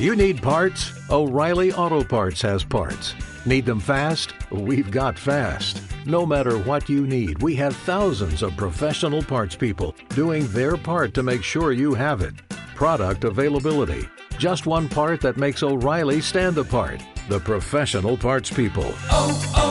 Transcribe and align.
You 0.00 0.16
need 0.16 0.42
parts? 0.42 0.92
O'Reilly 1.10 1.74
Auto 1.74 2.02
Parts 2.02 2.40
has 2.40 2.64
parts. 2.64 3.14
Need 3.44 3.66
them 3.66 3.78
fast? 3.78 4.32
We've 4.50 4.90
got 4.90 5.18
fast. 5.18 5.82
No 6.06 6.24
matter 6.24 6.56
what 6.56 6.88
you 6.88 7.06
need, 7.06 7.42
we 7.42 7.54
have 7.56 7.76
thousands 7.76 8.42
of 8.42 8.56
professional 8.56 9.22
parts 9.22 9.54
people 9.54 9.94
doing 10.14 10.48
their 10.54 10.78
part 10.78 11.12
to 11.12 11.22
make 11.22 11.42
sure 11.42 11.72
you 11.72 11.92
have 11.92 12.22
it. 12.22 12.32
Product 12.74 13.24
availability. 13.24 14.08
Just 14.38 14.64
one 14.64 14.88
part 14.88 15.20
that 15.20 15.36
makes 15.36 15.62
O'Reilly 15.62 16.22
stand 16.22 16.56
apart. 16.56 17.02
The 17.28 17.40
professional 17.40 18.16
parts 18.16 18.50
people. 18.50 18.94
oh, 19.10 19.36
oh, 19.54 19.70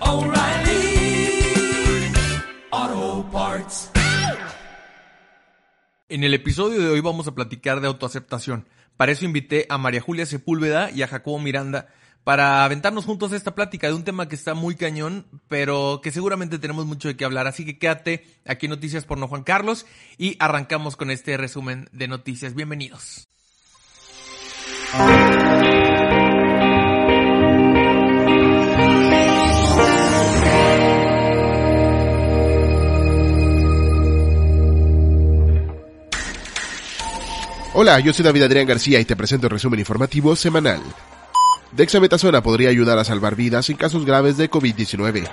oh 0.00 0.24
O'Reilly 2.72 2.94
Auto 3.12 3.28
Parts. 3.30 3.90
En 6.08 6.24
el 6.24 6.32
episodio 6.32 6.80
de 6.80 6.88
hoy 6.88 7.00
vamos 7.00 7.26
a 7.28 7.34
platicar 7.34 7.82
de 7.82 7.88
autoaceptación. 7.88 8.64
Para 8.96 9.12
eso 9.12 9.24
invité 9.24 9.66
a 9.68 9.78
María 9.78 10.00
Julia 10.00 10.26
Sepúlveda 10.26 10.90
y 10.90 11.02
a 11.02 11.08
Jacobo 11.08 11.38
Miranda 11.38 11.88
para 12.24 12.64
aventarnos 12.64 13.04
juntos 13.04 13.32
esta 13.32 13.54
plática 13.54 13.86
de 13.86 13.92
un 13.92 14.04
tema 14.04 14.28
que 14.28 14.34
está 14.34 14.54
muy 14.54 14.76
cañón, 14.76 15.26
pero 15.46 16.00
que 16.02 16.10
seguramente 16.10 16.58
tenemos 16.58 16.86
mucho 16.86 17.08
de 17.08 17.16
qué 17.16 17.24
hablar. 17.24 17.46
Así 17.46 17.64
que 17.66 17.78
quédate 17.78 18.24
aquí 18.46 18.66
en 18.66 18.70
Noticias 18.70 19.04
por 19.04 19.18
No 19.18 19.28
Juan 19.28 19.44
Carlos 19.44 19.84
y 20.16 20.36
arrancamos 20.38 20.96
con 20.96 21.10
este 21.10 21.36
resumen 21.36 21.88
de 21.92 22.08
noticias. 22.08 22.54
Bienvenidos. 22.54 23.28
Hola, 37.76 37.98
yo 37.98 38.12
soy 38.12 38.24
David 38.24 38.44
Adrián 38.44 38.68
García 38.68 39.00
y 39.00 39.04
te 39.04 39.16
presento 39.16 39.48
el 39.48 39.50
resumen 39.50 39.80
informativo 39.80 40.36
semanal. 40.36 40.80
Dexametasona 41.72 42.40
podría 42.40 42.68
ayudar 42.68 43.00
a 43.00 43.04
salvar 43.04 43.34
vidas 43.34 43.68
en 43.68 43.76
casos 43.76 44.06
graves 44.06 44.36
de 44.36 44.48
COVID-19. 44.48 45.28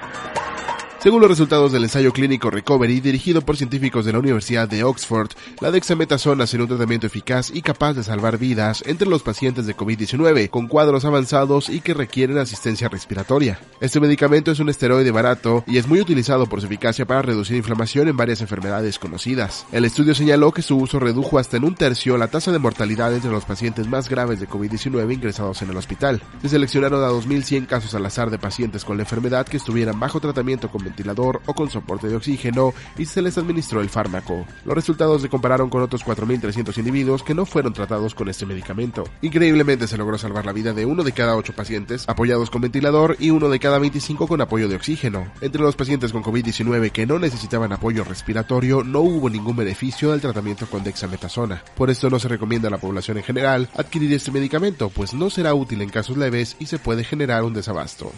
Según 1.02 1.20
los 1.22 1.32
resultados 1.32 1.72
del 1.72 1.82
ensayo 1.82 2.14
clínico 2.14 2.52
Recovery 2.52 3.00
dirigido 3.00 3.42
por 3.42 3.58
científicos 3.58 4.06
de 4.06 4.14
la 4.14 4.20
Universidad 4.20 4.70
de 4.70 4.84
Oxford, 4.84 5.32
la 5.60 5.72
dexametasona 5.72 6.46
será 6.46 6.62
un 6.62 6.70
tratamiento 6.70 7.08
eficaz 7.08 7.50
y 7.52 7.64
capaz 7.64 7.96
de 7.96 8.04
salvar 8.04 8.38
vidas 8.38 8.84
entre 8.86 9.10
los 9.10 9.24
pacientes 9.24 9.66
de 9.66 9.76
COVID-19 9.76 10.52
con 10.52 10.68
cuadros 10.68 11.04
avanzados 11.04 11.70
y 11.70 11.82
que 11.82 11.96
requieren 11.96 12.38
asistencia 12.38 12.88
respiratoria. 12.88 13.60
Este 13.80 14.00
medicamento 14.00 14.52
es 14.52 14.60
un 14.60 14.70
esteroide 14.70 15.10
barato 15.10 15.64
y 15.66 15.80
es 15.80 15.88
muy 15.88 16.00
utilizado 16.00 16.46
por 16.46 16.62
su 16.62 16.68
eficacia 16.68 17.08
para 17.08 17.24
reducir 17.24 17.58
inflamación 17.58 18.08
en 18.08 18.16
varias 18.16 18.42
enfermedades 18.42 19.00
conocidas. 19.00 19.66
El 19.72 19.86
estudio 19.86 20.14
señaló 20.14 20.52
que 20.52 20.62
su 20.62 20.78
uso 20.78 21.00
redujo 21.00 21.40
hasta 21.40 21.58
en 21.58 21.64
un 21.64 21.74
tercio 21.74 22.16
la 22.16 22.28
tasa 22.28 22.52
de 22.52 22.60
mortalidad 22.60 23.12
entre 23.12 23.32
los 23.32 23.46
pacientes 23.46 23.88
más 23.88 24.08
graves 24.08 24.40
de 24.40 24.48
COVID-19 24.48 25.12
ingresados 25.12 25.64
en 25.64 25.72
el 25.72 25.78
hospital. 25.78 26.22
Se 26.44 26.50
seleccionaron 26.50 27.04
a 27.04 27.10
2.100 27.10 27.66
casos 27.66 27.96
al 27.96 28.06
azar 28.06 28.30
de 28.30 28.38
pacientes 28.38 28.86
con 28.86 28.98
la 28.98 29.04
enfermedad 29.04 29.48
que 29.48 29.58
estuvieran 29.58 30.00
bajo 30.00 30.20
tratamiento 30.20 30.70
con 30.70 30.91
ventilador 30.92 31.42
o 31.46 31.54
con 31.54 31.70
soporte 31.70 32.08
de 32.08 32.16
oxígeno 32.16 32.74
y 32.98 33.06
se 33.06 33.22
les 33.22 33.38
administró 33.38 33.82
el 33.82 33.90
fármaco. 33.90 34.46
Los 34.66 34.76
resultados 34.76 35.22
se 35.22 35.30
compararon 35.30 35.70
con 35.70 35.82
otros 35.82 36.06
4.300 36.06 36.78
individuos 36.78 37.24
que 37.24 37.34
no 37.34 37.46
fueron 37.46 37.74
tratados 37.74 38.14
con 38.14 38.28
este 38.28 38.46
medicamento. 38.46 39.04
Increíblemente 39.22 39.88
se 39.88 39.98
logró 39.98 40.18
salvar 40.18 40.46
la 40.46 40.54
vida 40.54 40.74
de 40.74 40.86
uno 40.86 41.04
de 41.04 41.14
cada 41.14 41.36
ocho 41.36 41.54
pacientes 41.54 42.08
apoyados 42.08 42.50
con 42.50 42.62
ventilador 42.62 43.16
y 43.20 43.30
uno 43.30 43.50
de 43.50 43.60
cada 43.60 43.80
25 43.80 44.28
con 44.28 44.42
apoyo 44.42 44.68
de 44.68 44.76
oxígeno. 44.76 45.32
Entre 45.42 45.62
los 45.62 45.76
pacientes 45.76 46.12
con 46.12 46.24
COVID-19 46.24 46.92
que 46.92 47.06
no 47.06 47.20
necesitaban 47.20 47.72
apoyo 47.72 48.04
respiratorio 48.04 48.84
no 48.84 49.00
hubo 49.00 49.30
ningún 49.30 49.56
beneficio 49.56 50.12
del 50.12 50.22
tratamiento 50.22 50.66
con 50.68 50.84
dexametasona. 50.84 51.64
Por 51.76 51.90
esto 51.90 52.10
no 52.10 52.20
se 52.20 52.28
recomienda 52.28 52.68
a 52.68 52.72
la 52.72 52.78
población 52.78 53.18
en 53.18 53.24
general 53.24 53.70
adquirir 53.76 54.14
este 54.14 54.32
medicamento, 54.32 54.90
pues 54.90 55.14
no 55.14 55.30
será 55.30 55.54
útil 55.54 55.82
en 55.82 55.90
casos 55.90 56.18
leves 56.18 56.58
y 56.60 56.66
se 56.66 56.80
puede 56.80 57.04
generar 57.04 57.44
un 57.44 57.54
desabasto. 57.54 58.12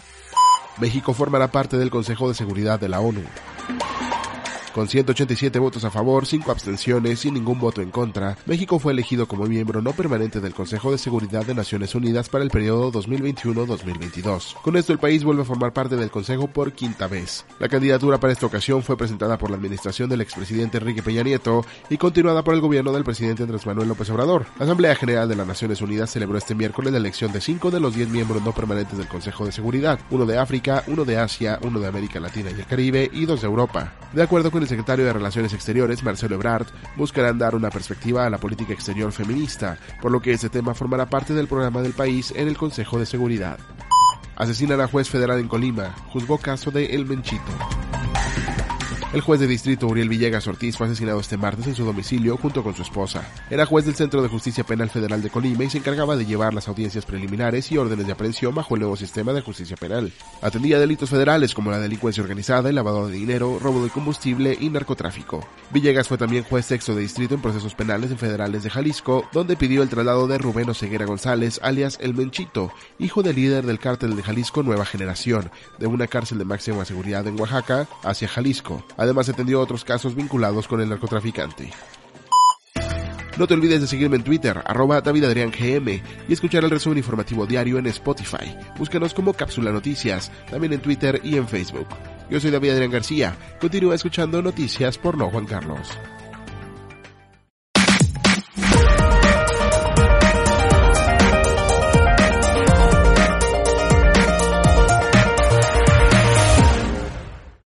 México 0.78 1.14
formará 1.14 1.48
parte 1.48 1.76
del 1.76 1.90
Consejo 1.90 2.28
de 2.28 2.34
Seguridad 2.34 2.80
de 2.80 2.88
la 2.88 3.00
ONU. 3.00 3.22
Con 4.74 4.88
187 4.88 5.56
votos 5.60 5.84
a 5.84 5.90
favor, 5.92 6.26
5 6.26 6.50
abstenciones 6.50 7.24
y 7.24 7.30
ningún 7.30 7.60
voto 7.60 7.80
en 7.80 7.92
contra, 7.92 8.36
México 8.44 8.80
fue 8.80 8.92
elegido 8.92 9.28
como 9.28 9.46
miembro 9.46 9.80
no 9.80 9.92
permanente 9.92 10.40
del 10.40 10.52
Consejo 10.52 10.90
de 10.90 10.98
Seguridad 10.98 11.46
de 11.46 11.54
Naciones 11.54 11.94
Unidas 11.94 12.28
para 12.28 12.42
el 12.42 12.50
periodo 12.50 12.90
2021-2022. 12.90 14.54
Con 14.62 14.76
esto 14.76 14.92
el 14.92 14.98
país 14.98 15.22
vuelve 15.22 15.42
a 15.42 15.44
formar 15.44 15.72
parte 15.72 15.94
del 15.94 16.10
Consejo 16.10 16.48
por 16.48 16.72
quinta 16.72 17.06
vez. 17.06 17.46
La 17.60 17.68
candidatura 17.68 18.18
para 18.18 18.32
esta 18.32 18.46
ocasión 18.46 18.82
fue 18.82 18.96
presentada 18.96 19.38
por 19.38 19.48
la 19.48 19.56
administración 19.58 20.10
del 20.10 20.22
expresidente 20.22 20.78
Enrique 20.78 21.04
Peña 21.04 21.22
Nieto 21.22 21.64
y 21.88 21.96
continuada 21.96 22.42
por 22.42 22.54
el 22.54 22.60
gobierno 22.60 22.90
del 22.90 23.04
presidente 23.04 23.44
Andrés 23.44 23.66
Manuel 23.66 23.86
López 23.86 24.10
Obrador. 24.10 24.46
La 24.58 24.64
Asamblea 24.64 24.96
General 24.96 25.28
de 25.28 25.36
las 25.36 25.46
Naciones 25.46 25.82
Unidas 25.82 26.10
celebró 26.10 26.36
este 26.36 26.56
miércoles 26.56 26.90
la 26.90 26.98
elección 26.98 27.32
de 27.32 27.40
5 27.40 27.70
de 27.70 27.78
los 27.78 27.94
10 27.94 28.08
miembros 28.08 28.42
no 28.42 28.50
permanentes 28.50 28.98
del 28.98 29.06
Consejo 29.06 29.46
de 29.46 29.52
Seguridad, 29.52 30.00
uno 30.10 30.26
de 30.26 30.36
África, 30.36 30.82
uno 30.88 31.04
de 31.04 31.16
Asia, 31.16 31.60
uno 31.62 31.78
de 31.78 31.86
América 31.86 32.18
Latina 32.18 32.50
y 32.50 32.54
el 32.54 32.66
Caribe 32.66 33.08
y 33.12 33.24
dos 33.24 33.42
de 33.42 33.46
Europa. 33.46 33.92
De 34.12 34.22
acuerdo 34.22 34.50
con 34.50 34.63
el 34.64 34.68
secretario 34.68 35.04
de 35.04 35.12
Relaciones 35.12 35.52
Exteriores, 35.52 36.02
Marcelo 36.02 36.34
Ebrard, 36.34 36.66
buscarán 36.96 37.38
dar 37.38 37.54
una 37.54 37.70
perspectiva 37.70 38.26
a 38.26 38.30
la 38.30 38.38
política 38.38 38.72
exterior 38.72 39.12
feminista, 39.12 39.78
por 40.00 40.10
lo 40.10 40.20
que 40.20 40.32
este 40.32 40.48
tema 40.48 40.74
formará 40.74 41.06
parte 41.06 41.34
del 41.34 41.46
programa 41.46 41.82
del 41.82 41.92
país 41.92 42.32
en 42.34 42.48
el 42.48 42.56
Consejo 42.56 42.98
de 42.98 43.06
Seguridad. 43.06 43.58
Asesinan 44.36 44.80
a 44.80 44.88
juez 44.88 45.08
federal 45.08 45.38
en 45.38 45.48
Colima, 45.48 45.94
juzgó 46.08 46.38
caso 46.38 46.70
de 46.70 46.86
El 46.86 47.06
Menchito. 47.06 47.52
El 49.14 49.20
juez 49.20 49.38
de 49.38 49.46
distrito 49.46 49.86
Uriel 49.86 50.08
Villegas 50.08 50.48
Ortiz 50.48 50.76
fue 50.76 50.88
asesinado 50.88 51.20
este 51.20 51.36
martes 51.36 51.68
en 51.68 51.76
su 51.76 51.84
domicilio 51.84 52.36
junto 52.36 52.64
con 52.64 52.74
su 52.74 52.82
esposa. 52.82 53.24
Era 53.48 53.64
juez 53.64 53.84
del 53.84 53.94
Centro 53.94 54.20
de 54.22 54.28
Justicia 54.28 54.64
Penal 54.64 54.90
Federal 54.90 55.22
de 55.22 55.30
Colima 55.30 55.62
y 55.62 55.70
se 55.70 55.78
encargaba 55.78 56.16
de 56.16 56.26
llevar 56.26 56.52
las 56.52 56.66
audiencias 56.66 57.06
preliminares 57.06 57.70
y 57.70 57.78
órdenes 57.78 58.06
de 58.06 58.12
aprehensión 58.12 58.56
bajo 58.56 58.74
el 58.74 58.80
nuevo 58.80 58.96
sistema 58.96 59.32
de 59.32 59.40
justicia 59.40 59.76
penal. 59.76 60.10
Atendía 60.42 60.80
delitos 60.80 61.10
federales 61.10 61.54
como 61.54 61.70
la 61.70 61.78
delincuencia 61.78 62.24
organizada, 62.24 62.70
el 62.70 62.74
lavado 62.74 63.06
de 63.06 63.14
dinero, 63.14 63.60
robo 63.62 63.84
de 63.84 63.90
combustible 63.90 64.58
y 64.60 64.68
narcotráfico. 64.68 65.46
Villegas 65.70 66.08
fue 66.08 66.18
también 66.18 66.42
juez 66.42 66.66
sexto 66.66 66.96
de 66.96 67.02
distrito 67.02 67.36
en 67.36 67.40
procesos 67.40 67.76
penales 67.76 68.10
en 68.10 68.18
federales 68.18 68.64
de 68.64 68.70
Jalisco, 68.70 69.28
donde 69.32 69.54
pidió 69.54 69.84
el 69.84 69.90
traslado 69.90 70.26
de 70.26 70.38
Rubén 70.38 70.70
Oseguera 70.70 71.06
González, 71.06 71.60
alias 71.62 71.98
El 72.00 72.14
Menchito, 72.14 72.72
hijo 72.98 73.22
del 73.22 73.36
líder 73.36 73.64
del 73.64 73.78
cártel 73.78 74.16
de 74.16 74.24
Jalisco 74.24 74.64
Nueva 74.64 74.84
Generación, 74.84 75.52
de 75.78 75.86
una 75.86 76.08
cárcel 76.08 76.38
de 76.38 76.46
máxima 76.46 76.84
seguridad 76.84 77.24
en 77.28 77.38
Oaxaca 77.38 77.86
hacia 78.02 78.26
Jalisco. 78.26 78.84
Además, 79.04 79.28
atendió 79.28 79.60
otros 79.60 79.84
casos 79.84 80.14
vinculados 80.14 80.66
con 80.66 80.80
el 80.80 80.88
narcotraficante. 80.88 81.70
No 83.36 83.46
te 83.46 83.52
olvides 83.52 83.82
de 83.82 83.86
seguirme 83.86 84.16
en 84.16 84.24
Twitter, 84.24 84.62
arroba 84.64 85.02
DavidAdriánGM, 85.02 85.88
y 86.26 86.32
escuchar 86.32 86.64
el 86.64 86.70
resumen 86.70 86.98
informativo 86.98 87.46
diario 87.46 87.78
en 87.78 87.86
Spotify. 87.88 88.56
Búscanos 88.78 89.12
como 89.12 89.34
Cápsula 89.34 89.72
Noticias, 89.72 90.32
también 90.50 90.72
en 90.72 90.80
Twitter 90.80 91.20
y 91.22 91.36
en 91.36 91.46
Facebook. 91.46 91.88
Yo 92.30 92.40
soy 92.40 92.50
David 92.50 92.70
Adrián 92.70 92.90
García. 92.90 93.36
Continúa 93.60 93.94
escuchando 93.94 94.40
noticias 94.40 94.96
por 94.96 95.18
No 95.18 95.28
Juan 95.28 95.44
Carlos. 95.44 95.88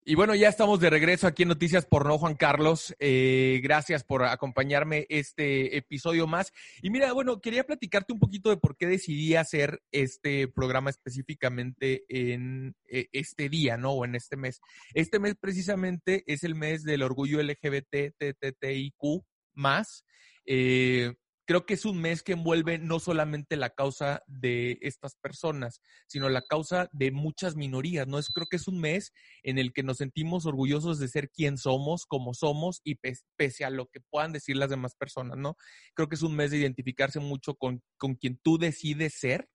Y 0.07 0.17
bueno, 0.17 0.35
ya 0.35 0.51
estamos 0.51 0.81
de 0.81 0.91
regreso 0.91 1.27
aquí 1.27 1.45
en 1.45 1.49
Noticias 1.49 1.87
por 1.87 2.05
No 2.05 2.19
Juan 2.19 2.35
Carlos. 2.35 2.95
Eh, 2.99 3.61
gracias 3.63 4.05
por 4.05 4.23
acompañarme 4.25 5.07
este 5.09 5.79
episodio 5.79 6.27
más. 6.27 6.53
Y 6.83 6.91
mira, 6.91 7.11
bueno, 7.15 7.41
quería 7.41 7.65
platicarte 7.65 8.13
un 8.13 8.19
poquito 8.19 8.51
de 8.51 8.59
por 8.59 8.77
qué 8.77 8.87
decidí 8.87 9.35
hacer 9.35 9.81
este 9.93 10.47
programa 10.47 10.91
específicamente 10.91 12.05
en 12.09 12.77
eh, 12.87 13.09
este 13.13 13.49
día, 13.49 13.79
¿no? 13.79 13.93
O 13.93 14.05
en 14.05 14.15
este 14.15 14.37
mes. 14.37 14.61
Este 14.93 15.19
mes 15.19 15.37
precisamente 15.41 16.23
es 16.27 16.45
el 16.45 16.55
mes 16.55 16.85
del 16.85 17.03
orgullo 17.03 17.43
LGBT, 17.43 18.15
TTTIQ 18.19 19.25
más. 19.55 20.05
Eh, 20.45 21.15
creo 21.47 21.67
que 21.67 21.75
es 21.75 21.85
un 21.85 22.01
mes 22.01 22.23
que 22.23 22.33
envuelve 22.33 22.79
no 22.79 22.99
solamente 22.99 23.57
la 23.57 23.71
causa 23.71 24.23
de 24.27 24.79
estas 24.81 25.17
personas, 25.17 25.81
sino 26.07 26.29
la 26.29 26.43
causa 26.43 26.89
de 26.93 27.11
muchas 27.11 27.57
minorías, 27.57 28.07
¿no? 28.07 28.19
Es, 28.19 28.29
creo 28.29 28.47
que 28.47 28.57
es 28.57 28.69
un 28.69 28.81
mes 28.81 29.13
en 29.43 29.59
el 29.59 29.73
que 29.73 29.83
nos 29.83 29.99
sentimos 29.99 30.47
orgullosos 30.47 30.99
de 30.99 31.09
ser 31.09 31.31
quien 31.31 31.59
somos, 31.59 32.07
como 32.07 32.35
somos, 32.35 32.81
y 32.85 32.97
pese 33.37 33.65
a 33.65 33.71
lo 33.71 33.87
que 33.87 34.01
puedan 34.11 34.33
decir 34.33 34.57
las 34.57 34.71
demás 34.71 34.95
personas, 34.95 35.37
¿no? 35.39 35.57
Creo 35.95 36.09
que 36.09 36.17
es 36.17 36.23
un 36.23 36.35
mes 36.35 36.51
de 36.51 36.59
identificarse 36.59 37.21
mucho 37.21 37.55
con, 37.55 37.83
con 37.99 38.15
quien 38.15 38.39
tú 38.43 38.59
decides 38.59 39.15
ser, 39.15 39.49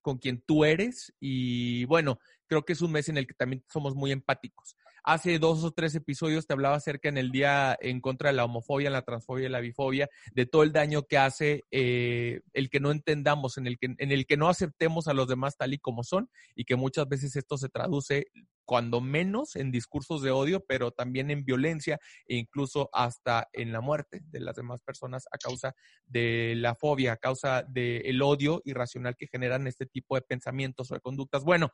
con 0.00 0.18
quien 0.18 0.42
tú 0.46 0.64
eres, 0.64 1.12
y 1.18 1.84
bueno, 1.86 2.18
creo 2.46 2.64
que 2.64 2.74
es 2.74 2.82
un 2.82 2.92
mes 2.92 3.08
en 3.08 3.16
el 3.16 3.26
que 3.26 3.34
también 3.34 3.64
somos 3.68 3.94
muy 3.94 4.12
empáticos. 4.12 4.76
Hace 5.04 5.38
dos 5.38 5.64
o 5.64 5.72
tres 5.72 5.94
episodios 5.94 6.46
te 6.46 6.52
hablaba 6.52 6.76
acerca 6.76 7.08
en 7.08 7.18
el 7.18 7.30
día 7.30 7.76
en 7.80 8.00
contra 8.00 8.30
de 8.30 8.36
la 8.36 8.44
homofobia, 8.44 8.90
la 8.90 9.02
transfobia 9.02 9.46
y 9.46 9.50
la 9.50 9.60
bifobia, 9.60 10.08
de 10.32 10.46
todo 10.46 10.62
el 10.62 10.72
daño 10.72 11.02
que 11.02 11.18
hace 11.18 11.64
eh, 11.70 12.40
el 12.52 12.70
que 12.70 12.80
no 12.80 12.90
entendamos, 12.90 13.58
en 13.58 13.66
el 13.66 13.78
que, 13.78 13.94
en 13.98 14.12
el 14.12 14.26
que 14.26 14.36
no 14.36 14.48
aceptemos 14.48 15.08
a 15.08 15.14
los 15.14 15.28
demás 15.28 15.56
tal 15.56 15.74
y 15.74 15.78
como 15.78 16.04
son 16.04 16.28
y 16.54 16.64
que 16.64 16.76
muchas 16.76 17.08
veces 17.08 17.34
esto 17.36 17.58
se 17.58 17.68
traduce 17.68 18.28
cuando 18.72 19.02
menos 19.02 19.54
en 19.56 19.70
discursos 19.70 20.22
de 20.22 20.30
odio, 20.30 20.64
pero 20.66 20.92
también 20.92 21.30
en 21.30 21.44
violencia 21.44 22.00
e 22.26 22.36
incluso 22.36 22.88
hasta 22.94 23.46
en 23.52 23.70
la 23.70 23.82
muerte 23.82 24.22
de 24.30 24.40
las 24.40 24.56
demás 24.56 24.80
personas 24.80 25.26
a 25.30 25.36
causa 25.36 25.74
de 26.06 26.54
la 26.56 26.74
fobia, 26.74 27.12
a 27.12 27.16
causa 27.18 27.64
del 27.68 28.22
odio 28.22 28.62
irracional 28.64 29.14
que 29.14 29.26
generan 29.26 29.66
este 29.66 29.84
tipo 29.84 30.14
de 30.14 30.22
pensamientos 30.22 30.90
o 30.90 30.94
de 30.94 31.00
conductas. 31.00 31.44
Bueno, 31.44 31.68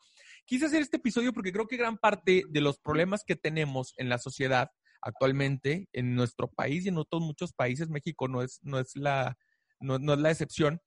quise 0.45 0.67
hacer 0.67 0.83
este 0.83 0.97
episodio 0.97 1.33
porque 1.33 1.53
creo 1.53 1.69
que 1.69 1.77
gran 1.77 1.99
parte 1.99 2.43
de 2.49 2.61
los 2.61 2.81
problemas 2.81 3.23
que 3.25 3.37
tenemos 3.37 3.95
en 3.97 4.09
la 4.09 4.19
sociedad 4.19 4.69
actualmente 5.01 5.89
en 5.93 6.17
nuestro 6.17 6.49
país 6.49 6.85
y 6.85 6.89
en 6.89 6.99
otros 6.99 7.23
muchos 7.23 7.53
países, 7.53 7.89
México 7.91 8.27
no 8.27 8.43
es, 8.43 8.59
no 8.63 8.81
es, 8.81 8.97
la, 8.97 9.39
no 9.79 10.15
es 10.15 10.19
la 10.19 10.33
excepción, 10.33 10.81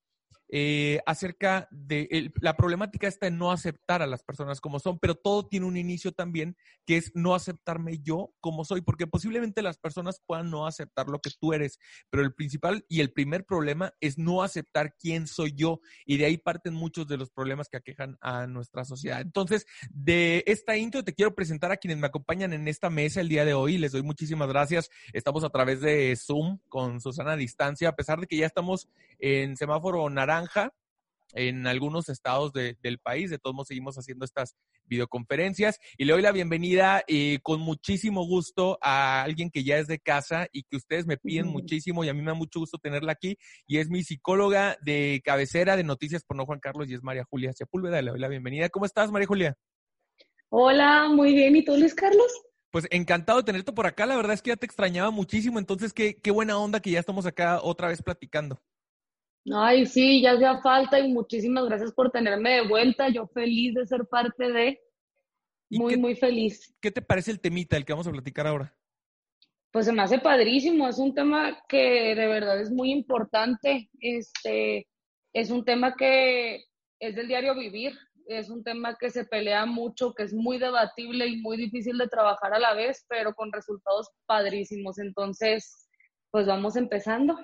eh, 0.53 0.99
acerca 1.05 1.69
de 1.71 2.29
la 2.41 2.57
problemática 2.57 3.07
está 3.07 3.27
en 3.27 3.37
no 3.37 3.51
aceptar 3.51 4.01
a 4.01 4.07
las 4.07 4.21
personas 4.21 4.59
como 4.59 4.79
son, 4.79 4.99
pero 4.99 5.15
todo 5.15 5.47
tiene 5.47 5.65
un 5.65 5.77
inicio 5.77 6.11
también 6.11 6.57
que 6.85 6.97
es 6.97 7.11
no 7.15 7.35
aceptarme 7.35 7.99
yo 7.99 8.33
como 8.41 8.65
soy, 8.65 8.81
porque 8.81 9.07
posiblemente 9.07 9.61
las 9.61 9.77
personas 9.77 10.21
puedan 10.25 10.49
no 10.51 10.67
aceptar 10.67 11.07
lo 11.07 11.19
que 11.19 11.29
tú 11.39 11.53
eres, 11.53 11.79
pero 12.09 12.21
el 12.21 12.33
principal 12.33 12.85
y 12.89 12.99
el 12.99 13.13
primer 13.13 13.45
problema 13.45 13.93
es 14.01 14.17
no 14.17 14.43
aceptar 14.43 14.95
quién 14.97 15.25
soy 15.25 15.53
yo 15.53 15.79
y 16.05 16.17
de 16.17 16.25
ahí 16.25 16.37
parten 16.37 16.73
muchos 16.73 17.07
de 17.07 17.15
los 17.15 17.29
problemas 17.31 17.69
que 17.69 17.77
aquejan 17.77 18.17
a 18.19 18.45
nuestra 18.45 18.83
sociedad. 18.83 19.21
Entonces, 19.21 19.65
de 19.89 20.43
esta 20.47 20.75
intro 20.75 21.05
te 21.05 21.13
quiero 21.13 21.33
presentar 21.33 21.71
a 21.71 21.77
quienes 21.77 21.97
me 21.97 22.07
acompañan 22.07 22.51
en 22.51 22.67
esta 22.67 22.89
mesa 22.89 23.21
el 23.21 23.29
día 23.29 23.45
de 23.45 23.53
hoy. 23.53 23.77
Les 23.77 23.93
doy 23.93 24.03
muchísimas 24.03 24.49
gracias. 24.49 24.89
Estamos 25.13 25.45
a 25.45 25.49
través 25.49 25.79
de 25.79 26.13
Zoom 26.17 26.59
con 26.67 26.99
Susana 26.99 27.33
a 27.33 27.37
distancia, 27.37 27.87
a 27.87 27.95
pesar 27.95 28.19
de 28.19 28.27
que 28.27 28.35
ya 28.35 28.45
estamos 28.45 28.89
en 29.17 29.55
semáforo 29.55 30.09
naranja 30.09 30.40
en 31.33 31.67
algunos 31.67 32.09
estados 32.09 32.51
del 32.53 32.99
país. 32.99 33.29
De 33.29 33.37
todos 33.37 33.55
modos, 33.55 33.67
seguimos 33.67 33.95
haciendo 33.97 34.25
estas 34.25 34.55
videoconferencias. 34.85 35.79
Y 35.97 36.05
le 36.05 36.13
doy 36.13 36.21
la 36.21 36.31
bienvenida 36.31 37.03
eh, 37.07 37.39
con 37.43 37.61
muchísimo 37.61 38.25
gusto 38.25 38.77
a 38.81 39.23
alguien 39.23 39.49
que 39.49 39.63
ya 39.63 39.77
es 39.77 39.87
de 39.87 39.99
casa 39.99 40.47
y 40.51 40.63
que 40.63 40.77
ustedes 40.77 41.05
me 41.05 41.17
piden 41.17 41.47
muchísimo 41.47 42.03
y 42.03 42.09
a 42.09 42.13
mí 42.13 42.21
me 42.21 42.27
da 42.27 42.33
mucho 42.33 42.59
gusto 42.59 42.77
tenerla 42.77 43.13
aquí. 43.13 43.37
Y 43.67 43.77
es 43.77 43.89
mi 43.89 44.03
psicóloga 44.03 44.77
de 44.81 45.21
cabecera 45.23 45.75
de 45.75 45.83
Noticias 45.83 46.23
por 46.23 46.37
No 46.37 46.45
Juan 46.45 46.59
Carlos 46.59 46.89
y 46.89 46.93
es 46.93 47.03
María 47.03 47.25
Julia 47.29 47.53
Sepúlveda. 47.53 48.01
Le 48.01 48.11
doy 48.11 48.19
la 48.19 48.27
bienvenida. 48.27 48.69
¿Cómo 48.69 48.85
estás, 48.85 49.11
María 49.11 49.27
Julia? 49.27 49.57
Hola, 50.49 51.07
muy 51.09 51.33
bien. 51.33 51.55
¿Y 51.55 51.63
tú, 51.63 51.77
Luis 51.77 51.95
Carlos? 51.95 52.29
Pues 52.71 52.87
encantado 52.89 53.39
de 53.39 53.45
tenerte 53.45 53.73
por 53.73 53.85
acá. 53.85 54.05
La 54.05 54.15
verdad 54.15 54.33
es 54.33 54.41
que 54.41 54.49
ya 54.49 54.55
te 54.55 54.65
extrañaba 54.65 55.11
muchísimo. 55.11 55.59
Entonces, 55.59 55.93
qué, 55.93 56.19
qué 56.21 56.31
buena 56.31 56.57
onda 56.57 56.81
que 56.81 56.91
ya 56.91 56.99
estamos 56.99 57.25
acá 57.25 57.61
otra 57.61 57.87
vez 57.87 58.01
platicando. 58.01 58.61
Ay, 59.49 59.85
sí, 59.87 60.21
ya 60.21 60.33
hacía 60.33 60.61
falta 60.61 60.99
y 60.99 61.11
muchísimas 61.11 61.65
gracias 61.65 61.91
por 61.93 62.11
tenerme 62.11 62.51
de 62.51 62.67
vuelta. 62.67 63.09
Yo 63.09 63.27
feliz 63.27 63.73
de 63.73 63.85
ser 63.85 64.05
parte 64.05 64.51
de. 64.51 64.79
Muy, 65.69 65.97
muy 65.97 66.15
feliz. 66.15 66.75
¿Qué 66.81 66.91
te 66.91 67.01
parece 67.01 67.31
el 67.31 67.39
temita, 67.39 67.77
el 67.77 67.85
que 67.85 67.93
vamos 67.93 68.07
a 68.07 68.11
platicar 68.11 68.45
ahora? 68.45 68.75
Pues 69.71 69.85
se 69.85 69.93
me 69.93 70.01
hace 70.01 70.19
padrísimo. 70.19 70.87
Es 70.87 70.99
un 70.99 71.15
tema 71.15 71.57
que 71.67 72.13
de 72.13 72.27
verdad 72.27 72.59
es 72.59 72.69
muy 72.69 72.91
importante. 72.91 73.89
Este, 73.99 74.87
es 75.33 75.49
un 75.49 75.65
tema 75.65 75.95
que 75.95 76.65
es 76.99 77.15
del 77.15 77.27
diario 77.27 77.55
vivir. 77.55 77.97
Es 78.27 78.49
un 78.49 78.63
tema 78.63 78.95
que 78.99 79.09
se 79.09 79.25
pelea 79.25 79.65
mucho, 79.65 80.13
que 80.13 80.23
es 80.23 80.33
muy 80.33 80.59
debatible 80.59 81.25
y 81.27 81.37
muy 81.37 81.57
difícil 81.57 81.97
de 81.97 82.07
trabajar 82.07 82.53
a 82.53 82.59
la 82.59 82.73
vez, 82.73 83.05
pero 83.09 83.33
con 83.33 83.51
resultados 83.51 84.09
padrísimos. 84.27 84.99
Entonces, 84.99 85.89
pues 86.29 86.45
vamos 86.45 86.75
empezando 86.75 87.37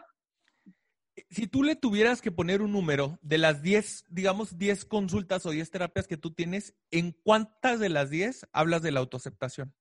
si 1.29 1.47
tú 1.47 1.63
le 1.63 1.75
tuvieras 1.75 2.21
que 2.21 2.31
poner 2.31 2.61
un 2.61 2.71
número 2.71 3.17
de 3.21 3.37
las 3.37 3.61
10, 3.61 4.05
digamos 4.09 4.57
10 4.57 4.85
consultas 4.85 5.45
o 5.45 5.51
10 5.51 5.69
terapias 5.71 6.07
que 6.07 6.17
tú 6.17 6.31
tienes, 6.31 6.75
¿en 6.91 7.11
cuántas 7.11 7.79
de 7.79 7.89
las 7.89 8.09
10 8.09 8.47
hablas 8.51 8.81
de 8.81 8.91
la 8.91 8.99
autoaceptación? 8.99 9.73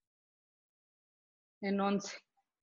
En 1.60 1.80
11. 1.80 2.16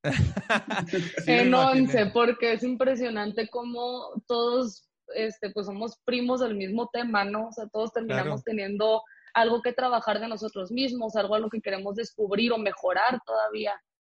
en 1.27 1.53
11, 1.53 2.07
porque 2.07 2.53
es 2.53 2.63
impresionante 2.63 3.47
cómo 3.49 4.21
todos 4.27 4.89
este, 5.15 5.51
pues 5.51 5.65
somos 5.65 5.97
primos 6.05 6.41
del 6.41 6.55
mismo 6.55 6.89
tema, 6.91 7.23
¿no? 7.23 7.47
O 7.47 7.51
sea, 7.51 7.67
todos 7.67 7.91
terminamos 7.93 8.43
teniendo 8.43 9.03
algo 9.33 9.61
que 9.61 9.73
trabajar 9.73 10.19
de 10.19 10.27
nosotros 10.27 10.71
mismos, 10.71 11.15
algo 11.15 11.35
a 11.35 11.39
lo 11.39 11.49
que 11.49 11.61
queremos 11.61 11.95
descubrir 11.95 12.51
o 12.51 12.57
mejorar 12.57 13.19
todavía. 13.25 13.73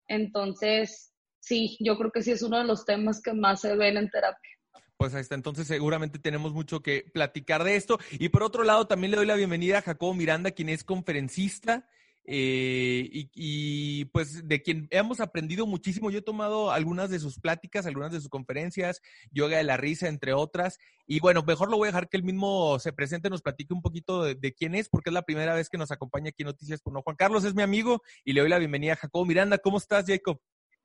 Entonces, 0.08 1.14
sí, 1.46 1.78
yo 1.80 1.98
creo 1.98 2.12
que 2.12 2.24
sí 2.24 2.32
es 2.32 2.42
uno 2.42 2.58
de 2.58 2.66
los 2.66 2.86
temas 2.86 3.22
que 3.22 3.34
más 3.34 3.62
se 3.62 3.76
ven 3.76 3.98
en 3.98 4.10
terapia. 4.10 4.50
Pues 4.98 5.14
ahí 5.14 5.22
está, 5.22 5.36
entonces 5.36 5.68
seguramente 5.68 6.20
tenemos 6.20 6.54
mucho 6.54 6.82
que 6.82 7.06
platicar 7.14 7.64
de 7.64 7.76
esto. 7.76 8.00
Y 8.14 8.30
por 8.30 8.44
otro 8.44 8.64
lado, 8.64 8.88
también 8.88 9.12
le 9.12 9.18
doy 9.18 9.26
la 9.26 9.36
bienvenida 9.36 9.80
a 9.80 9.82
Jacobo 9.82 10.14
Miranda, 10.14 10.52
quien 10.52 10.70
es 10.70 10.84
conferencista 10.84 11.88
eh, 12.28 13.28
y, 13.36 14.06
pues 14.06 14.48
de 14.48 14.64
quien 14.64 14.88
hemos 14.90 15.20
aprendido 15.20 15.68
muchísimo. 15.68 16.10
Yo 16.10 16.20
he 16.20 16.24
tomado 16.24 16.72
algunas 16.72 17.10
de 17.10 17.20
sus 17.20 17.40
pláticas, 17.40 17.86
algunas 17.86 18.12
de 18.12 18.22
sus 18.22 18.30
conferencias, 18.30 19.02
yoga 19.32 19.58
de 19.58 19.64
la 19.66 19.78
risa, 19.78 20.08
entre 20.08 20.34
otras. 20.34 20.80
Y 21.06 21.20
bueno, 21.20 21.44
mejor 21.44 21.70
lo 21.70 21.78
voy 21.78 21.88
a 21.88 21.92
dejar 21.92 22.10
que 22.10 22.18
él 22.18 22.24
mismo 22.24 22.80
se 22.80 22.94
presente, 22.94 23.30
nos 23.30 23.42
platique 23.42 23.74
un 23.74 23.82
poquito 23.82 24.24
de, 24.24 24.36
de 24.36 24.54
quién 24.54 24.76
es, 24.76 24.90
porque 24.90 25.10
es 25.10 25.14
la 25.14 25.24
primera 25.24 25.54
vez 25.54 25.70
que 25.70 25.78
nos 25.78 25.92
acompaña 25.92 26.30
aquí 26.30 26.44
en 26.44 26.48
Noticias 26.48 26.82
por 26.82 26.94
No. 26.94 27.02
Juan 27.02 27.18
Carlos 27.18 27.44
es 27.44 27.54
mi 27.54 27.62
amigo 27.62 28.02
y 28.24 28.34
le 28.34 28.42
doy 28.42 28.50
la 28.50 28.60
bienvenida 28.60 28.94
a 28.94 28.98
Jacobo 28.98 29.26
Miranda. 29.26 29.58
¿Cómo 29.58 29.78
estás, 29.78 30.06
Jacob? 30.08 30.40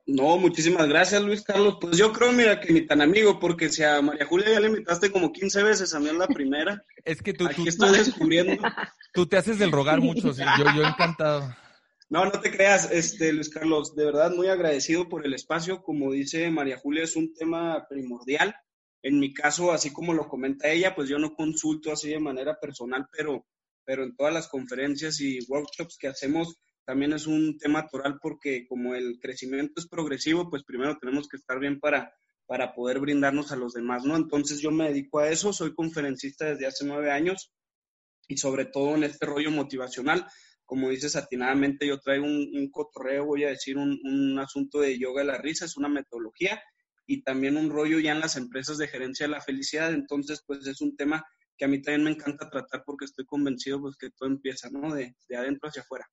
No, 0.06 0.38
muchísimas 0.38 0.88
gracias, 0.88 1.22
Luis 1.22 1.42
Carlos. 1.42 1.78
Pues 1.80 1.96
yo 1.96 2.12
creo, 2.12 2.32
mira, 2.32 2.60
que 2.60 2.72
ni 2.72 2.86
tan 2.86 3.00
amigo, 3.00 3.38
porque 3.38 3.68
si 3.68 3.82
a 3.82 4.02
María 4.02 4.26
Julia 4.26 4.50
ya 4.50 4.60
le 4.60 4.68
invitaste 4.68 5.10
como 5.10 5.32
15 5.32 5.62
veces, 5.62 5.94
a 5.94 6.00
mí 6.00 6.08
es 6.08 6.14
la 6.14 6.26
primera. 6.26 6.84
es 7.04 7.22
que 7.22 7.32
tú, 7.32 7.46
Aquí 7.46 7.68
estoy 7.68 7.96
descubriendo. 7.96 8.60
Tú 9.12 9.26
te 9.26 9.36
haces 9.36 9.58
del 9.58 9.72
rogar 9.72 10.00
mucho, 10.00 10.32
sí. 10.32 10.42
yo, 10.58 10.64
yo 10.76 10.84
encantado. 10.84 11.52
No, 12.10 12.24
no 12.24 12.32
te 12.32 12.50
creas, 12.50 12.90
este, 12.90 13.32
Luis 13.32 13.48
Carlos, 13.50 13.94
de 13.94 14.04
verdad 14.04 14.32
muy 14.32 14.48
agradecido 14.48 15.08
por 15.08 15.24
el 15.24 15.32
espacio. 15.34 15.82
Como 15.82 16.10
dice 16.10 16.50
María 16.50 16.76
Julia, 16.76 17.04
es 17.04 17.14
un 17.14 17.32
tema 17.34 17.86
primordial. 17.88 18.54
En 19.02 19.18
mi 19.18 19.32
caso, 19.32 19.72
así 19.72 19.92
como 19.92 20.12
lo 20.12 20.28
comenta 20.28 20.68
ella, 20.68 20.94
pues 20.94 21.08
yo 21.08 21.18
no 21.18 21.34
consulto 21.34 21.92
así 21.92 22.10
de 22.10 22.18
manera 22.18 22.58
personal, 22.58 23.06
pero, 23.12 23.46
pero 23.84 24.02
en 24.02 24.14
todas 24.16 24.34
las 24.34 24.48
conferencias 24.48 25.20
y 25.20 25.38
workshops 25.48 25.96
que 25.98 26.08
hacemos, 26.08 26.58
también 26.90 27.12
es 27.12 27.28
un 27.28 27.56
tema 27.56 27.86
toral 27.86 28.18
porque 28.20 28.66
como 28.66 28.96
el 28.96 29.20
crecimiento 29.20 29.74
es 29.76 29.86
progresivo, 29.86 30.50
pues 30.50 30.64
primero 30.64 30.98
tenemos 30.98 31.28
que 31.28 31.36
estar 31.36 31.60
bien 31.60 31.78
para, 31.78 32.12
para 32.46 32.74
poder 32.74 32.98
brindarnos 32.98 33.52
a 33.52 33.56
los 33.56 33.74
demás, 33.74 34.04
¿no? 34.04 34.16
Entonces 34.16 34.60
yo 34.60 34.72
me 34.72 34.88
dedico 34.88 35.20
a 35.20 35.28
eso, 35.28 35.52
soy 35.52 35.72
conferencista 35.72 36.46
desde 36.46 36.66
hace 36.66 36.84
nueve 36.84 37.12
años 37.12 37.52
y 38.26 38.38
sobre 38.38 38.64
todo 38.64 38.96
en 38.96 39.04
este 39.04 39.24
rollo 39.24 39.52
motivacional. 39.52 40.26
Como 40.64 40.90
dices 40.90 41.14
atinadamente, 41.14 41.86
yo 41.86 42.00
traigo 42.00 42.26
un, 42.26 42.68
cotorreo, 42.72 43.24
voy 43.24 43.44
a 43.44 43.50
decir, 43.50 43.78
un, 43.78 44.00
un 44.02 44.40
asunto 44.40 44.80
de 44.80 44.98
yoga 44.98 45.20
de 45.20 45.28
la 45.28 45.38
risa, 45.38 45.66
es 45.66 45.76
una 45.76 45.88
metodología 45.88 46.60
y 47.06 47.22
también 47.22 47.56
un 47.56 47.70
rollo 47.70 48.00
ya 48.00 48.10
en 48.10 48.20
las 48.20 48.34
empresas 48.34 48.78
de 48.78 48.88
gerencia 48.88 49.26
de 49.26 49.30
la 49.30 49.40
felicidad. 49.40 49.92
Entonces, 49.92 50.42
pues 50.44 50.66
es 50.66 50.80
un 50.80 50.96
tema 50.96 51.24
que 51.56 51.66
a 51.66 51.68
mí 51.68 51.80
también 51.80 52.02
me 52.02 52.10
encanta 52.10 52.50
tratar 52.50 52.82
porque 52.84 53.04
estoy 53.04 53.26
convencido 53.26 53.80
pues 53.80 53.94
que 53.96 54.10
todo 54.10 54.28
empieza, 54.28 54.68
¿no? 54.70 54.92
De, 54.92 55.14
de 55.28 55.36
adentro 55.36 55.68
hacia 55.68 55.82
afuera. 55.82 56.10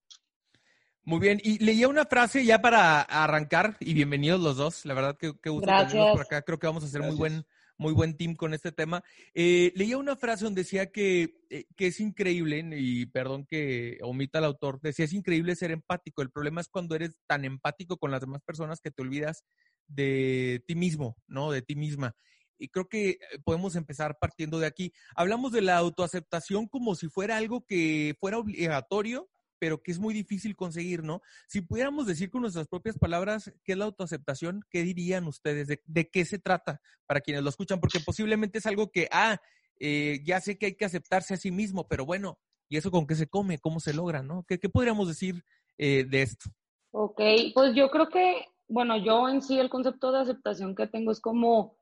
Muy 1.07 1.21
bien, 1.21 1.39
y 1.41 1.57
leía 1.63 1.87
una 1.87 2.03
frase 2.03 2.43
ya 2.43 2.59
para 2.59 3.01
arrancar, 3.01 3.77
y 3.79 3.93
bienvenidos 3.93 4.41
los 4.41 4.57
dos, 4.57 4.83
la 4.83 4.93
verdad 4.93 5.15
que, 5.17 5.39
que 5.41 5.49
gusto 5.49 5.65
tenerlos 5.65 6.11
por 6.11 6.21
acá, 6.25 6.41
creo 6.41 6.59
que 6.59 6.67
vamos 6.67 6.83
a 6.83 6.87
hacer 6.87 7.01
muy 7.01 7.15
buen, 7.15 7.45
muy 7.77 7.93
buen 7.93 8.17
team 8.17 8.35
con 8.35 8.53
este 8.53 8.73
tema. 8.73 9.01
Eh, 9.33 9.71
leía 9.73 9.97
una 9.97 10.17
frase 10.17 10.43
donde 10.43 10.63
decía 10.63 10.91
que, 10.91 11.39
eh, 11.49 11.63
que, 11.77 11.87
es 11.87 12.01
increíble, 12.01 12.61
y 12.75 13.05
perdón 13.05 13.45
que 13.45 13.99
omita 14.01 14.39
el 14.39 14.43
autor, 14.43 14.81
decía 14.81 15.05
es 15.05 15.13
increíble 15.13 15.55
ser 15.55 15.71
empático, 15.71 16.21
el 16.21 16.29
problema 16.29 16.59
es 16.59 16.67
cuando 16.67 16.93
eres 16.93 17.11
tan 17.25 17.45
empático 17.45 17.95
con 17.95 18.11
las 18.11 18.19
demás 18.19 18.41
personas 18.41 18.81
que 18.81 18.91
te 18.91 19.01
olvidas 19.01 19.45
de 19.87 20.61
ti 20.67 20.75
mismo, 20.75 21.15
¿no? 21.25 21.51
De 21.51 21.61
ti 21.61 21.77
misma. 21.77 22.17
Y 22.57 22.67
creo 22.67 22.89
que 22.89 23.11
eh, 23.11 23.17
podemos 23.45 23.77
empezar 23.77 24.17
partiendo 24.19 24.59
de 24.59 24.67
aquí. 24.67 24.91
Hablamos 25.15 25.53
de 25.53 25.61
la 25.61 25.77
autoaceptación 25.77 26.67
como 26.67 26.95
si 26.95 27.07
fuera 27.07 27.37
algo 27.37 27.65
que 27.65 28.13
fuera 28.19 28.39
obligatorio 28.39 29.29
pero 29.59 29.81
que 29.81 29.91
es 29.91 29.99
muy 29.99 30.13
difícil 30.13 30.55
conseguir, 30.55 31.03
¿no? 31.03 31.21
Si 31.47 31.61
pudiéramos 31.61 32.07
decir 32.07 32.29
con 32.29 32.41
nuestras 32.41 32.67
propias 32.67 32.97
palabras 32.97 33.53
qué 33.63 33.73
es 33.73 33.77
la 33.77 33.85
autoaceptación, 33.85 34.61
¿qué 34.69 34.83
dirían 34.83 35.25
ustedes? 35.27 35.67
¿De, 35.85 36.09
qué 36.09 36.25
se 36.25 36.39
trata 36.39 36.81
para 37.05 37.21
quienes 37.21 37.43
lo 37.43 37.49
escuchan? 37.49 37.79
Porque 37.79 37.99
posiblemente 37.99 38.59
es 38.59 38.65
algo 38.65 38.91
que, 38.91 39.07
ah, 39.11 39.39
eh, 39.79 40.19
ya 40.23 40.41
sé 40.41 40.57
que 40.57 40.67
hay 40.67 40.75
que 40.75 40.85
aceptarse 40.85 41.33
a 41.33 41.37
sí 41.37 41.51
mismo, 41.51 41.87
pero 41.87 42.05
bueno, 42.05 42.39
¿y 42.69 42.77
eso 42.77 42.91
con 42.91 43.07
qué 43.07 43.15
se 43.15 43.27
come? 43.27 43.59
¿Cómo 43.59 43.79
se 43.79 43.93
logra? 43.93 44.23
¿no? 44.23 44.45
¿Qué, 44.47 44.57
podríamos 44.69 45.07
decir 45.07 45.43
eh, 45.77 46.05
de 46.07 46.21
esto? 46.21 46.49
Ok, 46.91 47.21
pues 47.53 47.75
yo 47.75 47.89
creo 47.89 48.09
que, 48.09 48.45
bueno, 48.67 48.97
yo 48.97 49.29
en 49.29 49.41
sí 49.41 49.59
el 49.59 49.69
concepto 49.69 50.11
de 50.11 50.19
aceptación 50.19 50.75
que 50.75 50.87
tengo 50.87 51.11
es 51.11 51.19
como 51.19 51.76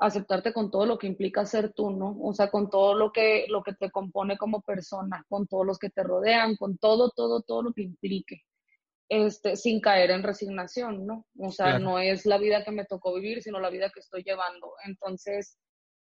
aceptarte 0.00 0.52
con 0.52 0.70
todo 0.70 0.86
lo 0.86 0.98
que 0.98 1.06
implica 1.06 1.44
ser 1.44 1.72
tú, 1.74 1.90
¿no? 1.90 2.16
O 2.22 2.32
sea, 2.32 2.50
con 2.50 2.70
todo 2.70 2.94
lo 2.94 3.12
que, 3.12 3.44
lo 3.48 3.62
que 3.62 3.74
te 3.74 3.90
compone 3.90 4.38
como 4.38 4.62
persona, 4.62 5.24
con 5.28 5.46
todos 5.46 5.66
los 5.66 5.78
que 5.78 5.90
te 5.90 6.02
rodean, 6.02 6.56
con 6.56 6.78
todo, 6.78 7.10
todo, 7.10 7.42
todo 7.42 7.62
lo 7.62 7.72
que 7.74 7.82
implique, 7.82 8.42
este, 9.10 9.56
sin 9.56 9.80
caer 9.80 10.10
en 10.10 10.22
resignación, 10.22 11.06
¿no? 11.06 11.26
O 11.38 11.50
sea, 11.52 11.78
no 11.78 11.98
es 11.98 12.24
la 12.24 12.38
vida 12.38 12.64
que 12.64 12.70
me 12.70 12.86
tocó 12.86 13.14
vivir, 13.14 13.42
sino 13.42 13.60
la 13.60 13.68
vida 13.68 13.90
que 13.92 14.00
estoy 14.00 14.22
llevando. 14.22 14.72
Entonces, 14.86 15.58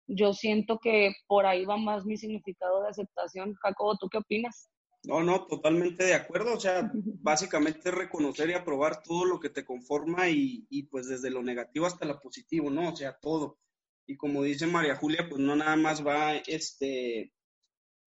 yo 0.08 0.34
siento 0.34 0.80
que 0.80 1.14
por 1.28 1.46
ahí 1.46 1.64
va 1.64 1.78
más 1.78 2.04
mi 2.04 2.18
significado 2.18 2.82
de 2.82 2.90
aceptación. 2.90 3.54
Jacobo, 3.62 3.98
¿tú 3.98 4.10
qué 4.10 4.18
opinas? 4.18 4.70
No, 5.04 5.22
no, 5.22 5.46
totalmente 5.46 6.06
de 6.06 6.16
acuerdo. 6.16 6.56
O 6.56 6.60
sea, 6.60 6.90
básicamente 7.22 7.92
reconocer 7.92 8.50
y 8.50 8.54
aprobar 8.54 9.04
todo 9.04 9.26
lo 9.26 9.40
que 9.40 9.50
te 9.50 9.64
conforma 9.64 10.30
y, 10.30 10.66
y, 10.70 10.84
pues 10.84 11.08
desde 11.08 11.30
lo 11.30 11.44
negativo 11.44 11.86
hasta 11.86 12.06
lo 12.06 12.20
positivo, 12.20 12.72
¿no? 12.72 12.90
O 12.90 12.96
sea, 12.96 13.16
todo. 13.22 13.60
Y 14.06 14.18
como 14.18 14.44
dice 14.44 14.68
María 14.68 14.96
Julia, 14.96 15.28
pues 15.30 15.42
no 15.42 15.56
nada 15.56 15.76
más 15.76 16.06
va 16.06 16.36
este 16.36 17.32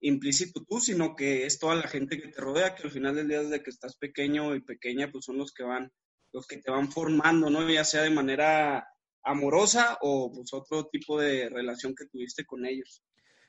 implícito 0.01 0.65
tú, 0.69 0.81
sino 0.81 1.17
que 1.17 1.47
es 1.47 1.59
toda 1.59 1.75
la 1.75 1.89
gente 1.89 2.21
que 2.21 2.29
te 2.29 2.41
rodea, 2.41 2.75
que 2.75 2.85
al 2.85 2.91
final 2.91 3.15
del 3.15 3.29
día 3.29 3.43
desde 3.43 3.63
que 3.63 3.71
estás 3.71 3.97
pequeño 3.97 4.55
y 4.55 4.61
pequeña, 4.61 5.11
pues 5.11 5.25
son 5.25 5.39
los 5.39 5.53
que 5.53 5.63
van, 5.63 5.91
los 6.33 6.47
que 6.47 6.59
te 6.59 6.71
van 6.71 6.93
formando, 6.93 7.51
¿no? 7.51 7.69
Ya 7.69 7.85
sea 7.85 8.03
de 8.03 8.11
manera 8.11 8.87
amorosa 9.23 9.99
o 10.03 10.33
pues 10.33 10.53
otro 10.53 10.87
tipo 10.87 11.21
de 11.21 11.49
relación 11.49 11.95
que 11.95 12.07
tuviste 12.07 12.45
con 12.45 12.65
ellos. 12.65 13.03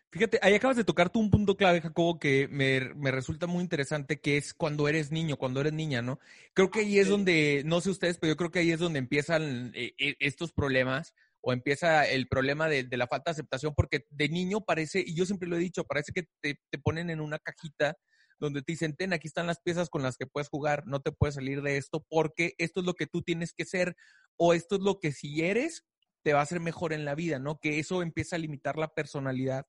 Fíjate, 0.09 0.39
ahí 0.41 0.53
acabas 0.53 0.77
de 0.77 0.85
tocar 0.85 1.09
tú 1.09 1.19
un 1.19 1.29
punto 1.29 1.57
clave, 1.57 1.81
Jacobo, 1.81 2.17
que 2.17 2.47
me, 2.47 2.93
me, 2.95 3.11
resulta 3.11 3.45
muy 3.45 3.61
interesante, 3.61 4.21
que 4.21 4.37
es 4.37 4.53
cuando 4.53 4.87
eres 4.87 5.11
niño, 5.11 5.35
cuando 5.35 5.59
eres 5.59 5.73
niña, 5.73 6.01
¿no? 6.01 6.19
Creo 6.53 6.71
que 6.71 6.79
ahí 6.79 6.97
es 6.97 7.09
donde, 7.09 7.63
no 7.65 7.81
sé 7.81 7.89
ustedes, 7.89 8.17
pero 8.17 8.31
yo 8.31 8.37
creo 8.37 8.49
que 8.49 8.59
ahí 8.59 8.71
es 8.71 8.79
donde 8.79 8.99
empiezan 8.99 9.73
eh, 9.75 9.93
eh, 9.97 10.15
estos 10.19 10.53
problemas 10.53 11.13
o 11.47 11.53
empieza 11.53 12.05
el 12.05 12.27
problema 12.27 12.67
de, 12.67 12.85
la 12.91 13.07
falta 13.07 13.31
de 13.31 13.35
aceptación, 13.35 13.73
porque 13.73 14.05
de 14.09 14.27
niño 14.27 14.65
parece, 14.65 15.01
y 15.07 15.15
yo 15.15 15.25
siempre 15.25 15.47
lo 15.47 15.55
he 15.55 15.59
dicho, 15.59 15.85
parece 15.85 16.11
que 16.11 16.23
te, 16.41 16.59
te 16.69 16.77
ponen 16.77 17.09
en 17.09 17.21
una 17.21 17.39
cajita 17.39 17.95
donde 18.37 18.61
te 18.63 18.73
dicen, 18.73 18.97
ten, 18.97 19.13
aquí 19.13 19.27
están 19.27 19.47
las 19.47 19.61
piezas 19.61 19.89
con 19.89 20.03
las 20.03 20.17
que 20.17 20.27
puedes 20.27 20.49
jugar, 20.49 20.83
no 20.87 20.99
te 20.99 21.13
puedes 21.13 21.35
salir 21.35 21.61
de 21.61 21.77
esto, 21.77 22.05
porque 22.09 22.53
esto 22.57 22.81
es 22.81 22.85
lo 22.85 22.95
que 22.95 23.07
tú 23.07 23.21
tienes 23.21 23.53
que 23.53 23.63
ser, 23.63 23.95
o 24.35 24.53
esto 24.53 24.75
es 24.75 24.81
lo 24.81 24.99
que 24.99 25.13
si 25.13 25.41
eres, 25.41 25.85
te 26.21 26.33
va 26.33 26.41
a 26.41 26.43
hacer 26.43 26.59
mejor 26.59 26.91
en 26.91 27.05
la 27.05 27.15
vida, 27.15 27.39
¿no? 27.39 27.59
Que 27.61 27.79
eso 27.79 28.01
empieza 28.01 28.35
a 28.35 28.39
limitar 28.39 28.77
la 28.77 28.89
personalidad 28.89 29.65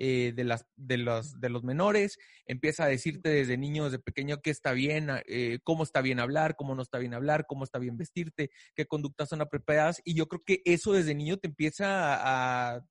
eh, 0.00 0.32
de, 0.34 0.44
las, 0.44 0.64
de, 0.76 0.96
los, 0.96 1.40
de 1.40 1.48
los 1.48 1.64
menores, 1.64 2.18
empieza 2.46 2.84
a 2.84 2.88
decirte 2.88 3.30
desde 3.30 3.58
niño, 3.58 3.86
desde 3.86 3.98
pequeño, 3.98 4.40
qué 4.40 4.50
está 4.50 4.72
bien, 4.72 5.08
eh, 5.26 5.58
cómo 5.64 5.82
está 5.82 6.00
bien 6.00 6.20
hablar, 6.20 6.54
cómo 6.56 6.76
no 6.76 6.82
está 6.82 6.98
bien 6.98 7.14
hablar, 7.14 7.46
cómo 7.48 7.64
está 7.64 7.80
bien 7.80 7.96
vestirte, 7.96 8.50
qué 8.76 8.86
conductas 8.86 9.28
son 9.28 9.40
apropiadas. 9.40 10.00
Y 10.04 10.14
yo 10.14 10.28
creo 10.28 10.44
que 10.44 10.62
eso 10.64 10.92
desde 10.92 11.16
niño 11.16 11.38
te 11.38 11.48
empieza 11.48 12.76
a, 12.76 12.84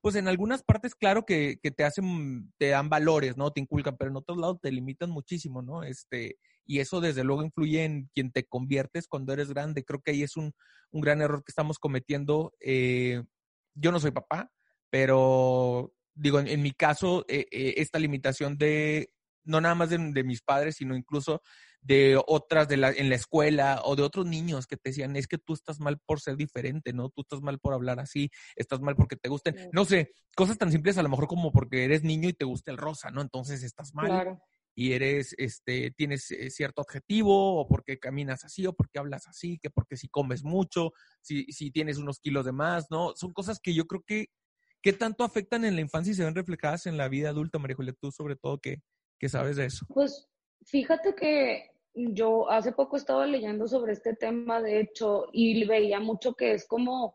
pues 0.00 0.16
en 0.16 0.26
algunas 0.26 0.64
partes, 0.64 0.96
claro 0.96 1.24
que, 1.24 1.60
que, 1.62 1.70
te 1.70 1.84
hacen, 1.84 2.52
te 2.58 2.70
dan 2.70 2.88
valores, 2.88 3.36
¿no? 3.36 3.52
Te 3.52 3.60
inculcan, 3.60 3.96
pero 3.96 4.10
en 4.10 4.16
otros 4.16 4.38
lados 4.38 4.58
te 4.60 4.72
limitan 4.72 5.10
muchísimo, 5.10 5.62
¿no? 5.62 5.84
Este, 5.84 6.38
y 6.66 6.80
eso 6.80 7.00
desde 7.00 7.22
luego 7.22 7.44
influye 7.44 7.84
en 7.84 8.10
quien 8.12 8.32
te 8.32 8.44
conviertes 8.44 9.06
cuando 9.06 9.32
eres 9.32 9.48
grande. 9.48 9.84
Creo 9.84 10.00
que 10.00 10.10
ahí 10.10 10.22
es 10.24 10.36
un, 10.36 10.52
un 10.90 11.00
gran 11.00 11.22
error 11.22 11.44
que 11.44 11.52
estamos 11.52 11.78
cometiendo. 11.78 12.52
Eh, 12.60 13.22
yo 13.74 13.92
no 13.92 14.00
soy 14.00 14.10
papá, 14.10 14.50
pero 14.90 15.92
digo, 16.18 16.40
en, 16.40 16.62
mi 16.62 16.72
caso, 16.72 17.24
eh, 17.28 17.46
eh, 17.50 17.74
esta 17.78 17.98
limitación 17.98 18.58
de, 18.58 19.10
no 19.44 19.60
nada 19.60 19.74
más 19.74 19.90
de, 19.90 19.98
mis 19.98 20.42
padres, 20.42 20.76
sino 20.76 20.96
incluso 20.96 21.42
de 21.80 22.20
otras 22.26 22.68
de 22.68 22.76
la, 22.76 22.90
en 22.90 23.08
la 23.08 23.14
escuela 23.14 23.80
o 23.84 23.94
de 23.94 24.02
otros 24.02 24.26
niños 24.26 24.66
que 24.66 24.76
te 24.76 24.90
decían, 24.90 25.16
es 25.16 25.28
que 25.28 25.38
tú 25.38 25.54
estás 25.54 25.80
mal 25.80 25.98
por 26.04 26.20
ser 26.20 26.36
diferente, 26.36 26.92
¿no? 26.92 27.08
Tú 27.08 27.22
estás 27.22 27.40
mal 27.40 27.58
por 27.60 27.72
hablar 27.72 28.00
así, 28.00 28.30
estás 28.56 28.80
mal 28.80 28.96
porque 28.96 29.16
te 29.16 29.28
gusten, 29.28 29.54
no 29.72 29.84
sé, 29.84 30.12
cosas 30.34 30.58
tan 30.58 30.72
simples 30.72 30.98
a 30.98 31.02
lo 31.02 31.08
mejor 31.08 31.28
como 31.28 31.52
porque 31.52 31.84
eres 31.84 32.02
niño 32.02 32.28
y 32.28 32.34
te 32.34 32.44
gusta 32.44 32.72
el 32.72 32.78
rosa, 32.78 33.10
¿no? 33.10 33.22
Entonces 33.22 33.62
estás 33.62 33.94
mal. 33.94 34.38
Y 34.74 34.92
eres, 34.92 35.34
este, 35.38 35.90
tienes 35.90 36.30
eh, 36.30 36.50
cierto 36.50 36.82
objetivo, 36.82 37.60
o 37.60 37.66
porque 37.66 37.98
caminas 37.98 38.44
así, 38.44 38.64
o 38.64 38.74
porque 38.74 39.00
hablas 39.00 39.26
así, 39.26 39.58
que 39.58 39.70
porque 39.70 39.96
si 39.96 40.08
comes 40.08 40.44
mucho, 40.44 40.92
si, 41.20 41.46
si 41.46 41.72
tienes 41.72 41.98
unos 41.98 42.20
kilos 42.20 42.44
de 42.44 42.52
más, 42.52 42.86
¿no? 42.88 43.12
Son 43.16 43.32
cosas 43.32 43.58
que 43.60 43.74
yo 43.74 43.86
creo 43.88 44.04
que 44.06 44.28
¿Qué 44.88 44.94
tanto 44.94 45.22
afectan 45.22 45.66
en 45.66 45.74
la 45.74 45.82
infancia 45.82 46.12
y 46.12 46.14
se 46.14 46.24
ven 46.24 46.34
reflejadas 46.34 46.86
en 46.86 46.96
la 46.96 47.08
vida 47.08 47.28
adulta, 47.28 47.58
María 47.58 47.76
Julia? 47.76 47.92
Tú 48.00 48.10
sobre 48.10 48.36
todo, 48.36 48.58
¿qué, 48.58 48.80
sabes 49.28 49.56
de 49.56 49.66
eso? 49.66 49.84
Pues 49.92 50.30
fíjate 50.64 51.14
que 51.14 51.72
yo 51.92 52.50
hace 52.50 52.72
poco 52.72 52.96
estaba 52.96 53.26
leyendo 53.26 53.68
sobre 53.68 53.92
este 53.92 54.16
tema, 54.16 54.62
de 54.62 54.80
hecho, 54.80 55.26
y 55.30 55.62
veía 55.66 56.00
mucho 56.00 56.32
que 56.32 56.52
es 56.52 56.66
como, 56.66 57.14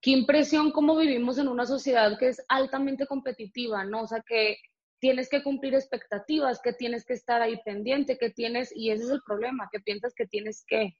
qué 0.00 0.10
impresión 0.10 0.72
cómo 0.72 0.96
vivimos 0.96 1.38
en 1.38 1.46
una 1.46 1.64
sociedad 1.64 2.18
que 2.18 2.26
es 2.26 2.44
altamente 2.48 3.06
competitiva, 3.06 3.84
¿no? 3.84 4.02
O 4.02 4.06
sea, 4.08 4.24
que 4.26 4.56
tienes 4.98 5.28
que 5.28 5.44
cumplir 5.44 5.76
expectativas, 5.76 6.60
que 6.60 6.72
tienes 6.72 7.04
que 7.04 7.12
estar 7.12 7.40
ahí 7.40 7.56
pendiente, 7.64 8.18
que 8.18 8.30
tienes, 8.30 8.74
y 8.74 8.90
ese 8.90 9.04
es 9.04 9.10
el 9.10 9.22
problema, 9.24 9.68
que 9.70 9.78
piensas 9.78 10.12
que 10.12 10.26
tienes 10.26 10.64
que, 10.66 10.96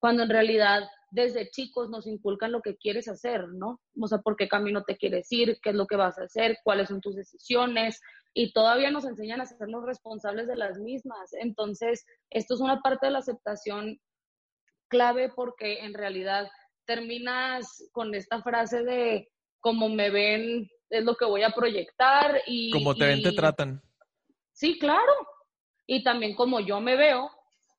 cuando 0.00 0.22
en 0.24 0.30
realidad 0.30 0.82
desde 1.10 1.50
chicos 1.50 1.90
nos 1.90 2.06
inculcan 2.06 2.52
lo 2.52 2.62
que 2.62 2.76
quieres 2.76 3.08
hacer, 3.08 3.48
¿no? 3.48 3.80
O 4.00 4.06
sea, 4.06 4.18
por 4.18 4.36
qué 4.36 4.48
camino 4.48 4.82
te 4.84 4.96
quieres 4.96 5.30
ir, 5.30 5.58
qué 5.62 5.70
es 5.70 5.76
lo 5.76 5.86
que 5.86 5.96
vas 5.96 6.18
a 6.18 6.24
hacer, 6.24 6.58
cuáles 6.64 6.88
son 6.88 7.00
tus 7.00 7.16
decisiones, 7.16 8.00
y 8.32 8.52
todavía 8.52 8.90
nos 8.90 9.04
enseñan 9.04 9.40
a 9.40 9.44
hacernos 9.44 9.84
responsables 9.84 10.46
de 10.46 10.56
las 10.56 10.78
mismas. 10.78 11.32
Entonces, 11.32 12.06
esto 12.30 12.54
es 12.54 12.60
una 12.60 12.80
parte 12.80 13.06
de 13.06 13.12
la 13.12 13.18
aceptación 13.18 14.00
clave 14.88 15.30
porque 15.34 15.80
en 15.80 15.94
realidad 15.94 16.48
terminas 16.86 17.88
con 17.92 18.14
esta 18.14 18.42
frase 18.42 18.82
de 18.84 19.28
como 19.60 19.88
me 19.88 20.10
ven 20.10 20.68
es 20.88 21.04
lo 21.04 21.14
que 21.16 21.24
voy 21.24 21.42
a 21.42 21.50
proyectar 21.50 22.40
y... 22.46 22.70
Como 22.70 22.94
te 22.94 23.06
ven, 23.06 23.22
te 23.22 23.32
tratan. 23.32 23.82
Sí, 24.52 24.78
claro. 24.78 25.12
Y 25.86 26.02
también 26.02 26.34
como 26.34 26.60
yo 26.60 26.80
me 26.80 26.96
veo, 26.96 27.30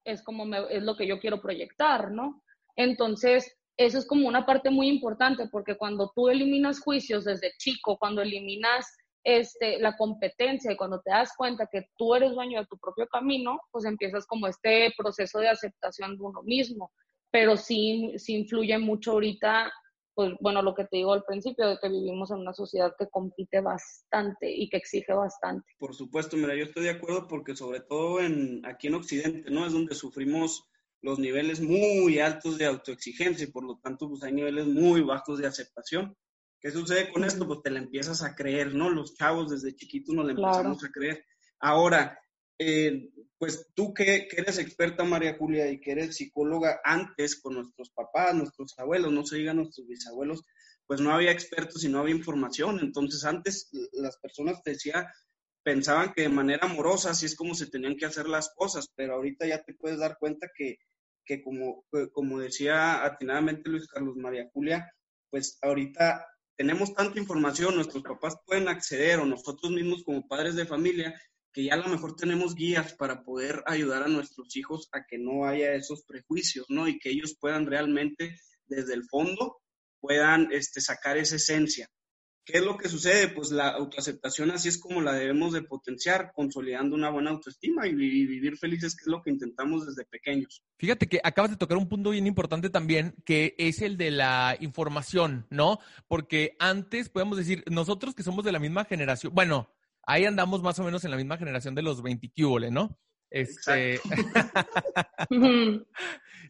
es 0.04 0.24
como 0.24 0.54
es 0.56 0.84
lo 0.84 0.96
que 0.96 1.08
yo 1.08 1.20
quiero 1.20 1.42
proyectar, 1.42 2.12
¿no? 2.12 2.44
Entonces, 2.76 3.58
eso 3.78 3.98
es 3.98 4.06
como 4.06 4.28
una 4.28 4.46
parte 4.46 4.70
muy 4.70 4.88
importante 4.88 5.48
porque 5.52 5.76
cuando 5.76 6.12
tú 6.16 6.30
eliminas 6.30 6.80
juicios 6.80 7.26
desde 7.26 7.54
chico, 7.58 7.98
cuando 7.98 8.22
eliminas 8.22 8.86
este, 9.24 9.80
la 9.80 9.96
competencia 9.98 10.72
y 10.72 10.78
cuando 10.78 11.00
te 11.02 11.12
das 11.12 11.32
cuenta 11.38 11.68
que 11.72 11.88
tú 11.98 12.16
eres 12.16 12.34
dueño 12.34 12.60
de 12.60 12.68
tu 12.68 12.78
propio 12.78 13.08
camino, 13.08 13.60
pues 13.72 13.86
empiezas 13.86 14.26
como 14.26 14.48
este 14.48 14.94
proceso 14.98 15.40
de 15.40 15.50
aceptación 15.50 16.18
de 16.18 16.24
uno 16.24 16.42
mismo. 16.44 16.92
Pero 17.32 17.56
sí, 17.56 18.14
sí 18.18 18.36
influye 18.36 18.78
mucho 18.78 19.12
ahorita, 19.12 19.72
pues 20.14 20.34
bueno, 20.40 20.62
lo 20.62 20.76
que 20.76 20.86
te 20.86 20.98
digo 20.98 21.14
al 21.14 21.24
principio, 21.24 21.68
de 21.68 21.78
que 21.80 21.90
vivimos 21.90 22.32
en 22.32 22.38
una 22.38 22.54
sociedad 22.54 22.94
que 22.98 23.08
compite 23.10 23.62
bastante 23.62 24.52
y 24.52 24.70
que 24.70 24.78
exige 24.78 25.14
bastante. 25.14 25.66
Por 25.78 25.96
supuesto, 25.96 26.38
mira, 26.38 26.56
yo 26.56 26.66
estoy 26.66 26.84
de 26.84 26.90
acuerdo 26.92 27.28
porque 27.28 27.56
sobre 27.56 27.80
todo 27.82 28.20
en, 28.20 28.66
aquí 28.66 28.88
en 28.88 28.96
Occidente, 28.96 29.50
¿no? 29.50 29.66
Es 29.66 29.74
donde 29.74 29.96
sufrimos 29.96 30.68
los 31.02 31.18
niveles 31.18 31.62
muy 31.62 32.20
altos 32.20 32.58
de 32.58 32.66
autoexigencia 32.66 33.46
y 33.46 33.52
por 33.52 33.64
lo 33.64 33.80
tanto 33.80 34.08
pues 34.08 34.24
hay 34.24 34.34
niveles 34.34 34.68
muy 34.68 35.02
bajos 35.02 35.40
de 35.40 35.48
aceptación. 35.48 36.16
¿Qué 36.60 36.70
sucede 36.70 37.12
con 37.12 37.24
esto? 37.24 37.48
Pues 37.48 37.64
te 37.64 37.72
la 37.72 37.80
empiezas 37.80 38.22
a 38.22 38.36
creer, 38.36 38.76
¿no? 38.76 38.90
Los 38.90 39.16
chavos 39.16 39.50
desde 39.50 39.76
chiquitos 39.76 40.14
nos 40.14 40.26
la 40.26 40.34
empezamos 40.34 40.84
a 40.84 40.92
creer. 40.92 41.26
Ahora, 41.60 42.20
eh, 42.60 43.10
pues 43.42 43.66
tú 43.74 43.92
que, 43.92 44.28
eres 44.38 44.60
experta, 44.60 45.04
María 45.04 45.36
Julia, 45.36 45.68
y 45.72 45.82
que 45.82 45.94
eres 45.94 46.16
psicóloga 46.16 46.80
antes 46.84 47.42
con 47.42 47.56
nuestros 47.56 47.90
papás, 47.90 48.36
nuestros 48.36 48.78
abuelos, 48.78 49.12
no 49.12 49.26
se 49.26 49.38
digan 49.38 49.56
nuestros 49.56 49.88
bisabuelos, 49.88 50.44
pues 50.86 51.02
no 51.02 51.12
había 51.12 51.32
expertos 51.32 51.84
y 51.84 51.90
no 51.90 52.02
había 52.02 52.14
información. 52.14 52.80
Entonces 52.80 53.26
antes 53.26 53.72
las 53.94 54.20
personas 54.20 54.62
te 54.62 54.74
decían, 54.74 55.08
pensaban 55.64 56.14
que 56.14 56.22
de 56.22 56.30
manera 56.30 56.68
amorosa 56.68 57.10
así 57.10 57.26
es 57.26 57.36
como 57.36 57.56
se 57.56 57.66
tenían 57.66 57.98
que 57.98 58.06
hacer 58.06 58.28
las 58.30 58.54
cosas, 58.54 58.86
pero 58.96 59.16
ahorita 59.16 59.48
ya 59.48 59.64
te 59.64 59.74
puedes 59.74 59.98
dar 59.98 60.18
cuenta 60.20 60.48
que 60.56 60.78
que 61.26 61.42
como, 61.42 61.86
como 62.14 62.40
decía 62.40 63.06
atinadamente 63.06 63.70
Luis 63.70 63.88
Carlos 63.88 64.18
María 64.18 64.50
Julia, 64.54 64.92
pues 65.30 65.58
ahorita 65.62 66.28
tenemos 66.58 66.94
tanta 66.94 67.20
información, 67.20 67.76
nuestros 67.76 68.04
papás 68.04 68.36
pueden 68.46 68.68
acceder 68.68 69.20
o 69.20 69.26
nosotros 69.26 69.72
mismos 69.72 70.04
como 70.04 70.28
padres 70.28 70.56
de 70.56 70.66
familia, 70.66 71.20
que 71.54 71.66
ya 71.66 71.74
a 71.74 71.78
lo 71.78 71.88
mejor 71.88 72.16
tenemos 72.16 72.56
guías 72.56 72.94
para 72.94 73.24
poder 73.24 73.64
ayudar 73.66 74.04
a 74.04 74.08
nuestros 74.08 74.56
hijos 74.56 74.90
a 74.92 75.06
que 75.06 75.18
no 75.18 75.46
haya 75.46 75.74
esos 75.74 76.04
prejuicios, 76.04 76.66
¿no? 76.70 76.88
Y 76.88 77.00
que 77.00 77.10
ellos 77.10 77.36
puedan 77.40 77.66
realmente 77.66 78.36
desde 78.68 78.94
el 78.94 79.04
fondo 79.04 79.62
puedan 80.00 80.50
este, 80.52 80.82
sacar 80.82 81.18
esa 81.18 81.36
esencia. 81.36 81.88
¿Qué 82.44 82.58
es 82.58 82.66
lo 82.66 82.76
que 82.76 82.90
sucede? 82.90 83.28
Pues 83.28 83.52
la 83.52 83.70
autoaceptación 83.70 84.50
así 84.50 84.68
es 84.68 84.80
como 84.80 85.00
la 85.00 85.14
debemos 85.14 85.54
de 85.54 85.62
potenciar, 85.62 86.32
consolidando 86.34 86.96
una 86.96 87.12
buena 87.12 87.30
autoestima 87.30 87.88
y, 87.88 87.94
vivir 87.94 88.58
felices, 88.58 88.96
que 88.96 89.04
es 89.04 89.08
lo 89.08 89.22
que 89.22 89.30
intentamos 89.30 89.86
desde 89.86 90.10
pequeños. 90.10 90.64
Fíjate 90.80 91.08
que 91.08 91.22
acabas 91.24 91.52
de 91.52 91.58
tocar 91.58 91.78
un 91.78 91.88
punto 91.88 92.10
bien 92.10 92.26
importante 92.26 92.72
también, 92.72 93.14
que 93.26 93.54
es 93.60 93.82
el 93.82 93.96
de 93.96 94.10
la 94.10 94.58
información, 94.60 95.46
¿no? 95.52 95.80
Porque 96.08 96.56
antes, 96.58 97.10
podemos 97.10 97.38
decir, 97.38 97.64
nosotros 97.70 98.16
que 98.16 98.24
somos 98.24 98.44
de 98.44 98.52
la 98.52 98.60
misma 98.60 98.86
generación, 98.86 99.34
bueno, 99.36 99.70
ahí 100.04 100.26
andamos 100.26 100.62
más 100.62 100.78
o 100.80 100.84
menos 100.84 101.04
en 101.04 101.12
la 101.12 101.18
misma 101.18 101.38
generación 101.38 101.76
de 101.76 101.82
los 101.82 102.02
20 102.02 102.32
¿no? 102.72 102.98
Este, 103.30 104.00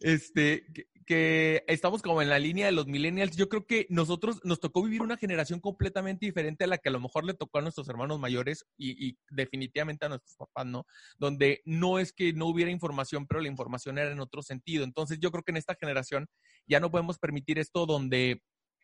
este, 0.01 0.65
que 1.05 1.63
estamos 1.67 2.01
como 2.01 2.21
en 2.21 2.29
la 2.29 2.39
línea 2.39 2.65
de 2.65 2.71
los 2.71 2.87
millennials. 2.87 3.35
Yo 3.35 3.49
creo 3.49 3.65
que 3.67 3.85
nosotros 3.89 4.39
nos 4.43 4.59
tocó 4.59 4.81
vivir 4.83 5.01
una 5.01 5.17
generación 5.17 5.59
completamente 5.59 6.25
diferente 6.25 6.63
a 6.63 6.67
la 6.67 6.77
que 6.77 6.89
a 6.89 6.91
lo 6.91 6.99
mejor 6.99 7.25
le 7.25 7.33
tocó 7.33 7.59
a 7.59 7.61
nuestros 7.61 7.87
hermanos 7.89 8.19
mayores 8.19 8.65
y, 8.77 9.17
definitivamente 9.29 10.05
a 10.05 10.09
nuestros 10.09 10.35
papás, 10.37 10.65
¿no? 10.65 10.85
Donde 11.17 11.61
no 11.65 11.99
es 11.99 12.13
que 12.13 12.33
no 12.33 12.47
hubiera 12.47 12.71
información, 12.71 13.27
pero 13.27 13.41
la 13.41 13.47
información 13.47 13.97
era 13.97 14.11
en 14.11 14.19
otro 14.19 14.41
sentido. 14.41 14.83
Entonces 14.83 15.19
yo 15.19 15.31
creo 15.31 15.43
que 15.43 15.51
en 15.51 15.57
esta 15.57 15.75
generación 15.75 16.27
ya 16.65 16.79
no 16.79 16.89
podemos 16.89 17.19
permitir 17.19 17.59
esto 17.59 17.85
donde 17.85 18.41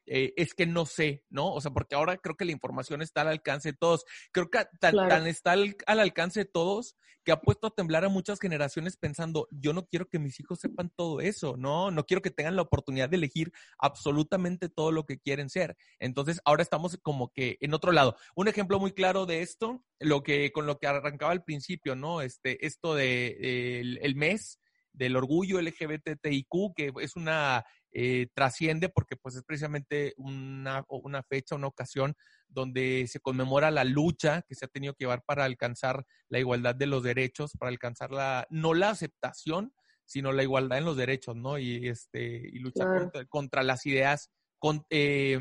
eh, 0.08 0.34
es 0.38 0.54
que 0.54 0.66
no 0.66 0.86
sé, 0.86 1.24
¿no? 1.30 1.54
O 1.54 1.60
sea, 1.60 1.72
porque 1.72 1.96
ahora 1.96 2.18
creo 2.18 2.38
que 2.38 2.46
la 2.46 2.54
información 2.54 3.02
está 3.02 3.22
al 3.22 3.28
alcance 3.28 3.72
de 3.72 3.78
todos. 3.78 4.06
Creo 4.32 4.50
que 4.50 4.60
tan, 4.80 5.28
está 5.28 5.52
al, 5.52 5.76
alcance 6.00 6.42
de 6.42 6.46
todos 6.46 6.96
que 7.26 7.34
ha 7.34 7.42
puesto 7.42 7.68
a 7.68 7.72
temblar 7.72 8.06
a 8.06 8.10
muchas 8.10 8.40
generaciones 8.40 8.96
pensando, 8.96 9.50
yo 9.52 9.74
no 9.74 9.86
quiero 9.86 10.08
que 10.08 10.18
mis 10.18 10.40
hijos 10.40 10.60
sepan 10.62 10.94
todo 10.96 11.20
eso, 11.20 11.58
no, 11.58 11.92
no 11.92 12.06
quiero 12.06 12.22
que 12.22 12.32
tengan 12.32 12.56
la 12.56 12.62
oportunidad 12.62 13.10
de 13.10 13.18
elegir 13.18 13.52
absolutamente 13.80 14.70
todo 14.70 14.94
lo 14.94 15.06
que 15.06 15.20
quieren 15.20 15.50
ser. 15.50 15.76
Entonces, 16.00 16.40
ahora 16.46 16.64
estamos 16.64 16.98
como 17.02 17.34
que 17.34 17.58
en 17.60 17.74
otro 17.74 17.92
lado. 17.92 18.16
Un 18.34 18.48
ejemplo 18.48 18.80
muy 18.80 18.94
claro 18.94 19.26
de 19.26 19.42
esto, 19.42 19.84
lo 20.00 20.24
que 20.24 20.54
con 20.54 20.66
lo 20.66 20.80
que 20.80 20.88
arrancaba 20.88 21.34
al 21.34 21.44
principio, 21.44 21.96
¿no? 21.98 22.22
Este, 22.22 22.66
esto 22.66 22.96
de 22.96 23.82
el 23.82 24.16
mes 24.16 24.62
del 24.98 25.16
orgullo 25.16 25.62
LGBTIQ, 25.62 26.74
que 26.76 26.92
es 27.02 27.16
una 27.16 27.66
eh, 28.00 28.28
trasciende 28.36 28.90
porque 28.90 29.16
pues 29.16 29.36
es 29.36 29.44
precisamente 29.44 30.14
una, 30.18 30.86
una 30.88 31.24
fecha, 31.24 31.56
una 31.56 31.66
ocasión 31.66 32.16
donde 32.48 33.08
se 33.08 33.20
conmemora 33.20 33.72
la 33.72 33.86
lucha 33.86 34.44
que 34.48 34.54
se 34.54 34.66
ha 34.66 34.68
tenido 34.68 34.94
que 34.94 35.06
llevar 35.06 35.24
para 35.26 35.46
alcanzar 35.46 36.06
la 36.30 36.38
igualdad 36.38 36.76
de 36.76 36.86
los 36.86 37.02
derechos, 37.02 37.54
para 37.58 37.72
alcanzar 37.72 38.12
la, 38.12 38.46
no 38.52 38.76
la 38.76 38.92
aceptación, 38.92 39.74
sino 40.06 40.32
la 40.32 40.44
igualdad 40.44 40.78
en 40.78 40.86
los 40.86 40.96
derechos, 40.96 41.36
¿no? 41.36 41.58
Y 41.58 41.88
este, 41.88 42.48
y 42.54 42.60
luchar 42.60 43.12
contra, 43.30 43.64
las 43.64 43.84
ideas 43.88 44.30
con, 44.60 44.86
eh, 44.92 45.40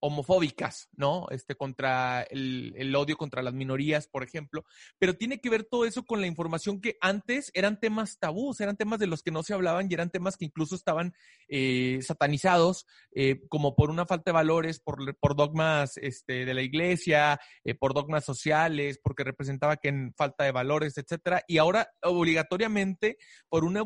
homofóbicas, 0.00 0.88
¿no? 0.96 1.26
Este, 1.30 1.54
contra 1.54 2.22
el, 2.22 2.74
el, 2.76 2.94
odio 2.96 3.16
contra 3.16 3.42
las 3.42 3.54
minorías, 3.54 4.08
por 4.08 4.22
ejemplo. 4.22 4.64
Pero 4.98 5.14
tiene 5.14 5.40
que 5.40 5.50
ver 5.50 5.64
todo 5.64 5.84
eso 5.84 6.04
con 6.04 6.20
la 6.20 6.26
información 6.26 6.80
que 6.80 6.96
antes 7.00 7.50
eran 7.54 7.78
temas 7.78 8.18
tabús, 8.18 8.60
eran 8.60 8.76
temas 8.76 8.98
de 8.98 9.06
los 9.06 9.22
que 9.22 9.30
no 9.30 9.42
se 9.42 9.54
hablaban 9.54 9.88
y 9.88 9.94
eran 9.94 10.10
temas 10.10 10.36
que 10.36 10.46
incluso 10.46 10.74
estaban 10.74 11.14
eh, 11.48 12.00
satanizados, 12.02 12.86
eh, 13.12 13.42
como 13.48 13.76
por 13.76 13.90
una 13.90 14.06
falta 14.06 14.30
de 14.30 14.34
valores, 14.34 14.80
por, 14.80 15.16
por 15.18 15.36
dogmas 15.36 15.96
este, 15.98 16.44
de 16.44 16.54
la 16.54 16.62
iglesia, 16.62 17.40
eh, 17.64 17.74
por 17.74 17.94
dogmas 17.94 18.24
sociales, 18.24 18.98
porque 19.02 19.24
representaba 19.24 19.76
que 19.76 19.88
en 19.88 20.14
falta 20.14 20.44
de 20.44 20.52
valores, 20.52 20.96
etcétera. 20.96 21.44
Y 21.46 21.58
ahora, 21.58 21.90
obligatoriamente, 22.02 23.18
por 23.48 23.64
una 23.64 23.80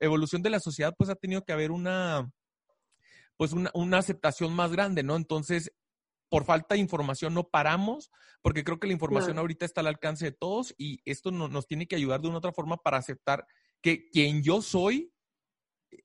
evolución 0.00 0.42
de 0.42 0.50
la 0.50 0.60
sociedad, 0.60 0.94
pues 0.96 1.10
ha 1.10 1.14
tenido 1.14 1.44
que 1.44 1.52
haber 1.52 1.70
una 1.70 2.30
pues 3.40 3.54
una, 3.54 3.70
una 3.72 3.96
aceptación 3.96 4.52
más 4.52 4.70
grande, 4.70 5.02
¿no? 5.02 5.16
Entonces, 5.16 5.72
por 6.28 6.44
falta 6.44 6.74
de 6.74 6.82
información 6.82 7.32
no 7.32 7.48
paramos, 7.48 8.10
porque 8.42 8.64
creo 8.64 8.78
que 8.78 8.86
la 8.86 8.92
información 8.92 9.38
ahorita 9.38 9.64
está 9.64 9.80
al 9.80 9.86
alcance 9.86 10.26
de 10.26 10.32
todos 10.32 10.74
y 10.76 11.00
esto 11.06 11.30
nos 11.30 11.66
tiene 11.66 11.88
que 11.88 11.96
ayudar 11.96 12.20
de 12.20 12.28
una 12.28 12.36
otra 12.36 12.52
forma 12.52 12.76
para 12.76 12.98
aceptar 12.98 13.46
que 13.80 14.10
quien 14.10 14.42
yo 14.42 14.60
soy 14.60 15.14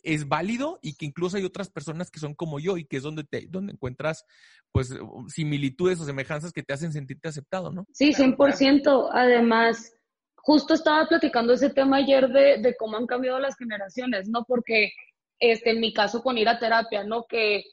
es 0.01 0.29
válido 0.29 0.79
y 0.81 0.95
que 0.95 1.07
incluso 1.07 1.35
hay 1.35 1.43
otras 1.43 1.69
personas 1.69 2.09
que 2.09 2.21
son 2.21 2.35
como 2.35 2.57
yo 2.57 2.77
y 2.77 2.85
que 2.85 2.95
es 2.95 3.03
donde 3.03 3.25
te 3.25 3.47
donde 3.49 3.73
encuentras 3.73 4.23
pues 4.71 4.97
similitudes 5.27 5.99
o 5.99 6.05
semejanzas 6.05 6.53
que 6.53 6.63
te 6.63 6.73
hacen 6.73 6.93
sentirte 6.93 7.27
aceptado, 7.27 7.69
¿no? 7.69 7.85
Sí, 7.91 8.13
100%. 8.13 9.09
Además, 9.11 9.93
justo 10.37 10.73
estaba 10.73 11.05
platicando 11.09 11.51
ese 11.51 11.69
tema 11.69 11.97
ayer 11.97 12.29
de, 12.29 12.61
de 12.61 12.77
cómo 12.77 12.95
han 12.95 13.05
cambiado 13.07 13.39
las 13.39 13.57
generaciones, 13.57 14.29
¿no? 14.29 14.45
Porque 14.47 14.93
este, 15.39 15.71
en 15.71 15.79
mi 15.79 15.93
caso 15.93 16.21
con 16.21 16.37
ir 16.37 16.47
a 16.49 16.59
terapia, 16.59 17.03
¿no? 17.03 17.25
Que 17.25 17.63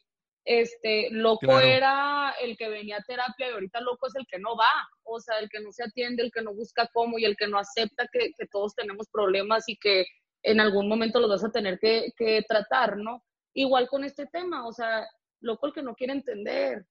este, 0.44 1.08
loco 1.10 1.60
era 1.60 2.34
el 2.42 2.56
que 2.56 2.68
venía 2.68 2.96
a 2.96 3.02
terapia 3.02 3.48
y 3.48 3.52
ahorita 3.52 3.80
loco 3.80 4.08
es 4.08 4.14
el 4.16 4.26
que 4.26 4.38
no 4.38 4.56
va, 4.56 4.88
o 5.04 5.20
sea, 5.20 5.38
el 5.38 5.48
que 5.48 5.60
no 5.60 5.70
se 5.70 5.84
atiende, 5.84 6.22
el 6.22 6.32
que 6.32 6.42
no 6.42 6.52
busca 6.52 6.88
cómo 6.92 7.18
y 7.18 7.24
el 7.24 7.36
que 7.36 7.46
no 7.46 7.58
acepta 7.58 8.08
que, 8.12 8.32
todos 8.50 8.74
tenemos 8.74 9.08
problemas 9.10 9.68
y 9.68 9.76
que 9.76 10.04
en 10.42 10.60
algún 10.60 10.88
momento 10.88 11.20
los 11.20 11.30
vas 11.30 11.44
a 11.44 11.52
tener 11.52 11.78
que, 11.78 12.08
que 12.16 12.42
tratar, 12.48 12.96
¿no? 12.96 13.22
Igual 13.54 13.86
con 13.88 14.02
este 14.04 14.26
tema, 14.26 14.66
o 14.66 14.72
sea, 14.72 15.06
loco 15.40 15.68
el 15.68 15.72
que 15.72 15.82
no 15.82 15.94
quiere 15.94 16.14
entender, 16.14 16.86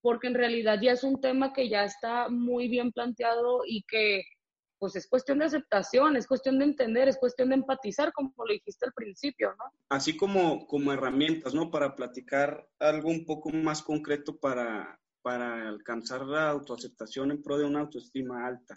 porque 0.00 0.28
en 0.28 0.34
realidad 0.34 0.78
ya 0.80 0.92
es 0.92 1.02
un 1.02 1.20
tema 1.20 1.52
que 1.52 1.68
ya 1.68 1.84
está 1.84 2.28
muy 2.28 2.68
bien 2.68 2.92
planteado 2.92 3.62
y 3.66 3.82
que 3.88 4.22
pues 4.84 4.96
es 4.96 5.06
cuestión 5.06 5.38
de 5.38 5.46
aceptación, 5.46 6.14
es 6.14 6.26
cuestión 6.26 6.58
de 6.58 6.66
entender, 6.66 7.08
es 7.08 7.16
cuestión 7.16 7.48
de 7.48 7.54
empatizar, 7.54 8.12
como 8.12 8.34
lo 8.36 8.52
dijiste 8.52 8.84
al 8.84 8.92
principio, 8.92 9.54
¿no? 9.56 9.64
Así 9.88 10.14
como, 10.14 10.66
como 10.66 10.92
herramientas, 10.92 11.54
¿no? 11.54 11.70
Para 11.70 11.96
platicar 11.96 12.68
algo 12.78 13.08
un 13.08 13.24
poco 13.24 13.48
más 13.48 13.80
concreto 13.80 14.36
para, 14.36 15.00
para 15.22 15.70
alcanzar 15.70 16.26
la 16.26 16.50
autoaceptación 16.50 17.30
en 17.30 17.42
pro 17.42 17.56
de 17.56 17.64
una 17.64 17.80
autoestima 17.80 18.46
alta. 18.46 18.76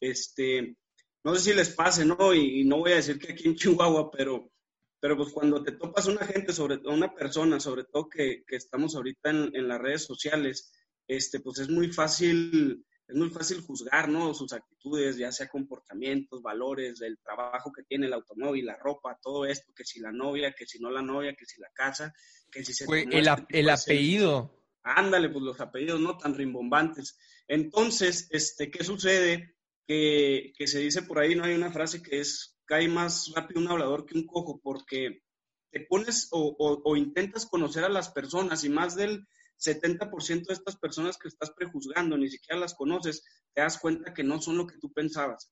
Este, 0.00 0.76
no 1.22 1.36
sé 1.36 1.52
si 1.52 1.56
les 1.56 1.70
pase, 1.70 2.04
¿no? 2.04 2.34
Y, 2.34 2.64
no 2.64 2.78
voy 2.78 2.90
a 2.90 2.96
decir 2.96 3.16
que 3.20 3.34
aquí 3.34 3.46
en 3.46 3.54
Chihuahua, 3.54 4.10
pero, 4.10 4.50
pero 4.98 5.16
pues 5.16 5.32
cuando 5.32 5.62
te 5.62 5.70
topas 5.70 6.08
una 6.08 6.26
gente, 6.26 6.52
sobre 6.52 6.78
una 6.88 7.14
persona, 7.14 7.60
sobre 7.60 7.84
todo 7.84 8.08
que, 8.08 8.42
que 8.44 8.56
estamos 8.56 8.96
ahorita 8.96 9.30
en, 9.30 9.54
en, 9.54 9.68
las 9.68 9.80
redes 9.80 10.02
sociales, 10.02 10.72
este, 11.06 11.38
pues 11.38 11.60
es 11.60 11.68
muy 11.68 11.92
fácil 11.92 12.84
es 13.08 13.14
muy 13.14 13.30
fácil 13.30 13.60
juzgar, 13.60 14.08
¿no? 14.08 14.34
Sus 14.34 14.52
actitudes, 14.52 15.16
ya 15.16 15.30
sea 15.30 15.48
comportamientos, 15.48 16.42
valores, 16.42 17.00
el 17.02 17.18
trabajo 17.18 17.70
que 17.72 17.84
tiene 17.84 18.06
el 18.06 18.12
automóvil, 18.12 18.66
la 18.66 18.76
ropa, 18.76 19.18
todo 19.22 19.46
esto, 19.46 19.72
que 19.74 19.84
si 19.84 20.00
la 20.00 20.10
novia, 20.10 20.52
que 20.52 20.66
si 20.66 20.80
no 20.80 20.90
la 20.90 21.02
novia, 21.02 21.34
que 21.34 21.46
si 21.46 21.60
la 21.60 21.70
casa, 21.72 22.12
que 22.50 22.64
si 22.64 22.72
se... 22.72 22.84
el, 22.84 23.28
este 23.28 23.60
el 23.60 23.68
apellido. 23.68 24.52
Ándale, 24.82 25.28
pues 25.28 25.44
los 25.44 25.60
apellidos 25.60 26.00
no 26.00 26.16
tan 26.18 26.34
rimbombantes. 26.34 27.16
Entonces, 27.46 28.28
este, 28.30 28.70
¿qué 28.70 28.82
sucede? 28.82 29.56
Que, 29.86 30.52
que 30.56 30.66
se 30.66 30.80
dice 30.80 31.02
por 31.02 31.20
ahí, 31.20 31.36
no 31.36 31.44
hay 31.44 31.54
una 31.54 31.70
frase 31.70 32.02
que 32.02 32.18
es, 32.18 32.58
cae 32.64 32.88
más 32.88 33.32
rápido 33.36 33.60
un 33.60 33.68
hablador 33.68 34.04
que 34.04 34.18
un 34.18 34.26
cojo, 34.26 34.60
porque 34.60 35.22
te 35.70 35.80
pones 35.80 36.28
o, 36.32 36.56
o 36.58 36.96
intentas 36.96 37.46
conocer 37.46 37.84
a 37.84 37.88
las 37.88 38.10
personas 38.10 38.64
y 38.64 38.68
más 38.68 38.96
del 38.96 39.28
70% 39.58 40.46
de 40.46 40.54
estas 40.54 40.76
personas 40.76 41.16
que 41.18 41.28
estás 41.28 41.50
prejuzgando, 41.50 42.16
ni 42.16 42.28
siquiera 42.28 42.60
las 42.60 42.74
conoces, 42.74 43.22
te 43.54 43.62
das 43.62 43.78
cuenta 43.78 44.12
que 44.12 44.22
no 44.22 44.40
son 44.40 44.58
lo 44.58 44.66
que 44.66 44.78
tú 44.78 44.92
pensabas. 44.92 45.50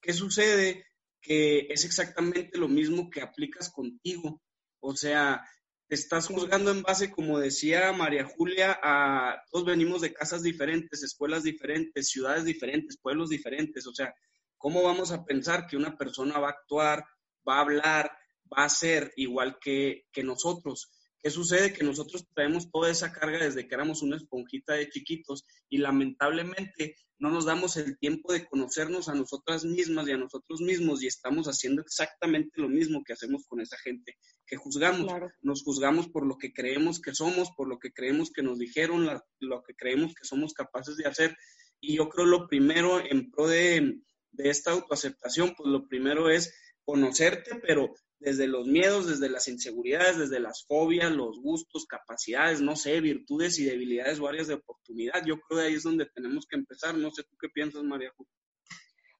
¿Qué 0.00 0.12
sucede? 0.12 0.84
Que 1.20 1.66
es 1.70 1.84
exactamente 1.84 2.58
lo 2.58 2.68
mismo 2.68 3.10
que 3.10 3.22
aplicas 3.22 3.70
contigo. 3.70 4.42
O 4.80 4.94
sea, 4.94 5.42
te 5.88 5.94
estás 5.94 6.26
juzgando 6.26 6.70
en 6.70 6.82
base, 6.82 7.10
como 7.10 7.38
decía 7.38 7.92
María 7.92 8.24
Julia, 8.24 8.78
a 8.82 9.42
todos 9.50 9.64
venimos 9.64 10.00
de 10.02 10.12
casas 10.12 10.42
diferentes, 10.42 11.02
escuelas 11.02 11.44
diferentes, 11.44 12.08
ciudades 12.08 12.44
diferentes, 12.44 12.98
pueblos 12.98 13.30
diferentes. 13.30 13.86
O 13.86 13.94
sea, 13.94 14.14
¿cómo 14.58 14.82
vamos 14.82 15.12
a 15.12 15.24
pensar 15.24 15.66
que 15.66 15.76
una 15.76 15.96
persona 15.96 16.38
va 16.38 16.48
a 16.48 16.52
actuar, 16.52 17.04
va 17.48 17.56
a 17.56 17.60
hablar, 17.60 18.10
va 18.52 18.64
a 18.64 18.68
ser 18.68 19.12
igual 19.16 19.58
que, 19.60 20.06
que 20.12 20.22
nosotros? 20.22 20.90
¿Qué 21.26 21.30
sucede? 21.30 21.72
Que 21.72 21.82
nosotros 21.82 22.24
traemos 22.36 22.70
toda 22.70 22.88
esa 22.88 23.12
carga 23.12 23.40
desde 23.40 23.66
que 23.66 23.74
éramos 23.74 24.00
una 24.00 24.16
esponjita 24.16 24.74
de 24.74 24.88
chiquitos 24.88 25.44
y 25.68 25.78
lamentablemente 25.78 26.94
no 27.18 27.32
nos 27.32 27.46
damos 27.46 27.76
el 27.76 27.98
tiempo 27.98 28.32
de 28.32 28.46
conocernos 28.46 29.08
a 29.08 29.14
nosotras 29.16 29.64
mismas 29.64 30.06
y 30.06 30.12
a 30.12 30.18
nosotros 30.18 30.60
mismos 30.60 31.02
y 31.02 31.08
estamos 31.08 31.48
haciendo 31.48 31.82
exactamente 31.82 32.60
lo 32.60 32.68
mismo 32.68 33.02
que 33.04 33.12
hacemos 33.12 33.44
con 33.48 33.60
esa 33.60 33.76
gente 33.78 34.16
que 34.46 34.54
juzgamos. 34.56 35.12
Nos 35.40 35.64
juzgamos 35.64 36.06
por 36.10 36.24
lo 36.24 36.38
que 36.38 36.52
creemos 36.52 37.00
que 37.00 37.12
somos, 37.12 37.50
por 37.56 37.66
lo 37.66 37.80
que 37.80 37.90
creemos 37.90 38.30
que 38.30 38.44
nos 38.44 38.60
dijeron, 38.60 39.04
lo 39.40 39.62
que 39.64 39.74
creemos 39.74 40.14
que 40.14 40.28
somos 40.28 40.54
capaces 40.54 40.96
de 40.96 41.08
hacer. 41.08 41.36
Y 41.80 41.96
yo 41.96 42.08
creo 42.08 42.26
lo 42.26 42.46
primero 42.46 43.04
en 43.04 43.32
pro 43.32 43.48
de, 43.48 43.98
de 44.30 44.48
esta 44.48 44.70
autoaceptación, 44.70 45.56
pues 45.56 45.68
lo 45.70 45.88
primero 45.88 46.30
es 46.30 46.54
conocerte, 46.84 47.58
pero 47.60 47.92
desde 48.18 48.46
los 48.46 48.66
miedos, 48.66 49.06
desde 49.06 49.28
las 49.28 49.46
inseguridades, 49.48 50.18
desde 50.18 50.40
las 50.40 50.64
fobias, 50.66 51.12
los 51.12 51.40
gustos, 51.40 51.86
capacidades, 51.86 52.60
no 52.60 52.76
sé, 52.76 53.00
virtudes 53.00 53.58
y 53.58 53.64
debilidades 53.64 54.18
o 54.20 54.28
áreas 54.28 54.48
de 54.48 54.54
oportunidad. 54.54 55.24
Yo 55.26 55.38
creo 55.40 55.60
que 55.60 55.66
ahí 55.66 55.74
es 55.74 55.82
donde 55.82 56.06
tenemos 56.06 56.46
que 56.46 56.56
empezar. 56.56 56.96
No 56.96 57.10
sé 57.10 57.22
tú 57.24 57.36
qué 57.40 57.48
piensas, 57.48 57.82
María 57.82 58.12
Julia. 58.16 58.32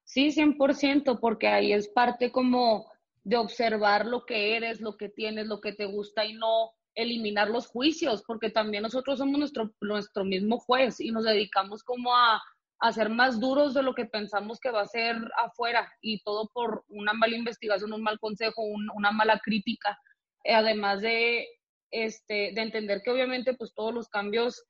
Sí, 0.03 0.31
100%, 0.31 1.19
porque 1.19 1.47
ahí 1.47 1.73
es 1.73 1.89
parte 1.89 2.31
como 2.31 2.89
de 3.23 3.37
observar 3.37 4.05
lo 4.05 4.25
que 4.25 4.55
eres, 4.55 4.81
lo 4.81 4.95
que 4.95 5.09
tienes, 5.09 5.47
lo 5.47 5.59
que 5.59 5.73
te 5.73 5.85
gusta 5.85 6.25
y 6.25 6.33
no 6.33 6.71
eliminar 6.95 7.49
los 7.49 7.67
juicios, 7.67 8.23
porque 8.25 8.49
también 8.49 8.83
nosotros 8.83 9.19
somos 9.19 9.37
nuestro, 9.37 9.71
nuestro 9.81 10.25
mismo 10.25 10.59
juez 10.59 10.99
y 10.99 11.11
nos 11.11 11.25
dedicamos 11.25 11.83
como 11.83 12.15
a 12.15 12.41
a 12.79 12.91
ser 12.93 13.09
más 13.09 13.39
duros 13.39 13.73
de 13.73 13.83
lo 13.83 13.93
que 13.93 14.05
pensamos 14.05 14.59
que 14.59 14.71
va 14.71 14.81
a 14.81 14.87
ser 14.87 15.15
afuera 15.37 15.91
y 16.01 16.21
todo 16.23 16.49
por 16.53 16.83
una 16.89 17.13
mala 17.13 17.35
investigación, 17.35 17.93
un 17.93 18.03
mal 18.03 18.19
consejo, 18.19 18.61
una 18.61 19.11
mala 19.11 19.39
crítica, 19.39 19.97
eh, 20.43 20.53
además 20.53 21.01
de, 21.01 21.47
este, 21.91 22.51
de 22.53 22.61
entender 22.61 23.01
que 23.03 23.11
obviamente 23.11 23.55
pues 23.55 23.73
todos 23.73 23.93
los 23.93 24.09
cambios, 24.09 24.63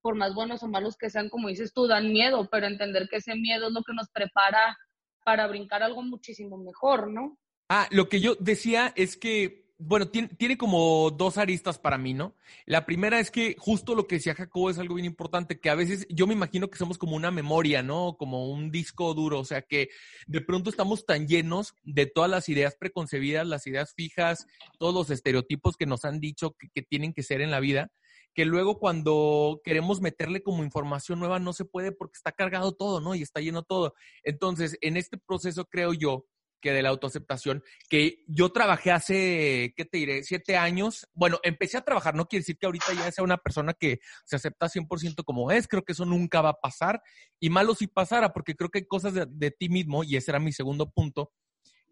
por 0.00 0.14
más 0.14 0.34
buenos 0.34 0.62
o 0.62 0.68
malos 0.68 0.96
que 0.96 1.10
sean, 1.10 1.28
como 1.28 1.48
dices 1.48 1.74
tú, 1.74 1.86
dan 1.86 2.10
miedo, 2.10 2.48
pero 2.50 2.66
entender 2.66 3.06
que 3.08 3.16
ese 3.16 3.34
miedo 3.34 3.68
es 3.68 3.72
lo 3.74 3.82
que 3.82 3.92
nos 3.92 4.08
prepara 4.10 4.78
para 5.22 5.46
brincar 5.46 5.82
algo 5.82 6.02
muchísimo 6.02 6.56
mejor, 6.56 7.10
¿no? 7.10 7.38
Ah, 7.68 7.86
lo 7.90 8.08
que 8.08 8.20
yo 8.20 8.34
decía 8.36 8.92
es 8.96 9.16
que 9.16 9.59
bueno, 9.82 10.08
tiene, 10.08 10.58
como 10.58 11.10
dos 11.10 11.38
aristas 11.38 11.78
para 11.78 11.96
mí, 11.96 12.12
¿no? 12.12 12.36
La 12.66 12.84
primera 12.84 13.18
es 13.18 13.30
que 13.30 13.56
justo 13.58 13.94
lo 13.94 14.06
que 14.06 14.16
decía 14.16 14.34
Jacobo 14.34 14.68
es 14.68 14.78
algo 14.78 14.96
bien 14.96 15.06
importante, 15.06 15.58
que 15.58 15.70
a 15.70 15.74
veces 15.74 16.06
yo 16.10 16.26
me 16.26 16.34
imagino 16.34 16.68
que 16.68 16.76
somos 16.76 16.98
como 16.98 17.16
una 17.16 17.30
memoria, 17.30 17.82
¿no? 17.82 18.16
Como 18.18 18.50
un 18.50 18.70
disco 18.70 19.14
duro, 19.14 19.40
o 19.40 19.44
sea 19.44 19.62
que 19.62 19.88
de 20.26 20.42
pronto 20.42 20.68
estamos 20.68 21.06
tan 21.06 21.26
llenos 21.26 21.74
de 21.82 22.04
todas 22.04 22.30
las 22.30 22.50
ideas 22.50 22.76
preconcebidas, 22.78 23.46
las 23.46 23.66
ideas 23.66 23.94
fijas, 23.94 24.46
todos 24.78 24.94
los 24.94 25.10
estereotipos 25.10 25.76
que 25.78 25.86
nos 25.86 26.04
han 26.04 26.20
dicho 26.20 26.54
que, 26.58 26.68
que 26.68 26.82
tienen 26.82 27.14
que 27.14 27.22
ser 27.22 27.40
en 27.40 27.50
la 27.50 27.60
vida, 27.60 27.90
que 28.34 28.44
luego 28.44 28.78
cuando 28.78 29.62
queremos 29.64 30.02
meterle 30.02 30.42
como 30.42 30.62
información 30.62 31.18
nueva 31.20 31.38
no 31.38 31.54
se 31.54 31.64
puede 31.64 31.90
porque 31.90 32.16
está 32.16 32.32
cargado 32.32 32.72
todo, 32.72 33.00
¿no? 33.00 33.14
Y 33.14 33.22
está 33.22 33.40
lleno 33.40 33.62
todo. 33.62 33.94
Entonces, 34.24 34.76
en 34.82 34.98
este 34.98 35.16
proceso 35.16 35.64
creo 35.64 35.94
yo 35.94 36.26
que 36.60 36.72
de 36.72 36.82
la 36.82 36.90
autoaceptación, 36.90 37.62
que 37.88 38.24
yo 38.26 38.50
trabajé 38.50 38.92
hace, 38.92 39.74
¿qué 39.76 39.84
te 39.84 39.98
diré? 39.98 40.22
Siete 40.22 40.56
años. 40.56 41.08
Bueno, 41.14 41.38
empecé 41.42 41.78
a 41.78 41.84
trabajar, 41.84 42.14
no 42.14 42.26
quiere 42.26 42.40
decir 42.40 42.58
que 42.58 42.66
ahorita 42.66 42.92
ya 42.92 43.10
sea 43.10 43.24
una 43.24 43.38
persona 43.38 43.74
que 43.74 44.00
se 44.24 44.36
acepta 44.36 44.68
100% 44.68 45.24
como 45.24 45.50
es, 45.50 45.68
creo 45.68 45.84
que 45.84 45.92
eso 45.92 46.04
nunca 46.04 46.40
va 46.40 46.50
a 46.50 46.60
pasar. 46.60 47.02
Y 47.38 47.50
malo 47.50 47.74
si 47.74 47.86
pasara, 47.86 48.32
porque 48.32 48.54
creo 48.54 48.70
que 48.70 48.80
hay 48.80 48.86
cosas 48.86 49.14
de, 49.14 49.26
de 49.28 49.50
ti 49.50 49.68
mismo, 49.68 50.04
y 50.04 50.16
ese 50.16 50.30
era 50.30 50.38
mi 50.38 50.52
segundo 50.52 50.90
punto, 50.90 51.32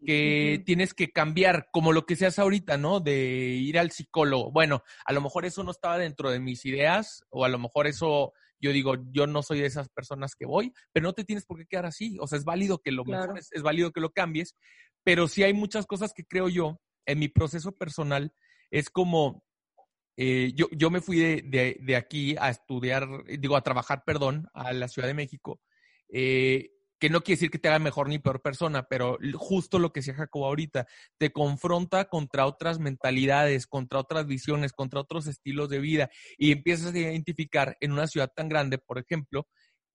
que 0.05 0.63
tienes 0.65 0.93
que 0.93 1.11
cambiar, 1.11 1.69
como 1.71 1.91
lo 1.91 2.05
que 2.05 2.15
seas 2.15 2.39
ahorita, 2.39 2.77
¿no? 2.77 2.99
De 2.99 3.17
ir 3.17 3.77
al 3.77 3.91
psicólogo. 3.91 4.51
Bueno, 4.51 4.83
a 5.05 5.13
lo 5.13 5.21
mejor 5.21 5.45
eso 5.45 5.63
no 5.63 5.71
estaba 5.71 5.97
dentro 5.97 6.31
de 6.31 6.39
mis 6.39 6.65
ideas, 6.65 7.23
o 7.29 7.45
a 7.45 7.49
lo 7.49 7.59
mejor 7.59 7.87
eso, 7.87 8.33
yo 8.59 8.71
digo, 8.71 8.95
yo 9.11 9.27
no 9.27 9.41
soy 9.41 9.61
de 9.61 9.67
esas 9.67 9.89
personas 9.89 10.35
que 10.35 10.45
voy, 10.45 10.73
pero 10.91 11.05
no 11.05 11.13
te 11.13 11.23
tienes 11.23 11.45
por 11.45 11.57
qué 11.57 11.65
quedar 11.65 11.85
así. 11.85 12.17
O 12.19 12.27
sea, 12.27 12.37
es 12.37 12.45
válido 12.45 12.79
que 12.79 12.91
lo 12.91 13.05
mejores, 13.05 13.49
es 13.51 13.61
válido 13.61 13.91
que 13.91 14.01
lo 14.01 14.11
cambies, 14.11 14.55
pero 15.03 15.27
sí 15.27 15.43
hay 15.43 15.53
muchas 15.53 15.85
cosas 15.85 16.13
que 16.13 16.25
creo 16.25 16.49
yo, 16.49 16.79
en 17.05 17.19
mi 17.19 17.27
proceso 17.27 17.71
personal, 17.71 18.33
es 18.69 18.89
como, 18.89 19.43
eh, 20.17 20.51
yo, 20.53 20.67
yo 20.71 20.89
me 20.89 21.01
fui 21.01 21.17
de, 21.17 21.41
de, 21.43 21.77
de, 21.79 21.95
aquí 21.95 22.35
a 22.39 22.49
estudiar, 22.49 23.07
digo, 23.25 23.55
a 23.55 23.63
trabajar, 23.63 24.03
perdón, 24.05 24.47
a 24.53 24.73
la 24.73 24.87
Ciudad 24.87 25.07
de 25.07 25.13
México. 25.13 25.59
Eh, 26.09 26.71
que 26.99 27.09
no 27.09 27.21
quiere 27.21 27.37
decir 27.37 27.49
que 27.49 27.59
te 27.59 27.69
haga 27.69 27.79
mejor 27.79 28.09
ni 28.09 28.19
peor 28.19 28.41
persona, 28.41 28.83
pero 28.83 29.17
justo 29.35 29.79
lo 29.79 29.91
que 29.91 30.01
decía 30.01 30.15
Jacobo 30.15 30.45
ahorita, 30.45 30.87
te 31.17 31.31
confronta 31.31 32.05
contra 32.05 32.45
otras 32.45 32.79
mentalidades, 32.79 33.67
contra 33.67 33.99
otras 33.99 34.25
visiones, 34.27 34.73
contra 34.73 34.99
otros 34.99 35.27
estilos 35.27 35.69
de 35.69 35.79
vida 35.79 36.09
y 36.37 36.51
empiezas 36.51 36.93
a 36.93 36.97
identificar 36.97 37.77
en 37.79 37.93
una 37.93 38.07
ciudad 38.07 38.31
tan 38.35 38.49
grande, 38.49 38.77
por 38.77 38.99
ejemplo, 38.99 39.47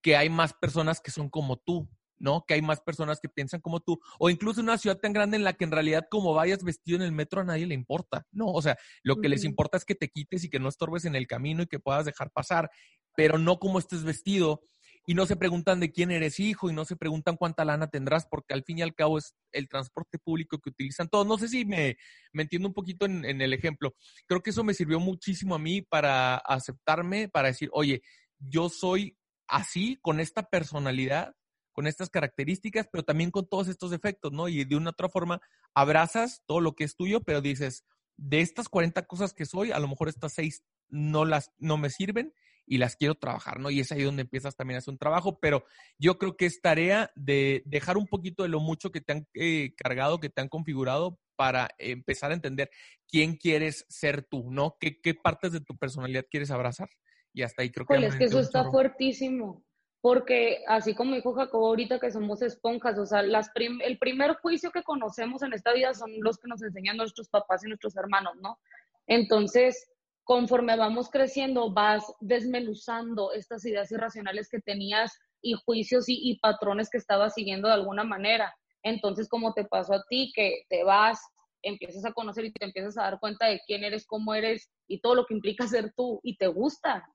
que 0.03 0.17
hay 0.17 0.31
más 0.31 0.55
personas 0.55 1.01
que 1.01 1.11
son 1.11 1.29
como 1.29 1.59
tú, 1.59 1.89
¿no? 2.19 2.45
Que 2.47 2.55
hay 2.55 2.63
más 2.63 2.81
personas 2.81 3.21
que 3.21 3.29
piensan 3.29 3.61
como 3.61 3.81
tú, 3.81 4.01
o 4.19 4.31
incluso 4.31 4.61
en 4.61 4.67
una 4.67 4.79
ciudad 4.79 4.99
tan 4.99 5.13
grande 5.13 5.37
en 5.37 5.45
la 5.45 5.53
que 5.53 5.65
en 5.65 5.73
realidad 5.73 6.07
como 6.11 6.33
vayas 6.33 6.63
vestido 6.63 6.97
en 6.97 7.03
el 7.03 7.13
metro 7.13 7.41
a 7.41 7.45
nadie 7.45 7.67
le 7.67 7.75
importa, 7.75 8.27
¿no? 8.33 8.47
O 8.47 8.63
sea, 8.63 8.77
lo 9.03 9.17
que 9.17 9.29
les 9.29 9.45
importa 9.45 9.77
es 9.77 9.85
que 9.85 9.95
te 9.95 10.09
quites 10.09 10.45
y 10.45 10.51
que 10.51 10.59
no 10.59 10.69
estorbes 10.69 11.05
en 11.05 11.17
el 11.17 11.27
camino 11.27 11.63
y 11.63 11.67
que 11.67 11.81
puedas 11.81 12.07
dejar 12.07 12.31
pasar, 12.31 12.71
pero 13.15 13.39
no 13.39 13.59
como 13.59 13.79
estés 13.79 14.05
vestido 14.05 14.63
y 15.07 15.15
no 15.15 15.27
se 15.27 15.37
preguntan 15.37 15.81
de 15.81 15.93
quién 15.93 16.11
eres 16.11 16.41
hijo 16.41 16.71
y 16.71 16.73
no 16.73 16.85
se 16.85 16.97
preguntan 16.97 17.37
cuánta 17.37 17.65
lana 17.65 17.89
tendrás, 17.89 18.27
porque 18.27 18.55
al 18.55 18.65
fin 18.65 18.79
y 18.79 18.83
al 18.83 18.95
cabo 18.95 19.19
es 19.19 19.35
el 19.53 19.69
transporte 19.69 20.19
público 20.19 20.59
que 20.59 20.71
utilizan 20.71 21.09
todos. 21.09 21.27
No 21.27 21.37
sé 21.37 21.49
si 21.49 21.65
me, 21.65 21.97
me 22.33 22.43
entiendo 22.43 22.69
un 22.69 22.75
poquito 22.75 23.05
en, 23.05 23.25
en, 23.25 23.43
el 23.43 23.53
ejemplo. 23.53 23.95
Creo 24.27 24.43
que 24.43 24.51
eso 24.51 24.65
me 24.65 24.73
sirvió 24.73 25.01
muchísimo 25.01 25.55
a 25.55 25.59
mí 25.59 25.83
para 25.83 26.37
aceptarme, 26.37 27.29
para 27.29 27.49
decir, 27.49 27.69
oye, 27.73 28.03
yo 28.39 28.71
soy 28.71 29.19
así, 29.47 29.99
con 30.01 30.21
esta 30.21 30.45
personalidad, 30.49 31.35
con 31.73 31.87
estas 31.87 32.09
características, 32.09 32.89
pero 32.91 33.05
también 33.05 33.31
con 33.31 33.47
todos 33.47 33.69
estos 33.69 33.91
defectos, 33.91 34.33
¿no? 34.33 34.49
Y 34.49 34.65
de 34.65 34.77
una 34.77 34.91
otra 34.91 35.11
forma, 35.11 35.41
abrazas 35.75 36.43
todo 36.47 36.61
lo 36.61 36.75
que 36.75 36.85
es 36.85 36.97
tuyo, 36.97 37.21
pero 37.21 37.43
dices, 37.43 37.85
de 38.17 38.41
estas 38.41 38.69
40 38.69 39.07
cosas 39.07 39.35
que 39.35 39.45
soy, 39.45 39.73
a 39.73 39.79
lo 39.81 39.89
mejor 39.89 40.09
estas 40.09 40.33
seis 40.33 40.63
no 40.89 41.25
las 41.25 41.51
no 41.59 41.77
me 41.77 41.91
sirven 41.91 42.33
y 42.67 42.79
las 42.79 42.97
quiero 42.97 43.15
trabajar, 43.15 43.61
¿no? 43.61 43.71
Y 43.71 43.81
es 43.81 43.93
ahí 43.93 44.03
donde 44.03 44.23
empiezas 44.23 44.57
también 44.57 44.77
a 44.77 44.79
hacer 44.79 44.93
un 44.93 44.99
trabajo, 44.99 45.39
pero 45.39 45.65
yo 45.99 46.19
creo 46.19 46.37
que 46.37 46.47
es 46.47 46.61
tarea 46.61 47.11
de 47.15 47.63
dejar 47.67 47.97
un 47.97 48.07
poquito 48.07 48.43
de 48.43 48.49
lo 48.49 48.61
mucho 48.61 48.91
que 48.91 49.01
te 49.01 49.13
han 49.13 49.27
eh, 49.35 49.75
cargado, 49.77 50.21
que 50.21 50.31
te 50.31 50.41
han 50.41 50.49
configurado 50.49 51.19
para 51.37 51.69
empezar 51.79 52.31
a 52.31 52.35
entender 52.35 52.71
quién 53.09 53.37
quieres 53.37 53.85
ser 53.89 54.23
tú, 54.23 54.51
¿no? 54.51 54.77
¿Qué, 54.81 55.01
qué 55.01 55.15
partes 55.15 55.53
de 55.53 55.61
tu 55.61 55.77
personalidad 55.77 56.25
quieres 56.31 56.51
abrazar? 56.51 56.89
Y 57.33 57.43
hasta 57.43 57.63
ahí 57.63 57.71
creo 57.71 57.87
que... 57.87 57.95
Pues 57.95 58.13
es 58.13 58.17
que 58.17 58.25
eso 58.25 58.41
está 58.41 58.71
fuertísimo, 58.71 59.65
porque 60.01 60.63
así 60.69 60.95
como 60.95 61.15
dijo 61.15 61.35
Jacobo 61.35 61.67
ahorita 61.69 61.99
que 61.99 62.11
somos 62.11 62.43
esponjas, 62.43 62.99
o 62.99 63.07
sea, 63.07 63.23
las 63.23 63.51
prim 63.51 63.81
el 63.83 63.99
primer 63.99 64.35
juicio 64.35 64.71
que 64.71 64.83
conocemos 64.83 65.43
en 65.43 65.53
esta 65.53 65.73
vida 65.73 65.95
son 65.95 66.13
los 66.21 66.39
que 66.39 66.49
nos 66.49 66.63
enseñan 66.63 66.97
nuestros 66.97 67.29
papás 67.29 67.65
y 67.65 67.69
nuestros 67.69 67.97
hermanos, 67.97 68.35
¿no? 68.41 68.59
Entonces, 69.07 69.91
conforme 70.25 70.77
vamos 70.77 71.11
creciendo, 71.11 71.71
vas 71.73 72.05
desmenuzando 72.21 73.33
estas 73.33 73.65
ideas 73.65 73.93
irracionales 73.93 74.49
que 74.49 74.61
tenías 74.61 75.13
y 75.43 75.55
juicios 75.67 76.07
y, 76.09 76.39
patrones 76.41 76.89
que 76.89 76.99
estabas 76.99 77.35
siguiendo 77.35 77.69
de 77.69 77.75
alguna 77.75 78.05
manera. 78.05 78.55
Entonces, 78.83 79.29
como 79.29 79.53
te 79.53 79.65
pasó 79.65 79.95
a 79.95 80.05
ti, 80.09 80.33
que 80.35 80.65
te 80.71 80.83
vas, 80.83 81.21
empiezas 81.63 82.05
a 82.07 82.13
conocer 82.13 82.47
y 82.47 82.53
te 82.53 82.65
empiezas 82.65 82.97
a 82.97 83.03
dar 83.03 83.21
cuenta 83.21 83.47
de 83.47 83.61
quién 83.67 83.85
eres, 83.85 84.07
cómo 84.07 84.35
eres 84.35 84.71
y 84.89 85.01
todo 85.01 85.15
lo 85.15 85.27
que 85.27 85.35
implica 85.35 85.67
ser 85.69 85.93
tú 85.95 86.21
y 86.23 86.37
te 86.37 86.47
gusta. 86.47 87.07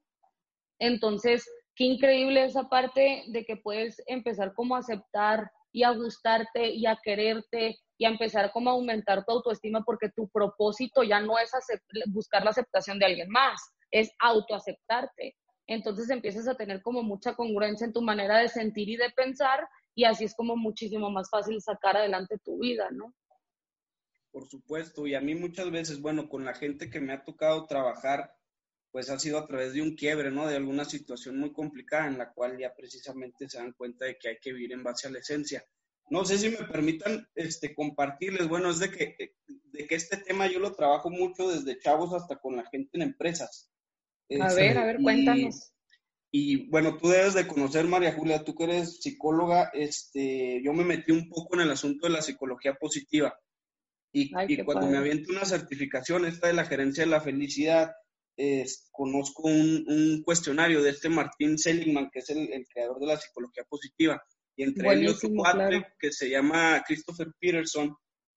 Entonces, 0.80 1.44
qué 1.76 1.86
increíble 1.86 2.46
esa 2.46 2.70
parte 2.70 3.24
de 3.28 3.44
que 3.44 3.58
puedes 3.58 4.02
empezar 4.06 4.54
como 4.54 4.76
a 4.76 4.80
aceptar 4.80 5.52
y 5.72 5.84
a 5.84 5.92
gustarte 5.92 6.70
y 6.70 6.86
a 6.86 6.98
quererte 7.04 7.80
y 8.00 8.06
a 8.06 8.10
empezar 8.10 8.52
como 8.52 8.70
a 8.70 8.74
aumentar 8.74 9.26
tu 9.26 9.34
autoestima 9.34 9.84
porque 9.84 10.10
tu 10.10 10.30
propósito 10.30 11.04
ya 11.04 11.20
no 11.20 11.38
es 11.38 11.52
buscar 12.08 12.44
la 12.46 12.52
aceptación 12.52 12.98
de 12.98 13.06
alguien 13.06 13.30
más, 13.30 13.62
es 13.92 14.10
autoaceptarte. 14.20 15.36
Entonces 15.68 16.10
empiezas 16.10 16.48
a 16.48 16.56
tener 16.56 16.82
como 16.82 17.04
mucha 17.04 17.36
congruencia 17.36 17.86
en 17.86 17.94
tu 17.94 18.02
manera 18.02 18.40
de 18.40 18.48
sentir 18.48 18.88
y 18.90 18.96
de 18.96 19.10
pensar 19.12 19.68
y 19.94 20.06
así 20.06 20.24
es 20.24 20.34
como 20.34 20.56
muchísimo 20.56 21.12
más 21.12 21.30
fácil 21.30 21.62
sacar 21.62 21.98
adelante 21.98 22.38
tu 22.44 22.58
vida, 22.58 22.88
¿no? 22.90 23.14
Por 24.32 24.48
supuesto, 24.48 25.06
y 25.06 25.16
a 25.16 25.22
mí 25.22 25.36
muchas 25.36 25.70
veces, 25.70 26.02
bueno, 26.02 26.30
con 26.30 26.46
la 26.46 26.54
gente 26.54 26.90
que 26.90 27.02
me 27.02 27.12
ha 27.12 27.26
tocado 27.26 27.66
trabajar, 27.66 28.32
pues 28.92 29.10
ha 29.10 29.20
sido 29.20 29.40
a 29.40 29.46
través 29.46 29.74
de 29.74 29.82
un 29.82 29.96
quiebre, 29.96 30.32
¿no? 30.32 30.48
De 30.48 30.56
alguna 30.56 30.86
situación 30.86 31.38
muy 31.38 31.52
complicada 31.52 32.08
en 32.08 32.18
la 32.18 32.32
cual 32.32 32.58
ya 32.58 32.74
precisamente 32.74 33.50
se 33.50 33.58
dan 33.58 33.74
cuenta 33.74 34.06
de 34.06 34.18
que 34.18 34.30
hay 34.30 34.38
que 34.42 34.54
vivir 34.54 34.72
en 34.72 34.84
base 34.84 35.08
a 35.08 35.12
la 35.12 35.20
esencia. 35.20 35.66
No 36.10 36.26
sé 36.26 36.38
si 36.38 36.50
me 36.50 36.66
permitan 36.66 37.28
este, 37.36 37.74
compartirles, 37.74 38.48
bueno, 38.48 38.70
es 38.70 38.80
de 38.80 38.92
que, 38.92 39.36
de 39.48 39.88
que 39.88 39.96
este 39.96 40.18
tema 40.18 40.48
yo 40.48 40.60
lo 40.60 40.74
trabajo 40.74 41.10
mucho 41.10 41.50
desde 41.50 41.80
chavos 41.80 42.14
hasta 42.14 42.38
con 42.38 42.56
la 42.56 42.66
gente 42.70 42.90
en 42.94 43.04
empresas. 43.04 43.72
A 44.30 44.48
este, 44.48 44.62
ver, 44.62 44.78
a 44.78 44.86
ver, 44.86 44.98
cuéntanos. 45.02 45.74
Y, 46.32 46.70
bueno, 46.70 46.98
tú 46.98 47.10
debes 47.10 47.34
de 47.34 47.48
conocer, 47.48 47.86
María 47.86 48.14
Julia, 48.14 48.44
tú 48.44 48.54
que 48.54 48.66
eres 48.66 49.02
psicóloga, 49.02 49.72
este, 49.74 50.62
yo 50.64 50.74
me 50.74 50.84
metí 50.84 51.12
un 51.12 51.28
poco 51.28 51.56
en 51.56 51.62
el 51.62 51.72
asunto 51.72 52.08
de 52.08 52.14
la 52.14 52.22
psicología 52.22 52.76
positiva. 52.76 53.36
Y, 54.12 54.36
Ay, 54.36 54.48
y 54.50 54.64
cuando 54.64 54.82
padre. 54.82 54.92
me 54.92 54.98
aviento 54.98 55.32
una 55.32 55.46
certificación, 55.46 56.26
esta 56.26 56.48
de 56.48 56.54
la 56.54 56.66
gerencia 56.66 57.04
de 57.04 57.10
la 57.10 57.22
felicidad, 57.22 57.92
conozco 58.92 59.44
un, 59.44 59.86
un, 59.88 60.24
cuestionario 60.24 60.82
de 60.82 60.92
este 60.92 61.10
Martín 61.10 61.58
Seligman, 61.58 62.10
que 62.12 62.20
es 62.20 62.30
el, 62.30 62.52
el 62.54 62.66
creador 62.68 63.00
de 63.00 63.08
la 63.08 63.18
psicología 63.18 63.64
positiva 63.68 64.22
y 64.60 64.64
entre 64.64 64.84
Buenísimo, 64.84 65.42
ellos 65.46 65.54
claro. 65.54 65.88
que 65.98 66.12
se 66.12 66.30
llama 66.30 66.84
Christopher 66.86 67.32
Peterson, 67.40 67.96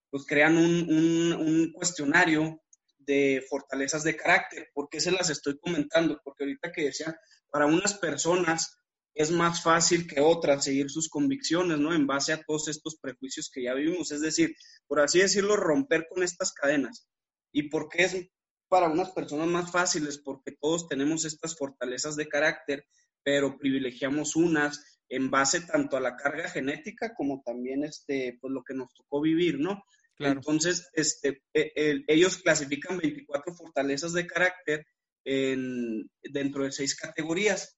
pues 0.09 0.25
crean 0.25 0.57
un, 0.57 0.89
un, 0.89 1.33
un, 1.33 1.73
cuestionario 1.73 2.63
de 2.97 3.45
fortalezas 3.51 4.05
de 4.05 4.15
carácter. 4.15 4.71
¿Por 4.73 4.89
qué 4.89 5.01
se 5.01 5.11
las 5.11 5.31
estoy 5.31 5.59
comentando? 5.59 6.21
Porque 6.23 6.45
ahorita 6.45 6.71
que 6.71 6.85
decía, 6.85 7.19
para 7.51 7.67
unas 7.67 7.95
personas 7.95 8.79
es 9.15 9.33
más 9.33 9.65
fácil 9.65 10.07
que 10.07 10.21
otras 10.21 10.63
seguir 10.63 10.91
sus 10.91 11.09
convicciones, 11.09 11.81
¿no? 11.81 11.93
En 11.93 12.07
base 12.07 12.33
a 12.33 12.41
todos 12.41 12.69
estos 12.69 13.01
prejuicios 13.01 13.51
que 13.53 13.65
ya 13.65 13.75
vivimos. 13.75 14.13
Es 14.13 14.21
decir, 14.21 14.55
por 14.87 15.01
así 15.01 15.19
decirlo, 15.19 15.57
romper 15.57 16.07
con 16.09 16.23
estas 16.23 16.53
cadenas. 16.53 17.09
¿Y 17.53 17.69
por 17.69 17.89
qué 17.89 18.05
es 18.05 18.29
para 18.69 18.89
unas 18.89 19.11
personas 19.11 19.49
más 19.49 19.73
fáciles? 19.73 20.19
Porque 20.19 20.53
todos 20.53 20.87
tenemos 20.87 21.25
estas 21.25 21.57
fortalezas 21.59 22.15
de 22.15 22.29
carácter, 22.29 22.85
pero 23.25 23.59
privilegiamos 23.59 24.37
unas 24.37 25.02
en 25.13 25.31
base 25.31 25.61
tanto 25.61 25.99
a 25.99 26.01
la 26.01 26.17
carga 26.17 26.49
genética 26.49 27.15
como 27.15 27.43
también 27.45 27.85
este, 27.85 28.39
pues 28.41 28.51
lo 28.51 28.65
que 28.65 28.73
nos 28.73 28.95
tocó 28.95 29.21
vivir, 29.21 29.61
¿no? 29.61 29.85
Claro. 30.17 30.37
Entonces, 30.37 30.89
este, 30.95 31.43
eh, 31.53 32.03
ellos 32.07 32.39
clasifican 32.39 32.97
24 32.97 33.55
fortalezas 33.55 34.15
de 34.15 34.27
carácter 34.27 34.87
en, 35.25 36.11
dentro 36.23 36.65
de 36.65 36.73
seis 36.73 36.97
categorías. 36.97 37.77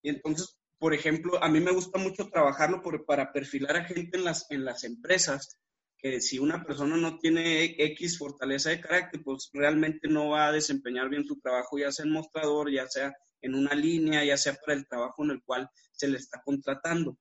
Y 0.00 0.10
entonces, 0.10 0.56
por 0.78 0.94
ejemplo, 0.94 1.42
a 1.42 1.48
mí 1.48 1.58
me 1.58 1.72
gusta 1.72 1.98
mucho 1.98 2.28
trabajarlo 2.28 2.80
por, 2.82 3.04
para 3.04 3.32
perfilar 3.32 3.76
a 3.76 3.84
gente 3.84 4.18
en 4.18 4.24
las, 4.24 4.48
en 4.50 4.64
las 4.64 4.84
empresas, 4.84 5.58
que 5.98 6.20
si 6.20 6.38
una 6.38 6.62
persona 6.62 6.96
no 6.96 7.18
tiene 7.18 7.64
X 7.78 8.16
fortaleza 8.16 8.70
de 8.70 8.80
carácter, 8.80 9.22
pues 9.24 9.50
realmente 9.52 10.06
no 10.06 10.30
va 10.30 10.46
a 10.46 10.52
desempeñar 10.52 11.08
bien 11.08 11.24
su 11.24 11.40
trabajo, 11.40 11.78
ya 11.78 11.90
sea 11.90 12.04
en 12.04 12.12
mostrador, 12.12 12.70
ya 12.70 12.86
sea 12.86 13.12
en 13.46 13.54
una 13.54 13.74
línea, 13.74 14.24
ya 14.24 14.36
sea 14.36 14.54
para 14.54 14.74
el 14.78 14.86
trabajo 14.86 15.24
en 15.24 15.30
el 15.30 15.42
cual 15.42 15.70
se 15.92 16.08
le 16.08 16.18
está 16.18 16.42
contratando. 16.44 17.18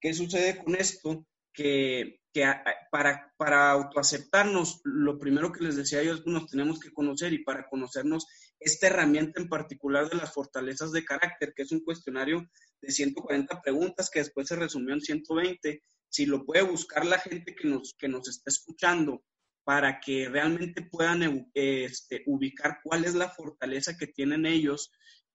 ¿Qué 0.00 0.14
sucede 0.14 0.62
con 0.62 0.74
esto? 0.74 1.26
Que, 1.52 2.20
que 2.32 2.46
para, 2.90 3.32
para 3.36 3.70
autoaceptarnos, 3.70 4.80
lo 4.84 5.18
primero 5.18 5.52
que 5.52 5.64
les 5.64 5.76
decía 5.76 6.02
yo 6.02 6.14
es 6.14 6.20
que 6.20 6.30
nos 6.30 6.48
tenemos 6.48 6.78
que 6.78 6.92
conocer 6.92 7.32
y 7.32 7.42
para 7.42 7.68
conocernos 7.68 8.26
esta 8.58 8.86
herramienta 8.86 9.40
en 9.40 9.48
particular 9.48 10.08
de 10.08 10.16
las 10.16 10.32
fortalezas 10.32 10.92
de 10.92 11.04
carácter, 11.04 11.52
que 11.54 11.62
es 11.62 11.72
un 11.72 11.80
cuestionario 11.80 12.48
de 12.80 12.92
140 12.92 13.60
preguntas 13.62 14.10
que 14.10 14.20
después 14.20 14.48
se 14.48 14.56
resumió 14.56 14.94
en 14.94 15.00
120, 15.00 15.82
si 16.08 16.26
lo 16.26 16.44
puede 16.44 16.62
buscar 16.62 17.06
la 17.06 17.18
gente 17.18 17.54
que 17.54 17.68
nos, 17.68 17.94
que 17.98 18.08
nos 18.08 18.28
está 18.28 18.50
escuchando 18.50 19.22
para 19.64 20.00
que 20.00 20.28
realmente 20.28 20.82
puedan 20.82 21.50
este, 21.54 22.22
ubicar 22.26 22.80
cuál 22.82 23.04
es 23.04 23.14
la 23.14 23.28
fortaleza 23.28 23.96
que 23.96 24.06
tienen 24.06 24.46
ellos, 24.46 24.90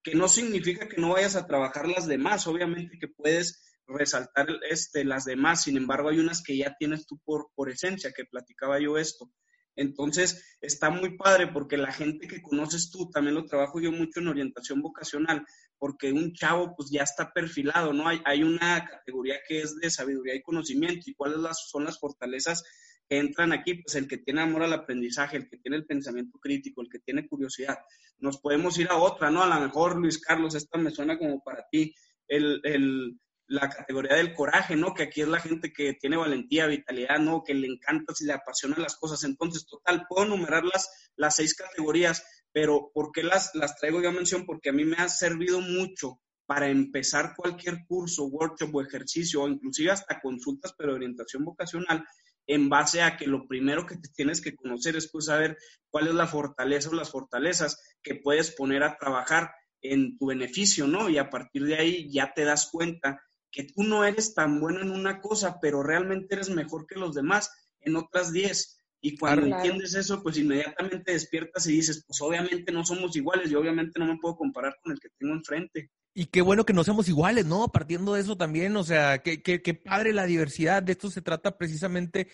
que 0.06 0.14
no 0.14 0.28
significa 0.28 0.88
que 0.88 1.02
no 1.02 1.14
vayas 1.14 1.36
a 1.36 1.48
trabajar 1.48 1.88
las 1.88 2.06
demás, 2.06 2.46
obviamente 2.46 3.00
que 3.00 3.08
puedes 3.08 3.64
resaltar 3.88 4.48
este, 4.70 5.04
las 5.04 5.26
demás, 5.26 5.64
sin 5.64 5.78
embargo 5.78 6.10
hay 6.10 6.20
unas 6.20 6.44
que 6.44 6.56
ya 6.56 6.76
tienes 6.78 7.08
tú 7.08 7.20
por, 7.26 7.48
por 7.56 7.72
esencia, 7.72 8.14
que 8.16 8.24
platicaba 8.26 8.80
yo 8.80 9.00
esto. 9.00 9.32
Entonces, 9.76 10.58
está 10.62 10.92
muy 10.92 11.18
padre 11.18 11.48
porque 11.48 11.76
la 11.76 11.92
gente 11.92 12.28
que 12.28 12.44
conoces 12.44 12.92
tú, 12.92 13.10
también 13.10 13.34
lo 13.34 13.46
trabajo 13.46 13.82
yo 13.82 13.92
mucho 13.92 14.20
en 14.20 14.28
orientación 14.28 14.80
vocacional, 14.80 15.44
porque 15.80 16.14
un 16.14 16.34
chavo 16.34 16.76
pues 16.78 16.92
ya 16.92 17.02
está 17.02 17.34
perfilado, 17.34 17.92
¿no? 17.92 18.08
Hay, 18.08 18.22
hay 18.26 18.44
una 18.44 18.86
categoría 18.86 19.40
que 19.48 19.62
es 19.62 19.76
de 19.76 19.90
sabiduría 19.90 20.36
y 20.36 20.44
conocimiento 20.44 21.10
y 21.10 21.16
cuáles 21.16 21.40
son 21.68 21.84
las 21.84 22.00
fortalezas 22.00 22.64
entran 23.10 23.54
aquí, 23.54 23.76
pues 23.76 23.96
el 23.96 24.08
que 24.08 24.18
tiene 24.18 24.42
amor 24.42 24.64
al 24.64 24.74
aprendizaje, 24.74 25.38
el 25.38 25.50
que 25.50 25.58
tiene 25.58 25.78
el 25.78 25.86
pensamiento 25.86 26.40
crítico, 26.40 26.82
el 26.82 26.90
que 26.90 27.00
tiene 27.00 27.28
curiosidad. 27.28 27.78
Nos 28.20 28.40
podemos 28.40 28.78
ir 28.80 28.90
a 28.90 28.98
otra, 28.98 29.30
¿no? 29.30 29.44
A 29.44 29.48
lo 29.48 29.60
mejor, 29.60 29.98
Luis 29.98 30.20
Carlos, 30.20 30.56
esta 30.56 30.78
me 30.78 30.92
suena 30.92 31.18
como 31.18 31.42
para 31.44 31.66
ti, 31.70 31.94
el, 32.28 32.62
el 32.64 33.20
la 33.48 33.70
categoría 33.70 34.16
del 34.16 34.34
coraje, 34.34 34.76
¿no? 34.76 34.94
Que 34.94 35.04
aquí 35.04 35.22
es 35.22 35.28
la 35.28 35.40
gente 35.40 35.72
que 35.72 35.94
tiene 35.94 36.18
valentía, 36.18 36.66
vitalidad, 36.68 37.20
¿no? 37.20 37.44
Que 37.44 37.54
le 37.54 37.68
encanta, 37.68 38.14
si 38.14 38.26
le 38.26 38.34
apasionan 38.34 38.82
las 38.82 38.96
cosas. 38.96 39.24
Entonces, 39.24 39.66
total, 39.66 40.06
puedo 40.08 40.26
enumerar 40.26 40.64
las, 40.64 41.12
las 41.16 41.36
seis 41.36 41.56
categorías, 41.56 42.24
pero 42.52 42.92
¿por 42.94 43.12
qué 43.12 43.24
las, 43.24 43.54
las 43.54 43.76
traigo 43.78 44.02
yo 44.02 44.10
a 44.10 44.14
mención? 44.14 44.46
Porque 44.46 44.70
a 44.70 44.74
mí 44.74 44.84
me 44.84 44.98
ha 44.98 45.10
servido 45.10 45.62
mucho 45.62 46.20
para 46.48 46.70
empezar 46.70 47.34
cualquier 47.36 47.86
curso, 47.88 48.26
workshop 48.26 48.74
o 48.76 48.82
ejercicio, 48.82 49.44
o 49.44 49.48
inclusive 49.48 49.92
hasta 49.92 50.20
consultas, 50.20 50.74
pero 50.78 50.92
de 50.92 50.98
orientación 50.98 51.44
vocacional, 51.44 52.06
en 52.48 52.70
base 52.70 53.02
a 53.02 53.18
que 53.18 53.28
lo 53.28 53.48
primero 53.48 53.86
que 53.86 53.98
te 53.98 54.10
tienes 54.10 54.42
que 54.42 54.56
conocer 54.56 54.96
es 54.96 55.10
pues 55.12 55.26
saber 55.26 55.58
cuál 55.90 56.08
es 56.08 56.14
la 56.14 56.28
fortaleza 56.28 56.90
o 56.90 56.94
las 56.94 57.12
fortalezas 57.12 57.82
que 58.04 58.16
puedes 58.16 58.52
poner 58.52 58.84
a 58.84 58.98
trabajar 58.98 59.52
en 59.82 60.18
tu 60.18 60.28
beneficio, 60.28 60.88
¿no? 60.88 61.10
Y 61.10 61.18
a 61.18 61.30
partir 61.30 61.66
de 61.66 61.76
ahí 61.76 62.10
ya 62.12 62.34
te 62.34 62.44
das 62.44 62.70
cuenta 62.72 63.22
que 63.52 63.64
tú 63.64 63.84
no 63.84 64.04
eres 64.04 64.34
tan 64.34 64.60
bueno 64.60 64.82
en 64.82 64.92
una 64.92 65.22
cosa, 65.22 65.60
pero 65.62 65.82
realmente 65.82 66.36
eres 66.36 66.50
mejor 66.50 66.86
que 66.88 67.00
los 67.00 67.16
demás 67.16 67.52
en 67.82 67.96
otras 67.96 68.34
10. 68.34 68.78
Y 69.02 69.18
cuando 69.18 69.46
entiendes 69.46 69.94
eso, 69.94 70.22
pues 70.24 70.38
inmediatamente 70.38 71.14
despiertas 71.14 71.68
y 71.68 71.74
dices, 71.74 72.04
pues 72.08 72.20
obviamente 72.22 72.72
no 72.72 72.84
somos 72.84 73.16
iguales 73.16 73.52
y 73.52 73.56
obviamente 73.56 74.00
no 74.00 74.08
me 74.08 74.18
puedo 74.18 74.36
comparar 74.36 74.76
con 74.82 74.94
el 74.94 75.00
que 75.00 75.10
tengo 75.18 75.34
enfrente. 75.34 75.92
Y 76.18 76.28
qué 76.28 76.42
bueno 76.42 76.66
que 76.66 76.72
no 76.72 76.86
seamos 76.86 77.10
iguales, 77.10 77.46
¿no? 77.46 77.68
Partiendo 77.68 78.14
de 78.14 78.22
eso 78.22 78.38
también, 78.38 78.78
o 78.78 78.86
sea, 78.86 79.18
qué, 79.18 79.82
padre 79.84 80.14
la 80.14 80.26
diversidad, 80.26 80.82
de 80.82 80.94
esto 80.94 81.12
se 81.12 81.22
trata 81.22 81.58
precisamente. 81.58 82.30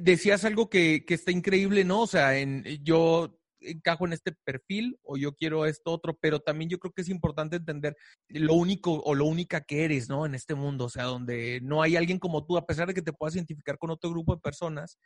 Decías 0.00 0.44
algo 0.44 0.68
que, 0.68 1.04
que 1.06 1.14
está 1.14 1.30
increíble, 1.30 1.84
¿no? 1.84 2.00
O 2.02 2.06
sea, 2.08 2.36
en, 2.36 2.64
yo 2.82 3.40
encajo 3.60 4.04
en 4.04 4.14
este 4.14 4.32
perfil 4.32 4.98
o 5.04 5.16
yo 5.16 5.36
quiero 5.36 5.64
esto 5.66 5.92
otro, 5.92 6.18
pero 6.20 6.40
también 6.40 6.70
yo 6.70 6.80
creo 6.80 6.92
que 6.92 7.02
es 7.02 7.08
importante 7.08 7.54
entender 7.54 7.96
lo 8.26 8.54
único 8.54 8.94
o 8.94 9.14
lo 9.14 9.26
única 9.26 9.60
que 9.60 9.84
eres, 9.84 10.08
¿no? 10.08 10.26
En 10.26 10.34
este 10.34 10.56
mundo, 10.56 10.86
o 10.86 10.90
sea, 10.90 11.04
donde 11.04 11.60
no 11.62 11.82
hay 11.82 11.94
alguien 11.94 12.18
como 12.18 12.44
tú, 12.44 12.56
a 12.58 12.66
pesar 12.66 12.88
de 12.88 12.94
que 12.94 13.02
te 13.02 13.12
puedas 13.12 13.36
identificar 13.36 13.78
con 13.78 13.90
otro 13.90 14.10
grupo 14.10 14.34
de 14.34 14.40
personas, 14.40 14.98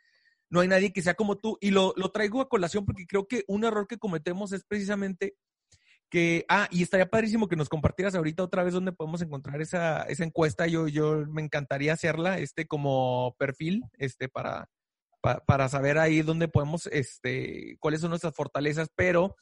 no 0.49 0.61
hay 0.61 0.67
nadie 0.67 0.91
que 0.91 1.03
sea 1.03 1.13
como 1.13 1.37
tú. 1.37 1.59
Y 1.61 1.69
lo, 1.69 1.93
lo 1.95 2.09
traigo 2.09 2.41
a 2.41 2.49
colación 2.49 2.85
porque 2.85 3.05
creo 3.05 3.27
que 3.27 3.43
un 3.47 3.65
error 3.65 3.87
que 3.87 3.99
cometemos 3.99 4.51
es 4.51 4.63
precisamente 4.63 5.35
que, 6.09 6.45
ah, 6.49 6.67
y 6.71 6.83
estaría 6.83 7.09
padrísimo 7.09 7.47
que 7.47 7.55
nos 7.55 7.69
compartieras 7.69 8.15
ahorita 8.15 8.43
otra 8.43 8.63
vez 8.63 8.73
dónde 8.73 8.91
podemos 8.91 9.21
encontrar 9.21 9.61
esa, 9.61 10.03
esa 10.03 10.23
encuesta. 10.23 10.67
Yo, 10.67 10.87
yo 10.87 11.25
me 11.27 11.41
encantaría 11.41 11.93
hacerla, 11.93 12.39
este, 12.39 12.67
como 12.67 13.35
perfil, 13.37 13.83
este, 13.97 14.29
para, 14.29 14.69
para 15.45 15.69
saber 15.69 15.97
ahí 15.97 16.21
dónde 16.21 16.47
podemos, 16.47 16.87
este, 16.87 17.77
cuáles 17.79 18.01
son 18.01 18.11
nuestras 18.11 18.35
fortalezas, 18.35 18.89
pero 18.95 19.35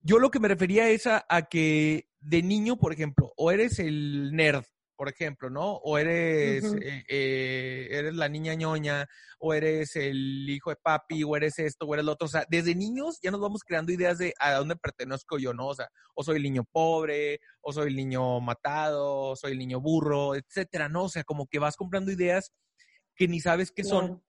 yo 0.00 0.18
lo 0.18 0.30
que 0.30 0.40
me 0.40 0.48
refería 0.48 0.88
es 0.88 1.06
a, 1.06 1.24
que 1.50 2.08
de 2.20 2.42
niño, 2.42 2.76
por 2.78 2.92
ejemplo, 2.92 3.32
o 3.36 3.50
eres 3.50 3.78
el 3.78 4.32
nerd, 4.32 4.64
por 4.98 5.08
ejemplo, 5.08 5.48
¿no? 5.48 5.74
O 5.76 5.96
eres, 5.96 6.64
eh, 6.64 7.04
eh, 7.08 7.88
eres 7.88 8.14
la 8.14 8.28
niña 8.28 8.54
ñoña, 8.54 9.08
o 9.38 9.54
eres 9.54 9.94
el 9.94 10.50
hijo 10.50 10.70
de 10.70 10.76
papi, 10.76 11.22
o 11.22 11.36
eres 11.36 11.60
esto, 11.60 11.86
o 11.86 11.94
eres 11.94 12.04
lo 12.04 12.12
otro. 12.12 12.26
O 12.26 12.28
sea, 12.28 12.44
desde 12.50 12.74
niños 12.74 13.20
ya 13.22 13.30
nos 13.30 13.40
vamos 13.40 13.62
creando 13.62 13.92
ideas 13.92 14.18
de 14.18 14.34
a 14.40 14.54
dónde 14.54 14.74
pertenezco 14.74 15.38
yo, 15.38 15.54
¿no? 15.54 15.68
O 15.68 15.74
sea, 15.76 15.88
o 16.16 16.24
soy 16.24 16.38
el 16.38 16.42
niño 16.42 16.64
pobre, 16.64 17.38
o 17.60 17.72
soy 17.72 17.90
el 17.90 17.96
niño 17.96 18.40
matado, 18.40 19.30
o 19.30 19.36
soy 19.36 19.52
el 19.52 19.58
niño 19.58 19.80
burro, 19.80 20.34
etcétera, 20.34 20.88
¿no? 20.88 21.04
O 21.04 21.08
sea, 21.08 21.22
como 21.22 21.46
que 21.46 21.60
vas 21.60 21.76
comprando 21.76 22.10
ideas 22.10 22.52
que 23.14 23.28
ni 23.28 23.38
sabes 23.38 23.70
qué 23.70 23.84
son 23.84 24.20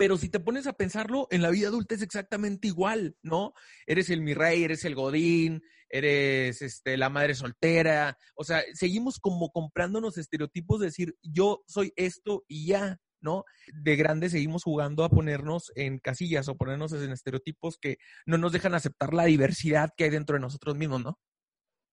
pero 0.00 0.16
si 0.16 0.30
te 0.30 0.40
pones 0.40 0.66
a 0.66 0.72
pensarlo, 0.72 1.28
en 1.30 1.42
la 1.42 1.50
vida 1.50 1.68
adulta 1.68 1.94
es 1.94 2.00
exactamente 2.00 2.68
igual, 2.68 3.16
¿no? 3.22 3.52
Eres 3.86 4.08
el 4.08 4.22
mi 4.22 4.32
rey, 4.32 4.64
eres 4.64 4.86
el 4.86 4.94
godín, 4.94 5.60
eres 5.90 6.62
este, 6.62 6.96
la 6.96 7.10
madre 7.10 7.34
soltera, 7.34 8.16
o 8.34 8.42
sea, 8.42 8.62
seguimos 8.72 9.18
como 9.20 9.50
comprándonos 9.50 10.16
estereotipos 10.16 10.80
de 10.80 10.86
decir, 10.86 11.16
yo 11.20 11.60
soy 11.66 11.92
esto 11.96 12.44
y 12.48 12.68
ya, 12.68 12.96
¿no? 13.20 13.44
De 13.74 13.94
grande 13.96 14.30
seguimos 14.30 14.64
jugando 14.64 15.04
a 15.04 15.10
ponernos 15.10 15.70
en 15.74 15.98
casillas 15.98 16.48
o 16.48 16.56
ponernos 16.56 16.94
en 16.94 17.12
estereotipos 17.12 17.76
que 17.78 17.98
no 18.24 18.38
nos 18.38 18.52
dejan 18.52 18.72
aceptar 18.72 19.12
la 19.12 19.26
diversidad 19.26 19.90
que 19.94 20.04
hay 20.04 20.10
dentro 20.10 20.32
de 20.32 20.40
nosotros 20.40 20.76
mismos, 20.76 21.04
¿no? 21.04 21.18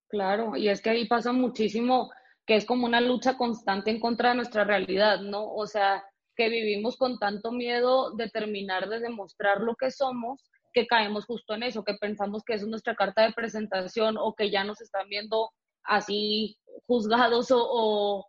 Claro, 0.07 0.55
y 0.55 0.69
es 0.69 0.81
que 0.81 0.91
ahí 0.91 1.09
pasa 1.09 1.33
muchísimo 1.33 2.09
que 2.45 2.55
es 2.55 2.63
como 2.63 2.85
una 2.85 3.01
lucha 3.01 3.35
constante 3.35 3.91
en 3.91 3.99
contra 3.99 4.29
de 4.29 4.35
nuestra 4.35 4.63
realidad, 4.63 5.19
¿no? 5.19 5.51
O 5.51 5.67
sea, 5.67 6.05
que 6.37 6.49
vivimos 6.49 6.95
con 6.95 7.17
tanto 7.17 7.51
miedo 7.51 8.11
de 8.11 8.29
terminar 8.29 8.87
de 8.87 8.99
demostrar 8.99 9.61
lo 9.61 9.75
que 9.75 9.89
somos, 9.89 10.49
que 10.71 10.85
caemos 10.85 11.25
justo 11.25 11.55
en 11.55 11.63
eso, 11.63 11.83
que 11.83 11.95
pensamos 11.95 12.43
que 12.45 12.53
es 12.53 12.65
nuestra 12.65 12.95
carta 12.95 13.23
de 13.23 13.33
presentación 13.33 14.15
o 14.19 14.35
que 14.35 14.51
ya 14.51 14.63
nos 14.63 14.79
están 14.79 15.09
viendo 15.09 15.49
así 15.83 16.57
juzgados 16.85 17.49
o, 17.49 18.27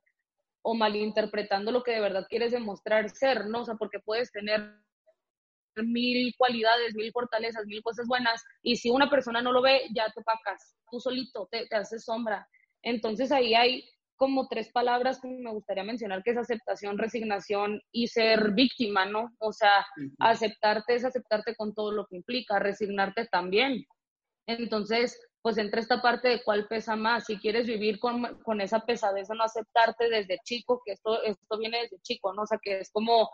o, 0.62 0.74
malinterpretando 0.74 1.70
lo 1.70 1.82
que 1.82 1.92
de 1.92 2.00
verdad 2.00 2.26
quieres 2.28 2.52
demostrar 2.52 3.10
ser, 3.10 3.46
¿no? 3.46 3.60
O 3.60 3.64
sea, 3.64 3.74
porque 3.74 3.98
puedes 4.00 4.32
tener 4.32 4.74
mil 5.76 6.34
cualidades, 6.38 6.94
mil 6.94 7.12
fortalezas, 7.12 7.66
mil 7.66 7.82
cosas 7.82 8.06
buenas, 8.06 8.42
y 8.62 8.76
si 8.76 8.90
una 8.90 9.10
persona 9.10 9.42
no 9.42 9.52
lo 9.52 9.60
ve, 9.60 9.82
ya 9.94 10.10
te 10.12 10.22
pacas, 10.22 10.76
tú 10.90 10.98
solito, 10.98 11.46
te, 11.50 11.66
te 11.66 11.76
haces 11.76 12.04
sombra. 12.04 12.48
Entonces 12.82 13.30
ahí 13.32 13.54
hay 13.54 13.84
como 14.18 14.48
tres 14.48 14.70
palabras 14.72 15.20
que 15.20 15.28
me 15.28 15.52
gustaría 15.52 15.85
mencionar, 15.85 16.22
que 16.22 16.33
es 16.33 16.37
aceptación, 16.37 16.98
resignación 16.98 17.81
y 17.92 18.09
ser 18.09 18.52
víctima, 18.52 19.07
¿no? 19.07 19.31
O 19.38 19.52
sea, 19.52 19.87
aceptarte 20.18 20.96
es 20.96 21.04
aceptarte 21.04 21.54
con 21.54 21.72
todo 21.72 21.92
lo 21.92 22.04
que 22.07 22.16
implica, 22.16 22.59
resignarte 22.59 23.26
también. 23.26 23.87
Entonces, 24.46 25.18
pues 25.40 25.57
entre 25.57 25.81
esta 25.81 26.02
parte 26.02 26.28
de 26.28 26.42
cuál 26.42 26.66
pesa 26.66 26.96
más, 26.96 27.26
si 27.26 27.38
quieres 27.38 27.66
vivir 27.66 28.00
con, 28.00 28.42
con 28.42 28.61
esa 28.61 28.81
pesadez, 28.81 29.28
no 29.31 29.44
aceptarte 29.44 30.11
desde 30.11 30.40
chico, 30.44 30.83
que 30.85 30.92
esto, 30.92 31.22
esto 31.22 31.59
viene 31.59 31.83
desde 31.83 32.00
chico, 32.00 32.35
¿no? 32.35 32.42
O 32.42 32.46
sea, 32.46 32.59
que 32.61 32.81
es 32.81 32.90
como 32.90 33.31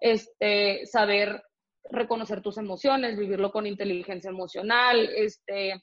este, 0.00 0.84
saber 0.86 1.42
reconocer 1.90 2.42
tus 2.42 2.58
emociones, 2.58 3.18
vivirlo 3.18 3.50
con 3.52 3.66
inteligencia 3.66 4.28
emocional, 4.28 5.08
este, 5.16 5.80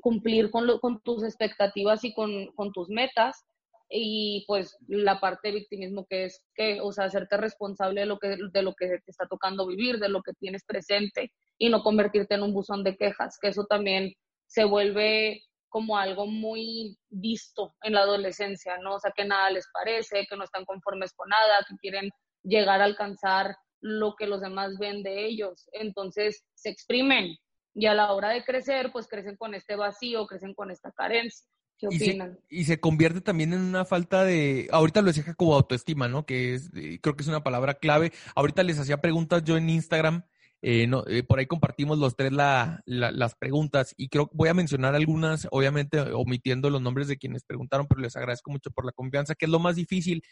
cumplir 0.00 0.50
con, 0.50 0.66
lo, 0.66 0.80
con 0.80 1.00
tus 1.02 1.24
expectativas 1.24 2.04
y 2.04 2.14
con, 2.14 2.46
con 2.54 2.72
tus 2.72 2.88
metas 2.88 3.44
y 3.88 4.44
pues 4.46 4.76
la 4.88 5.20
parte 5.20 5.48
de 5.48 5.54
victimismo 5.54 6.06
que 6.08 6.24
es 6.24 6.44
que, 6.54 6.80
o 6.80 6.92
sea, 6.92 7.04
hacerte 7.04 7.36
responsable 7.36 8.00
de 8.00 8.06
lo 8.06 8.18
que, 8.18 8.36
de 8.52 8.62
lo 8.62 8.74
que 8.74 8.86
te 8.88 9.10
está 9.10 9.26
tocando 9.26 9.66
vivir, 9.66 9.98
de 9.98 10.08
lo 10.08 10.22
que 10.22 10.32
tienes 10.34 10.64
presente 10.64 11.32
y 11.58 11.68
no 11.68 11.82
convertirte 11.82 12.34
en 12.34 12.42
un 12.42 12.52
buzón 12.52 12.82
de 12.84 12.96
quejas, 12.96 13.38
que 13.40 13.48
eso 13.48 13.64
también 13.66 14.12
se 14.46 14.64
vuelve 14.64 15.42
como 15.68 15.98
algo 15.98 16.26
muy 16.26 16.96
visto 17.10 17.74
en 17.82 17.94
la 17.94 18.00
adolescencia, 18.00 18.78
¿no? 18.78 18.94
O 18.94 19.00
sea, 19.00 19.12
que 19.14 19.24
nada 19.24 19.50
les 19.50 19.66
parece, 19.72 20.26
que 20.28 20.36
no 20.36 20.44
están 20.44 20.64
conformes 20.64 21.12
con 21.14 21.28
nada, 21.28 21.64
que 21.68 21.76
quieren 21.80 22.10
llegar 22.42 22.80
a 22.80 22.84
alcanzar 22.84 23.56
lo 23.80 24.14
que 24.16 24.26
los 24.26 24.40
demás 24.40 24.78
ven 24.78 25.02
de 25.02 25.26
ellos. 25.26 25.68
Entonces 25.72 26.44
se 26.54 26.70
exprimen 26.70 27.36
y 27.74 27.86
a 27.86 27.94
la 27.94 28.12
hora 28.12 28.30
de 28.30 28.44
crecer, 28.44 28.90
pues 28.90 29.06
crecen 29.06 29.36
con 29.36 29.54
este 29.54 29.76
vacío, 29.76 30.26
crecen 30.26 30.54
con 30.54 30.70
esta 30.70 30.92
carencia. 30.92 31.46
¿Qué 31.78 31.86
opinan? 31.88 32.38
Y 32.48 32.64
se, 32.64 32.80
convierte 32.80 33.20
también 33.20 33.52
en 33.52 33.60
una 33.60 33.84
falta 33.84 34.24
de, 34.24 34.68
ahorita 34.72 35.02
lo 35.02 35.08
decía 35.08 35.34
como 35.34 35.54
autoestima, 35.54 36.08
¿no? 36.08 36.24
Que 36.24 36.54
es, 36.54 36.70
eh, 36.74 36.98
creo 37.02 37.16
que 37.16 37.22
es 37.22 37.28
una 37.28 37.42
palabra 37.42 37.74
clave. 37.74 38.12
Ahorita 38.34 38.62
les 38.62 38.78
hacía 38.78 39.00
preguntas 39.00 39.44
yo 39.44 39.56
en 39.56 39.68
Instagram, 39.68 40.24
eh, 40.62 40.86
no, 40.86 41.04
eh, 41.06 41.22
por 41.22 41.38
ahí 41.38 41.46
compartimos 41.46 41.98
los 41.98 42.16
tres 42.16 42.32
la, 42.32 42.82
las 42.86 43.34
preguntas 43.34 43.94
y 43.96 44.08
creo 44.08 44.28
que 44.28 44.36
voy 44.36 44.48
a 44.48 44.54
mencionar 44.54 44.94
algunas, 44.94 45.46
obviamente 45.50 46.00
omitiendo 46.00 46.70
los 46.70 46.80
nombres 46.80 47.08
de 47.08 47.18
quienes 47.18 47.44
preguntaron, 47.44 47.86
pero 47.86 48.00
les 48.00 48.16
agradezco 48.16 48.50
mucho 48.50 48.70
por 48.70 48.86
la 48.86 48.92
confianza, 48.92 49.34
que 49.34 49.44
es 49.44 49.50
lo 49.50 49.58
más 49.58 49.76
difícil 49.76 50.22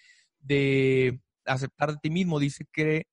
de 0.41 1.21
aceptar 1.45 1.93
de 1.93 1.99
ti 2.03 2.11
mismo. 2.11 2.41
Dice 2.41 2.67
que 2.73 3.07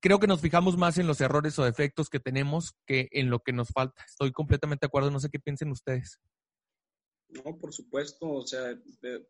creo 0.00 0.18
que 0.18 0.26
nos 0.26 0.40
fijamos 0.40 0.76
más 0.78 0.98
en 0.98 1.06
los 1.06 1.20
errores 1.20 1.58
o 1.58 1.64
defectos 1.64 2.08
que 2.08 2.20
tenemos 2.20 2.74
que 2.86 3.08
en 3.12 3.28
lo 3.28 3.40
que 3.40 3.52
nos 3.52 3.68
falta. 3.68 4.02
Estoy 4.06 4.32
completamente 4.32 4.86
de 4.86 4.88
acuerdo, 4.88 5.10
no 5.10 5.20
sé 5.20 5.28
qué 5.30 5.38
piensen 5.38 5.70
ustedes. 5.70 6.18
No, 7.44 7.58
por 7.58 7.72
supuesto, 7.72 8.28
o 8.28 8.46
sea, 8.46 8.78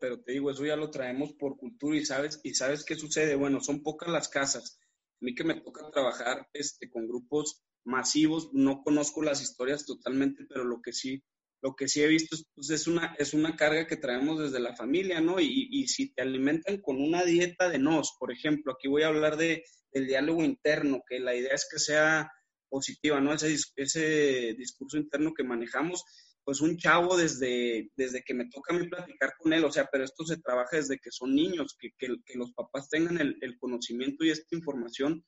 pero 0.01 0.21
te 0.23 0.33
digo, 0.33 0.51
eso 0.51 0.65
ya 0.65 0.77
lo 0.77 0.91
traemos 0.91 1.33
por 1.35 1.57
cultura 1.57 1.97
y 1.97 2.05
sabes, 2.05 2.41
y 2.43 2.55
sabes 2.55 2.85
qué 2.85 2.97
sucede. 2.97 3.35
Bueno, 3.35 3.61
son 3.61 3.83
pocas 3.83 4.09
las 4.09 4.29
casas 4.29 4.79
A 5.21 5.25
mí 5.25 5.35
que 5.35 5.45
me 5.45 5.61
toca 5.61 5.91
trabajar 5.91 6.49
este, 6.53 6.91
con 6.91 7.07
grupos 7.07 7.63
masivos, 7.85 8.51
no 8.53 8.83
conozco 8.83 9.23
las 9.23 9.43
historias 9.43 9.87
totalmente, 9.87 10.45
pero 10.49 10.65
lo 10.65 10.83
que 10.83 10.93
sí, 10.93 11.23
lo 11.63 11.75
que 11.75 11.89
sí 11.89 12.03
he 12.03 12.09
visto 12.09 12.35
es, 12.35 12.47
pues, 12.55 12.71
es, 12.71 12.87
una, 12.87 13.15
es 13.19 13.33
una 13.33 13.57
carga 13.57 13.87
que 13.87 13.97
traemos 13.97 14.41
desde 14.41 14.61
la 14.61 14.75
familia, 14.75 15.21
¿no? 15.21 15.41
Y, 15.41 15.69
y, 15.71 15.87
si 15.89 16.13
te 16.13 16.23
alimentan 16.23 16.81
con 16.81 17.01
una 17.01 17.25
dieta 17.25 17.69
de 17.69 17.79
nos, 17.79 18.17
por 18.19 18.33
ejemplo, 18.33 18.73
aquí 18.73 18.89
voy 18.89 19.03
a 19.03 19.09
hablar 19.09 19.37
de, 19.37 19.65
del 19.93 20.07
diálogo 20.07 20.45
interno, 20.45 21.03
que 21.09 21.21
la 21.21 21.35
idea 21.35 21.55
es 21.55 21.69
que 21.71 21.79
sea 21.79 22.31
positiva, 22.69 23.21
¿no? 23.21 23.33
Ese, 23.33 23.57
ese 23.77 24.55
discurso 24.59 24.97
interno 24.97 25.33
que 25.35 25.45
manejamos, 25.45 26.05
pues 26.47 26.61
un 26.61 26.77
chavo 26.77 27.17
desde, 27.17 27.91
desde 27.97 28.23
que 28.23 28.33
me 28.33 28.49
toca 28.49 28.73
a 28.73 28.79
mí 28.79 28.87
platicar 28.89 29.35
con 29.37 29.53
él, 29.53 29.65
o 29.65 29.73
sea, 29.73 29.89
pero 29.91 30.05
esto 30.05 30.25
se 30.25 30.37
trabaja 30.37 30.77
desde 30.77 31.01
que 31.01 31.11
son 31.11 31.35
niños, 31.35 31.77
que, 31.77 31.91
que, 31.99 32.39
los 32.39 32.53
papás 32.53 32.89
tengan 32.89 33.21
el, 33.21 33.37
el, 33.41 33.59
conocimiento 33.59 34.25
y 34.25 34.31
esta 34.31 34.55
información, 34.55 35.25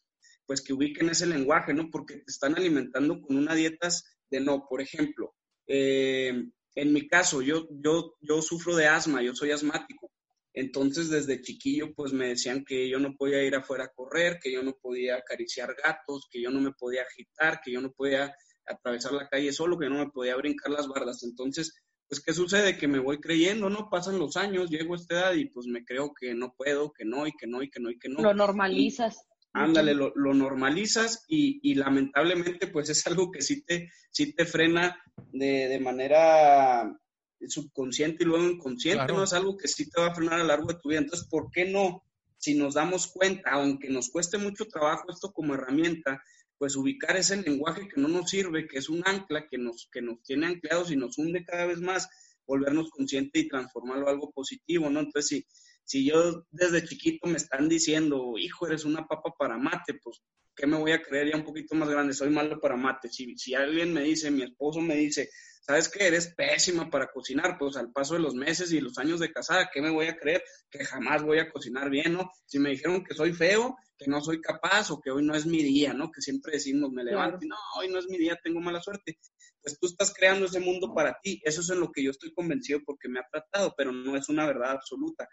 pues 0.46 0.62
que 0.62 0.72
ubiquen 0.72 1.08
ese 1.08 1.26
lenguaje, 1.26 1.74
¿no? 1.74 1.90
Porque 1.90 2.18
te 2.18 2.30
están 2.30 2.56
alimentando 2.56 3.20
con 3.20 3.36
una 3.36 3.56
dietas 3.56 4.04
de 4.30 4.38
no. 4.38 4.64
Por 4.68 4.80
ejemplo, 4.80 5.34
eh, 5.66 6.40
en 6.76 6.92
mi 6.92 7.08
caso, 7.08 7.42
yo, 7.42 7.66
yo, 7.82 8.14
yo 8.20 8.40
sufro 8.40 8.76
de 8.76 8.86
asma, 8.86 9.20
yo 9.20 9.34
soy 9.34 9.50
asmático. 9.50 10.12
Entonces, 10.52 11.10
desde 11.10 11.42
chiquillo, 11.42 11.92
pues 11.96 12.12
me 12.12 12.28
decían 12.28 12.64
que 12.64 12.88
yo 12.88 13.00
no 13.00 13.16
podía 13.16 13.42
ir 13.42 13.56
afuera 13.56 13.86
a 13.86 13.92
correr, 13.92 14.38
que 14.40 14.52
yo 14.52 14.62
no 14.62 14.78
podía 14.80 15.16
acariciar 15.16 15.74
gatos, 15.74 16.28
que 16.30 16.40
yo 16.40 16.50
no 16.50 16.60
me 16.60 16.70
podía 16.74 17.02
agitar, 17.02 17.60
que 17.60 17.72
yo 17.72 17.80
no 17.80 17.90
podía 17.90 18.32
atravesar 18.68 19.12
la 19.12 19.28
calle 19.28 19.52
solo, 19.52 19.78
que 19.78 19.88
no 19.88 19.98
me 19.98 20.10
podía 20.10 20.36
brincar 20.36 20.70
las 20.70 20.88
bardas. 20.88 21.22
Entonces, 21.22 21.74
pues, 22.08 22.20
¿qué 22.20 22.32
sucede? 22.32 22.78
Que 22.78 22.88
me 22.88 22.98
voy 22.98 23.20
creyendo, 23.20 23.68
¿no? 23.68 23.90
Pasan 23.90 24.18
los 24.18 24.36
años, 24.36 24.70
llego 24.70 24.94
a 24.94 24.96
esta 24.96 25.14
edad 25.14 25.34
y 25.34 25.46
pues 25.46 25.66
me 25.66 25.84
creo 25.84 26.12
que 26.18 26.34
no 26.34 26.54
puedo, 26.56 26.92
que 26.92 27.04
no, 27.04 27.26
y 27.26 27.32
que 27.32 27.46
no, 27.46 27.62
y 27.62 27.70
que 27.70 27.80
no, 27.80 27.90
y 27.90 27.98
que 27.98 28.08
no. 28.08 28.22
Lo 28.22 28.32
normalizas. 28.32 29.16
Y, 29.54 29.60
ándale, 29.60 29.94
lo, 29.94 30.12
lo 30.14 30.32
normalizas 30.32 31.24
y, 31.28 31.60
y, 31.62 31.74
lamentablemente, 31.74 32.68
pues 32.68 32.88
es 32.88 33.06
algo 33.06 33.30
que 33.30 33.42
sí 33.42 33.62
te, 33.62 33.90
sí 34.10 34.32
te 34.32 34.46
frena 34.46 34.96
de, 35.32 35.68
de 35.68 35.80
manera 35.80 36.98
subconsciente 37.46 38.24
y 38.24 38.26
luego 38.26 38.48
inconsciente, 38.48 39.04
claro. 39.04 39.18
¿no? 39.18 39.24
Es 39.24 39.32
algo 39.32 39.56
que 39.56 39.68
sí 39.68 39.90
te 39.90 40.00
va 40.00 40.08
a 40.08 40.14
frenar 40.14 40.34
a 40.34 40.42
lo 40.42 40.48
largo 40.48 40.68
de 40.68 40.78
tu 40.78 40.88
vida. 40.88 41.00
Entonces, 41.00 41.28
¿por 41.28 41.50
qué 41.50 41.66
no? 41.66 42.04
Si 42.38 42.54
nos 42.54 42.74
damos 42.74 43.08
cuenta, 43.08 43.50
aunque 43.50 43.90
nos 43.90 44.10
cueste 44.10 44.38
mucho 44.38 44.66
trabajo 44.66 45.10
esto 45.10 45.32
como 45.32 45.54
herramienta, 45.54 46.22
pues 46.58 46.76
ubicar 46.76 47.16
ese 47.16 47.36
lenguaje 47.36 47.88
que 47.88 48.00
no 48.00 48.08
nos 48.08 48.30
sirve, 48.30 48.66
que 48.66 48.78
es 48.78 48.88
un 48.88 49.02
ancla 49.06 49.46
que 49.46 49.58
nos, 49.58 49.88
que 49.92 50.02
nos 50.02 50.22
tiene 50.22 50.46
anclados 50.46 50.90
y 50.90 50.96
nos 50.96 51.16
hunde 51.16 51.44
cada 51.44 51.66
vez 51.66 51.80
más, 51.80 52.08
volvernos 52.46 52.90
conscientes 52.90 53.42
y 53.42 53.48
transformarlo 53.48 54.08
a 54.08 54.10
algo 54.10 54.32
positivo, 54.32 54.90
¿no? 54.90 55.00
Entonces, 55.00 55.28
si, 55.28 55.46
si 55.88 56.04
yo 56.04 56.44
desde 56.50 56.84
chiquito 56.84 57.26
me 57.26 57.38
están 57.38 57.66
diciendo, 57.66 58.34
hijo, 58.36 58.66
eres 58.66 58.84
una 58.84 59.06
papa 59.06 59.32
para 59.38 59.56
mate, 59.56 59.94
pues, 60.02 60.20
¿qué 60.54 60.66
me 60.66 60.76
voy 60.76 60.92
a 60.92 61.00
creer 61.00 61.30
ya 61.30 61.36
un 61.36 61.44
poquito 61.44 61.74
más 61.74 61.88
grande? 61.88 62.12
Soy 62.12 62.28
malo 62.28 62.60
para 62.60 62.76
mate. 62.76 63.08
Si, 63.08 63.38
si 63.38 63.54
alguien 63.54 63.94
me 63.94 64.02
dice, 64.02 64.30
mi 64.30 64.42
esposo 64.42 64.82
me 64.82 64.96
dice, 64.96 65.30
¿sabes 65.62 65.88
qué? 65.88 66.08
Eres 66.08 66.34
pésima 66.34 66.90
para 66.90 67.10
cocinar, 67.10 67.56
pues 67.58 67.78
al 67.78 67.90
paso 67.90 68.14
de 68.14 68.20
los 68.20 68.34
meses 68.34 68.70
y 68.70 68.82
los 68.82 68.98
años 68.98 69.18
de 69.18 69.32
casada, 69.32 69.70
¿qué 69.72 69.80
me 69.80 69.88
voy 69.88 70.08
a 70.08 70.18
creer? 70.18 70.44
Que 70.70 70.84
jamás 70.84 71.22
voy 71.22 71.38
a 71.38 71.50
cocinar 71.50 71.88
bien, 71.88 72.12
¿no? 72.12 72.30
Si 72.44 72.58
me 72.58 72.68
dijeron 72.68 73.02
que 73.02 73.14
soy 73.14 73.32
feo, 73.32 73.74
que 73.96 74.10
no 74.10 74.20
soy 74.20 74.42
capaz 74.42 74.90
o 74.90 75.00
que 75.00 75.10
hoy 75.10 75.24
no 75.24 75.34
es 75.34 75.46
mi 75.46 75.62
día, 75.62 75.94
¿no? 75.94 76.10
Que 76.10 76.20
siempre 76.20 76.52
decimos, 76.52 76.90
me 76.92 77.02
levanto 77.02 77.38
y 77.46 77.48
no, 77.48 77.56
hoy 77.78 77.88
no 77.88 77.98
es 77.98 78.06
mi 78.08 78.18
día, 78.18 78.38
tengo 78.44 78.60
mala 78.60 78.82
suerte. 78.82 79.18
Pues 79.62 79.78
tú 79.80 79.86
estás 79.86 80.12
creando 80.12 80.44
ese 80.44 80.60
mundo 80.60 80.92
para 80.94 81.18
ti. 81.22 81.40
Eso 81.42 81.62
es 81.62 81.70
en 81.70 81.80
lo 81.80 81.90
que 81.90 82.02
yo 82.02 82.10
estoy 82.10 82.34
convencido 82.34 82.80
porque 82.84 83.08
me 83.08 83.20
ha 83.20 83.26
tratado, 83.30 83.72
pero 83.74 83.90
no 83.90 84.16
es 84.16 84.28
una 84.28 84.46
verdad 84.46 84.72
absoluta. 84.72 85.26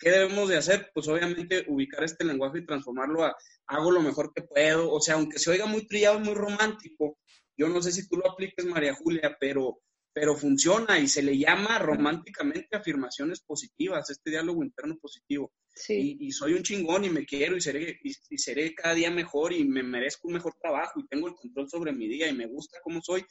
¿Qué 0.00 0.10
debemos 0.10 0.48
de 0.48 0.56
hacer? 0.56 0.90
Pues 0.94 1.06
obviamente 1.08 1.64
ubicar 1.68 2.02
este 2.02 2.24
lenguaje 2.24 2.58
y 2.58 2.66
transformarlo 2.66 3.22
a 3.22 3.36
hago 3.66 3.90
lo 3.90 4.00
mejor 4.00 4.32
que 4.34 4.42
puedo. 4.42 4.90
O 4.90 5.00
sea, 5.00 5.14
aunque 5.16 5.38
se 5.38 5.50
oiga 5.50 5.66
muy 5.66 5.86
trillado, 5.86 6.18
muy 6.18 6.34
romántico, 6.34 7.18
yo 7.54 7.68
no 7.68 7.82
sé 7.82 7.92
si 7.92 8.08
tú 8.08 8.16
lo 8.16 8.30
apliques, 8.30 8.64
María 8.64 8.94
Julia, 8.94 9.36
pero, 9.38 9.82
pero 10.14 10.34
funciona 10.34 10.98
y 10.98 11.06
se 11.06 11.22
le 11.22 11.36
llama 11.36 11.78
románticamente 11.78 12.78
afirmaciones 12.78 13.42
positivas, 13.42 14.08
este 14.08 14.30
diálogo 14.30 14.64
interno 14.64 14.96
positivo. 14.98 15.52
Sí. 15.74 16.16
Y, 16.18 16.28
y, 16.28 16.32
soy 16.32 16.54
un 16.54 16.62
chingón 16.62 17.04
y 17.04 17.10
me 17.10 17.26
quiero 17.26 17.56
y 17.56 17.60
seré, 17.60 18.00
y, 18.02 18.12
y, 18.30 18.38
seré 18.38 18.74
cada 18.74 18.94
día 18.94 19.10
mejor 19.10 19.52
y 19.52 19.64
me 19.64 19.82
merezco 19.82 20.28
un 20.28 20.34
mejor 20.34 20.54
trabajo 20.60 20.98
y 20.98 21.06
tengo 21.06 21.28
el 21.28 21.34
control 21.34 21.68
sobre 21.68 21.92
mi 21.92 22.08
día 22.08 22.26
y 22.26 22.34
me 22.34 22.46
gusta 22.46 22.78
cómo 22.82 23.02
soy. 23.02 23.24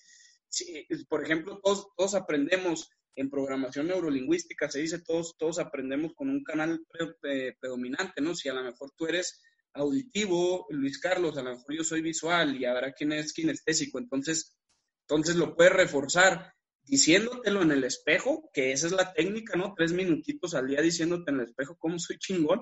Sí, 0.47 0.87
por 1.07 1.23
ejemplo, 1.23 1.59
todos, 1.63 1.87
todos 1.97 2.13
aprendemos 2.13 2.89
en 3.15 3.29
programación 3.29 3.87
neurolingüística, 3.87 4.69
se 4.69 4.79
dice 4.79 5.01
todos, 5.01 5.35
todos 5.37 5.59
aprendemos 5.59 6.13
con 6.13 6.29
un 6.29 6.43
canal 6.43 6.85
pre, 6.89 7.55
predominante, 7.59 8.21
¿no? 8.21 8.35
Si 8.35 8.49
a 8.49 8.53
lo 8.53 8.63
mejor 8.63 8.91
tú 8.95 9.07
eres 9.07 9.41
auditivo, 9.73 10.65
Luis 10.69 10.99
Carlos, 10.99 11.37
a 11.37 11.43
lo 11.43 11.51
mejor 11.51 11.75
yo 11.75 11.83
soy 11.83 12.01
visual 12.01 12.55
y 12.55 12.65
habrá 12.65 12.93
quien 12.93 13.11
es 13.11 13.33
kinestésico, 13.33 13.99
entonces, 13.99 14.57
entonces 15.07 15.35
lo 15.35 15.55
puedes 15.55 15.73
reforzar 15.73 16.53
diciéndotelo 16.83 17.61
en 17.61 17.71
el 17.71 17.83
espejo, 17.83 18.49
que 18.51 18.71
esa 18.71 18.87
es 18.87 18.93
la 18.93 19.13
técnica, 19.13 19.55
¿no? 19.57 19.73
Tres 19.77 19.93
minutitos 19.93 20.55
al 20.55 20.67
día 20.67 20.81
diciéndote 20.81 21.31
en 21.31 21.39
el 21.39 21.45
espejo 21.45 21.77
cómo 21.77 21.99
soy 21.99 22.17
chingón, 22.17 22.61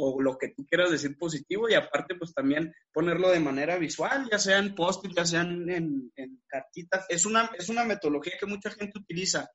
o 0.00 0.22
lo 0.22 0.38
que 0.38 0.48
tú 0.56 0.64
quieras 0.64 0.90
decir 0.90 1.16
positivo, 1.18 1.68
y 1.68 1.74
aparte, 1.74 2.14
pues 2.14 2.32
también 2.32 2.72
ponerlo 2.92 3.30
de 3.30 3.40
manera 3.40 3.78
visual, 3.78 4.28
ya 4.30 4.38
sea 4.38 4.58
en 4.58 4.74
post 4.74 5.04
ya 5.14 5.26
sean 5.26 5.68
en, 5.68 6.12
en 6.16 6.42
cartitas. 6.46 7.06
Es 7.08 7.26
una, 7.26 7.50
es 7.58 7.68
una 7.68 7.84
metodología 7.84 8.34
que 8.38 8.46
mucha 8.46 8.70
gente 8.70 8.98
utiliza 8.98 9.48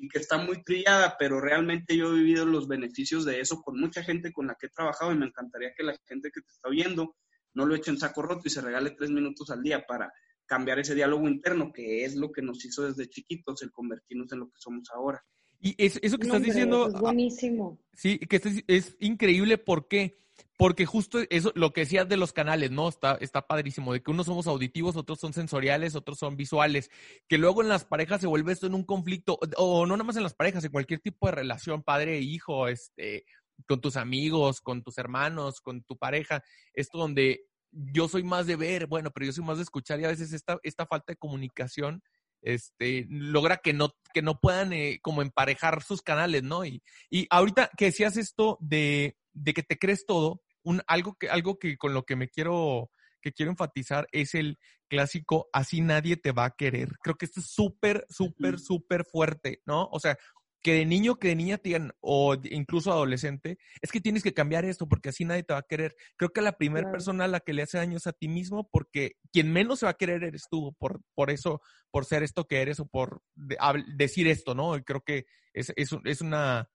y 0.00 0.08
que 0.08 0.18
está 0.18 0.38
muy 0.38 0.62
trillada, 0.62 1.16
pero 1.18 1.40
realmente 1.40 1.96
yo 1.96 2.10
he 2.12 2.18
vivido 2.18 2.44
los 2.46 2.68
beneficios 2.68 3.24
de 3.24 3.40
eso 3.40 3.60
con 3.62 3.78
mucha 3.78 4.02
gente 4.02 4.32
con 4.32 4.46
la 4.46 4.54
que 4.58 4.66
he 4.66 4.70
trabajado 4.70 5.12
y 5.12 5.16
me 5.16 5.26
encantaría 5.26 5.72
que 5.76 5.82
la 5.82 5.96
gente 6.06 6.30
que 6.32 6.40
te 6.40 6.50
está 6.50 6.68
viendo 6.68 7.16
no 7.54 7.66
lo 7.66 7.74
eche 7.74 7.90
en 7.90 7.98
saco 7.98 8.22
roto 8.22 8.42
y 8.44 8.50
se 8.50 8.60
regale 8.60 8.90
tres 8.92 9.10
minutos 9.10 9.50
al 9.50 9.62
día 9.62 9.84
para 9.86 10.12
cambiar 10.46 10.78
ese 10.78 10.94
diálogo 10.94 11.28
interno, 11.28 11.72
que 11.72 12.04
es 12.04 12.16
lo 12.16 12.32
que 12.32 12.42
nos 12.42 12.64
hizo 12.64 12.86
desde 12.86 13.08
chiquitos 13.08 13.62
el 13.62 13.70
convertirnos 13.70 14.32
en 14.32 14.40
lo 14.40 14.46
que 14.46 14.58
somos 14.58 14.88
ahora. 14.94 15.22
Y 15.60 15.74
es, 15.76 15.98
eso 16.02 16.16
que 16.18 16.26
No, 16.26 16.34
estás 16.34 16.36
hombre, 16.36 16.52
diciendo, 16.52 16.86
Es 16.88 17.00
buenísimo. 17.00 17.78
sí, 17.92 18.18
que 18.18 18.36
es, 18.36 18.64
es 18.66 18.96
increíble, 19.00 19.58
¿por 19.58 19.88
qué? 19.88 20.18
Porque 20.56 20.86
justo 20.86 21.18
eso, 21.30 21.52
lo 21.54 21.72
que 21.72 21.82
decías 21.82 22.08
de 22.08 22.16
los 22.16 22.32
canales, 22.32 22.70
¿no? 22.70 22.88
Está, 22.88 23.16
está 23.20 23.46
padrísimo, 23.46 23.92
de 23.92 24.02
que 24.02 24.10
unos 24.10 24.26
somos 24.26 24.46
auditivos, 24.46 24.96
otros 24.96 25.20
son 25.20 25.32
sensoriales, 25.32 25.94
otros 25.94 26.18
son 26.18 26.36
visuales, 26.36 26.90
que 27.28 27.38
luego 27.38 27.62
en 27.62 27.68
las 27.68 27.84
parejas 27.84 28.20
se 28.20 28.26
vuelve 28.26 28.52
esto 28.52 28.66
en 28.66 28.74
un 28.74 28.84
conflicto, 28.84 29.38
o 29.56 29.86
no 29.86 29.96
nada 29.96 30.04
más 30.04 30.16
en 30.16 30.24
las 30.24 30.34
parejas, 30.34 30.64
en 30.64 30.72
cualquier 30.72 31.00
tipo 31.00 31.26
de 31.26 31.32
relación, 31.32 31.82
padre 31.82 32.18
e 32.18 32.20
hijo, 32.20 32.66
este, 32.66 33.24
con 33.66 33.80
tus 33.80 33.96
amigos, 33.96 34.60
con 34.60 34.82
tus 34.82 34.98
hermanos, 34.98 35.60
con 35.60 35.82
tu 35.82 35.96
pareja, 35.96 36.42
esto 36.74 36.98
donde 36.98 37.44
yo 37.70 38.08
soy 38.08 38.22
más 38.22 38.46
de 38.46 38.56
ver, 38.56 38.86
bueno, 38.86 39.10
pero 39.10 39.26
yo 39.26 39.32
soy 39.32 39.44
más 39.44 39.58
de 39.58 39.62
escuchar 39.62 40.00
y 40.00 40.04
a 40.04 40.08
veces 40.08 40.32
esta, 40.32 40.58
esta 40.62 40.86
falta 40.86 41.12
de 41.12 41.16
comunicación 41.16 42.02
este, 42.42 43.06
logra 43.08 43.58
que 43.58 43.72
no, 43.72 43.90
que 44.14 44.22
no 44.22 44.40
puedan 44.40 44.72
eh, 44.72 45.00
como 45.02 45.22
emparejar 45.22 45.82
sus 45.82 46.02
canales, 46.02 46.42
¿no? 46.42 46.64
Y, 46.64 46.82
y 47.10 47.26
ahorita 47.30 47.70
que 47.76 47.86
decías 47.86 48.16
esto 48.16 48.58
de, 48.60 49.16
de 49.42 49.54
que 49.54 49.62
te 49.62 49.78
crees 49.78 50.04
todo, 50.06 50.42
un, 50.62 50.82
algo, 50.86 51.16
que, 51.18 51.28
algo 51.28 51.58
que 51.58 51.76
con 51.76 51.94
lo 51.94 52.04
que 52.04 52.16
me 52.16 52.28
quiero, 52.28 52.90
que 53.20 53.32
quiero 53.32 53.50
enfatizar 53.50 54.06
es 54.12 54.34
el 54.34 54.58
clásico, 54.88 55.48
así 55.52 55.80
nadie 55.80 56.16
te 56.16 56.32
va 56.32 56.46
a 56.46 56.54
querer. 56.56 56.90
Creo 57.02 57.16
que 57.16 57.26
esto 57.26 57.40
es 57.40 57.46
súper, 57.46 58.06
súper, 58.08 58.58
súper 58.58 59.04
fuerte, 59.04 59.62
¿no? 59.66 59.88
O 59.92 60.00
sea, 60.00 60.16
que 60.62 60.72
de 60.74 60.86
niño, 60.86 61.16
que 61.16 61.28
de 61.28 61.36
niña 61.36 61.58
te 61.58 61.68
digan, 61.68 61.92
o 62.00 62.36
incluso 62.50 62.90
adolescente, 62.92 63.58
es 63.80 63.92
que 63.92 64.00
tienes 64.00 64.22
que 64.22 64.34
cambiar 64.34 64.64
esto 64.64 64.88
porque 64.88 65.10
así 65.10 65.24
nadie 65.24 65.44
te 65.44 65.52
va 65.52 65.60
a 65.60 65.66
querer. 65.68 65.94
Creo 66.16 66.30
que 66.30 66.42
la 66.42 66.56
primera 66.58 66.82
Claro. 66.84 66.92
persona 66.92 67.24
a 67.24 67.28
la 67.28 67.40
que 67.40 67.52
le 67.52 67.62
hace 67.62 67.78
daño 67.78 67.96
es 67.96 68.06
a 68.06 68.12
ti 68.12 68.28
mismo 68.28 68.68
porque 68.70 69.12
quien 69.32 69.52
menos 69.52 69.78
se 69.78 69.86
va 69.86 69.90
a 69.90 69.96
querer 69.96 70.24
eres 70.24 70.46
tú, 70.50 70.74
por, 70.78 71.00
por 71.14 71.30
eso, 71.30 71.60
por 71.90 72.04
ser 72.04 72.22
esto 72.22 72.46
que 72.46 72.60
eres 72.60 72.80
o 72.80 72.86
por 72.86 73.22
de- 73.34 73.56
decir 73.94 74.26
esto, 74.26 74.54
¿no? 74.54 74.76
Y 74.76 74.82
creo 74.82 75.02
que 75.02 75.26
es, 75.52 75.72
es, 75.76 75.90
es 76.04 76.20
una 76.20 76.68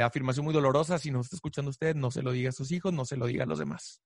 afirmación 0.00 0.44
muy 0.44 0.54
dolorosa. 0.54 0.98
Si 0.98 1.10
nos 1.10 1.26
está 1.26 1.36
escuchando 1.36 1.70
usted, 1.70 1.94
no 1.94 2.10
se 2.10 2.22
lo 2.22 2.32
diga 2.32 2.50
a 2.50 2.52
sus 2.52 2.72
hijos, 2.72 2.92
no 2.92 3.04
se 3.04 3.16
lo 3.16 3.26
diga 3.26 3.44
a 3.44 3.46
los 3.46 3.58
demás. 3.58 4.02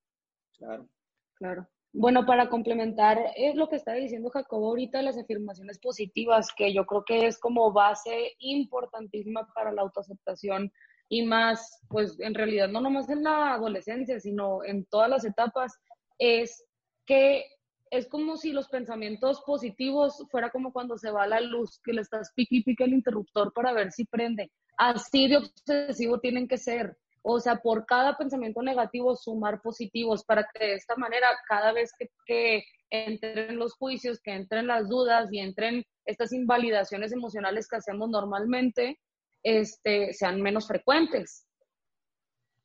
Claro. 0.56 0.88
Claro. 1.34 1.66
Bueno, 1.92 2.24
para 2.24 2.48
complementar 2.48 3.18
es 3.34 3.56
lo 3.56 3.68
que 3.68 3.76
estaba 3.76 3.96
diciendo 3.96 4.30
Jacobo 4.30 4.68
ahorita, 4.68 5.02
las 5.02 5.18
afirmaciones 5.18 5.78
positivas, 5.78 6.48
que 6.56 6.72
yo 6.72 6.86
creo 6.86 7.04
que 7.04 7.26
es 7.26 7.38
como 7.38 7.72
base 7.72 8.36
importantísima 8.38 9.52
para 9.54 9.72
la 9.72 9.82
autoaceptación 9.82 10.70
y 11.08 11.24
más, 11.24 11.80
pues 11.88 12.20
en 12.20 12.34
realidad 12.34 12.68
no 12.68 12.80
nomás 12.80 13.08
en 13.08 13.24
la 13.24 13.54
adolescencia, 13.54 14.20
sino 14.20 14.62
en 14.64 14.84
todas 14.84 15.10
las 15.10 15.24
etapas, 15.24 15.80
es 16.18 16.64
que 17.06 17.44
es 17.90 18.06
como 18.06 18.36
si 18.36 18.52
los 18.52 18.68
pensamientos 18.68 19.42
positivos 19.44 20.24
fuera 20.30 20.50
como 20.50 20.72
cuando 20.72 20.96
se 20.96 21.10
va 21.10 21.26
la 21.26 21.40
luz, 21.40 21.80
que 21.82 21.92
le 21.92 22.02
estás 22.02 22.30
pique 22.36 22.56
y 22.56 22.62
pique 22.62 22.84
el 22.84 22.92
interruptor 22.92 23.52
para 23.52 23.72
ver 23.72 23.90
si 23.90 24.04
prende. 24.04 24.52
Así 24.80 25.28
de 25.28 25.36
obsesivo 25.36 26.20
tienen 26.20 26.48
que 26.48 26.56
ser. 26.56 26.96
O 27.20 27.38
sea, 27.38 27.56
por 27.56 27.84
cada 27.84 28.16
pensamiento 28.16 28.62
negativo, 28.62 29.14
sumar 29.14 29.60
positivos 29.60 30.24
para 30.24 30.48
que 30.54 30.64
de 30.64 30.74
esta 30.74 30.96
manera, 30.96 31.26
cada 31.46 31.70
vez 31.72 31.92
que, 31.98 32.08
que 32.24 32.64
entren 32.88 33.58
los 33.58 33.74
juicios, 33.74 34.20
que 34.20 34.32
entren 34.32 34.66
las 34.66 34.88
dudas 34.88 35.30
y 35.30 35.40
entren 35.40 35.84
estas 36.06 36.32
invalidaciones 36.32 37.12
emocionales 37.12 37.68
que 37.68 37.76
hacemos 37.76 38.08
normalmente, 38.08 38.98
este, 39.42 40.14
sean 40.14 40.40
menos 40.40 40.66
frecuentes. 40.66 41.46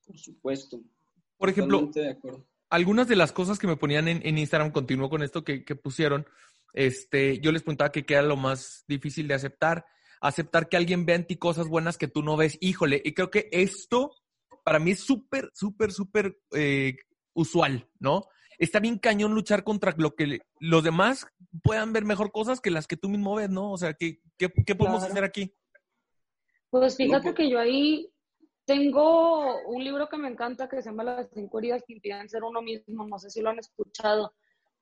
Por 0.07 0.17
supuesto. 0.17 0.79
Por 1.35 1.49
ejemplo, 1.49 1.89
de 1.93 2.17
algunas 2.69 3.09
de 3.09 3.17
las 3.17 3.33
cosas 3.33 3.59
que 3.59 3.67
me 3.67 3.75
ponían 3.75 4.07
en, 4.07 4.37
Instagram, 4.37 4.71
continúo 4.71 5.09
con 5.09 5.21
esto 5.21 5.43
que, 5.43 5.63
pusieron, 5.75 6.25
este, 6.71 7.41
yo 7.41 7.51
les 7.51 7.61
preguntaba 7.61 7.91
que 7.91 8.05
qué 8.05 8.13
era 8.13 8.23
lo 8.23 8.37
más 8.37 8.85
difícil 8.87 9.27
de 9.27 9.33
aceptar. 9.33 9.85
Aceptar 10.27 10.69
que 10.69 10.77
alguien 10.77 11.05
vea 11.05 11.15
en 11.15 11.27
ti 11.27 11.37
cosas 11.37 11.67
buenas 11.67 11.97
que 11.97 12.07
tú 12.07 12.23
no 12.23 12.35
ves. 12.37 12.57
Híjole, 12.61 13.01
y 13.03 13.13
creo 13.13 13.29
que 13.29 13.47
esto 13.51 14.11
para 14.63 14.79
mí 14.79 14.91
es 14.91 15.01
súper, 15.01 15.51
súper, 15.53 15.91
súper 15.91 16.39
eh, 16.55 16.97
usual, 17.33 17.87
¿no? 17.99 18.23
Está 18.57 18.79
bien 18.79 18.97
cañón 18.97 19.33
luchar 19.33 19.63
contra 19.63 19.93
lo 19.97 20.15
que 20.15 20.39
los 20.59 20.83
demás 20.83 21.27
puedan 21.61 21.93
ver 21.93 22.03
mejor 22.03 22.31
cosas 22.31 22.61
que 22.61 22.71
las 22.71 22.87
que 22.87 22.97
tú 22.97 23.09
mismo 23.09 23.35
ves, 23.35 23.49
¿no? 23.49 23.71
O 23.71 23.77
sea, 23.77 23.93
¿qué, 23.93 24.21
qué, 24.37 24.75
podemos 24.75 25.03
hacer 25.03 25.23
aquí? 25.23 25.53
Pues 26.69 26.97
fíjate 26.97 27.33
que 27.33 27.49
yo 27.49 27.59
ahí 27.59 28.11
tengo 28.65 29.61
un 29.67 29.83
libro 29.83 30.09
que 30.09 30.17
me 30.17 30.29
encanta 30.29 30.67
que 30.67 30.81
se 30.81 30.89
llama 30.89 31.03
Las 31.03 31.29
cinco 31.33 31.59
heridas 31.59 31.83
que 31.85 31.93
impiden 31.93 32.27
ser 32.27 32.43
uno 32.43 32.61
mismo, 32.61 33.07
no 33.07 33.19
sé 33.19 33.29
si 33.29 33.41
lo 33.41 33.51
han 33.51 33.59
escuchado, 33.59 34.33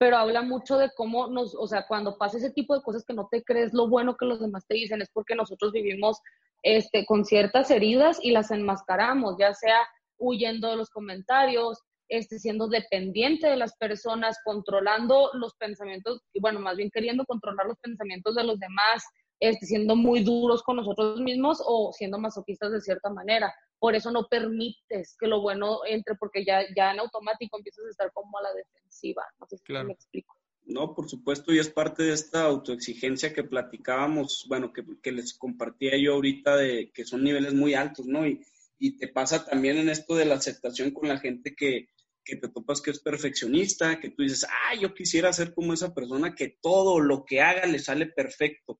pero 0.03 0.17
habla 0.17 0.41
mucho 0.41 0.77
de 0.77 0.91
cómo 0.97 1.27
nos, 1.27 1.55
o 1.55 1.65
sea, 1.65 1.85
cuando 1.87 2.17
pasa 2.17 2.35
ese 2.35 2.51
tipo 2.51 2.75
de 2.75 2.81
cosas 2.81 3.05
que 3.05 3.13
no 3.13 3.29
te 3.31 3.41
crees 3.41 3.71
lo 3.71 3.87
bueno 3.87 4.17
que 4.17 4.25
los 4.25 4.41
demás 4.41 4.65
te 4.67 4.75
dicen, 4.75 5.01
es 5.01 5.09
porque 5.13 5.33
nosotros 5.33 5.71
vivimos 5.71 6.19
este, 6.61 7.05
con 7.05 7.23
ciertas 7.23 7.71
heridas 7.71 8.19
y 8.21 8.31
las 8.31 8.51
enmascaramos, 8.51 9.37
ya 9.39 9.53
sea 9.53 9.77
huyendo 10.17 10.69
de 10.69 10.75
los 10.75 10.89
comentarios, 10.89 11.79
este, 12.09 12.37
siendo 12.37 12.67
dependiente 12.67 13.47
de 13.47 13.55
las 13.55 13.77
personas, 13.77 14.37
controlando 14.43 15.29
los 15.35 15.55
pensamientos, 15.55 16.19
y 16.33 16.41
bueno, 16.41 16.59
más 16.59 16.75
bien 16.75 16.89
queriendo 16.91 17.23
controlar 17.23 17.65
los 17.65 17.77
pensamientos 17.79 18.35
de 18.35 18.43
los 18.43 18.59
demás, 18.59 19.05
este, 19.39 19.67
siendo 19.67 19.95
muy 19.95 20.21
duros 20.21 20.63
con 20.63 20.75
nosotros 20.75 21.21
mismos 21.21 21.63
o 21.65 21.93
siendo 21.93 22.19
masoquistas 22.19 22.73
de 22.73 22.81
cierta 22.81 23.09
manera. 23.09 23.55
Por 23.83 23.95
eso 23.95 24.11
no 24.11 24.29
permites 24.29 25.17
que 25.19 25.27
lo 25.27 25.41
bueno 25.41 25.79
entre, 25.85 26.15
porque 26.15 26.45
ya, 26.45 26.61
ya 26.73 26.93
en 26.93 27.01
automático 27.01 27.57
empiezas 27.57 27.83
a 27.83 27.89
estar 27.89 28.13
como 28.13 28.37
a 28.37 28.43
la 28.43 28.53
defensiva. 28.53 29.25
No 29.37 29.45
sé 29.45 29.57
si 29.57 29.73
me 29.73 29.91
explico. 29.91 30.37
No, 30.63 30.95
por 30.95 31.09
supuesto, 31.09 31.51
y 31.51 31.59
es 31.59 31.67
parte 31.67 32.03
de 32.03 32.13
esta 32.13 32.45
autoexigencia 32.45 33.33
que 33.33 33.43
platicábamos, 33.43 34.45
bueno, 34.47 34.71
que, 34.71 34.85
que, 35.01 35.11
les 35.11 35.33
compartía 35.33 35.97
yo 35.97 36.13
ahorita 36.13 36.55
de 36.55 36.93
que 36.93 37.03
son 37.03 37.25
niveles 37.25 37.53
muy 37.53 37.73
altos, 37.73 38.05
¿no? 38.05 38.25
Y, 38.25 38.39
y 38.79 38.95
te 38.95 39.09
pasa 39.09 39.43
también 39.43 39.75
en 39.75 39.89
esto 39.89 40.15
de 40.15 40.27
la 40.27 40.35
aceptación 40.35 40.91
con 40.91 41.09
la 41.09 41.19
gente 41.19 41.53
que, 41.53 41.89
que 42.23 42.37
te 42.37 42.47
topas 42.47 42.81
que 42.81 42.91
es 42.91 43.01
perfeccionista, 43.01 43.99
que 43.99 44.11
tú 44.11 44.23
dices, 44.23 44.45
ah, 44.45 44.75
yo 44.79 44.93
quisiera 44.93 45.33
ser 45.33 45.53
como 45.53 45.73
esa 45.73 45.93
persona 45.93 46.35
que 46.35 46.57
todo 46.61 47.01
lo 47.01 47.25
que 47.25 47.41
haga 47.41 47.65
le 47.65 47.79
sale 47.79 48.05
perfecto. 48.05 48.79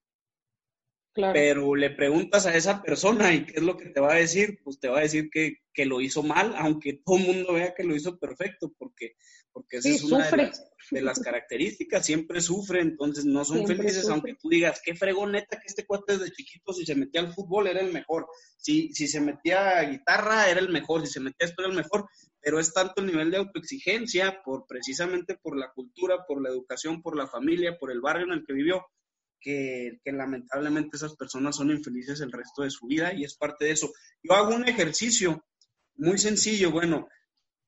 Pero 1.15 1.75
le 1.75 1.91
preguntas 1.91 2.45
a 2.45 2.55
esa 2.55 2.81
persona 2.81 3.33
y 3.33 3.45
qué 3.45 3.53
es 3.57 3.63
lo 3.63 3.77
que 3.77 3.89
te 3.89 3.99
va 3.99 4.13
a 4.13 4.17
decir, 4.17 4.59
pues 4.63 4.79
te 4.79 4.87
va 4.87 4.97
a 4.97 5.03
decir 5.03 5.29
que, 5.31 5.57
que 5.71 5.85
lo 5.85 6.01
hizo 6.01 6.23
mal, 6.23 6.53
aunque 6.57 7.01
todo 7.05 7.17
el 7.17 7.25
mundo 7.25 7.53
vea 7.53 7.75
que 7.75 7.83
lo 7.83 7.95
hizo 7.95 8.17
perfecto, 8.17 8.73
porque, 8.77 9.15
porque 9.51 9.77
esa 9.77 9.89
es 9.89 10.03
una 10.03 10.27
de 10.91 11.01
las, 11.01 11.19
características, 11.19 12.05
siempre 12.05 12.41
sufre, 12.41 12.81
entonces 12.81 13.25
no 13.25 13.45
son 13.45 13.67
felices, 13.67 14.09
aunque 14.09 14.35
tú 14.35 14.49
digas, 14.49 14.81
qué 14.83 14.95
fregoneta 14.95 15.59
que 15.59 15.67
este 15.67 15.85
cuate 15.85 16.17
desde 16.17 16.33
chiquito, 16.33 16.73
si 16.73 16.83
se 16.83 16.95
metía 16.95 17.21
al 17.21 17.33
fútbol 17.33 17.67
era 17.67 17.81
el 17.81 17.93
mejor, 17.93 18.27
si, 18.57 18.91
si 18.93 19.07
se 19.07 19.21
metía 19.21 19.77
a 19.77 19.83
guitarra 19.83 20.49
era 20.49 20.59
el 20.59 20.69
mejor, 20.69 21.05
si 21.05 21.13
se 21.13 21.19
metía 21.19 21.45
a 21.45 21.49
esto 21.49 21.61
era 21.61 21.71
el 21.71 21.77
mejor, 21.77 22.07
pero 22.41 22.59
es 22.59 22.73
tanto 22.73 23.01
el 23.01 23.07
nivel 23.07 23.29
de 23.29 23.37
autoexigencia, 23.37 24.41
por 24.43 24.65
precisamente 24.67 25.37
por 25.37 25.57
la 25.57 25.71
cultura, 25.71 26.25
por 26.27 26.41
la 26.41 26.49
educación, 26.49 27.01
por 27.01 27.15
la 27.15 27.27
familia, 27.27 27.77
por 27.77 27.91
el 27.91 28.01
barrio 28.01 28.25
en 28.25 28.33
el 28.33 28.45
que 28.45 28.53
vivió, 28.53 28.83
que, 29.43 29.99
lamentablemente 30.05 30.95
esas 30.97 31.15
personas 31.15 31.57
son 31.57 31.69
infelices 31.69 32.21
el 32.21 32.31
resto 32.31 32.63
de 32.63 32.71
su 32.71 32.87
vida 32.87 33.13
y 33.13 33.25
es 33.25 33.35
parte 33.35 33.65
de 33.65 33.71
eso. 33.71 33.91
Yo 34.23 34.33
hago 34.33 34.55
un 34.55 34.67
ejercicio 34.67 35.45
muy 35.95 36.17
sencillo, 36.17 36.71
bueno, 36.71 37.07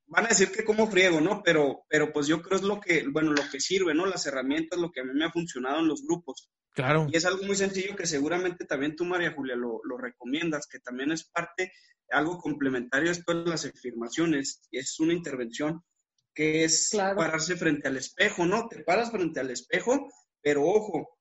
van 0.07 0.25
a 0.25 0.29
decir 0.29 0.51
que 0.51 0.63
como 0.63 0.89
friego, 0.89 1.19
¿no? 1.19 1.43
Pero, 1.43 1.85
pero 1.89 2.11
pues 2.13 2.27
yo 2.27 2.41
creo 2.41 2.57
es 2.57 2.63
lo 2.63 2.79
que, 2.79 3.05
bueno, 3.11 3.31
lo 3.31 3.43
que 3.51 3.59
sirve, 3.59 3.93
¿no? 3.93 4.05
Las 4.05 4.25
herramientas, 4.25 4.79
lo 4.79 4.91
que 4.91 5.01
a 5.01 5.03
mí 5.03 5.11
me 5.13 5.25
ha 5.25 5.31
funcionado 5.31 5.79
en 5.79 5.87
los 5.87 6.03
grupos. 6.03 6.49
Claro. 6.73 7.07
Y 7.11 7.17
es 7.17 7.25
algo 7.25 7.43
muy 7.43 7.55
sencillo 7.55 7.95
que 7.95 8.05
seguramente 8.05 8.65
también 8.65 8.95
tú, 8.95 9.05
María 9.05 9.33
Julia, 9.33 9.55
lo, 9.55 9.81
recomiendas, 9.97 10.67
que 10.67 10.79
también 10.79 11.11
es 11.11 11.25
parte, 11.25 11.71
algo 12.09 12.37
complementario 12.37 13.09
a 13.09 13.13
esto 13.13 13.33
de 13.33 13.49
las 13.49 13.65
afirmaciones, 13.65 14.61
es 14.71 14.99
una 14.99 15.13
intervención 15.13 15.83
que 16.33 16.65
es 16.65 16.91
pararse 16.93 17.55
frente 17.55 17.87
al 17.87 17.97
espejo, 17.97 18.45
¿no? 18.45 18.67
Te 18.67 18.83
paras 18.83 19.09
frente 19.09 19.39
al 19.39 19.51
espejo, 19.51 20.11
pero 20.41 20.63
ojo, 20.63 21.14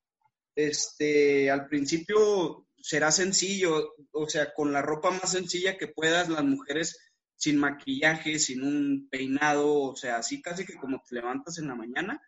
este, 0.55 1.51
al 1.51 1.67
principio 1.67 2.67
será 2.81 3.11
sencillo, 3.11 3.95
o 4.13 4.29
sea, 4.29 4.53
con 4.53 4.73
la 4.73 4.83
ropa 4.83 5.11
más 5.11 5.33
sencilla 5.33 5.79
que 5.79 5.89
puedas, 5.89 6.29
las 6.29 6.45
mujeres 6.45 6.99
sin 7.37 7.59
maquillaje, 7.59 8.39
sin 8.39 8.63
un 8.63 9.09
peinado, 9.11 9.75
o 9.75 9.97
sea, 9.97 10.17
así 10.17 10.41
casi 10.43 10.65
que 10.65 10.75
como 10.75 11.03
te 11.09 11.15
levantas 11.15 11.59
en 11.59 11.69
la 11.69 11.75
mañana, 11.75 12.21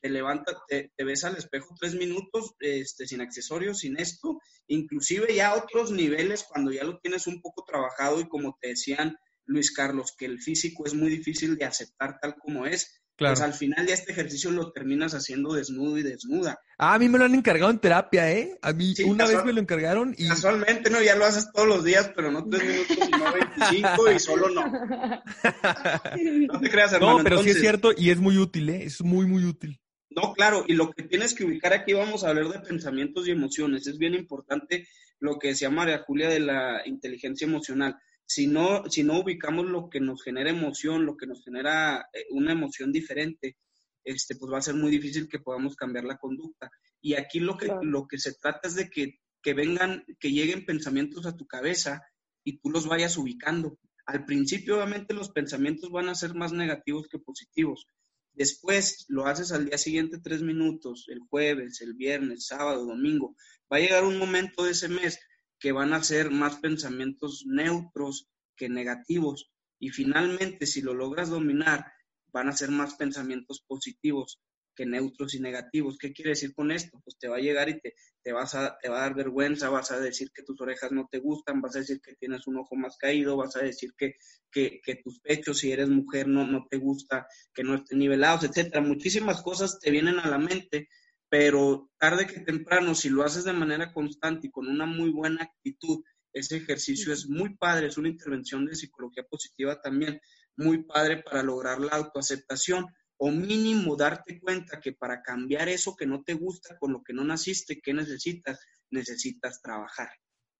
te 0.00 0.08
levantas, 0.08 0.56
te, 0.68 0.92
ves 0.98 1.24
al 1.24 1.36
espejo 1.36 1.74
tres 1.78 1.94
minutos, 1.94 2.54
este, 2.60 3.06
sin 3.06 3.20
accesorios, 3.20 3.78
sin 3.80 3.98
esto, 3.98 4.40
inclusive 4.68 5.34
ya 5.34 5.54
otros 5.54 5.90
niveles 5.90 6.44
cuando 6.44 6.72
ya 6.72 6.84
lo 6.84 6.98
tienes 6.98 7.26
un 7.26 7.40
poco 7.40 7.64
trabajado 7.64 8.20
y 8.20 8.28
como 8.28 8.56
te 8.60 8.68
decían 8.68 9.16
Luis 9.44 9.72
Carlos, 9.72 10.14
que 10.16 10.26
el 10.26 10.40
físico 10.40 10.84
es 10.86 10.94
muy 10.94 11.10
difícil 11.10 11.56
de 11.56 11.64
aceptar 11.64 12.18
tal 12.20 12.36
como 12.36 12.66
es, 12.66 13.00
pues 13.18 13.40
al 13.40 13.54
final 13.54 13.86
ya 13.86 13.94
este 13.94 14.12
ejercicio 14.12 14.50
lo 14.50 14.72
terminas 14.72 15.14
haciendo 15.14 15.54
desnudo 15.54 15.96
y 15.98 16.02
desnuda. 16.02 16.58
Ah, 16.78 16.94
a 16.94 16.98
mí 16.98 17.08
me 17.08 17.18
lo 17.18 17.24
han 17.24 17.34
encargado 17.34 17.70
en 17.70 17.78
terapia, 17.78 18.30
¿eh? 18.30 18.58
A 18.60 18.72
mí 18.72 18.94
una 19.06 19.26
vez 19.26 19.44
me 19.44 19.54
lo 19.54 19.60
encargaron 19.60 20.14
y... 20.18 20.28
Casualmente, 20.28 20.90
¿no? 20.90 21.00
Ya 21.00 21.16
lo 21.16 21.24
haces 21.24 21.50
todos 21.52 21.66
los 21.66 21.82
días, 21.82 22.10
pero 22.14 22.30
no 22.30 22.46
tres 22.46 22.64
minutos, 22.64 22.98
sino 23.04 23.32
25 23.32 24.12
y 24.12 24.18
solo 24.18 24.50
no. 24.50 24.66
no 26.52 26.60
te 26.60 26.70
creas, 26.70 26.92
hermano. 26.92 27.18
No, 27.18 27.24
pero 27.24 27.42
sí 27.42 27.50
es 27.50 27.60
cierto 27.60 27.92
y 27.96 28.10
es 28.10 28.18
muy 28.18 28.36
útil, 28.36 28.68
¿eh? 28.68 28.84
Es 28.84 29.00
muy, 29.00 29.26
muy 29.26 29.44
útil. 29.44 29.80
No, 30.10 30.32
claro, 30.34 30.64
y 30.66 30.74
lo 30.74 30.90
que 30.90 31.02
tienes 31.02 31.34
que 31.34 31.44
ubicar 31.44 31.72
aquí, 31.72 31.92
vamos 31.92 32.24
a 32.24 32.30
hablar 32.30 32.48
de 32.48 32.60
pensamientos 32.60 33.26
y 33.26 33.30
emociones. 33.30 33.86
Es 33.86 33.98
bien 33.98 34.14
importante 34.14 34.86
lo 35.20 35.38
que 35.38 35.48
decía 35.48 35.70
María 35.70 36.04
Julia 36.06 36.28
de 36.28 36.40
la 36.40 36.82
inteligencia 36.86 37.46
emocional 37.46 37.96
si 38.26 38.48
no, 38.48 38.84
si 38.90 39.04
no 39.04 39.20
ubicamos 39.20 39.66
lo 39.66 39.88
que 39.88 40.00
nos 40.00 40.22
genera 40.22 40.50
emoción, 40.50 41.06
lo 41.06 41.16
que 41.16 41.26
nos 41.26 41.44
genera 41.44 42.08
eh, 42.12 42.26
una 42.30 42.52
emoción 42.52 42.92
diferente, 42.92 43.56
este, 44.04 44.36
pues 44.36 44.52
va 44.52 44.58
a 44.58 44.62
ser 44.62 44.74
muy 44.74 44.90
difícil 44.90 45.28
que 45.28 45.38
podamos 45.38 45.76
cambiar 45.76 46.04
la 46.04 46.18
conducta. 46.18 46.70
Y 47.00 47.14
aquí 47.14 47.40
lo 47.40 47.56
que, 47.56 47.68
lo 47.82 48.06
que 48.06 48.18
se 48.18 48.34
trata 48.34 48.68
es 48.68 48.74
de 48.74 48.90
que, 48.90 49.20
que 49.42 49.54
vengan, 49.54 50.04
que 50.18 50.32
lleguen 50.32 50.64
pensamientos 50.64 51.26
a 51.26 51.36
tu 51.36 51.46
cabeza 51.46 52.02
y 52.44 52.58
tú 52.58 52.70
los 52.70 52.86
vayas 52.86 53.16
ubicando. 53.16 53.78
Al 54.06 54.24
principio, 54.24 54.76
obviamente, 54.76 55.14
los 55.14 55.30
pensamientos 55.30 55.90
van 55.90 56.08
a 56.08 56.14
ser 56.14 56.34
más 56.34 56.52
negativos 56.52 57.08
que 57.08 57.18
positivos. 57.18 57.86
Después 58.32 59.06
lo 59.08 59.26
haces 59.26 59.50
al 59.50 59.66
día 59.66 59.78
siguiente 59.78 60.18
tres 60.22 60.42
minutos, 60.42 61.06
el 61.08 61.20
jueves, 61.20 61.80
el 61.80 61.94
viernes, 61.94 62.46
sábado, 62.46 62.84
domingo. 62.84 63.34
Va 63.72 63.78
a 63.78 63.80
llegar 63.80 64.04
un 64.04 64.18
momento 64.18 64.64
de 64.64 64.72
ese 64.72 64.88
mes 64.88 65.18
que 65.58 65.72
van 65.72 65.92
a 65.92 66.02
ser 66.02 66.30
más 66.30 66.56
pensamientos 66.56 67.44
neutros 67.46 68.28
que 68.56 68.68
negativos. 68.68 69.50
Y 69.78 69.90
finalmente, 69.90 70.66
si 70.66 70.80
lo 70.82 70.94
logras 70.94 71.30
dominar, 71.30 71.86
van 72.32 72.48
a 72.48 72.52
ser 72.52 72.70
más 72.70 72.94
pensamientos 72.94 73.62
positivos 73.66 74.40
que 74.76 74.86
neutros 74.86 75.34
y 75.34 75.40
negativos. 75.40 75.96
¿Qué 75.98 76.12
quiere 76.12 76.30
decir 76.30 76.54
con 76.54 76.70
esto? 76.70 77.00
Pues 77.02 77.16
te 77.18 77.28
va 77.28 77.36
a 77.36 77.40
llegar 77.40 77.68
y 77.68 77.80
te, 77.80 77.94
te, 78.22 78.32
vas 78.32 78.54
a, 78.54 78.76
te 78.80 78.88
va 78.88 78.98
a 78.98 79.00
dar 79.00 79.14
vergüenza, 79.14 79.70
vas 79.70 79.90
a 79.90 79.98
decir 79.98 80.30
que 80.32 80.42
tus 80.42 80.60
orejas 80.60 80.92
no 80.92 81.08
te 81.10 81.18
gustan, 81.18 81.62
vas 81.62 81.74
a 81.74 81.80
decir 81.80 82.00
que 82.00 82.14
tienes 82.14 82.46
un 82.46 82.58
ojo 82.58 82.76
más 82.76 82.96
caído, 82.98 83.36
vas 83.36 83.56
a 83.56 83.60
decir 83.60 83.94
que, 83.96 84.16
que, 84.52 84.80
tus 85.02 85.18
pechos, 85.20 85.58
si 85.58 85.72
eres 85.72 85.88
mujer, 85.88 86.28
no, 86.28 86.46
no 86.46 86.66
te 86.70 86.76
gusta, 86.76 87.26
que 87.54 87.64
no 87.64 87.74
estén 87.74 87.98
nivelados, 87.98 88.44
etcétera. 88.44 88.82
Muchísimas 88.82 89.42
cosas 89.42 89.80
te 89.80 89.90
vienen 89.90 90.18
a 90.18 90.28
la 90.28 90.38
mente 90.38 90.88
pero 91.28 91.90
tarde 91.98 92.26
que 92.26 92.40
temprano, 92.40 92.94
si 92.94 93.08
lo 93.08 93.24
haces 93.24 93.44
de 93.44 93.52
manera 93.52 93.92
constante 93.92 94.46
y 94.46 94.50
con 94.50 94.68
una 94.68 94.86
muy 94.86 95.10
buena 95.10 95.44
actitud, 95.44 96.02
ese 96.32 96.58
ejercicio 96.58 97.12
es 97.12 97.28
muy 97.28 97.56
padre, 97.56 97.86
es 97.86 97.96
una 97.96 98.08
intervención 98.08 98.66
de 98.66 98.76
psicología 98.76 99.24
positiva 99.24 99.80
también, 99.80 100.20
muy 100.56 100.84
padre 100.84 101.22
para 101.22 101.42
lograr 101.42 101.80
la 101.80 101.92
autoaceptación 101.92 102.86
o 103.18 103.30
mínimo 103.30 103.96
darte 103.96 104.38
cuenta 104.40 104.80
que 104.80 104.92
para 104.92 105.22
cambiar 105.22 105.68
eso 105.68 105.96
que 105.96 106.06
no 106.06 106.22
te 106.22 106.34
gusta, 106.34 106.78
con 106.78 106.92
lo 106.92 107.02
que 107.02 107.14
no 107.14 107.24
naciste, 107.24 107.80
¿qué 107.80 107.94
necesitas? 107.94 108.60
Necesitas 108.90 109.60
trabajar. 109.62 110.10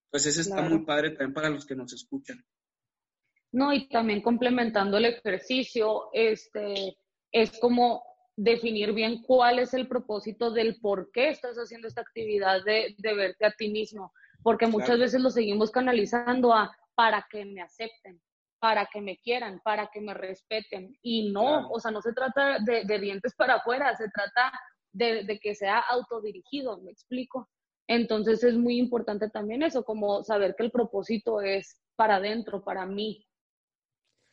Entonces, 0.07 0.39
eso 0.39 0.51
está 0.51 0.63
muy 0.63 0.85
padre 0.85 1.11
también 1.11 1.35
para 1.35 1.51
los 1.51 1.67
que 1.67 1.77
nos 1.77 1.93
escuchan. 1.93 2.43
No, 3.53 3.73
y 3.73 3.89
también 3.89 4.23
complementando 4.23 4.97
el 4.97 5.07
ejercicio, 5.07 6.09
este, 6.13 6.97
es 7.31 7.59
como 7.59 8.03
definir 8.37 8.93
bien 8.93 9.23
cuál 9.23 9.59
es 9.59 9.73
el 9.73 9.89
propósito 9.89 10.51
del 10.51 10.79
por 10.81 11.11
qué 11.11 11.31
estás 11.31 11.57
haciendo 11.57 11.89
esta 11.89 12.03
actividad 12.03 12.63
de, 12.65 12.95
verte 12.99 13.47
a 13.47 13.53
ti 13.53 13.71
mismo, 13.71 14.13
porque 14.43 14.67
muchas 14.67 14.99
veces 14.99 15.21
lo 15.21 15.31
seguimos 15.31 15.71
canalizando 15.71 16.53
a 16.53 16.77
para 16.95 17.27
que 17.31 17.45
me 17.45 17.63
acepten, 17.63 18.21
para 18.59 18.87
que 18.87 19.01
me 19.01 19.19
quieran, 19.19 19.61
para 19.65 19.89
que 19.93 20.01
me 20.01 20.15
respeten. 20.15 20.97
Y 21.03 21.31
no, 21.31 21.69
o 21.69 21.81
sea, 21.81 21.91
no 21.91 22.01
se 22.01 22.13
trata 22.13 22.59
de, 22.61 22.99
dientes 22.99 23.35
para 23.35 23.57
afuera, 23.57 23.95
se 23.97 24.09
trata 24.11 24.53
de, 24.93 25.25
de, 25.25 25.39
que 25.39 25.55
sea 25.55 25.79
autodirigido, 25.79 26.79
me 26.81 26.91
explico. 26.91 27.49
Entonces 27.87 28.43
es 28.45 28.55
muy 28.55 28.79
importante 28.79 29.31
también 29.31 29.63
eso, 29.63 29.85
como 29.85 30.25
saber 30.25 30.55
que 30.57 30.65
el 30.65 30.71
propósito 30.71 31.41
es 31.41 31.81
para 31.97 32.17
adentro, 32.17 32.63
para 32.63 32.87
mí. 32.87 33.26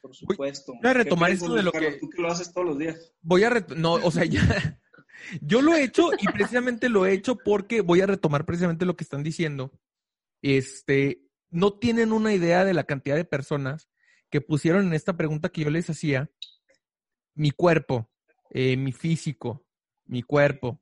Por 0.04 0.14
supuesto. 0.14 0.74
Voy 0.82 0.90
a 0.92 0.94
retomar 0.94 1.30
¿Qué 1.30 1.36
esto 1.36 1.54
de 1.54 1.64
lo 1.64 1.72
que- 1.72 1.92
Tú 1.94 2.10
que 2.10 2.22
lo 2.22 2.30
haces 2.30 2.54
todos 2.54 2.68
los 2.68 2.78
días. 2.78 3.14
Voy 3.22 3.44
a 3.46 3.50
ret- 3.50 3.74
no, 3.74 3.94
o 3.94 4.12
sea, 4.12 4.26
ya 4.26 4.42
yo 5.42 5.62
lo 5.62 5.74
he 5.74 5.82
hecho 5.84 6.10
y 6.20 6.26
precisamente 6.28 6.90
lo 6.90 7.06
he 7.06 7.14
hecho 7.14 7.38
porque 7.38 7.80
voy 7.80 8.02
a 8.02 8.06
retomar 8.06 8.46
precisamente 8.46 8.86
lo 8.86 8.98
que 8.98 9.06
están 9.06 9.24
diciendo. 9.24 9.72
Este, 10.42 11.22
no 11.52 11.80
tienen 11.80 12.12
una 12.12 12.34
idea 12.34 12.66
de 12.66 12.74
la 12.74 12.84
cantidad 12.84 13.16
de 13.16 13.24
personas 13.24 13.88
que 14.30 14.42
pusieron 14.42 14.88
en 14.88 14.94
esta 14.94 15.16
pregunta 15.16 15.48
que 15.48 15.62
yo 15.62 15.70
les 15.70 15.90
hacía 15.90 16.30
mi 17.34 17.52
cuerpo, 17.52 18.12
eh, 18.50 18.76
mi 18.76 18.92
físico, 18.92 19.66
mi 20.06 20.22
cuerpo, 20.22 20.82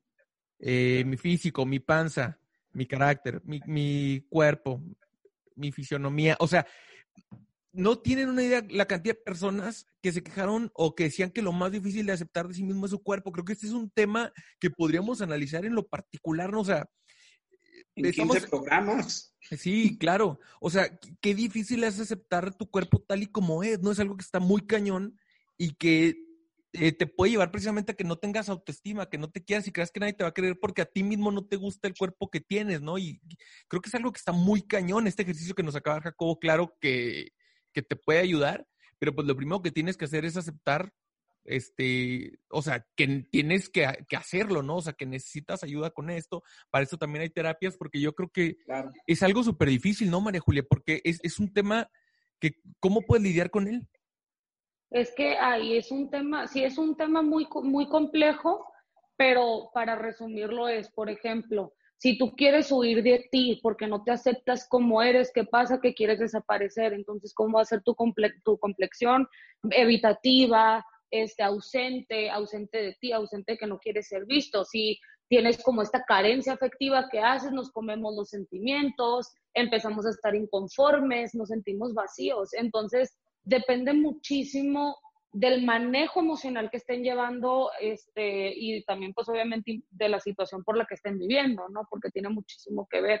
eh, 0.58 1.04
mi 1.06 1.16
físico, 1.16 1.64
mi 1.64 1.78
panza, 1.78 2.40
mi 2.72 2.86
carácter, 2.86 3.40
mi, 3.44 3.60
mi 3.66 4.26
cuerpo, 4.28 4.82
mi 5.54 5.70
fisionomía. 5.70 6.36
O 6.40 6.48
sea, 6.48 6.66
no 7.72 7.98
tienen 7.98 8.28
una 8.28 8.42
idea 8.42 8.64
la 8.70 8.86
cantidad 8.86 9.14
de 9.14 9.22
personas 9.22 9.86
que 10.02 10.12
se 10.12 10.22
quejaron 10.22 10.70
o 10.74 10.94
que 10.94 11.04
decían 11.04 11.30
que 11.30 11.42
lo 11.42 11.52
más 11.52 11.72
difícil 11.72 12.06
de 12.06 12.12
aceptar 12.12 12.46
de 12.48 12.54
sí 12.54 12.62
mismo 12.62 12.84
es 12.86 12.90
su 12.90 13.02
cuerpo. 13.02 13.32
Creo 13.32 13.44
que 13.44 13.54
este 13.54 13.66
es 13.66 13.72
un 13.72 13.90
tema 13.90 14.32
que 14.60 14.70
podríamos 14.70 15.22
analizar 15.22 15.64
en 15.64 15.74
lo 15.74 15.86
particular, 15.86 16.50
¿no? 16.52 16.60
O 16.60 16.64
sea, 16.64 16.88
En 17.94 18.06
Estamos- 18.06 18.36
15 18.36 18.48
programas. 18.48 19.34
Sí, 19.58 19.98
claro. 19.98 20.40
O 20.60 20.70
sea, 20.70 20.98
qué- 21.20 21.34
difícil 21.34 21.84
es 21.84 22.00
aceptar 22.00 22.54
tu 22.56 22.70
cuerpo 22.70 23.02
tal 23.06 23.22
y 23.22 23.26
como 23.26 23.62
es, 23.62 23.80
¿no? 23.80 23.90
Es 23.90 24.00
algo 24.00 24.16
que 24.16 24.22
está 24.24 24.40
muy 24.40 24.62
cañón 24.66 25.18
y 25.58 25.74
que 25.74 26.16
eh, 26.74 26.92
te 26.92 27.06
puede 27.06 27.32
llevar 27.32 27.50
precisamente 27.50 27.92
a 27.92 27.94
que 27.94 28.04
no 28.04 28.16
tengas 28.16 28.48
autoestima, 28.48 29.10
que 29.10 29.18
no 29.18 29.30
te 29.30 29.44
quieras 29.44 29.66
y 29.68 29.72
creas 29.72 29.90
que 29.90 30.00
nadie 30.00 30.14
te 30.14 30.24
va 30.24 30.30
a 30.30 30.34
querer 30.34 30.58
porque 30.58 30.80
a 30.80 30.86
ti 30.86 31.02
mismo 31.02 31.30
no 31.30 31.44
te 31.44 31.56
gusta 31.56 31.86
el 31.86 31.94
cuerpo 31.94 32.30
que 32.30 32.40
tienes, 32.40 32.80
¿no? 32.80 32.96
Y 32.96 33.20
creo 33.68 33.82
que 33.82 33.90
es 33.90 33.94
algo 33.94 34.10
que 34.10 34.16
está 34.18 34.32
muy 34.32 34.62
cañón, 34.62 35.06
este 35.06 35.20
ejercicio 35.22 35.54
que 35.54 35.62
nos 35.62 35.76
acaba 35.76 36.00
Jacobo, 36.00 36.38
claro 36.38 36.74
que, 36.80 37.28
que 37.72 37.82
te 37.82 37.96
puede 37.96 38.20
ayudar, 38.20 38.66
pero 38.98 39.14
pues 39.14 39.26
lo 39.26 39.36
primero 39.36 39.62
que 39.62 39.70
tienes 39.70 39.96
que 39.96 40.04
hacer 40.04 40.24
es 40.24 40.36
aceptar, 40.36 40.92
este, 41.44 42.38
o 42.50 42.62
sea, 42.62 42.86
que 42.96 43.26
tienes 43.30 43.68
que, 43.68 43.86
que 44.08 44.16
hacerlo, 44.16 44.62
¿no? 44.62 44.76
O 44.76 44.82
sea, 44.82 44.92
que 44.92 45.06
necesitas 45.06 45.64
ayuda 45.64 45.90
con 45.90 46.10
esto, 46.10 46.42
para 46.70 46.84
eso 46.84 46.96
también 46.98 47.22
hay 47.22 47.30
terapias, 47.30 47.76
porque 47.76 48.00
yo 48.00 48.14
creo 48.14 48.28
que 48.30 48.56
Claro. 48.64 48.92
es 49.06 49.22
algo 49.22 49.42
súper 49.42 49.68
difícil, 49.68 50.10
¿no, 50.10 50.20
María 50.20 50.40
Julia? 50.40 50.62
Porque 50.68 51.00
es, 51.04 51.18
es 51.22 51.40
un 51.40 51.52
tema 51.52 51.90
que, 52.38 52.60
¿cómo 52.80 53.02
puedes 53.02 53.22
lidiar 53.24 53.50
con 53.50 53.66
él? 53.66 53.88
Es 54.90 55.12
que 55.16 55.36
ahí 55.38 55.76
es 55.78 55.90
un 55.90 56.10
tema, 56.10 56.46
sí 56.46 56.62
es 56.62 56.76
un 56.78 56.96
tema 56.96 57.22
muy, 57.22 57.48
co- 57.48 57.62
muy 57.62 57.88
complejo, 57.88 58.66
pero 59.16 59.70
para 59.72 59.96
resumirlo 59.96 60.68
es, 60.68 60.90
por 60.90 61.08
ejemplo, 61.08 61.72
si 62.02 62.18
tú 62.18 62.34
quieres 62.34 62.72
huir 62.72 63.00
de 63.04 63.28
ti 63.30 63.60
porque 63.62 63.86
no 63.86 64.02
te 64.02 64.10
aceptas 64.10 64.66
como 64.68 65.02
eres, 65.02 65.30
¿qué 65.32 65.44
pasa? 65.44 65.80
Que 65.80 65.94
quieres 65.94 66.18
desaparecer. 66.18 66.94
Entonces, 66.94 67.32
¿cómo 67.32 67.58
va 67.58 67.62
a 67.62 67.64
ser 67.64 67.80
tu, 67.84 67.92
comple- 67.94 68.34
tu 68.44 68.58
complexión 68.58 69.28
evitativa, 69.70 70.84
este, 71.12 71.44
ausente, 71.44 72.28
ausente 72.28 72.78
de 72.82 72.96
ti, 73.00 73.12
ausente 73.12 73.56
que 73.56 73.68
no 73.68 73.78
quieres 73.78 74.08
ser 74.08 74.26
visto? 74.26 74.64
Si 74.64 74.98
tienes 75.28 75.62
como 75.62 75.80
esta 75.80 76.02
carencia 76.02 76.54
afectiva 76.54 77.08
que 77.08 77.20
haces, 77.20 77.52
nos 77.52 77.70
comemos 77.70 78.16
los 78.16 78.30
sentimientos, 78.30 79.28
empezamos 79.54 80.04
a 80.04 80.10
estar 80.10 80.34
inconformes, 80.34 81.36
nos 81.36 81.50
sentimos 81.50 81.94
vacíos. 81.94 82.52
Entonces, 82.54 83.16
depende 83.44 83.92
muchísimo 83.92 84.96
del 85.32 85.64
manejo 85.64 86.20
emocional 86.20 86.70
que 86.70 86.76
estén 86.76 87.02
llevando 87.02 87.70
este, 87.80 88.52
y 88.54 88.84
también 88.84 89.14
pues 89.14 89.28
obviamente 89.28 89.82
de 89.90 90.08
la 90.08 90.20
situación 90.20 90.62
por 90.62 90.76
la 90.76 90.84
que 90.84 90.94
estén 90.94 91.18
viviendo, 91.18 91.68
¿no? 91.70 91.86
Porque 91.90 92.10
tiene 92.10 92.28
muchísimo 92.28 92.86
que 92.90 93.00
ver. 93.00 93.20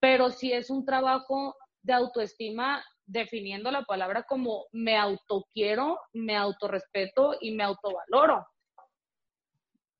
Pero 0.00 0.30
si 0.30 0.52
es 0.52 0.70
un 0.70 0.84
trabajo 0.84 1.56
de 1.82 1.92
autoestima 1.94 2.84
definiendo 3.06 3.70
la 3.70 3.82
palabra 3.82 4.22
como 4.22 4.66
me 4.72 4.96
autoquiero, 4.96 5.98
me 6.12 6.36
autorrespeto 6.36 7.36
y 7.40 7.52
me 7.56 7.64
autovaloro. 7.64 8.46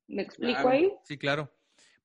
¿Me 0.06 0.22
explico 0.22 0.60
Claro. 0.60 0.68
ahí? 0.70 0.92
Sí, 1.04 1.18
claro. 1.18 1.50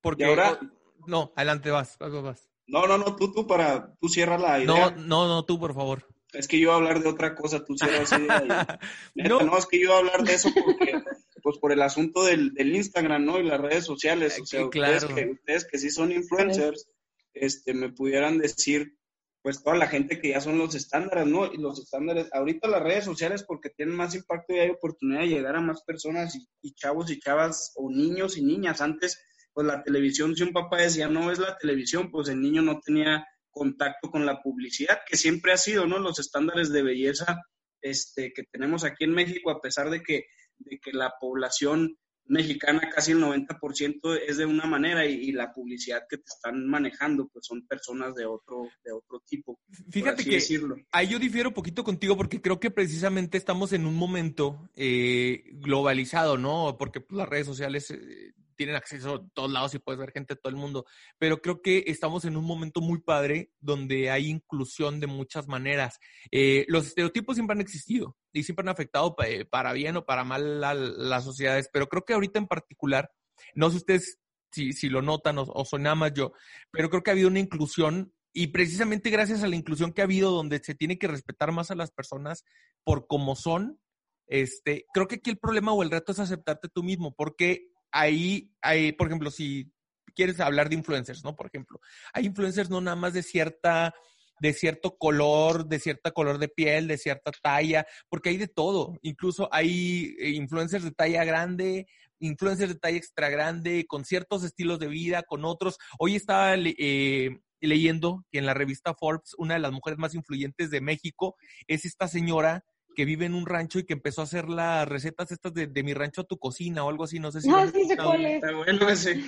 Porque 0.02 0.24
Y 0.24 0.26
ahora- 0.28 0.60
no, 1.06 1.32
adelante 1.36 1.70
vas, 1.72 1.98
vas, 2.00 2.12
vas. 2.24 2.50
No, 2.66 2.88
no, 2.88 2.98
no, 2.98 3.16
tú, 3.16 3.32
tú, 3.34 3.46
para, 3.46 3.94
tú 4.00 4.08
cierra 4.08 4.38
la 4.38 4.60
No, 4.60 4.92
no, 4.92 5.28
no, 5.28 5.46
tú, 5.46 5.60
por 5.60 5.74
favor. 5.74 6.08
Es 6.34 6.48
que 6.48 6.58
yo 6.58 6.64
iba 6.64 6.74
a 6.74 6.78
hablar 6.78 7.02
de 7.02 7.10
otra 7.10 7.36
cosa, 7.36 7.64
tú 7.64 7.76
Neta, 8.20 8.80
No. 9.16 9.42
no. 9.42 9.58
es 9.58 9.66
que 9.68 9.78
yo 9.80 9.86
iba 9.86 9.96
a 9.96 10.00
hablar 10.00 10.24
de 10.24 10.34
eso 10.34 10.50
porque, 10.54 10.94
pues 11.42 11.58
por 11.60 11.72
el 11.72 11.82
asunto 11.82 12.24
del, 12.24 12.54
del 12.54 12.76
Instagram, 12.76 13.24
¿no? 13.26 13.40
Y 13.40 13.44
las 13.44 13.62
redes 13.62 13.86
sociales. 13.86 14.40
O 14.42 14.46
sea, 14.46 14.60
Sí, 14.62 14.66
ustedes, 14.66 15.06
claro. 15.06 15.16
que, 15.16 15.32
ustedes 15.32 15.66
que 15.66 15.78
sí 15.78 15.90
son 15.90 16.12
influencers, 16.12 16.90
este, 17.34 17.74
me 17.74 17.92
pudieran 17.92 18.40
decir, 18.40 18.98
pues 19.42 19.62
toda 19.62 19.76
la 19.76 19.88
gente 19.88 20.20
que 20.20 20.30
ya 20.30 20.40
son 20.42 20.58
los 20.58 20.74
estándares, 20.74 21.28
¿no? 21.28 21.52
Y 21.52 21.58
los 21.58 21.80
estándares, 21.80 22.30
ahorita 22.34 22.68
las 22.68 22.82
redes 22.82 23.06
sociales 23.06 23.44
porque 23.44 23.70
tienen 23.70 23.96
más 23.96 24.16
impacto 24.16 24.54
y 24.54 24.60
hay 24.60 24.70
oportunidad 24.70 25.22
de 25.22 25.28
llegar 25.28 25.56
a 25.56 25.62
más 25.62 25.84
personas 25.84 26.36
y, 26.36 26.48
y 26.62 26.74
chavos 26.74 27.12
y 27.12 27.20
chavas 27.20 27.74
o 27.76 27.90
niños 27.92 28.38
y 28.38 28.44
niñas. 28.44 28.80
Antes, 28.82 29.22
pues 29.54 29.68
la 29.68 29.84
televisión, 29.84 30.36
si 30.36 30.44
un 30.44 30.54
papá 30.54 30.78
decía, 30.78 31.08
no 31.10 31.32
es 31.32 31.40
la 31.40 31.58
televisión, 31.58 32.10
pues 32.10 32.30
el 32.30 32.40
niño 32.42 32.62
no 32.62 32.80
tenía 32.80 33.28
contacto 33.54 34.10
con 34.10 34.26
la 34.26 34.42
publicidad, 34.42 35.00
que 35.08 35.16
siempre 35.16 35.54
ha 35.54 35.58
sido, 35.58 35.86
¿no? 35.86 36.00
Los 36.00 36.20
estándares 36.20 36.72
de 36.72 36.84
belleza 36.84 37.42
este, 37.82 38.34
que 38.34 38.44
tenemos 38.44 38.84
aquí 38.84 39.04
en 39.06 39.12
México, 39.12 39.52
a 39.52 39.62
pesar 39.62 39.90
de 39.90 40.02
que, 40.02 40.26
de 40.58 40.80
que 40.80 40.92
la 40.92 41.14
población 41.20 41.98
mexicana, 42.26 42.90
casi 42.94 43.12
el 43.12 43.22
90% 43.22 44.20
es 44.28 44.38
de 44.38 44.46
una 44.46 44.66
manera 44.66 45.06
y, 45.06 45.14
y 45.16 45.32
la 45.34 45.52
publicidad 45.52 46.04
que 46.10 46.18
te 46.18 46.24
están 46.26 46.66
manejando, 46.68 47.28
pues 47.28 47.46
son 47.46 47.68
personas 47.68 48.16
de 48.16 48.26
otro, 48.26 48.70
de 48.84 48.94
otro 48.94 49.22
tipo. 49.28 49.60
Fíjate 49.90 50.24
que 50.24 50.36
decirlo. 50.36 50.78
ahí 50.92 51.08
yo 51.08 51.20
difiero 51.20 51.50
un 51.50 51.56
poquito 51.56 51.84
contigo 51.84 52.16
porque 52.16 52.42
creo 52.42 52.60
que 52.60 52.72
precisamente 52.72 53.38
estamos 53.38 53.74
en 53.74 53.86
un 53.86 53.96
momento 53.96 54.70
eh, 54.76 55.44
globalizado, 55.56 56.38
¿no? 56.38 56.78
Porque 56.80 57.02
pues, 57.02 57.18
las 57.18 57.28
redes 57.28 57.46
sociales 57.46 57.92
eh, 57.92 58.34
tienen 58.54 58.76
acceso 58.76 59.16
a 59.16 59.28
todos 59.34 59.52
lados 59.52 59.74
y 59.76 59.80
puedes 59.80 60.00
ver 60.00 60.12
gente 60.12 60.36
de 60.36 60.42
todo 60.42 60.50
el 60.50 60.56
mundo. 60.56 60.86
Pero 61.18 61.42
creo 61.42 61.62
que 61.62 61.84
estamos 61.88 62.26
en 62.26 62.38
un 62.38 62.46
momento 62.46 62.82
muy 62.82 63.02
padre 63.02 63.52
donde 63.60 64.10
hay 64.10 64.28
inclusión 64.30 65.00
de 65.00 65.08
muchas 65.08 65.48
maneras. 65.48 66.00
Eh, 66.32 66.66
los 66.68 66.88
estereotipos 66.88 67.36
siempre 67.36 67.56
han 67.56 67.62
existido 67.62 68.18
y 68.32 68.44
siempre 68.44 68.64
han 68.64 68.70
afectado 68.70 69.16
eh, 69.26 69.46
para 69.46 69.74
bien 69.74 69.98
o 69.98 70.06
para 70.06 70.24
mal 70.24 70.64
a 70.64 70.74
las 70.74 71.24
sociedades, 71.24 71.70
pero 71.72 71.88
creo 71.88 72.06
que 72.06 72.14
ahorita 72.14 72.40
en 72.40 72.48
particular, 72.48 73.12
no 73.56 73.70
sé 73.70 73.78
ustedes 73.78 74.20
si, 74.52 74.74
si 74.74 74.90
lo 74.90 75.02
notan 75.02 75.38
o, 75.38 75.44
o 75.44 75.66
soy 75.66 75.82
nada 75.82 75.96
más 75.96 76.14
yo, 76.14 76.34
pero 76.72 76.90
creo 76.90 77.04
que 77.04 77.12
ha 77.12 77.14
habido 77.14 77.30
una 77.30 77.40
inclusión 77.40 78.14
y 78.34 78.48
precisamente 78.48 79.12
gracias 79.12 79.44
a 79.44 79.48
la 79.48 79.56
inclusión 79.56 79.94
que 79.94 80.02
ha 80.02 80.06
habido 80.06 80.32
donde 80.32 80.60
se 80.64 80.74
tiene 80.74 80.98
que 80.98 81.08
respetar 81.08 81.52
más 81.52 81.70
a 81.70 81.76
las 81.76 81.92
personas 81.92 82.44
por 82.84 83.06
como 83.08 83.36
son, 83.36 83.80
este, 84.28 84.86
creo 84.94 85.08
que 85.08 85.16
aquí 85.16 85.30
el 85.30 85.38
problema 85.38 85.74
o 85.74 85.84
el 85.84 85.92
reto 85.92 86.12
es 86.12 86.20
aceptarte 86.20 86.70
tú 86.70 86.84
mismo, 86.84 87.14
porque 87.16 87.68
ahí, 87.94 88.52
hay, 88.62 88.92
por 88.92 89.08
ejemplo, 89.08 89.32
si 89.32 89.72
quieres 90.14 90.40
hablar 90.40 90.68
de 90.68 90.76
influencers, 90.76 91.24
¿no? 91.24 91.36
Por 91.36 91.48
ejemplo, 91.48 91.80
hay 92.14 92.26
influencers 92.26 92.70
no 92.70 92.82
nada 92.82 92.96
más 92.96 93.14
de 93.14 93.24
cierta 93.24 93.94
de 94.40 94.52
cierto 94.52 94.98
color, 94.98 95.68
de 95.68 95.80
cierta 95.80 96.12
color 96.12 96.38
de 96.38 96.50
piel, 96.50 96.88
de 96.88 96.98
cierta 96.98 97.32
talla, 97.32 97.86
porque 98.10 98.30
hay 98.30 98.38
de 98.38 98.50
todo. 98.50 98.98
Incluso 99.02 99.48
hay 99.54 100.16
eh, 100.20 100.32
influencers 100.32 100.84
de 100.84 100.92
talla 100.92 101.24
grande, 101.24 101.88
influencers 102.20 102.74
de 102.74 102.80
talla 102.80 102.98
extra 102.98 103.30
grande, 103.30 103.86
con 103.88 104.04
ciertos 104.04 104.44
estilos 104.44 104.80
de 104.80 104.88
vida, 104.88 105.24
con 105.24 105.46
otros. 105.46 105.78
Hoy 105.98 106.16
estaba 106.16 106.56
eh, 106.58 107.40
leyendo 107.62 108.26
que 108.32 108.40
en 108.40 108.46
la 108.46 108.54
revista 108.54 108.94
Forbes, 108.94 109.34
una 109.38 109.54
de 109.54 109.62
las 109.62 109.72
mujeres 109.72 109.98
más 109.98 110.14
influyentes 110.14 110.70
de 110.72 110.82
México 110.82 111.36
es 111.68 111.86
esta 111.86 112.10
señora 112.10 112.66
que 112.94 113.06
vive 113.06 113.26
en 113.26 113.34
un 113.34 113.46
rancho 113.46 113.80
y 113.80 113.86
que 113.86 113.94
empezó 113.94 114.22
a 114.22 114.26
hacer 114.26 114.50
las 114.50 114.88
recetas 114.88 115.32
estas 115.32 115.54
de, 115.54 115.68
de 115.68 115.84
mi 115.84 115.94
rancho 115.94 116.22
a 116.22 116.26
tu 116.26 116.38
cocina 116.38 116.84
o 116.84 116.90
algo 116.90 117.04
así, 117.04 117.20
no 117.20 117.32
sé 117.32 117.42
si... 117.42 117.50
lo 117.50 117.58
Ah, 117.58 117.62
has 117.64 117.72
sí 117.72 117.76
sé 117.76 117.82
escuchado. 117.94 118.10
cuál 118.10 118.26
es. 118.26 118.36
Está 118.36 118.52
bueno 118.56 118.90
ese. 118.90 119.22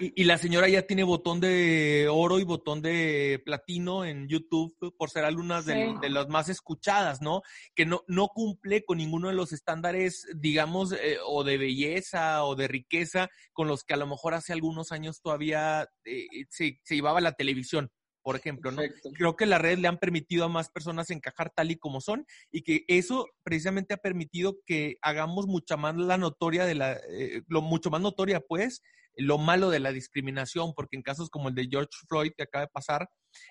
Y, 0.00 0.22
y 0.22 0.24
la 0.24 0.38
señora 0.38 0.68
ya 0.68 0.82
tiene 0.86 1.02
botón 1.04 1.40
de 1.40 2.08
oro 2.10 2.38
y 2.38 2.44
botón 2.44 2.82
de 2.82 3.40
platino 3.44 4.04
en 4.04 4.28
YouTube 4.28 4.74
por 4.96 5.10
ser 5.10 5.24
de, 5.30 5.62
Sí. 5.62 5.94
de 6.00 6.10
las 6.10 6.28
más 6.28 6.48
escuchadas, 6.48 7.20
¿no? 7.22 7.42
Que 7.74 7.86
no, 7.86 8.02
no 8.06 8.28
cumple 8.28 8.84
con 8.84 8.98
ninguno 8.98 9.28
de 9.28 9.34
los 9.34 9.52
estándares, 9.52 10.26
digamos, 10.34 10.92
eh, 10.92 11.18
o 11.26 11.44
de 11.44 11.58
belleza 11.58 12.44
o 12.44 12.54
de 12.56 12.68
riqueza 12.68 13.28
con 13.52 13.68
los 13.68 13.84
que 13.84 13.94
a 13.94 13.96
lo 13.98 14.06
mejor 14.06 14.34
hace 14.34 14.52
algunos 14.52 14.92
años 14.92 15.20
todavía 15.20 15.88
eh, 16.04 16.26
se, 16.48 16.80
se 16.82 16.94
llevaba 16.94 17.20
la 17.20 17.32
televisión, 17.32 17.90
por 18.22 18.36
ejemplo, 18.36 18.70
¿no? 18.70 18.82
Creo 19.14 19.36
que 19.36 19.46
las 19.46 19.60
redes 19.60 19.78
le 19.78 19.88
han 19.88 19.98
permitido 19.98 20.44
a 20.44 20.48
más 20.48 20.68
personas 20.70 21.10
encajar 21.10 21.50
tal 21.50 21.70
y 21.70 21.76
como 21.76 22.00
son 22.00 22.26
y 22.50 22.62
que 22.62 22.84
eso 22.88 23.28
precisamente 23.42 23.94
ha 23.94 23.98
permitido 23.98 24.58
que 24.66 24.96
hagamos 25.02 25.46
mucha 25.46 25.76
más 25.76 25.96
la 25.96 26.18
notoria 26.18 26.64
de 26.66 26.74
la, 26.74 26.92
eh, 27.08 27.42
lo 27.48 27.62
mucho 27.62 27.90
más 27.90 28.00
notoria 28.00 28.40
pues, 28.40 28.82
lo 29.16 29.38
malo 29.38 29.70
de 29.70 29.80
la 29.80 29.92
discriminación, 29.92 30.72
porque 30.74 30.96
en 30.96 31.02
casos 31.02 31.30
como 31.30 31.48
el 31.48 31.54
de 31.54 31.68
George 31.70 31.90
Floyd 32.08 32.32
que 32.36 32.44
acaba 32.44 32.64
de 32.64 32.70
pasar, 32.72 33.08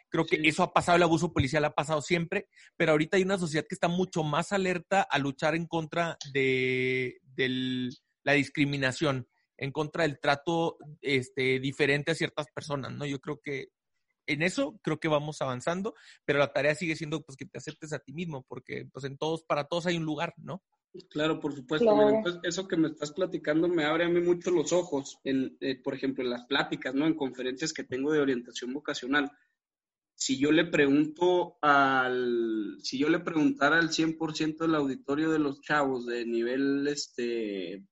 creo 0.09 0.25
que 0.25 0.39
eso 0.43 0.63
ha 0.63 0.73
pasado, 0.73 0.95
el 0.95 1.03
abuso 1.03 1.33
policial 1.33 1.65
ha 1.65 1.73
pasado 1.75 2.01
siempre, 2.01 2.47
pero 2.77 2.91
ahorita 2.91 3.17
hay 3.17 3.23
una 3.23 3.37
sociedad 3.37 3.65
que 3.67 3.75
está 3.75 3.87
mucho 3.87 4.23
más 4.23 4.51
alerta 4.51 5.01
a 5.01 5.17
luchar 5.19 5.55
en 5.55 5.67
contra 5.67 6.17
de 6.33 7.19
del- 7.23 7.95
la 8.23 8.33
discriminación, 8.33 9.27
en 9.57 9.71
contra 9.71 10.03
del 10.03 10.19
trato 10.19 10.77
este, 11.01 11.59
diferente 11.59 12.11
a 12.11 12.15
ciertas 12.15 12.47
personas, 12.53 12.91
¿no? 12.91 13.05
Yo 13.05 13.19
creo 13.19 13.39
que 13.43 13.69
en 14.29 14.43
eso 14.43 14.79
creo 14.81 14.99
que 14.99 15.07
vamos 15.07 15.41
avanzando, 15.41 15.95
pero 16.25 16.39
la 16.39 16.53
tarea 16.53 16.75
sigue 16.75 16.95
siendo 16.95 17.21
pues 17.21 17.37
que 17.37 17.45
te 17.45 17.57
aceptes 17.57 17.93
a 17.93 17.99
ti 17.99 18.13
mismo, 18.13 18.45
porque 18.47 18.87
pues 18.91 19.05
en 19.05 19.17
todos, 19.17 19.43
para 19.43 19.65
todos 19.65 19.85
hay 19.85 19.97
un 19.97 20.05
lugar, 20.05 20.33
¿no? 20.37 20.63
Claro, 21.09 21.39
por 21.39 21.55
supuesto. 21.55 21.87
eso 22.43 22.67
que 22.67 22.77
me 22.77 22.87
estás 22.87 23.11
platicando 23.11 23.67
me 23.67 23.85
abre 23.85 24.05
a 24.05 24.09
mí 24.09 24.21
mucho 24.21 24.49
los 24.49 24.73
ojos, 24.73 25.19
en, 25.23 25.55
eh, 25.61 25.79
por 25.81 25.93
ejemplo, 25.93 26.23
en 26.23 26.31
las 26.31 26.45
pláticas, 26.45 26.95
¿no? 26.95 27.05
En 27.05 27.15
conferencias 27.15 27.73
que 27.73 27.83
tengo 27.83 28.11
de 28.11 28.19
orientación 28.19 28.73
vocacional. 28.73 29.31
Si 30.15 30.37
yo 30.37 30.51
le 30.51 30.65
pregunto 30.65 31.57
al, 31.61 32.77
si 32.81 32.97
yo 32.97 33.07
le 33.07 33.19
preguntara 33.19 33.77
al 33.77 33.89
100% 33.89 34.57
del 34.57 34.75
auditorio 34.75 35.31
de 35.31 35.39
los 35.39 35.61
chavos 35.61 36.05
de 36.07 36.25
nivel 36.25 36.87
este, 36.87 37.85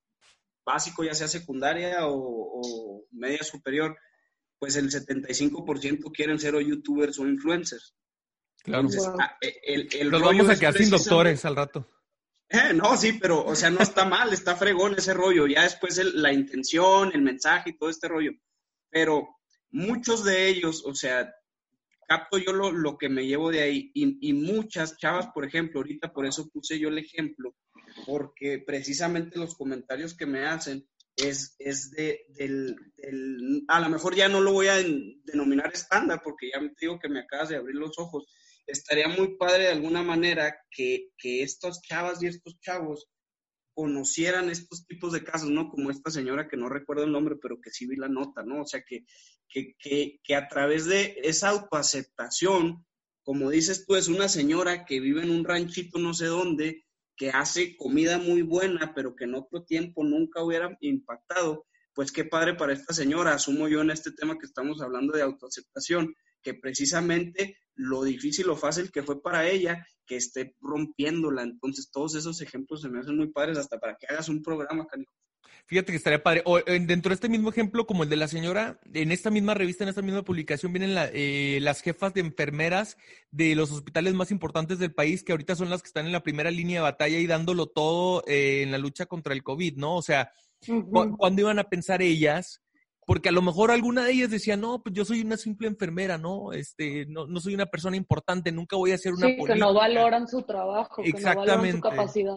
básico, 0.67 1.03
ya 1.03 1.13
sea 1.13 1.29
secundaria 1.29 1.99
o, 2.01 3.05
media 3.11 3.43
superior, 3.43 3.97
pues 4.59 4.75
el 4.75 4.89
75% 4.89 6.11
quieren 6.11 6.39
ser 6.39 6.55
o 6.55 6.61
youtubers 6.61 7.19
o 7.19 7.27
influencers. 7.27 7.95
Claro. 8.63 8.89
Ah, 9.19 9.37
el, 9.41 9.87
el, 9.91 10.11
Nos 10.11 10.21
vamos 10.21 10.49
a 10.49 10.57
quedar 10.57 10.73
sin 10.73 10.89
doctores 10.89 11.45
al 11.45 11.55
rato. 11.55 11.87
Eh, 12.49 12.73
no, 12.73 12.95
sí, 12.97 13.13
pero, 13.13 13.45
o 13.45 13.55
sea, 13.55 13.69
no 13.69 13.79
está 13.79 14.05
mal, 14.05 14.31
está 14.31 14.55
fregón 14.55 14.95
ese 14.97 15.13
rollo. 15.13 15.47
Ya 15.47 15.63
después 15.63 15.97
la 16.13 16.31
intención, 16.31 17.11
el 17.13 17.21
mensaje 17.21 17.71
y 17.71 17.77
todo 17.77 17.89
este 17.89 18.07
rollo. 18.07 18.31
Pero 18.89 19.37
muchos 19.69 20.23
de 20.23 20.47
ellos, 20.47 20.83
o 20.85 20.95
sea, 20.95 21.33
capto 22.07 22.37
yo 22.37 22.53
lo, 22.53 22.71
lo 22.71 22.97
que 22.97 23.09
me 23.09 23.25
llevo 23.25 23.51
de 23.51 23.61
ahí. 23.61 23.91
Y, 23.93 24.29
y, 24.29 24.33
muchas 24.33 24.97
chavas, 24.97 25.27
por 25.33 25.45
ejemplo, 25.45 25.79
ahorita 25.79 26.13
por 26.13 26.25
eso 26.25 26.49
puse 26.49 26.79
yo 26.79 26.87
el 26.87 26.97
ejemplo, 26.97 27.53
porque 28.05 28.63
precisamente 28.65 29.39
los 29.39 29.55
comentarios 29.55 30.15
que 30.15 30.25
me 30.25 30.45
hacen 30.45 30.87
es, 31.17 31.55
es 31.57 31.91
de, 31.91 32.25
del, 32.29 32.75
a 33.67 33.79
lo 33.79 33.89
mejor 33.89 34.15
ya 34.15 34.29
no 34.29 34.39
lo 34.39 34.53
voy 34.53 34.67
a 34.67 34.75
denominar 35.23 35.71
estándar, 35.73 36.21
porque 36.23 36.51
ya 36.53 36.59
te 36.59 36.75
digo 36.81 36.99
que 36.99 37.09
me 37.09 37.19
acabas 37.19 37.49
de 37.49 37.57
abrir 37.57 37.75
los 37.75 37.97
ojos, 37.97 38.25
estaría 38.67 39.07
muy 39.07 39.35
padre 39.37 39.63
de 39.63 39.69
alguna 39.69 40.03
manera 40.03 40.55
que, 40.69 41.09
que 41.17 41.41
estas 41.41 41.81
chavas 41.81 42.21
y 42.21 42.27
estos 42.27 42.59
chavos 42.59 43.09
conocieran 43.73 44.49
estos 44.49 44.85
tipos 44.85 45.13
de 45.13 45.23
casos, 45.23 45.49
¿no? 45.49 45.69
Como 45.69 45.91
esta 45.91 46.11
señora 46.11 46.47
que 46.47 46.57
no 46.57 46.69
recuerdo 46.69 47.03
el 47.03 47.11
nombre, 47.11 47.35
pero 47.41 47.61
que 47.61 47.71
sí 47.71 47.87
vi 47.87 47.95
la 47.95 48.07
nota, 48.07 48.43
¿no? 48.43 48.61
O 48.61 48.65
sea, 48.65 48.83
que, 48.87 49.05
que, 49.47 49.75
que, 49.79 50.19
que 50.23 50.35
a 50.35 50.47
través 50.47 50.85
de 50.85 51.15
esa 51.23 51.49
autoaceptación, 51.49 52.85
como 53.23 53.49
dices 53.49 53.85
tú, 53.85 53.95
es 53.95 54.07
una 54.07 54.29
señora 54.29 54.85
que 54.85 54.99
vive 54.99 55.21
en 55.21 55.31
un 55.31 55.45
ranchito 55.45 55.99
no 55.99 56.13
sé 56.13 56.25
dónde, 56.25 56.86
que 57.17 57.31
hace 57.31 57.75
comida 57.75 58.19
muy 58.19 58.43
buena, 58.43 58.93
pero 58.95 59.15
que 59.15 59.25
en 59.25 59.35
otro 59.35 59.63
tiempo 59.63 60.03
nunca 60.03 60.43
hubiera 60.43 60.77
impactado, 60.81 61.65
pues 61.93 62.11
qué 62.11 62.23
padre 62.23 62.53
para 62.53 62.73
esta 62.73 62.93
señora, 62.93 63.33
asumo 63.33 63.67
yo 63.67 63.81
en 63.81 63.89
este 63.89 64.11
tema 64.11 64.37
que 64.37 64.45
estamos 64.45 64.81
hablando 64.81 65.17
de 65.17 65.23
autoaceptación, 65.23 66.13
que 66.43 66.53
precisamente 66.53 67.57
lo 67.73 68.03
difícil 68.03 68.49
o 68.49 68.55
fácil 68.55 68.91
que 68.91 69.01
fue 69.01 69.21
para 69.21 69.49
ella, 69.49 69.85
que 70.05 70.15
esté 70.15 70.55
rompiéndola. 70.61 71.41
Entonces, 71.41 71.89
todos 71.91 72.15
esos 72.15 72.39
ejemplos 72.41 72.81
se 72.81 72.89
me 72.89 72.99
hacen 72.99 73.17
muy 73.17 73.31
padres 73.31 73.57
hasta 73.57 73.79
para 73.79 73.97
que 73.97 74.05
hagas 74.07 74.29
un 74.29 74.43
programa, 74.43 74.85
canijo. 74.85 75.11
Fíjate 75.67 75.91
que 75.91 75.97
estaría 75.97 76.23
padre. 76.23 76.41
O, 76.45 76.59
dentro 76.59 77.09
de 77.09 77.15
este 77.15 77.27
mismo 77.27 77.49
ejemplo, 77.49 77.85
como 77.85 78.03
el 78.03 78.09
de 78.09 78.15
la 78.15 78.29
señora, 78.29 78.79
en 78.93 79.11
esta 79.11 79.29
misma 79.29 79.53
revista, 79.53 79.83
en 79.83 79.89
esta 79.89 80.01
misma 80.01 80.23
publicación, 80.23 80.71
vienen 80.71 80.95
eh, 81.13 81.59
las 81.61 81.81
jefas 81.81 82.13
de 82.13 82.21
enfermeras 82.21 82.97
de 83.31 83.53
los 83.55 83.71
hospitales 83.71 84.13
más 84.13 84.31
importantes 84.31 84.79
del 84.79 84.93
país, 84.93 85.23
que 85.23 85.33
ahorita 85.33 85.55
son 85.55 85.69
las 85.69 85.81
que 85.81 85.87
están 85.87 86.05
en 86.05 86.13
la 86.13 86.23
primera 86.23 86.51
línea 86.51 86.79
de 86.79 86.83
batalla 86.83 87.19
y 87.19 87.27
dándolo 87.27 87.67
todo 87.67 88.23
eh, 88.27 88.61
en 88.63 88.71
la 88.71 88.77
lucha 88.77 89.07
contra 89.07 89.33
el 89.33 89.43
COVID, 89.43 89.75
¿no? 89.75 89.97
O 89.97 90.01
sea, 90.01 90.31
¿cuándo 91.17 91.41
iban 91.41 91.59
a 91.59 91.65
pensar 91.69 92.01
ellas 92.01 92.61
porque 93.07 93.29
a 93.29 93.31
lo 93.31 93.41
mejor 93.41 93.71
alguna 93.71 94.03
de 94.03 94.11
ellas 94.11 94.29
decía, 94.29 94.57
no, 94.57 94.83
pues 94.83 94.93
yo 94.93 95.05
soy 95.05 95.21
una 95.21 95.37
simple 95.37 95.69
enfermera, 95.69 96.17
¿no? 96.17 96.51
Este, 96.51 97.05
no, 97.05 97.25
no 97.25 97.39
soy 97.39 97.55
una 97.55 97.65
persona 97.65 97.95
importante, 97.95 98.51
nunca 98.51 98.75
voy 98.75 98.91
a 98.91 98.97
ser 98.97 99.13
una 99.13 99.27
sí, 99.27 99.37
que 99.45 99.55
no 99.55 99.73
valoran 99.73 100.27
su 100.27 100.43
trabajo, 100.43 101.01
que 101.01 101.13
no 101.13 101.35
valoran 101.35 101.71
su 101.71 101.79
capacidad. 101.79 102.35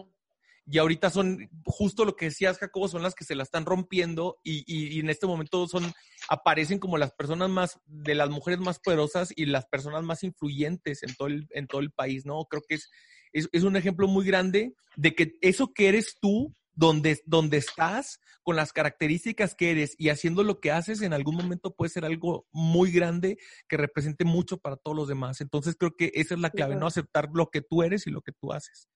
Y 0.65 0.77
ahorita 0.77 1.09
son, 1.09 1.49
justo 1.65 2.05
lo 2.05 2.15
que 2.15 2.25
decías, 2.25 2.57
Jacobo, 2.57 2.87
son 2.87 3.03
las 3.03 3.15
que 3.15 3.25
se 3.25 3.35
la 3.35 3.43
están 3.43 3.65
rompiendo 3.65 4.39
y, 4.43 4.63
y, 4.67 4.99
en 4.99 5.09
este 5.09 5.27
momento 5.27 5.67
son, 5.67 5.91
aparecen 6.29 6.79
como 6.79 6.97
las 6.97 7.11
personas 7.13 7.49
más, 7.49 7.79
de 7.85 8.15
las 8.15 8.29
mujeres 8.29 8.59
más 8.59 8.79
poderosas 8.79 9.33
y 9.35 9.45
las 9.47 9.65
personas 9.65 10.03
más 10.03 10.23
influyentes 10.23 11.03
en 11.03 11.15
todo 11.15 11.27
el, 11.27 11.47
en 11.51 11.67
todo 11.67 11.81
el 11.81 11.91
país, 11.91 12.25
¿no? 12.25 12.45
Creo 12.45 12.61
que 12.67 12.75
es, 12.75 12.89
es, 13.33 13.49
es 13.51 13.63
un 13.63 13.75
ejemplo 13.75 14.07
muy 14.07 14.25
grande 14.25 14.75
de 14.95 15.15
que 15.15 15.37
eso 15.41 15.73
que 15.73 15.89
eres 15.89 16.17
tú, 16.21 16.55
donde, 16.73 17.21
donde 17.25 17.57
estás, 17.57 18.19
con 18.43 18.55
las 18.55 18.73
características 18.73 19.55
que 19.55 19.71
eres 19.71 19.95
y 19.97 20.09
haciendo 20.09 20.43
lo 20.43 20.59
que 20.59 20.71
haces, 20.71 21.01
en 21.01 21.13
algún 21.13 21.35
momento 21.35 21.75
puede 21.75 21.89
ser 21.89 22.05
algo 22.05 22.47
muy 22.51 22.91
grande 22.91 23.37
que 23.67 23.77
represente 23.77 24.25
mucho 24.25 24.57
para 24.57 24.77
todos 24.77 24.97
los 24.97 25.07
demás. 25.07 25.41
Entonces 25.41 25.75
creo 25.77 25.95
que 25.95 26.11
esa 26.15 26.33
es 26.33 26.39
la 26.39 26.49
clave, 26.49 26.75
¿no? 26.75 26.87
Aceptar 26.87 27.29
lo 27.33 27.49
que 27.49 27.61
tú 27.61 27.83
eres 27.83 28.07
y 28.07 28.11
lo 28.11 28.21
que 28.21 28.31
tú 28.31 28.51
haces. 28.51 28.89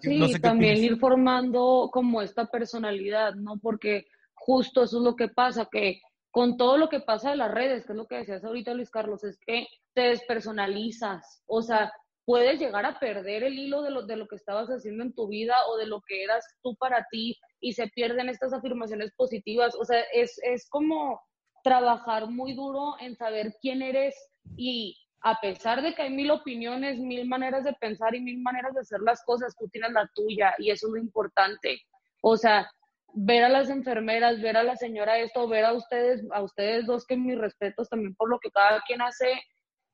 Sí, 0.00 0.40
también 0.40 0.76
ir 0.78 0.98
formando 0.98 1.90
como 1.92 2.22
esta 2.22 2.46
personalidad, 2.46 3.34
¿no? 3.34 3.58
Porque 3.60 4.06
justo 4.34 4.82
eso 4.82 4.98
es 4.98 5.04
lo 5.04 5.16
que 5.16 5.28
pasa, 5.28 5.68
que 5.70 6.00
con 6.30 6.56
todo 6.56 6.76
lo 6.76 6.88
que 6.88 7.00
pasa 7.00 7.32
en 7.32 7.38
las 7.38 7.50
redes, 7.50 7.84
que 7.84 7.92
es 7.92 7.96
lo 7.96 8.06
que 8.06 8.16
decías 8.16 8.44
ahorita 8.44 8.74
Luis 8.74 8.90
Carlos, 8.90 9.24
es 9.24 9.38
que 9.44 9.66
te 9.94 10.02
despersonalizas, 10.02 11.42
o 11.46 11.62
sea, 11.62 11.92
puedes 12.24 12.60
llegar 12.60 12.86
a 12.86 12.98
perder 13.00 13.42
el 13.42 13.58
hilo 13.58 13.82
de 13.82 13.90
lo, 13.90 14.06
de 14.06 14.16
lo 14.16 14.28
que 14.28 14.36
estabas 14.36 14.68
haciendo 14.68 15.02
en 15.02 15.12
tu 15.12 15.26
vida 15.26 15.54
o 15.68 15.76
de 15.76 15.86
lo 15.86 16.00
que 16.06 16.22
eras 16.22 16.44
tú 16.62 16.76
para 16.76 17.04
ti 17.10 17.36
y 17.58 17.72
se 17.72 17.88
pierden 17.88 18.28
estas 18.28 18.52
afirmaciones 18.52 19.10
positivas. 19.16 19.74
O 19.74 19.84
sea, 19.84 20.00
es, 20.12 20.38
es 20.44 20.68
como 20.68 21.20
trabajar 21.64 22.30
muy 22.30 22.54
duro 22.54 22.94
en 23.00 23.16
saber 23.16 23.56
quién 23.60 23.82
eres 23.82 24.14
y 24.56 24.96
a 25.22 25.38
pesar 25.40 25.82
de 25.82 25.94
que 25.94 26.02
hay 26.02 26.10
mil 26.10 26.30
opiniones, 26.30 26.98
mil 26.98 27.28
maneras 27.28 27.64
de 27.64 27.74
pensar 27.74 28.14
y 28.14 28.20
mil 28.20 28.40
maneras 28.40 28.74
de 28.74 28.80
hacer 28.80 29.00
las 29.00 29.22
cosas, 29.24 29.54
tú 29.58 29.68
tienes 29.68 29.92
la 29.92 30.10
tuya 30.14 30.54
y 30.58 30.70
eso 30.70 30.86
es 30.86 30.92
lo 30.94 30.98
importante. 30.98 31.82
O 32.22 32.36
sea, 32.36 32.70
ver 33.14 33.44
a 33.44 33.48
las 33.48 33.68
enfermeras, 33.68 34.40
ver 34.40 34.56
a 34.56 34.62
la 34.62 34.76
señora 34.76 35.18
esto, 35.18 35.48
ver 35.48 35.64
a 35.64 35.72
ustedes, 35.72 36.22
a 36.32 36.42
ustedes 36.42 36.86
dos 36.86 37.04
que 37.06 37.16
mis 37.16 37.38
respetos 37.38 37.88
también 37.88 38.14
por 38.14 38.30
lo 38.30 38.38
que 38.38 38.50
cada 38.50 38.80
quien 38.82 39.02
hace 39.02 39.40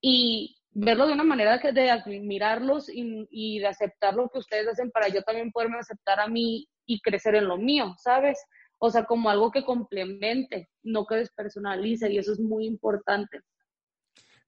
y 0.01 0.57
verlo 0.71 1.07
de 1.07 1.15
una 1.15 1.25
manera 1.25 1.59
que 1.59 1.73
de 1.73 1.91
admirarlos 1.91 2.89
y, 2.93 3.59
de 3.59 3.67
aceptar 3.67 4.15
lo 4.15 4.29
que 4.29 4.39
ustedes 4.39 4.69
hacen 4.69 4.91
para 4.91 5.09
yo 5.09 5.23
también 5.23 5.51
poderme 5.51 5.79
aceptar 5.79 6.21
a 6.21 6.29
mí 6.29 6.69
y 6.85 7.01
crecer 7.01 7.35
en 7.35 7.49
lo 7.49 7.57
mío, 7.57 7.95
¿sabes? 7.99 8.39
O 8.79 8.91
sea, 8.91 9.05
como 9.05 9.31
algo 9.31 9.51
que 9.51 9.65
complemente, 9.65 10.69
no 10.83 11.07
que 11.07 11.17
despersonalice, 11.17 12.13
y 12.13 12.19
eso 12.19 12.33
es 12.33 12.41
muy 12.41 12.67
importante. 12.67 13.41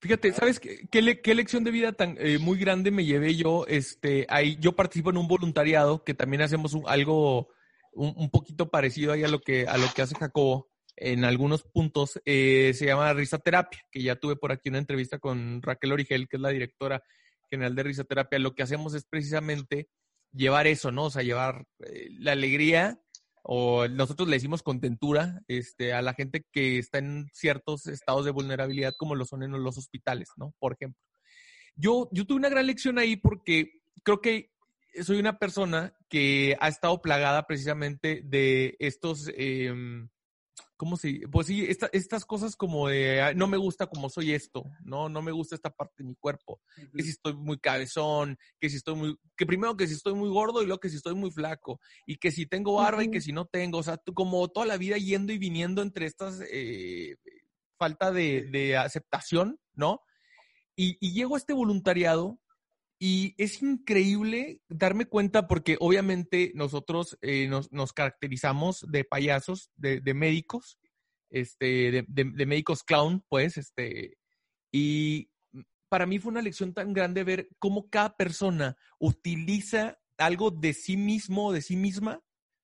Fíjate, 0.00 0.32
¿sabes 0.32 0.60
qué, 0.60 0.86
qué, 0.90 1.34
lección 1.34 1.64
de 1.64 1.72
vida 1.72 1.92
tan 1.92 2.16
eh, 2.20 2.38
muy 2.38 2.58
grande 2.58 2.90
me 2.90 3.04
llevé 3.04 3.34
yo? 3.34 3.66
Este, 3.66 4.26
ahí, 4.28 4.56
yo 4.60 4.76
participo 4.76 5.10
en 5.10 5.16
un 5.16 5.26
voluntariado 5.26 6.04
que 6.04 6.14
también 6.14 6.42
hacemos 6.42 6.76
algo 6.86 7.48
un, 7.92 8.14
un, 8.16 8.30
poquito 8.30 8.70
parecido 8.70 9.12
ahí 9.12 9.24
a 9.24 9.28
lo 9.28 9.40
que, 9.40 9.66
a 9.66 9.76
lo 9.76 9.88
que 9.92 10.02
hace 10.02 10.14
Jacobo 10.14 10.68
en 11.00 11.24
algunos 11.24 11.62
puntos, 11.62 12.20
eh, 12.24 12.72
se 12.74 12.86
llama 12.86 13.12
Risaterapia, 13.12 13.80
que 13.90 14.02
ya 14.02 14.16
tuve 14.16 14.36
por 14.36 14.52
aquí 14.52 14.68
una 14.68 14.78
entrevista 14.78 15.18
con 15.18 15.62
Raquel 15.62 15.92
Origel, 15.92 16.28
que 16.28 16.36
es 16.36 16.42
la 16.42 16.50
directora 16.50 17.02
general 17.48 17.74
de 17.74 17.82
Risaterapia. 17.84 18.38
Lo 18.38 18.54
que 18.54 18.62
hacemos 18.62 18.94
es 18.94 19.04
precisamente 19.04 19.88
llevar 20.32 20.66
eso, 20.66 20.90
¿no? 20.90 21.04
O 21.04 21.10
sea, 21.10 21.22
llevar 21.22 21.66
eh, 21.84 22.08
la 22.18 22.32
alegría, 22.32 23.00
o 23.50 23.88
nosotros 23.88 24.28
le 24.28 24.36
decimos 24.36 24.62
contentura, 24.62 25.40
este, 25.48 25.94
a 25.94 26.02
la 26.02 26.12
gente 26.12 26.44
que 26.52 26.78
está 26.78 26.98
en 26.98 27.30
ciertos 27.32 27.86
estados 27.86 28.26
de 28.26 28.30
vulnerabilidad, 28.30 28.92
como 28.98 29.14
lo 29.14 29.24
son 29.24 29.42
en 29.42 29.52
los 29.52 29.78
hospitales, 29.78 30.28
¿no? 30.36 30.54
Por 30.58 30.74
ejemplo. 30.74 31.00
Yo, 31.74 32.10
yo 32.12 32.26
tuve 32.26 32.36
una 32.36 32.50
gran 32.50 32.66
lección 32.66 32.98
ahí 32.98 33.16
porque 33.16 33.80
creo 34.02 34.20
que 34.20 34.50
soy 35.02 35.18
una 35.18 35.38
persona 35.38 35.96
que 36.10 36.58
ha 36.60 36.68
estado 36.68 37.00
plagada 37.00 37.46
precisamente 37.46 38.20
de 38.22 38.76
estos... 38.80 39.30
Eh, 39.34 39.72
¿cómo 40.76 40.96
se? 40.96 41.20
Pues 41.30 41.46
sí, 41.46 41.66
estas 41.66 42.24
cosas 42.24 42.56
como 42.56 42.88
de, 42.88 43.32
no 43.36 43.46
me 43.46 43.56
gusta 43.56 43.86
como 43.86 44.08
soy 44.08 44.32
esto, 44.32 44.64
¿no? 44.84 45.08
No 45.08 45.22
me 45.22 45.32
gusta 45.32 45.54
esta 45.54 45.70
parte 45.70 46.02
de 46.02 46.08
mi 46.08 46.14
cuerpo. 46.14 46.60
Que 46.94 47.02
si 47.02 47.10
estoy 47.10 47.34
muy 47.34 47.58
cabezón, 47.58 48.38
que 48.60 48.70
si 48.70 48.76
estoy 48.76 48.94
muy, 48.94 49.16
que 49.36 49.46
primero 49.46 49.76
que 49.76 49.86
si 49.86 49.94
estoy 49.94 50.14
muy 50.14 50.28
gordo 50.28 50.62
y 50.62 50.66
luego 50.66 50.80
que 50.80 50.90
si 50.90 50.96
estoy 50.96 51.14
muy 51.14 51.30
flaco, 51.30 51.80
y 52.06 52.16
que 52.16 52.30
si 52.30 52.46
tengo 52.46 52.74
barba 52.74 53.04
y 53.04 53.10
que 53.10 53.20
si 53.20 53.32
no 53.32 53.46
tengo, 53.46 53.78
o 53.78 53.82
sea, 53.82 53.98
como 54.14 54.48
toda 54.48 54.66
la 54.66 54.76
vida 54.76 54.96
yendo 54.96 55.32
y 55.32 55.38
viniendo 55.38 55.82
entre 55.82 56.06
estas 56.06 56.40
eh, 56.50 57.16
falta 57.78 58.12
de, 58.12 58.76
aceptación, 58.76 59.58
¿no? 59.74 60.00
Y, 60.76 60.96
y 61.00 61.12
llego 61.12 61.34
a 61.34 61.38
este 61.38 61.52
voluntariado 61.52 62.38
y 62.98 63.34
es 63.38 63.62
increíble 63.62 64.60
darme 64.68 65.06
cuenta 65.06 65.46
porque 65.46 65.76
obviamente 65.78 66.52
nosotros 66.54 67.16
eh, 67.22 67.48
nos, 67.48 67.92
caracterizamos 67.92 68.84
de 68.88 69.04
payasos, 69.04 69.70
de, 69.76 70.00
de 70.00 70.14
médicos, 70.14 70.78
este, 71.30 71.90
de, 71.90 72.04
de, 72.08 72.46
médicos 72.46 72.82
clown, 72.82 73.24
pues, 73.28 73.56
este, 73.56 74.18
y 74.72 75.30
para 75.88 76.06
mí 76.06 76.18
fue 76.18 76.32
una 76.32 76.42
lección 76.42 76.74
tan 76.74 76.92
grande 76.92 77.24
ver 77.24 77.48
cómo 77.58 77.88
cada 77.88 78.16
persona 78.16 78.76
utiliza 78.98 79.98
algo 80.18 80.50
de 80.50 80.74
sí 80.74 80.96
mismo, 80.96 81.52
de 81.52 81.62
sí 81.62 81.76
misma, 81.76 82.22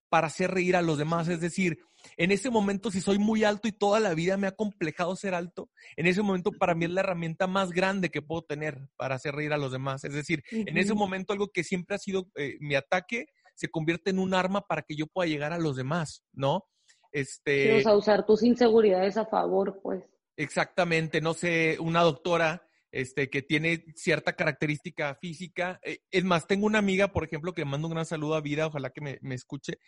para 0.09 0.27
hacer 0.27 0.51
reír 0.51 0.77
a 0.77 0.83
los 0.83 0.99
demás. 0.99 1.29
Es 1.29 1.41
decir, 1.41 1.79
en 2.17 2.31
ese 2.31 2.51
momento, 2.51 2.91
si 2.91 3.01
soy 3.01 3.19
muy 3.19 3.45
alto 3.45 3.69
y 3.69 3.73
toda 3.73 4.01
la 4.01 4.15
vida 4.15 4.37
me 4.37 4.47
ha 4.47 4.53
complejado 4.53 5.17
ser 5.17 5.35
alto, 5.35 5.71
en 5.97 6.07
ese 6.07 6.23
momento 6.23 6.53
para 6.53 6.75
mí 6.75 6.85
es 6.85 6.91
la 6.91 7.01
herramienta 7.01 7.47
más 7.47 7.71
grande 7.71 8.11
que 8.11 8.23
puedo 8.23 8.43
tener 8.43 8.89
para 8.97 9.17
hacer 9.17 9.35
reír 9.35 9.53
a 9.53 9.59
los 9.59 9.73
demás. 9.73 10.05
Es 10.05 10.15
decir, 10.15 10.43
en 10.51 10.77
ese 10.77 10.95
momento 10.95 11.33
algo 11.33 11.49
que 11.49 11.65
siempre 11.65 11.97
ha 11.97 11.99
sido 11.99 12.29
eh, 12.37 12.57
mi 12.61 12.75
ataque 12.75 13.27
se 13.55 13.69
convierte 13.69 14.11
en 14.11 14.19
un 14.19 14.35
arma 14.35 14.63
para 14.63 14.83
que 14.83 14.97
yo 14.97 15.07
pueda 15.07 15.29
llegar 15.29 15.53
a 15.53 15.59
los 15.59 15.77
demás, 15.77 16.25
¿no? 16.33 16.67
Este, 17.13 17.79
o 17.79 17.81
sea, 17.81 17.97
usar 17.97 18.27
tus 18.27 18.43
inseguridades 18.43 19.17
a 19.17 19.27
favor, 19.27 19.81
pues. 19.83 20.03
Exactamente, 20.37 21.21
no 21.21 21.33
sé, 21.33 21.77
una 21.79 22.03
doctora 22.03 22.67
este, 22.91 23.31
que 23.31 23.43
tiene 23.43 23.85
cierta 23.95 24.35
característica 24.35 25.15
física. 25.15 25.79
Eh, 25.83 25.99
es 26.11 26.25
más, 26.25 26.47
tengo 26.47 26.67
una 26.67 26.79
amiga, 26.79 27.09
por 27.09 27.25
ejemplo, 27.25 27.53
que 27.53 27.65
mando 27.65 27.87
un 27.87 27.95
gran 27.95 28.07
saludo 28.07 28.35
a 28.35 28.41
Vida, 28.41 28.67
ojalá 28.67 28.91
que 28.91 29.01
me, 29.01 29.19
me, 29.21 29.37
escuche, 29.37 29.79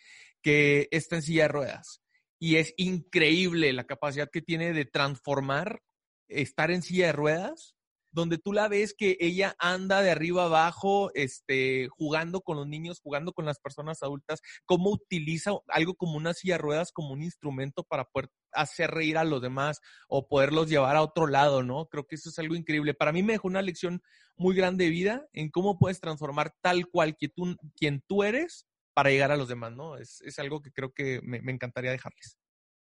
que 0.41 0.87
está 0.91 1.17
en 1.17 1.21
silla 1.21 1.43
de 1.43 1.47
ruedas. 1.49 2.01
Y 2.39 2.57
es 2.57 2.73
increíble 2.77 3.73
la 3.73 3.85
capacidad 3.85 4.29
que 4.31 4.41
tiene 4.41 4.73
de 4.73 4.85
transformar 4.85 5.81
estar 6.27 6.71
en 6.71 6.81
silla 6.81 7.07
de 7.07 7.13
ruedas 7.13 7.77
donde 8.17 8.37
tú 8.39 8.51
la 8.51 8.67
ves 8.67 8.95
que 8.97 9.15
ella 9.19 9.55
anda 9.59 10.01
de 10.01 10.09
arriba 10.09 10.45
abajo, 10.45 11.11
este, 11.13 11.87
jugando 11.89 12.41
con 12.41 12.57
los 12.57 12.67
niños, 12.67 12.99
jugando 12.99 13.31
con 13.31 13.45
las 13.45 13.59
personas 13.59 14.01
adultas, 14.01 14.41
cómo 14.65 14.89
utiliza 14.89 15.51
algo 15.67 15.93
como 15.93 16.17
una 16.17 16.33
silla 16.33 16.55
de 16.55 16.59
ruedas 16.59 16.91
como 16.91 17.13
un 17.13 17.21
instrumento 17.21 17.83
para 17.83 18.05
poder 18.05 18.29
hacer 18.53 18.89
reír 18.89 19.17
a 19.17 19.23
los 19.23 19.41
demás 19.41 19.81
o 20.07 20.27
poderlos 20.27 20.67
llevar 20.67 20.95
a 20.95 21.03
otro 21.03 21.27
lado, 21.27 21.61
¿no? 21.61 21.85
Creo 21.87 22.07
que 22.07 22.15
eso 22.15 22.29
es 22.29 22.39
algo 22.39 22.55
increíble. 22.55 22.95
Para 22.95 23.11
mí 23.11 23.21
me 23.21 23.33
dejó 23.33 23.47
una 23.47 23.61
lección 23.61 24.01
muy 24.35 24.55
grande 24.55 24.85
de 24.85 24.89
vida 24.89 25.27
en 25.33 25.51
cómo 25.51 25.77
puedes 25.77 25.99
transformar 25.99 26.55
tal 26.61 26.87
cual 26.87 27.17
que 27.17 27.29
tú, 27.29 27.55
quien 27.75 28.01
tú 28.07 28.23
eres 28.23 28.67
para 28.97 29.11
llegar 29.11 29.31
a 29.31 29.37
los 29.37 29.47
demás, 29.47 29.71
¿no? 29.73 29.95
Es, 29.95 30.39
algo 30.39 30.59
que 30.59 30.71
creo 30.71 30.91
que 30.91 31.21
me, 31.21 31.37
encantaría 31.51 31.91
dejarles. 31.91 32.39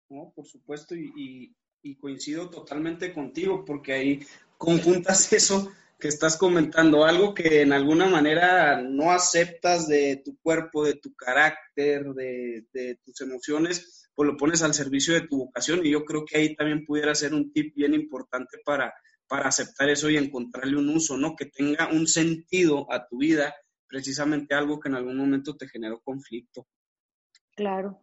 No, 0.07 0.31
por 0.33 0.45
supuesto, 0.45 0.95
y, 0.95 1.53
coincido 1.99 2.49
totalmente 2.49 3.13
contigo, 3.13 3.65
porque 3.65 3.91
ahí 3.91 4.25
conjuntas 4.57 5.33
eso 5.33 5.73
que 5.99 6.07
estás 6.07 6.37
comentando, 6.37 7.03
algo 7.03 7.33
que 7.33 7.63
en 7.63 7.73
alguna 7.73 8.05
manera 8.05 8.81
no 8.81 9.11
aceptas 9.11 9.89
de 9.89 10.21
tu 10.23 10.37
cuerpo, 10.37 10.85
de 10.85 10.93
tu 10.93 11.13
carácter, 11.15 12.05
de, 12.13 12.97
tus 13.03 13.19
emociones, 13.19 14.09
pues 14.15 14.25
lo 14.25 14.37
pones 14.37 14.61
al 14.63 14.73
servicio 14.73 15.13
de 15.13 15.27
tu 15.27 15.39
vocación 15.39 15.85
y 15.85 15.91
yo 15.91 16.05
creo 16.05 16.23
que 16.23 16.37
ahí 16.37 16.55
también 16.55 16.85
pudiera 16.85 17.13
ser 17.13 17.33
un 17.33 17.51
tip 17.51 17.75
bien 17.75 17.93
importante 17.93 18.57
para, 18.63 18.93
para 19.27 19.49
aceptar 19.49 19.89
eso 19.89 20.09
y 20.09 20.15
encontrarle 20.15 20.77
un 20.77 20.87
uso, 20.95 21.17
¿no? 21.17 21.35
Que 21.35 21.47
tenga 21.47 21.89
un 21.91 22.07
sentido 22.07 22.89
a 22.89 23.05
tu 23.05 23.17
vida, 23.17 23.53
precisamente 23.89 24.55
algo 24.55 24.79
que 24.79 24.87
en 24.87 24.95
algún 24.95 25.17
momento 25.17 25.57
te 25.57 25.67
generó 25.67 25.99
conflicto. 26.01 26.67
Claro. 27.55 28.01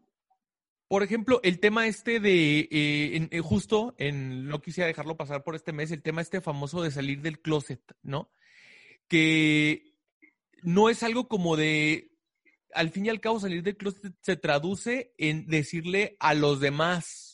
Por 0.89 1.03
ejemplo, 1.03 1.41
el 1.43 1.59
tema 1.59 1.87
este 1.87 2.21
de, 2.21 2.61
eh, 2.71 3.29
eh, 3.31 3.41
justo, 3.41 3.95
en, 3.99 4.47
no 4.47 4.61
quisiera 4.61 4.87
dejarlo 4.87 5.17
pasar 5.17 5.43
por 5.43 5.55
este 5.57 5.73
mes, 5.73 5.91
el 5.91 6.03
tema 6.03 6.21
este 6.21 6.41
famoso 6.41 6.83
de 6.83 6.91
salir 6.91 7.23
del 7.23 7.41
closet, 7.41 7.81
¿no? 8.03 8.31
Que 9.09 9.95
no 10.63 10.89
es 10.89 11.03
algo 11.03 11.27
como 11.27 11.57
de, 11.57 12.13
al 12.73 12.91
fin 12.91 13.07
y 13.07 13.09
al 13.09 13.21
cabo, 13.21 13.41
salir 13.41 13.63
del 13.63 13.77
closet 13.77 14.15
se 14.21 14.37
traduce 14.37 15.13
en 15.19 15.47
decirle 15.47 16.17
a 16.21 16.35
los 16.35 16.61
demás, 16.61 17.26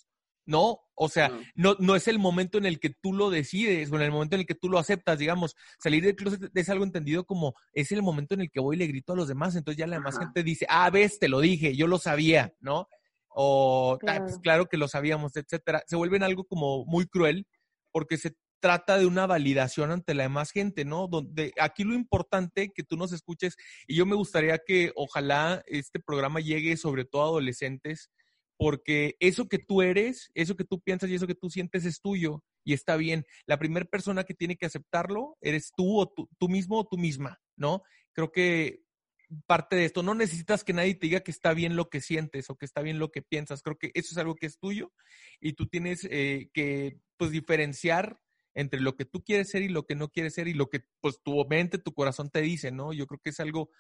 ¿no? 0.45 0.81
O 0.95 1.09
sea, 1.09 1.31
no, 1.55 1.77
no 1.79 1.97
es 1.97 2.09
el 2.09 2.19
momento 2.19 2.59
en 2.59 2.67
el 2.67 2.79
que 2.79 2.91
tú 2.91 3.13
lo 3.13 3.31
decides 3.31 3.91
o 3.91 3.97
en 3.97 4.03
el 4.03 4.13
momento 4.13 4.37
en 4.37 4.41
el 4.41 4.47
que 4.47 4.55
tú 4.55 4.69
lo 4.69 4.79
aceptas, 4.79 5.19
digamos, 5.19 5.57
salir 5.79 6.05
del 6.05 6.17
closet 6.17 6.51
es 6.55 6.69
algo 6.69 6.85
entendido 6.85 7.25
como 7.25 7.55
es 7.73 7.93
el 7.93 8.03
momento 8.03 8.35
en 8.35 8.43
el 8.43 8.51
que 8.51 8.61
voy 8.61 8.77
y 8.77 8.79
le 8.79 8.87
grito 8.87 9.13
a 9.13 9.17
los 9.17 9.29
demás, 9.29 9.57
entonces 9.57 9.79
ya 9.79 9.87
la 9.87 9.97
demás 9.97 10.19
gente 10.19 10.43
dice, 10.43 10.67
ah, 10.69 10.91
ves, 10.91 11.19
te 11.19 11.29
lo 11.29 11.41
dije, 11.41 11.77
yo 11.77 11.87
lo 11.87 11.99
sabía, 11.99 12.53
¿no? 12.61 12.89
o 13.35 13.99
ah, 14.07 14.19
pues, 14.21 14.39
claro. 14.39 14.67
que 14.67 14.77
lo 14.77 14.89
sabíamos, 14.89 15.37
etcétera, 15.37 15.83
se 15.87 15.97
vuelven 15.97 16.23
algo 16.23 16.45
como 16.45 16.85
muy 16.85 17.07
cruel 17.07 17.47
porque 17.91 18.17
se 18.17 18.37
trata 18.61 18.97
de 18.97 19.07
una 19.07 19.27
validación 19.27 19.91
ante 19.91 20.15
la 20.15 20.23
demás 20.25 20.53
gente, 20.53 20.85
¿no? 20.85 21.09
Donde 21.09 21.53
aquí 21.61 21.83
lo 21.83 21.95
importante 21.95 22.71
que 22.73 22.85
tú 22.85 22.97
nos 22.97 23.13
escuches 23.13 23.57
y 23.89 23.97
yo 23.97 24.07
me 24.07 24.15
gustaría 24.15 24.59
que 24.59 24.93
ojalá 24.95 25.63
este 25.67 25.99
programa 25.99 26.41
llegue 26.41 26.77
sobre 26.77 27.05
todo 27.05 27.23
a 27.23 27.27
adolescentes 27.27 28.11
porque 28.63 29.17
eso 29.19 29.49
que 29.49 29.59
tú 29.59 29.83
eres, 29.83 30.31
eso 30.35 30.55
que 30.55 30.63
tú 30.63 30.81
piensas 30.81 31.11
y 31.11 31.17
eso 31.17 31.27
que 31.27 31.35
tú 31.35 31.51
sientes 31.51 31.85
es 31.85 32.01
tuyo 32.01 32.45
y 32.63 32.75
está 32.75 32.95
bien. 32.95 33.27
La 33.45 33.59
primera 33.59 33.85
persona 33.87 34.23
que 34.23 34.35
tiene 34.35 34.57
que 34.57 34.67
aceptarlo 34.67 35.37
eres 35.41 35.73
tú 35.77 35.99
o 35.99 36.09
tú, 36.09 36.49
mismo 36.49 36.79
o 36.79 36.87
tú 36.87 36.97
misma, 36.97 37.41
¿no? 37.57 37.83
Creo 38.13 38.31
que 38.31 38.85
parte 39.49 39.75
de 39.75 39.85
esto. 39.85 40.05
No 40.05 40.15
necesitas 40.15 40.63
que 40.63 40.75
nadie 40.75 40.95
te 40.95 41.09
diga 41.09 41.25
que 41.25 41.33
está 41.33 41.55
bien 41.55 41.75
lo 41.75 41.91
que 41.91 42.01
sientes 42.01 42.51
o 42.51 42.55
que 42.55 42.65
está 42.65 42.83
bien 42.83 43.01
lo 43.01 43.11
que 43.11 43.21
piensas. 43.21 43.63
Creo 43.63 43.79
que 43.79 43.91
eso 43.95 44.11
es 44.13 44.19
algo 44.19 44.37
que 44.37 44.47
es 44.47 44.61
tuyo 44.61 44.93
y 45.41 45.55
tú 45.55 45.67
tienes 45.67 46.07
eh, 46.09 46.49
que 46.55 47.01
pues 47.17 47.33
diferenciar 47.33 48.21
entre 48.55 48.81
lo 48.81 48.95
que 48.95 49.07
tú 49.07 49.25
quieres 49.25 49.51
ser 49.51 49.63
y 49.63 49.71
lo 49.71 49.87
que 49.87 49.97
no 49.97 50.09
quieres 50.09 50.35
ser 50.35 50.47
y 50.47 50.55
lo 50.55 50.69
que 50.69 50.85
pues 51.01 51.21
tu 51.21 51.45
mente, 51.47 51.79
tu 51.79 51.95
corazón 51.95 52.31
te 52.31 52.43
dice, 52.43 52.71
¿no? 52.71 52.93
Yo 52.93 53.09
creo 53.09 53.19
que 53.19 53.31
es 53.31 53.41
algo 53.41 53.71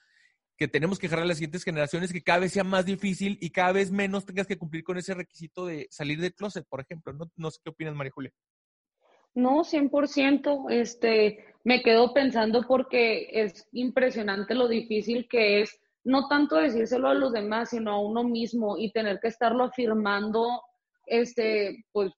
que 0.56 0.68
tenemos 0.68 0.98
que 0.98 1.08
dejar 1.08 1.22
a 1.22 1.26
las 1.26 1.38
siguientes 1.38 1.64
generaciones 1.64 2.12
que 2.12 2.22
cada 2.22 2.40
vez 2.40 2.52
sea 2.52 2.64
más 2.64 2.84
difícil 2.84 3.38
y 3.40 3.50
cada 3.50 3.72
vez 3.72 3.90
menos 3.90 4.24
tengas 4.24 4.46
que 4.46 4.58
cumplir 4.58 4.84
con 4.84 4.98
ese 4.98 5.14
requisito 5.14 5.66
de 5.66 5.88
salir 5.90 6.20
del 6.20 6.34
closet, 6.34 6.66
por 6.68 6.80
ejemplo. 6.80 7.12
No, 7.12 7.30
no 7.36 7.50
sé 7.50 7.60
qué 7.64 7.70
opinas, 7.70 7.94
María 7.94 8.12
Julia. 8.12 8.32
No, 9.34 9.64
100%. 9.64 10.70
Este, 10.70 11.44
me 11.64 11.82
quedo 11.82 12.12
pensando 12.12 12.62
porque 12.66 13.28
es 13.32 13.66
impresionante 13.72 14.54
lo 14.54 14.68
difícil 14.68 15.26
que 15.28 15.62
es 15.62 15.80
no 16.04 16.28
tanto 16.28 16.56
decírselo 16.56 17.08
a 17.08 17.14
los 17.14 17.32
demás, 17.32 17.70
sino 17.70 17.92
a 17.92 18.00
uno 18.00 18.24
mismo 18.24 18.76
y 18.76 18.90
tener 18.90 19.20
que 19.20 19.28
estarlo 19.28 19.64
afirmando, 19.64 20.62
este, 21.06 21.84
pues, 21.92 22.12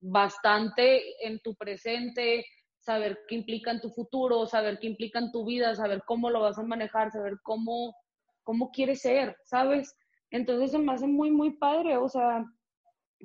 bastante 0.00 1.02
en 1.26 1.40
tu 1.40 1.54
presente, 1.54 2.44
saber 2.84 3.18
qué 3.28 3.36
implica 3.36 3.70
en 3.70 3.80
tu 3.80 3.90
futuro, 3.90 4.46
saber 4.46 4.78
qué 4.78 4.86
implica 4.88 5.18
en 5.18 5.32
tu 5.32 5.44
vida, 5.44 5.74
saber 5.74 6.02
cómo 6.06 6.30
lo 6.30 6.40
vas 6.40 6.58
a 6.58 6.62
manejar, 6.62 7.10
saber 7.10 7.38
cómo, 7.42 7.94
cómo 8.42 8.70
quieres 8.70 9.00
ser, 9.00 9.36
¿sabes? 9.44 9.96
Entonces 10.30 10.70
se 10.70 10.78
me 10.78 10.92
hace 10.92 11.06
muy, 11.06 11.30
muy 11.30 11.56
padre, 11.56 11.96
o 11.96 12.08
sea, 12.08 12.44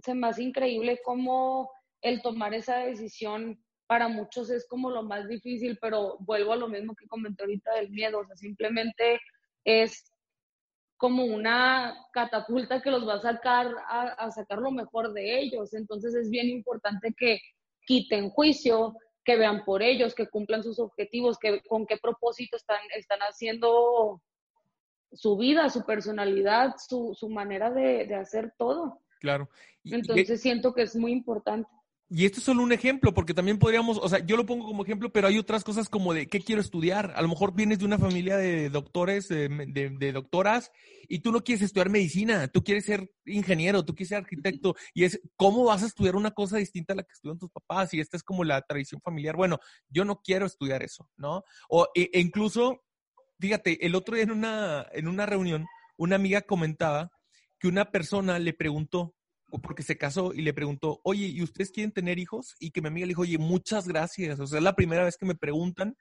se 0.04 0.14
me 0.14 0.28
hace 0.28 0.44
increíble 0.44 1.00
cómo 1.04 1.70
el 2.02 2.22
tomar 2.22 2.54
esa 2.54 2.78
decisión 2.78 3.62
para 3.88 4.08
muchos 4.08 4.50
es 4.50 4.68
como 4.68 4.92
lo 4.92 5.04
más 5.04 5.28
difícil, 5.28 5.78
pero 5.82 6.18
vuelvo 6.20 6.54
a 6.54 6.58
lo 6.58 6.68
mismo 6.68 6.96
que 6.96 7.08
comenté 7.08 7.44
ahorita 7.44 7.74
del 7.76 7.90
miedo, 7.90 8.20
o 8.20 8.26
sea, 8.26 8.36
simplemente 8.36 9.20
es 9.66 10.14
como 11.00 11.24
una 11.24 11.96
catapulta 12.12 12.82
que 12.82 12.92
los 12.92 13.08
va 13.08 13.16
a 13.16 13.22
sacar 13.22 13.74
a, 13.88 14.30
sacar 14.32 14.60
lo 14.60 14.70
mejor 14.70 15.14
de 15.14 15.40
ellos. 15.40 15.74
Entonces 15.74 16.14
es 16.14 16.30
bien 16.30 16.50
importante 16.50 17.16
que 17.18 17.40
quiten 17.88 18.30
juicio, 18.30 18.96
que 19.30 19.38
vean 19.38 19.64
por 19.64 19.84
ellos, 19.84 20.16
que 20.16 20.28
cumplan 20.28 20.64
sus 20.64 20.80
objetivos, 20.80 21.38
que 21.38 21.62
con 21.62 21.86
qué 21.86 21.98
propósito 21.98 22.58
están, 22.58 22.80
están 22.98 23.20
haciendo 23.20 24.24
su 25.12 25.38
vida, 25.38 25.70
su 25.70 25.86
personalidad, 25.86 26.74
su, 26.80 27.14
su 27.14 27.30
manera 27.30 27.70
de, 27.70 28.08
de, 28.08 28.16
hacer 28.16 28.56
todo. 28.58 29.02
Claro. 29.20 29.48
Entonces 29.84 30.42
siento 30.42 30.74
que 30.74 30.82
es 30.82 30.96
muy 30.96 31.12
importante. 31.12 31.70
Y 32.12 32.26
esto 32.26 32.40
es 32.40 32.44
solo 32.46 32.64
un 32.64 32.72
ejemplo, 32.72 33.14
porque 33.14 33.36
también 33.36 33.60
podríamos, 33.60 34.00
o 34.02 34.10
sea, 34.10 34.18
yo 34.26 34.36
lo 34.36 34.48
pongo 34.48 34.66
como 34.66 34.84
ejemplo, 34.84 35.12
pero 35.12 35.28
hay 35.28 35.38
otras 35.38 35.64
cosas 35.64 35.90
como 35.90 36.12
de 36.12 36.28
qué 36.28 36.40
quiero 36.40 36.60
estudiar. 36.60 37.14
A 37.16 37.22
lo 37.22 37.28
mejor 37.28 37.54
vienes 37.54 37.78
de 37.78 37.86
una 37.86 38.00
familia 38.00 38.36
de 38.36 38.72
doctores, 38.72 39.28
de, 39.28 40.12
doctoras, 40.12 40.72
y 41.08 41.20
tú 41.20 41.32
no 41.32 41.44
quieres 41.44 41.62
estudiar 41.62 41.90
medicina, 41.90 42.48
tú 42.48 42.64
quieres 42.64 42.86
ser 42.86 43.12
ingeniero, 43.26 43.86
tú 43.86 43.94
quieres 43.94 44.10
ser 44.10 44.18
arquitecto, 44.18 44.76
y 44.96 45.04
es 45.04 45.22
cómo 45.36 45.66
vas 45.66 45.84
a 45.84 45.86
estudiar 45.86 46.16
una 46.16 46.32
cosa 46.32 46.58
distinta 46.58 46.94
a 46.94 46.96
la 46.96 47.04
que 47.04 47.14
estudian 47.14 47.38
tus 47.38 47.52
papás, 47.52 47.94
y 47.94 48.00
esta 48.00 48.18
es 48.18 48.24
como 48.24 48.44
la 48.44 48.60
tradición 48.64 49.00
familiar. 49.02 49.36
Bueno, 49.36 49.60
yo 49.88 50.04
no 50.04 50.20
quiero 50.24 50.48
estudiar 50.48 50.82
eso, 50.82 51.08
¿no? 51.16 51.44
O 51.70 51.90
e, 51.94 52.10
e 52.12 52.20
incluso, 52.20 52.86
fíjate, 53.40 53.86
el 53.86 53.94
otro 53.94 54.16
día 54.16 54.24
en 54.24 54.32
una, 54.32 54.88
en 54.94 55.08
una 55.08 55.28
reunión, 55.28 55.68
una 55.96 56.16
amiga 56.16 56.42
comentaba 56.42 57.12
que 57.60 57.68
una 57.68 57.92
persona 57.92 58.40
le 58.40 58.54
preguntó, 58.54 59.14
porque 59.62 59.84
se 59.84 59.98
casó 59.98 60.34
y 60.34 60.42
le 60.42 60.54
preguntó, 60.54 61.00
oye, 61.04 61.28
¿y 61.28 61.42
ustedes 61.42 61.72
quieren 61.72 61.92
tener 61.92 62.20
hijos? 62.20 62.56
Y 62.60 62.72
que 62.72 62.82
mi 62.82 62.88
amiga 62.88 63.06
le 63.06 63.12
dijo, 63.12 63.24
oye, 63.24 63.38
muchas 63.38 63.88
gracias. 63.88 64.40
O 64.40 64.48
sea, 64.48 64.60
es 64.60 64.64
la 64.64 64.76
primera 64.76 65.04
vez 65.04 65.18
que 65.18 65.26
me 65.26 65.36
preguntan. 65.36 65.98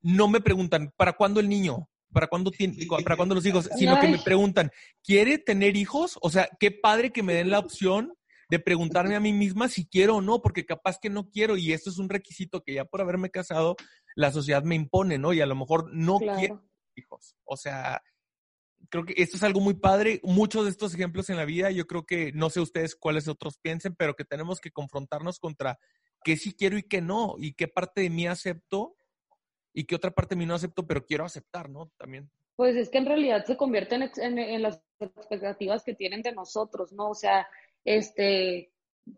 No 0.00 0.28
me 0.28 0.40
preguntan, 0.40 0.92
¿para 0.96 1.14
cuándo 1.14 1.40
el 1.40 1.48
niño? 1.48 1.88
¿Para 2.12 2.26
cuándo, 2.28 2.50
tiene, 2.50 2.76
¿para 3.04 3.16
cuándo 3.16 3.34
los 3.34 3.44
hijos? 3.44 3.68
Sino 3.76 4.00
que 4.00 4.08
me 4.08 4.18
preguntan, 4.18 4.70
¿quiere 5.04 5.38
tener 5.38 5.76
hijos? 5.76 6.18
O 6.22 6.30
sea, 6.30 6.48
qué 6.58 6.70
padre 6.70 7.10
que 7.12 7.22
me 7.22 7.34
den 7.34 7.50
la 7.50 7.58
opción 7.58 8.14
de 8.48 8.58
preguntarme 8.58 9.14
a 9.14 9.20
mí 9.20 9.32
misma 9.32 9.68
si 9.68 9.86
quiero 9.86 10.16
o 10.16 10.20
no, 10.22 10.40
porque 10.40 10.64
capaz 10.64 10.98
que 10.98 11.10
no 11.10 11.28
quiero 11.28 11.58
y 11.58 11.72
esto 11.72 11.90
es 11.90 11.98
un 11.98 12.08
requisito 12.08 12.62
que 12.62 12.72
ya 12.74 12.86
por 12.86 13.02
haberme 13.02 13.30
casado 13.30 13.76
la 14.16 14.32
sociedad 14.32 14.62
me 14.62 14.74
impone, 14.74 15.18
¿no? 15.18 15.34
Y 15.34 15.42
a 15.42 15.46
lo 15.46 15.54
mejor 15.54 15.90
no 15.92 16.18
quiero 16.18 16.64
hijos. 16.94 17.36
O 17.44 17.56
sea, 17.56 18.02
creo 18.88 19.04
que 19.04 19.14
esto 19.16 19.36
es 19.36 19.42
algo 19.42 19.60
muy 19.60 19.74
padre. 19.74 20.20
Muchos 20.22 20.64
de 20.64 20.70
estos 20.70 20.94
ejemplos 20.94 21.30
en 21.30 21.36
la 21.36 21.44
vida, 21.44 21.70
yo 21.70 21.86
creo 21.86 22.04
que 22.04 22.32
no 22.32 22.50
sé 22.50 22.60
ustedes 22.60 22.96
cuáles 22.96 23.28
otros 23.28 23.58
piensen, 23.58 23.94
pero 23.96 24.14
que 24.14 24.24
tenemos 24.24 24.60
que 24.60 24.70
confrontarnos 24.70 25.38
contra 25.38 25.78
qué 26.24 26.36
sí 26.36 26.54
quiero 26.54 26.78
y 26.78 26.82
qué 26.82 27.00
no, 27.00 27.36
y 27.38 27.54
qué 27.54 27.68
parte 27.68 28.02
de 28.02 28.10
mí 28.10 28.26
acepto 28.26 28.96
y 29.72 29.84
qué 29.84 29.94
otra 29.94 30.10
parte 30.10 30.34
de 30.34 30.40
mí 30.40 30.46
no 30.46 30.54
acepto, 30.54 30.86
pero 30.86 31.04
quiero 31.04 31.24
aceptar, 31.24 31.70
¿no? 31.70 31.90
También. 31.96 32.30
Pues 32.56 32.74
es 32.76 32.90
que 32.90 32.98
en 32.98 33.06
realidad 33.06 33.44
se 33.44 33.56
convierten 33.56 34.10
en, 34.16 34.38
en, 34.38 34.62
las 34.62 34.82
expectativas 34.98 35.84
que 35.84 35.94
tienen 35.94 36.22
de 36.22 36.32
nosotros, 36.32 36.92
¿no? 36.92 37.10
O 37.10 37.14
sea, 37.14 37.46
este, 37.84 38.72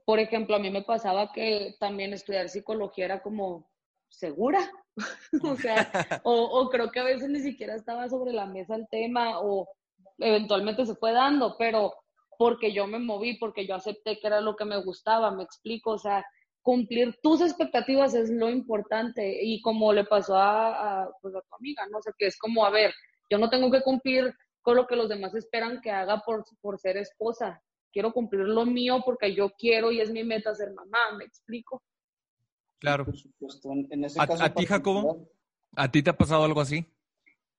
por 0.05 0.19
ejemplo, 0.19 0.57
a 0.57 0.59
mí 0.59 0.71
me 0.71 0.83
pasaba 0.83 1.33
que 1.33 1.77
también 1.81 2.13
estudiar 2.13 2.51
psicología 2.51 3.07
era 3.07 3.23
como 3.23 3.71
segura, 4.11 4.71
o 5.43 5.57
sea, 5.57 5.91
o, 6.25 6.33
o, 6.33 6.71
creo 6.71 6.91
que 6.91 7.01
a 7.01 7.05
veces 7.05 7.29
ni 7.29 7.41
siquiera 7.41 7.75
estaba 7.75 8.09
sobre 8.09 8.33
la 8.33 8.47
mesa 8.47 8.77
el 8.77 8.87
tema, 8.91 9.41
o 9.41 9.69
eventualmente 10.19 10.87
se 10.87 10.95
fue 10.95 11.13
dando, 11.13 11.57
pero 11.59 11.93
porque 12.39 12.73
yo 12.73 12.87
me 12.87 12.99
moví, 12.99 13.37
porque 13.39 13.67
yo 13.67 13.75
acepté 13.75 14.19
que 14.19 14.27
era 14.27 14.41
lo 14.41 14.57
que 14.57 14.65
me 14.65 14.83
gustaba, 14.83 15.31
me 15.31 15.43
explico, 15.43 15.93
o 15.93 15.99
sea, 15.99 16.25
cumplir 16.63 17.19
tus 17.23 17.41
expectativas 17.41 18.15
es 18.15 18.31
lo 18.31 18.49
importante 18.49 19.43
y 19.43 19.61
como 19.63 19.93
le 19.93 20.05
pasó 20.05 20.37
a, 20.37 21.09
pues 21.21 21.35
a 21.35 21.41
tu 21.41 21.55
amiga, 21.57 21.87
¿no? 21.91 21.99
O 21.99 22.03
sea, 22.03 22.13
que 22.17 22.27
es 22.27 22.39
como, 22.39 22.65
a 22.65 22.71
ver, 22.71 22.93
yo 23.31 23.39
no 23.39 23.51
tengo 23.51 23.71
que 23.71 23.83
cumplir 23.83 24.35
con 24.63 24.77
lo 24.77 24.87
que 24.87 24.97
los 24.97 25.09
demás 25.09 25.35
esperan 25.35 25.81
que 25.81 25.91
haga 25.91 26.23
por, 26.25 26.45
por 26.61 26.79
ser 26.79 26.97
esposa, 26.97 27.63
quiero 27.93 28.13
cumplir 28.13 28.47
lo 28.47 28.67
mío 28.67 29.03
porque 29.05 29.35
yo 29.35 29.51
quiero 29.59 29.91
y 29.91 30.01
es 30.01 30.11
mi 30.11 30.25
meta 30.25 30.55
ser 30.55 30.73
mamá, 30.73 31.17
¿me 31.17 31.25
explico? 31.25 31.83
Claro. 32.81 33.07
¿A, 34.17 34.45
¿A 34.45 34.55
ti, 34.55 34.67
Jacobo? 34.67 35.31
¿A 35.77 35.91
ti 35.91 36.03
te 36.03 36.11
ha 36.11 36.17
pasado 36.17 36.45
algo 36.45 36.61
así? 36.61 36.87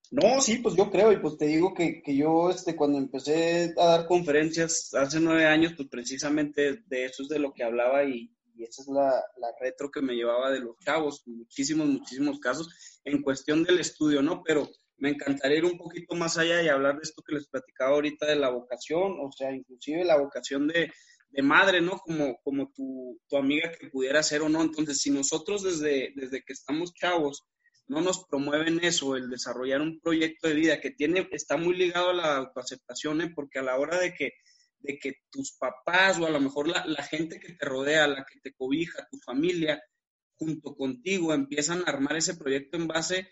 No, 0.09 0.41
sí, 0.41 0.57
pues 0.57 0.75
yo 0.75 0.91
creo, 0.91 1.13
y 1.13 1.17
pues 1.19 1.37
te 1.37 1.45
digo 1.45 1.73
que, 1.73 2.01
que, 2.01 2.17
yo 2.17 2.49
este, 2.49 2.75
cuando 2.75 2.97
empecé 2.97 3.73
a 3.77 3.85
dar 3.85 4.07
conferencias 4.07 4.93
hace 4.93 5.21
nueve 5.21 5.45
años, 5.45 5.73
pues 5.77 5.87
precisamente 5.89 6.83
de 6.85 7.05
eso 7.05 7.23
es 7.23 7.29
de 7.29 7.39
lo 7.39 7.53
que 7.53 7.63
hablaba 7.63 8.03
y, 8.03 8.29
y 8.55 8.63
esa 8.63 8.81
es 8.81 8.89
la, 8.89 9.23
la, 9.37 9.47
retro 9.61 9.89
que 9.89 10.01
me 10.01 10.15
llevaba 10.15 10.51
de 10.51 10.59
los 10.59 10.77
chavos, 10.79 11.23
muchísimos, 11.27 11.87
muchísimos 11.87 12.39
casos 12.39 12.67
en 13.05 13.21
cuestión 13.21 13.63
del 13.63 13.79
estudio, 13.79 14.21
¿no? 14.21 14.43
Pero 14.43 14.69
me 14.97 15.11
encantaría 15.11 15.59
ir 15.59 15.65
un 15.65 15.77
poquito 15.77 16.13
más 16.15 16.37
allá 16.37 16.61
y 16.61 16.67
hablar 16.67 16.95
de 16.95 17.03
esto 17.03 17.23
que 17.25 17.35
les 17.35 17.47
platicaba 17.47 17.91
ahorita 17.91 18.25
de 18.25 18.35
la 18.35 18.49
vocación, 18.49 19.15
o 19.21 19.31
sea, 19.31 19.53
inclusive 19.53 20.03
la 20.03 20.17
vocación 20.17 20.67
de, 20.67 20.91
de 21.31 21.41
madre, 21.41 21.81
¿no? 21.81 21.97
Como, 21.99 22.37
como 22.43 22.71
tu, 22.71 23.19
tu, 23.27 23.37
amiga 23.37 23.71
que 23.71 23.87
pudiera 23.87 24.21
ser 24.21 24.41
o 24.41 24.49
no. 24.49 24.61
Entonces, 24.61 24.99
si 24.99 25.09
nosotros 25.09 25.63
desde, 25.63 26.11
desde 26.15 26.43
que 26.43 26.53
estamos 26.53 26.93
chavos 26.93 27.43
no 27.87 28.01
nos 28.01 28.25
promueven 28.25 28.83
eso, 28.83 29.15
el 29.15 29.29
desarrollar 29.29 29.81
un 29.81 29.99
proyecto 29.99 30.47
de 30.47 30.53
vida 30.53 30.79
que 30.79 30.91
tiene, 30.91 31.27
está 31.31 31.57
muy 31.57 31.75
ligado 31.75 32.09
a 32.09 32.13
la 32.13 32.37
autoaceptación, 32.37 33.21
¿eh? 33.21 33.31
porque 33.35 33.59
a 33.59 33.63
la 33.63 33.77
hora 33.77 33.99
de 33.99 34.13
que, 34.13 34.31
de 34.79 34.97
que 34.97 35.15
tus 35.29 35.57
papás 35.57 36.17
o 36.19 36.25
a 36.25 36.29
lo 36.29 36.39
mejor 36.39 36.69
la, 36.69 36.85
la, 36.85 37.03
gente 37.03 37.39
que 37.39 37.53
te 37.53 37.65
rodea, 37.65 38.07
la 38.07 38.25
que 38.25 38.39
te 38.39 38.53
cobija, 38.53 39.07
tu 39.11 39.17
familia, 39.19 39.81
junto 40.35 40.73
contigo, 40.75 41.33
empiezan 41.33 41.79
a 41.79 41.91
armar 41.91 42.15
ese 42.15 42.35
proyecto 42.35 42.77
en 42.77 42.87
base 42.87 43.29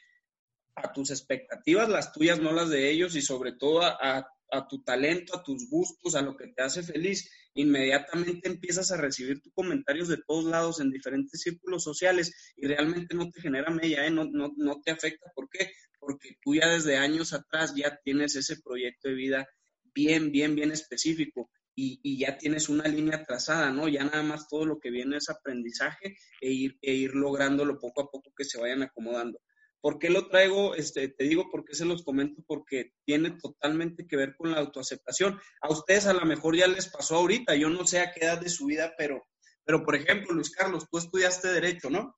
a 0.75 0.91
tus 0.91 1.11
expectativas, 1.11 1.87
las 1.87 2.11
tuyas, 2.11 2.39
no 2.39 2.51
las 2.51 2.69
de 2.69 2.89
ellos, 2.89 3.15
y 3.15 3.21
sobre 3.21 3.53
todo 3.53 3.81
a, 3.81 3.97
a 4.01 4.27
tu 4.67 4.83
talento, 4.83 5.35
a 5.35 5.43
tus 5.43 5.69
gustos, 5.69 6.15
a 6.15 6.21
lo 6.21 6.35
que 6.35 6.47
te 6.47 6.61
hace 6.61 6.83
feliz, 6.83 7.29
inmediatamente 7.53 8.49
empiezas 8.49 8.91
a 8.91 8.97
recibir 8.97 9.41
tus 9.41 9.53
comentarios 9.53 10.07
de 10.07 10.17
todos 10.25 10.45
lados 10.45 10.79
en 10.79 10.91
diferentes 10.91 11.41
círculos 11.41 11.83
sociales 11.83 12.53
y 12.55 12.67
realmente 12.67 13.15
no 13.15 13.29
te 13.29 13.41
genera 13.41 13.69
media, 13.69 14.05
¿eh? 14.05 14.11
no, 14.11 14.25
no, 14.25 14.51
no 14.57 14.81
te 14.81 14.91
afecta. 14.91 15.31
¿Por 15.35 15.49
qué? 15.49 15.71
Porque 15.99 16.37
tú 16.41 16.55
ya 16.55 16.67
desde 16.67 16.97
años 16.97 17.33
atrás 17.33 17.73
ya 17.75 17.99
tienes 18.03 18.35
ese 18.35 18.61
proyecto 18.61 19.09
de 19.09 19.15
vida 19.15 19.47
bien, 19.93 20.31
bien, 20.31 20.55
bien 20.55 20.71
específico. 20.71 21.49
Y, 21.75 21.99
y, 22.03 22.19
ya 22.19 22.37
tienes 22.37 22.67
una 22.67 22.89
línea 22.89 23.23
trazada, 23.23 23.71
¿no? 23.71 23.87
Ya 23.87 24.03
nada 24.03 24.21
más 24.21 24.49
todo 24.49 24.65
lo 24.65 24.79
que 24.79 24.89
viene 24.89 25.15
es 25.15 25.29
aprendizaje 25.29 26.17
e 26.41 26.51
ir, 26.51 26.77
e 26.81 26.93
ir 26.93 27.15
lográndolo 27.15 27.79
poco 27.79 28.01
a 28.01 28.11
poco 28.11 28.33
que 28.35 28.43
se 28.43 28.59
vayan 28.59 28.83
acomodando. 28.83 29.39
¿Por 29.81 29.97
qué 29.97 30.09
lo 30.09 30.27
traigo? 30.27 30.75
Este, 30.75 31.07
te 31.07 31.23
digo 31.23 31.49
por 31.49 31.63
qué 31.63 31.73
se 31.73 31.85
los 31.85 32.03
comento, 32.03 32.43
porque 32.45 32.93
tiene 33.05 33.31
totalmente 33.31 34.05
que 34.07 34.17
ver 34.17 34.35
con 34.35 34.51
la 34.51 34.59
autoaceptación. 34.59 35.39
A 35.61 35.71
ustedes 35.71 36.05
a 36.05 36.13
lo 36.13 36.25
mejor 36.25 36.55
ya 36.55 36.67
les 36.67 36.89
pasó 36.89 37.15
ahorita, 37.15 37.55
yo 37.55 37.69
no 37.69 37.87
sé 37.87 37.99
a 37.99 38.11
qué 38.11 38.25
edad 38.25 38.41
de 38.41 38.49
su 38.49 38.65
vida, 38.65 38.93
pero, 38.97 39.27
pero 39.63 39.83
por 39.83 39.95
ejemplo, 39.95 40.33
Luis 40.33 40.51
Carlos, 40.51 40.87
tú 40.89 40.97
estudiaste 40.97 41.47
Derecho, 41.47 41.89
¿no? 41.89 42.17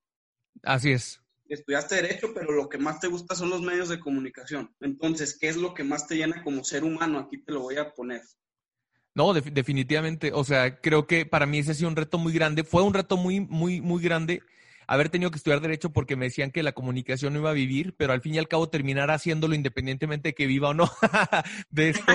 Así 0.63 0.91
es. 0.91 1.21
Estudiaste 1.47 1.95
Derecho, 1.95 2.33
pero 2.33 2.51
lo 2.51 2.67
que 2.67 2.79
más 2.79 2.99
te 2.99 3.07
gusta 3.07 3.35
son 3.35 3.49
los 3.49 3.61
medios 3.61 3.89
de 3.89 3.99
comunicación. 3.99 4.73
Entonces, 4.79 5.37
¿qué 5.37 5.49
es 5.49 5.57
lo 5.57 5.73
que 5.73 5.83
más 5.83 6.07
te 6.07 6.15
llena 6.15 6.43
como 6.43 6.63
ser 6.63 6.83
humano? 6.83 7.19
Aquí 7.19 7.43
te 7.43 7.51
lo 7.51 7.59
voy 7.59 7.77
a 7.77 7.93
poner. 7.93 8.21
No, 9.13 9.33
de, 9.33 9.41
definitivamente. 9.41 10.31
O 10.33 10.43
sea, 10.43 10.79
creo 10.79 11.05
que 11.05 11.25
para 11.25 11.45
mí 11.45 11.59
ese 11.59 11.71
ha 11.71 11.75
sido 11.75 11.89
un 11.89 11.95
reto 11.97 12.17
muy 12.17 12.33
grande. 12.33 12.63
Fue 12.63 12.81
un 12.81 12.93
reto 12.93 13.17
muy, 13.17 13.41
muy, 13.41 13.81
muy 13.81 14.01
grande 14.01 14.41
haber 14.87 15.09
tenido 15.09 15.31
que 15.31 15.37
estudiar 15.37 15.61
derecho 15.61 15.91
porque 15.91 16.15
me 16.15 16.25
decían 16.25 16.51
que 16.51 16.63
la 16.63 16.73
comunicación 16.73 17.33
no 17.33 17.39
iba 17.39 17.49
a 17.49 17.53
vivir, 17.53 17.95
pero 17.97 18.13
al 18.13 18.21
fin 18.21 18.35
y 18.35 18.39
al 18.39 18.47
cabo 18.47 18.69
terminar 18.69 19.11
haciéndolo 19.11 19.55
independientemente 19.55 20.29
de 20.29 20.33
que 20.33 20.47
viva 20.47 20.69
o 20.69 20.73
no 20.73 20.89
de 21.69 21.89
esto. 21.89 22.13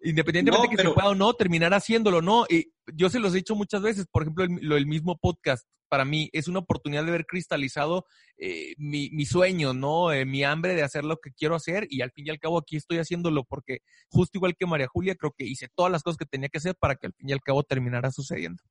Independientemente 0.00 0.68
de 0.68 0.76
que 0.76 0.82
se 0.82 0.90
pueda 0.90 1.08
o 1.08 1.14
no, 1.14 1.34
terminar 1.34 1.74
haciéndolo, 1.74 2.22
¿no? 2.22 2.46
Y 2.48 2.72
yo 2.94 3.10
se 3.10 3.18
los 3.18 3.32
he 3.32 3.38
dicho 3.38 3.56
muchas 3.56 3.82
veces, 3.82 4.06
por 4.10 4.22
ejemplo, 4.22 4.44
el, 4.44 4.58
lo, 4.62 4.76
el 4.76 4.86
mismo 4.86 5.18
podcast, 5.18 5.66
para 5.88 6.04
mí 6.04 6.28
es 6.32 6.48
una 6.48 6.60
oportunidad 6.60 7.04
de 7.04 7.10
ver 7.10 7.26
cristalizado 7.26 8.06
eh, 8.36 8.74
mi, 8.76 9.10
mi, 9.10 9.26
sueño, 9.26 9.74
¿no? 9.74 10.12
Eh, 10.12 10.24
mi 10.24 10.44
hambre 10.44 10.74
de 10.74 10.82
hacer 10.82 11.04
lo 11.04 11.16
que 11.16 11.32
quiero 11.32 11.56
hacer 11.56 11.86
y 11.90 12.02
al 12.02 12.12
fin 12.12 12.26
y 12.26 12.30
al 12.30 12.38
cabo 12.38 12.58
aquí 12.58 12.76
estoy 12.76 12.98
haciéndolo 12.98 13.44
porque 13.44 13.78
justo 14.08 14.38
igual 14.38 14.54
que 14.56 14.66
María 14.66 14.86
Julia, 14.86 15.16
creo 15.16 15.32
que 15.36 15.44
hice 15.44 15.68
todas 15.74 15.90
las 15.90 16.02
cosas 16.02 16.18
que 16.18 16.26
tenía 16.26 16.48
que 16.48 16.58
hacer 16.58 16.76
para 16.76 16.94
que 16.94 17.06
al 17.08 17.14
fin 17.14 17.30
y 17.30 17.32
al 17.32 17.40
cabo 17.40 17.62
terminara 17.64 18.10
sucediendo. 18.10 18.62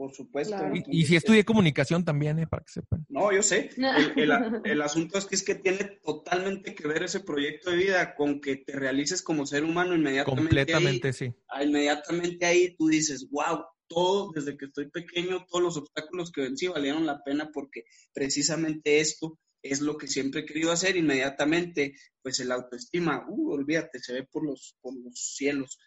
Por 0.00 0.14
supuesto. 0.14 0.56
Claro. 0.56 0.74
Y, 0.74 1.02
y, 1.02 1.04
si 1.04 1.14
estudié 1.14 1.44
comunicación 1.44 2.06
también, 2.06 2.38
¿eh? 2.38 2.46
para 2.46 2.64
que 2.64 2.72
sepan. 2.72 3.04
No, 3.10 3.30
yo 3.34 3.42
sé. 3.42 3.68
El, 3.76 4.18
el, 4.18 4.30
el, 4.64 4.80
asunto 4.80 5.18
es 5.18 5.26
que 5.26 5.34
es 5.34 5.42
que 5.42 5.56
tiene 5.56 6.00
totalmente 6.02 6.74
que 6.74 6.88
ver 6.88 7.02
ese 7.02 7.20
proyecto 7.20 7.70
de 7.70 7.76
vida 7.76 8.14
con 8.14 8.40
que 8.40 8.56
te 8.56 8.72
realices 8.72 9.20
como 9.20 9.44
ser 9.44 9.62
humano 9.62 9.94
inmediatamente. 9.94 10.40
Completamente, 10.42 11.08
ahí, 11.08 11.12
sí. 11.12 11.34
Inmediatamente 11.62 12.46
ahí 12.46 12.74
tú 12.78 12.88
dices, 12.88 13.28
wow, 13.30 13.62
todo 13.88 14.32
desde 14.34 14.56
que 14.56 14.64
estoy 14.64 14.88
pequeño, 14.88 15.44
todos 15.46 15.62
los 15.62 15.76
obstáculos 15.76 16.32
que 16.32 16.40
vencí 16.40 16.66
valieron 16.68 17.04
la 17.04 17.22
pena 17.22 17.50
porque 17.52 17.84
precisamente 18.14 19.00
esto 19.00 19.38
es 19.60 19.82
lo 19.82 19.98
que 19.98 20.06
siempre 20.06 20.40
he 20.40 20.46
querido 20.46 20.72
hacer. 20.72 20.96
Inmediatamente, 20.96 21.94
pues 22.22 22.40
el 22.40 22.52
autoestima, 22.52 23.26
uh, 23.28 23.52
olvídate, 23.52 23.98
se 23.98 24.14
ve 24.14 24.22
por 24.22 24.46
los, 24.46 24.78
por 24.80 24.94
los 24.94 25.34
cielos. 25.36 25.78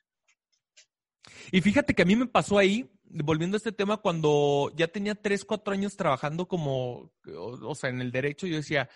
Y 1.52 1.62
fíjate 1.62 1.96
que 1.96 2.04
a 2.04 2.06
mí 2.06 2.16
me 2.16 2.28
pasó 2.28 2.60
ahí, 2.60 2.88
volviendo 3.14 3.56
a 3.56 3.60
este 3.60 3.72
tema, 3.72 3.98
cuando 3.98 4.72
ya 4.76 4.88
tenía 4.88 5.16
tres, 5.16 5.46
cuatro 5.46 5.74
años 5.74 5.96
trabajando 5.96 6.48
como, 6.48 7.12
o, 7.28 7.70
o, 7.70 7.76
sea, 7.76 7.90
en 7.90 8.02
el 8.02 8.12
derecho, 8.12 8.48
yo 8.48 8.56
decía, 8.56 8.90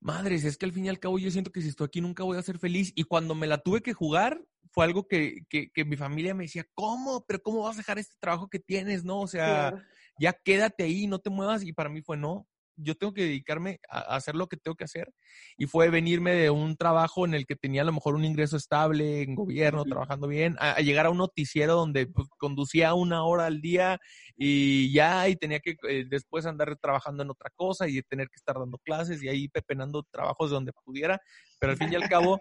madres, 0.00 0.44
es 0.44 0.56
que 0.56 0.66
al 0.66 0.72
fin 0.72 0.86
y 0.86 0.88
al 0.88 0.98
cabo 0.98 1.18
yo 1.18 1.30
siento 1.30 1.52
que 1.52 1.62
si 1.62 1.68
estoy 1.68 1.86
aquí 1.86 2.00
nunca 2.00 2.24
voy 2.24 2.36
a 2.36 2.42
ser 2.42 2.58
feliz. 2.58 2.92
Y 2.94 3.04
cuando 3.04 3.34
me 3.34 3.46
la 3.46 3.58
tuve 3.58 3.80
que 3.80 3.92
jugar, 3.92 4.40
fue 4.70 4.84
algo 4.84 5.06
que, 5.06 5.44
que, 5.48 5.70
que 5.70 5.84
mi 5.84 5.96
familia 5.96 6.34
me 6.34 6.44
decía, 6.44 6.66
¿cómo? 6.74 7.24
¿Pero 7.26 7.42
cómo 7.42 7.62
vas 7.62 7.76
a 7.76 7.78
dejar 7.78 7.98
este 7.98 8.16
trabajo 8.18 8.48
que 8.48 8.58
tienes? 8.58 9.04
No, 9.04 9.20
o 9.20 9.28
sea, 9.28 9.70
claro. 9.70 9.82
ya 10.18 10.32
quédate 10.32 10.84
ahí, 10.84 11.06
no 11.06 11.20
te 11.20 11.30
muevas. 11.30 11.62
Y 11.64 11.72
para 11.72 11.88
mí 11.88 12.02
fue, 12.02 12.16
no, 12.16 12.46
yo 12.76 12.94
tengo 12.94 13.12
que 13.12 13.22
dedicarme 13.22 13.80
a 13.88 14.16
hacer 14.16 14.34
lo 14.34 14.48
que 14.48 14.56
tengo 14.56 14.74
que 14.74 14.84
hacer. 14.84 15.12
Y 15.56 15.66
fue 15.66 15.90
venirme 15.90 16.32
de 16.32 16.50
un 16.50 16.76
trabajo 16.76 17.24
en 17.24 17.34
el 17.34 17.46
que 17.46 17.56
tenía 17.56 17.82
a 17.82 17.84
lo 17.84 17.92
mejor 17.92 18.14
un 18.14 18.24
ingreso 18.24 18.56
estable, 18.56 19.22
en 19.22 19.34
gobierno, 19.34 19.84
trabajando 19.84 20.28
bien, 20.28 20.56
a, 20.58 20.72
a 20.72 20.80
llegar 20.80 21.06
a 21.06 21.10
un 21.10 21.18
noticiero 21.18 21.74
donde 21.74 22.06
pues, 22.06 22.28
conducía 22.38 22.94
una 22.94 23.24
hora 23.24 23.46
al 23.46 23.60
día 23.60 23.98
y 24.36 24.92
ya, 24.92 25.28
y 25.28 25.36
tenía 25.36 25.60
que 25.60 25.76
eh, 25.88 26.04
después 26.08 26.46
andar 26.46 26.76
trabajando 26.76 27.22
en 27.22 27.30
otra 27.30 27.50
cosa 27.54 27.88
y 27.88 28.02
tener 28.02 28.28
que 28.28 28.36
estar 28.36 28.56
dando 28.58 28.78
clases 28.78 29.22
y 29.22 29.28
ahí 29.28 29.48
pepenando 29.48 30.04
trabajos 30.10 30.50
de 30.50 30.54
donde 30.54 30.72
pudiera. 30.84 31.20
Pero 31.58 31.72
al 31.72 31.78
fin 31.78 31.92
y 31.92 31.96
al 31.96 32.08
cabo, 32.08 32.38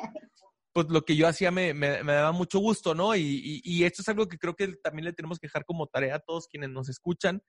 pues 0.74 0.88
lo 0.90 1.04
que 1.04 1.16
yo 1.16 1.28
hacía 1.28 1.52
me, 1.52 1.74
me, 1.74 2.04
me 2.04 2.14
daba 2.14 2.32
mucho 2.32 2.60
gusto, 2.60 2.96
¿no? 2.96 3.16
Y, 3.16 3.22
y, 3.22 3.62
y 3.64 3.84
esto 3.84 4.02
es 4.02 4.10
algo 4.10 4.28
que 4.28 4.38
creo 4.38 4.56
que 4.56 4.68
también 4.84 5.06
le 5.06 5.14
tenemos 5.14 5.40
que 5.40 5.48
dejar 5.48 5.66
como 5.66 5.88
tarea 5.88 6.16
a 6.16 6.20
todos 6.20 6.48
quienes 6.48 6.72
nos 6.72 6.90
escuchan 6.90 7.42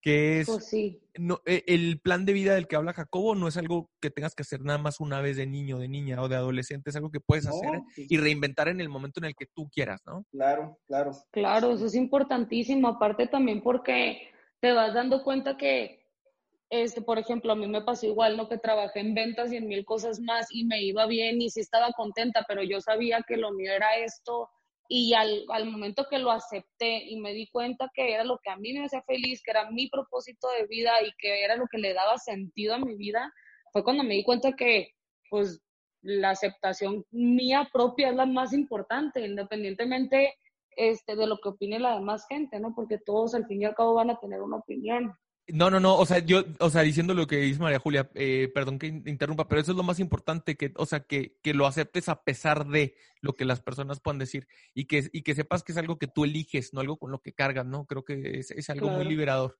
que 0.00 0.40
es 0.40 0.46
pues 0.46 0.66
sí. 0.66 1.00
no, 1.18 1.40
e, 1.44 1.64
el 1.66 2.00
plan 2.00 2.24
de 2.24 2.32
vida 2.32 2.54
del 2.54 2.68
que 2.68 2.76
habla 2.76 2.92
Jacobo 2.92 3.34
no 3.34 3.48
es 3.48 3.56
algo 3.56 3.90
que 4.00 4.10
tengas 4.10 4.34
que 4.34 4.42
hacer 4.42 4.60
nada 4.62 4.78
más 4.78 5.00
una 5.00 5.20
vez 5.20 5.36
de 5.36 5.46
niño, 5.46 5.78
de 5.78 5.88
niña 5.88 6.22
o 6.22 6.28
de 6.28 6.36
adolescente, 6.36 6.90
es 6.90 6.96
algo 6.96 7.10
que 7.10 7.20
puedes 7.20 7.44
no, 7.46 7.50
hacer 7.50 7.80
sí. 7.94 8.06
y 8.08 8.16
reinventar 8.18 8.68
en 8.68 8.80
el 8.80 8.88
momento 8.88 9.20
en 9.20 9.26
el 9.26 9.34
que 9.34 9.46
tú 9.46 9.68
quieras, 9.68 10.02
¿no? 10.06 10.24
Claro, 10.30 10.78
claro. 10.86 11.12
Claro, 11.30 11.72
eso 11.72 11.86
es 11.86 11.94
importantísimo, 11.94 12.88
aparte 12.88 13.26
también 13.26 13.62
porque 13.62 14.30
te 14.60 14.72
vas 14.72 14.94
dando 14.94 15.22
cuenta 15.22 15.56
que, 15.56 16.04
este, 16.70 17.02
por 17.02 17.18
ejemplo, 17.18 17.52
a 17.52 17.56
mí 17.56 17.66
me 17.66 17.82
pasó 17.82 18.06
igual, 18.06 18.36
¿no? 18.36 18.48
Que 18.48 18.58
trabajé 18.58 19.00
en 19.00 19.14
ventas 19.14 19.52
y 19.52 19.56
en 19.56 19.68
mil 19.68 19.84
cosas 19.84 20.20
más 20.20 20.46
y 20.50 20.64
me 20.64 20.82
iba 20.82 21.06
bien 21.06 21.40
y 21.40 21.50
sí 21.50 21.60
estaba 21.60 21.92
contenta, 21.92 22.44
pero 22.48 22.62
yo 22.62 22.80
sabía 22.80 23.24
que 23.26 23.36
lo 23.36 23.52
mío 23.52 23.72
era 23.72 23.96
esto 23.96 24.48
y 24.88 25.14
al, 25.14 25.44
al, 25.48 25.66
momento 25.66 26.06
que 26.08 26.18
lo 26.18 26.30
acepté 26.30 27.04
y 27.04 27.18
me 27.18 27.32
di 27.32 27.48
cuenta 27.48 27.90
que 27.94 28.12
era 28.12 28.24
lo 28.24 28.38
que 28.42 28.50
a 28.50 28.56
mí 28.56 28.72
me 28.72 28.84
hacía 28.84 29.02
feliz, 29.02 29.42
que 29.42 29.50
era 29.50 29.70
mi 29.70 29.88
propósito 29.88 30.48
de 30.58 30.66
vida 30.66 30.92
y 31.02 31.12
que 31.18 31.44
era 31.44 31.56
lo 31.56 31.66
que 31.70 31.78
le 31.78 31.94
daba 31.94 32.18
sentido 32.18 32.74
a 32.74 32.78
mi 32.78 32.94
vida, 32.96 33.32
fue 33.72 33.84
cuando 33.84 34.04
me 34.04 34.14
di 34.14 34.24
cuenta 34.24 34.52
que 34.52 34.92
pues 35.28 35.60
la 36.02 36.30
aceptación 36.30 37.04
mía 37.10 37.68
propia 37.72 38.10
es 38.10 38.14
la 38.14 38.26
más 38.26 38.52
importante, 38.52 39.26
independientemente 39.26 40.34
este, 40.76 41.16
de 41.16 41.26
lo 41.26 41.38
que 41.38 41.48
opine 41.48 41.80
la 41.80 41.96
demás 41.96 42.26
gente, 42.28 42.60
¿no? 42.60 42.74
Porque 42.74 42.98
todos 42.98 43.34
al 43.34 43.46
fin 43.46 43.62
y 43.62 43.64
al 43.64 43.74
cabo 43.74 43.94
van 43.94 44.10
a 44.10 44.20
tener 44.20 44.40
una 44.40 44.58
opinión. 44.58 45.12
No, 45.48 45.70
no, 45.70 45.78
no, 45.78 45.96
o 45.96 46.04
sea, 46.06 46.18
yo, 46.18 46.44
o 46.58 46.70
sea, 46.70 46.82
diciendo 46.82 47.14
lo 47.14 47.28
que 47.28 47.36
dice 47.36 47.60
María 47.60 47.78
Julia, 47.78 48.10
eh, 48.14 48.50
perdón 48.52 48.80
que 48.80 48.88
interrumpa, 48.88 49.46
pero 49.46 49.60
eso 49.60 49.70
es 49.70 49.76
lo 49.76 49.84
más 49.84 50.00
importante, 50.00 50.56
que, 50.56 50.72
o 50.74 50.86
sea, 50.86 51.00
que, 51.00 51.36
que 51.40 51.54
lo 51.54 51.66
aceptes 51.66 52.08
a 52.08 52.24
pesar 52.24 52.66
de 52.66 52.96
lo 53.20 53.34
que 53.34 53.44
las 53.44 53.60
personas 53.60 54.00
puedan 54.00 54.18
decir 54.18 54.48
y 54.74 54.86
que, 54.86 55.08
y 55.12 55.22
que 55.22 55.36
sepas 55.36 55.62
que 55.62 55.70
es 55.70 55.78
algo 55.78 55.98
que 55.98 56.08
tú 56.08 56.24
eliges, 56.24 56.74
no 56.74 56.80
algo 56.80 56.98
con 56.98 57.12
lo 57.12 57.20
que 57.20 57.32
cargas, 57.32 57.64
¿no? 57.64 57.86
Creo 57.86 58.04
que 58.04 58.40
es, 58.40 58.50
es 58.50 58.70
algo 58.70 58.88
muy 58.88 59.04
liberador. 59.04 59.56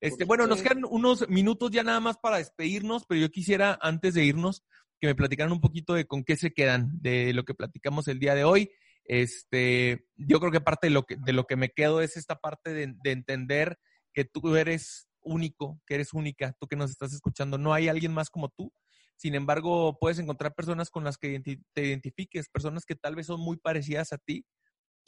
Este, 0.00 0.24
bueno, 0.24 0.46
nos 0.46 0.62
quedan 0.62 0.84
unos 0.88 1.28
minutos 1.28 1.70
ya 1.72 1.82
nada 1.82 1.98
más 1.98 2.16
para 2.18 2.38
despedirnos, 2.38 3.04
pero 3.04 3.20
yo 3.20 3.30
quisiera, 3.30 3.76
antes 3.82 4.14
de 4.14 4.24
irnos, 4.24 4.62
que 5.00 5.08
me 5.08 5.14
platicaran 5.16 5.52
un 5.52 5.60
poquito 5.60 5.94
de 5.94 6.06
con 6.06 6.22
qué 6.22 6.36
se 6.36 6.52
quedan 6.52 6.90
de 7.00 7.32
lo 7.32 7.44
que 7.44 7.54
platicamos 7.54 8.06
el 8.06 8.20
día 8.20 8.36
de 8.36 8.44
hoy. 8.44 8.70
Este, 9.04 10.06
yo 10.16 10.38
creo 10.38 10.52
que 10.52 10.60
parte 10.60 10.86
de 10.86 10.92
lo 10.92 11.04
que, 11.06 11.16
de 11.16 11.32
lo 11.32 11.46
que 11.46 11.56
me 11.56 11.70
quedo 11.70 12.00
es 12.00 12.16
esta 12.16 12.36
parte 12.36 12.72
de, 12.72 12.94
de 13.02 13.10
entender 13.10 13.78
que 14.12 14.24
tú 14.24 14.56
eres 14.56 15.08
único, 15.24 15.80
que 15.86 15.94
eres 15.94 16.12
única, 16.12 16.54
tú 16.60 16.66
que 16.66 16.76
nos 16.76 16.90
estás 16.90 17.12
escuchando, 17.12 17.58
no 17.58 17.72
hay 17.74 17.88
alguien 17.88 18.12
más 18.12 18.30
como 18.30 18.48
tú. 18.50 18.72
Sin 19.16 19.34
embargo, 19.34 19.98
puedes 20.00 20.18
encontrar 20.18 20.54
personas 20.54 20.90
con 20.90 21.04
las 21.04 21.18
que 21.18 21.40
te 21.72 21.86
identifiques, 21.86 22.48
personas 22.48 22.84
que 22.84 22.96
tal 22.96 23.14
vez 23.14 23.26
son 23.26 23.40
muy 23.40 23.56
parecidas 23.56 24.12
a 24.12 24.18
ti 24.18 24.44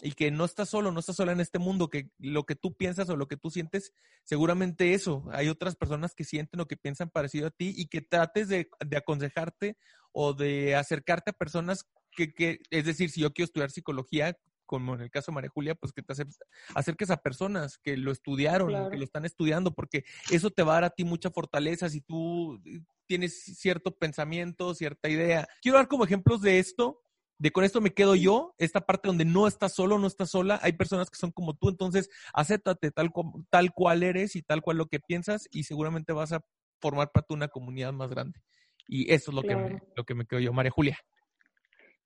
y 0.02 0.12
que 0.12 0.30
no 0.30 0.44
estás 0.44 0.68
solo, 0.68 0.92
no 0.92 1.00
estás 1.00 1.16
sola 1.16 1.32
en 1.32 1.40
este 1.40 1.58
mundo, 1.58 1.88
que 1.88 2.10
lo 2.18 2.44
que 2.44 2.54
tú 2.54 2.74
piensas 2.76 3.08
o 3.08 3.16
lo 3.16 3.28
que 3.28 3.36
tú 3.36 3.50
sientes, 3.50 3.92
seguramente 4.24 4.94
eso. 4.94 5.24
Hay 5.32 5.48
otras 5.48 5.74
personas 5.74 6.14
que 6.14 6.24
sienten 6.24 6.60
o 6.60 6.66
que 6.66 6.76
piensan 6.76 7.10
parecido 7.10 7.48
a 7.48 7.50
ti 7.50 7.72
y 7.76 7.86
que 7.86 8.02
trates 8.02 8.48
de, 8.48 8.68
de 8.84 8.96
aconsejarte 8.96 9.76
o 10.12 10.34
de 10.34 10.76
acercarte 10.76 11.30
a 11.30 11.34
personas 11.34 11.84
que, 12.10 12.32
que, 12.32 12.60
es 12.70 12.84
decir, 12.84 13.10
si 13.10 13.20
yo 13.20 13.32
quiero 13.32 13.46
estudiar 13.46 13.70
psicología, 13.70 14.36
como 14.66 14.94
en 14.94 15.00
el 15.00 15.10
caso 15.10 15.30
de 15.30 15.36
María 15.36 15.50
Julia, 15.50 15.74
pues 15.74 15.92
que 15.92 16.02
te 16.02 16.12
acer- 16.12 16.28
acerques 16.74 17.10
a 17.10 17.16
personas 17.16 17.78
que 17.78 17.96
lo 17.96 18.12
estudiaron, 18.12 18.68
Claro. 18.68 18.90
que 18.90 18.98
lo 18.98 19.04
están 19.04 19.24
estudiando, 19.24 19.72
porque 19.72 20.04
eso 20.30 20.50
te 20.50 20.62
va 20.62 20.72
a 20.72 20.74
dar 20.74 20.84
a 20.84 20.90
ti 20.90 21.04
mucha 21.04 21.30
fortaleza 21.30 21.88
si 21.88 22.00
tú 22.00 22.60
tienes 23.06 23.42
cierto 23.58 23.96
pensamiento, 23.96 24.74
cierta 24.74 25.08
idea. 25.08 25.46
Quiero 25.62 25.78
dar 25.78 25.88
como 25.88 26.04
ejemplos 26.04 26.42
de 26.42 26.58
esto, 26.58 27.00
de 27.38 27.50
con 27.52 27.64
esto 27.64 27.80
me 27.80 27.92
quedo 27.94 28.14
yo, 28.14 28.54
esta 28.58 28.80
parte 28.80 29.08
donde 29.08 29.24
no 29.24 29.46
estás 29.46 29.72
solo, 29.74 29.98
no 29.98 30.06
estás 30.06 30.30
sola, 30.30 30.58
hay 30.62 30.72
personas 30.72 31.10
que 31.10 31.18
son 31.18 31.30
como 31.30 31.54
tú, 31.54 31.68
entonces 31.68 32.08
acéptate 32.32 32.90
tal, 32.90 33.12
tal 33.50 33.72
cual 33.72 34.02
eres 34.02 34.36
y 34.36 34.42
tal 34.42 34.62
cual 34.62 34.78
lo 34.78 34.86
que 34.86 35.00
piensas 35.00 35.46
y 35.50 35.64
seguramente 35.64 36.12
vas 36.12 36.32
a 36.32 36.44
formar 36.80 37.12
parte 37.12 37.26
de 37.30 37.36
una 37.36 37.48
comunidad 37.48 37.92
más 37.92 38.10
grande. 38.10 38.40
Y 38.88 39.12
eso 39.12 39.30
es 39.30 39.34
lo, 39.34 39.42
que, 39.42 39.54
me, 39.56 39.82
lo 39.96 40.04
que 40.04 40.14
me 40.14 40.26
quedo 40.26 40.40
yo. 40.40 40.52
María 40.52 40.70
Julia. 40.70 40.98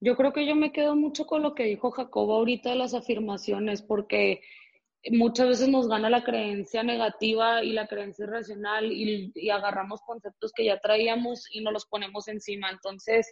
Yo 0.01 0.17
creo 0.17 0.33
que 0.33 0.47
yo 0.47 0.55
me 0.55 0.71
quedo 0.71 0.95
mucho 0.95 1.27
con 1.27 1.43
lo 1.43 1.53
que 1.53 1.63
dijo 1.63 1.91
Jacobo 1.91 2.35
ahorita 2.35 2.71
de 2.71 2.75
las 2.75 2.95
afirmaciones, 2.95 3.83
porque 3.83 4.41
muchas 5.11 5.47
veces 5.47 5.69
nos 5.69 5.87
gana 5.87 6.09
la 6.09 6.23
creencia 6.23 6.81
negativa 6.81 7.63
y 7.63 7.71
la 7.71 7.87
creencia 7.87 8.25
irracional 8.25 8.91
y, 8.91 9.31
y 9.35 9.49
agarramos 9.51 10.01
conceptos 10.01 10.51
que 10.53 10.65
ya 10.65 10.79
traíamos 10.79 11.45
y 11.51 11.61
nos 11.61 11.73
los 11.73 11.85
ponemos 11.85 12.27
encima. 12.27 12.71
Entonces, 12.71 13.31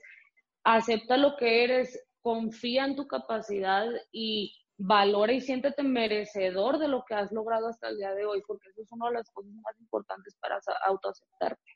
acepta 0.63 1.17
lo 1.17 1.35
que 1.37 1.63
eres, 1.63 1.99
confía 2.21 2.85
en 2.85 2.95
tu 2.95 3.07
capacidad 3.07 3.87
y 4.11 4.55
valora 4.77 5.33
y 5.33 5.41
siéntete 5.41 5.83
merecedor 5.83 6.77
de 6.77 6.87
lo 6.87 7.03
que 7.03 7.15
has 7.15 7.31
logrado 7.31 7.67
hasta 7.67 7.89
el 7.89 7.97
día 7.97 8.13
de 8.13 8.25
hoy, 8.25 8.41
porque 8.47 8.69
eso 8.69 8.83
es 8.83 8.91
una 8.91 9.07
de 9.07 9.15
las 9.15 9.29
cosas 9.31 9.51
más 9.53 9.79
importantes 9.79 10.37
para 10.39 10.59
autoaceptarte. 10.85 11.71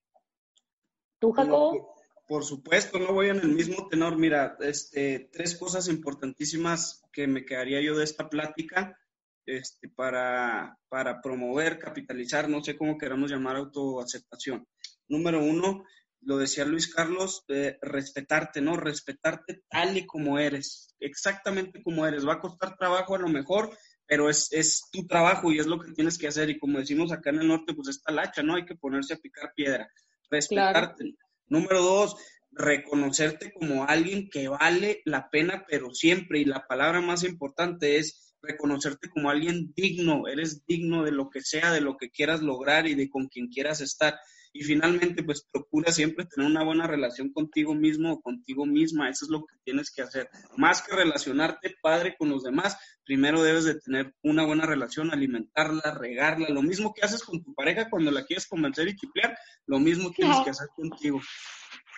¿Tú, 1.19 1.31
Jacobo? 1.31 1.95
Por 2.27 2.45
supuesto, 2.45 2.99
no 2.99 3.13
voy 3.13 3.29
en 3.29 3.39
el 3.39 3.49
mismo 3.49 3.87
tenor. 3.89 4.17
Mira, 4.17 4.57
este, 4.61 5.29
tres 5.31 5.55
cosas 5.57 5.87
importantísimas 5.87 7.03
que 7.11 7.27
me 7.27 7.45
quedaría 7.45 7.81
yo 7.81 7.97
de 7.97 8.05
esta 8.05 8.29
plática 8.29 8.97
este, 9.45 9.89
para, 9.89 10.79
para 10.87 11.21
promover, 11.21 11.77
capitalizar, 11.79 12.49
no 12.49 12.63
sé 12.63 12.77
cómo 12.77 12.97
queramos 12.97 13.29
llamar 13.29 13.57
autoaceptación. 13.57 14.65
Número 15.07 15.43
uno, 15.43 15.83
lo 16.21 16.37
decía 16.37 16.65
Luis 16.65 16.93
Carlos, 16.93 17.43
eh, 17.49 17.77
respetarte, 17.81 18.61
¿no? 18.61 18.77
Respetarte 18.77 19.63
tal 19.69 19.97
y 19.97 20.05
como 20.05 20.39
eres, 20.39 20.95
exactamente 20.99 21.83
como 21.83 22.07
eres. 22.07 22.25
Va 22.25 22.35
a 22.35 22.39
costar 22.39 22.77
trabajo 22.77 23.15
a 23.15 23.19
lo 23.19 23.27
mejor, 23.27 23.77
pero 24.05 24.29
es, 24.29 24.47
es 24.51 24.83
tu 24.91 25.05
trabajo 25.05 25.51
y 25.51 25.59
es 25.59 25.67
lo 25.67 25.79
que 25.79 25.91
tienes 25.91 26.17
que 26.17 26.27
hacer. 26.27 26.49
Y 26.49 26.57
como 26.57 26.79
decimos 26.79 27.11
acá 27.11 27.31
en 27.31 27.41
el 27.41 27.47
norte, 27.47 27.73
pues 27.73 27.89
está 27.89 28.11
la 28.13 28.23
hacha, 28.23 28.43
¿no? 28.43 28.55
Hay 28.55 28.65
que 28.65 28.75
ponerse 28.75 29.13
a 29.13 29.17
picar 29.17 29.53
piedra. 29.53 29.89
Respetarte. 30.29 31.15
Número 31.53 31.83
dos, 31.83 32.15
reconocerte 32.49 33.53
como 33.53 33.85
alguien 33.85 34.27
que 34.31 34.47
vale 34.47 35.03
la 35.05 35.29
pena, 35.29 35.65
pero 35.69 35.93
siempre. 35.93 36.39
Y 36.39 36.45
la 36.45 36.65
palabra 36.65 36.99
más 36.99 37.23
importante 37.23 37.97
es 37.97 38.33
reconocerte 38.41 39.07
como 39.09 39.29
alguien 39.29 39.71
digno. 39.75 40.27
Eres 40.27 40.65
digno 40.65 41.03
de 41.03 41.11
lo 41.11 41.29
que 41.29 41.41
sea, 41.41 41.71
de 41.71 41.81
lo 41.81 41.95
que 41.95 42.09
quieras 42.09 42.41
lograr 42.41 42.87
y 42.87 42.95
de 42.95 43.07
con 43.07 43.27
quien 43.27 43.49
quieras 43.49 43.81
estar. 43.81 44.15
Y 44.55 44.63
finalmente, 44.63 45.23
pues 45.23 45.47
procura 45.51 45.91
siempre 45.91 46.25
tener 46.25 46.49
una 46.49 46.63
buena 46.63 46.85
relación 46.85 47.33
contigo 47.33 47.73
mismo 47.73 48.13
o 48.13 48.21
contigo 48.21 48.67
misma. 48.67 49.09
Eso 49.09 49.25
es 49.25 49.31
lo 49.31 49.39
que 49.39 49.55
tienes 49.63 49.91
que 49.91 50.03
hacer. 50.03 50.29
Más 50.57 50.83
que 50.83 50.95
relacionarte 50.95 51.75
padre 51.81 52.15
con 52.17 52.29
los 52.29 52.43
demás, 52.43 52.77
primero 53.03 53.41
debes 53.41 53.65
de 53.65 53.79
tener 53.79 54.13
una 54.21 54.45
buena 54.45 54.67
relación, 54.67 55.11
alimentarla, 55.11 55.97
regarla. 55.99 56.49
Lo 56.49 56.61
mismo 56.61 56.93
que 56.93 57.01
haces 57.01 57.23
con 57.23 57.43
tu 57.43 57.53
pareja 57.55 57.89
cuando 57.89 58.11
la 58.11 58.25
quieres 58.25 58.47
convencer 58.47 58.87
y 58.87 58.95
chiplear, 58.95 59.35
lo 59.65 59.79
mismo 59.79 60.11
tienes 60.11 60.37
que 60.43 60.51
hacer 60.51 60.67
contigo. 60.75 61.19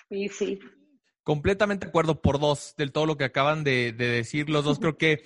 Sí, 0.09 0.29
sí. 0.29 0.59
Completamente 1.23 1.85
de 1.85 1.89
acuerdo 1.89 2.21
por 2.21 2.39
dos 2.39 2.73
del 2.77 2.93
todo 2.93 3.05
lo 3.05 3.17
que 3.17 3.25
acaban 3.25 3.65
de, 3.65 3.91
de 3.91 4.07
decir 4.07 4.49
los 4.49 4.63
dos. 4.63 4.79
Creo 4.79 4.97
que 4.97 5.25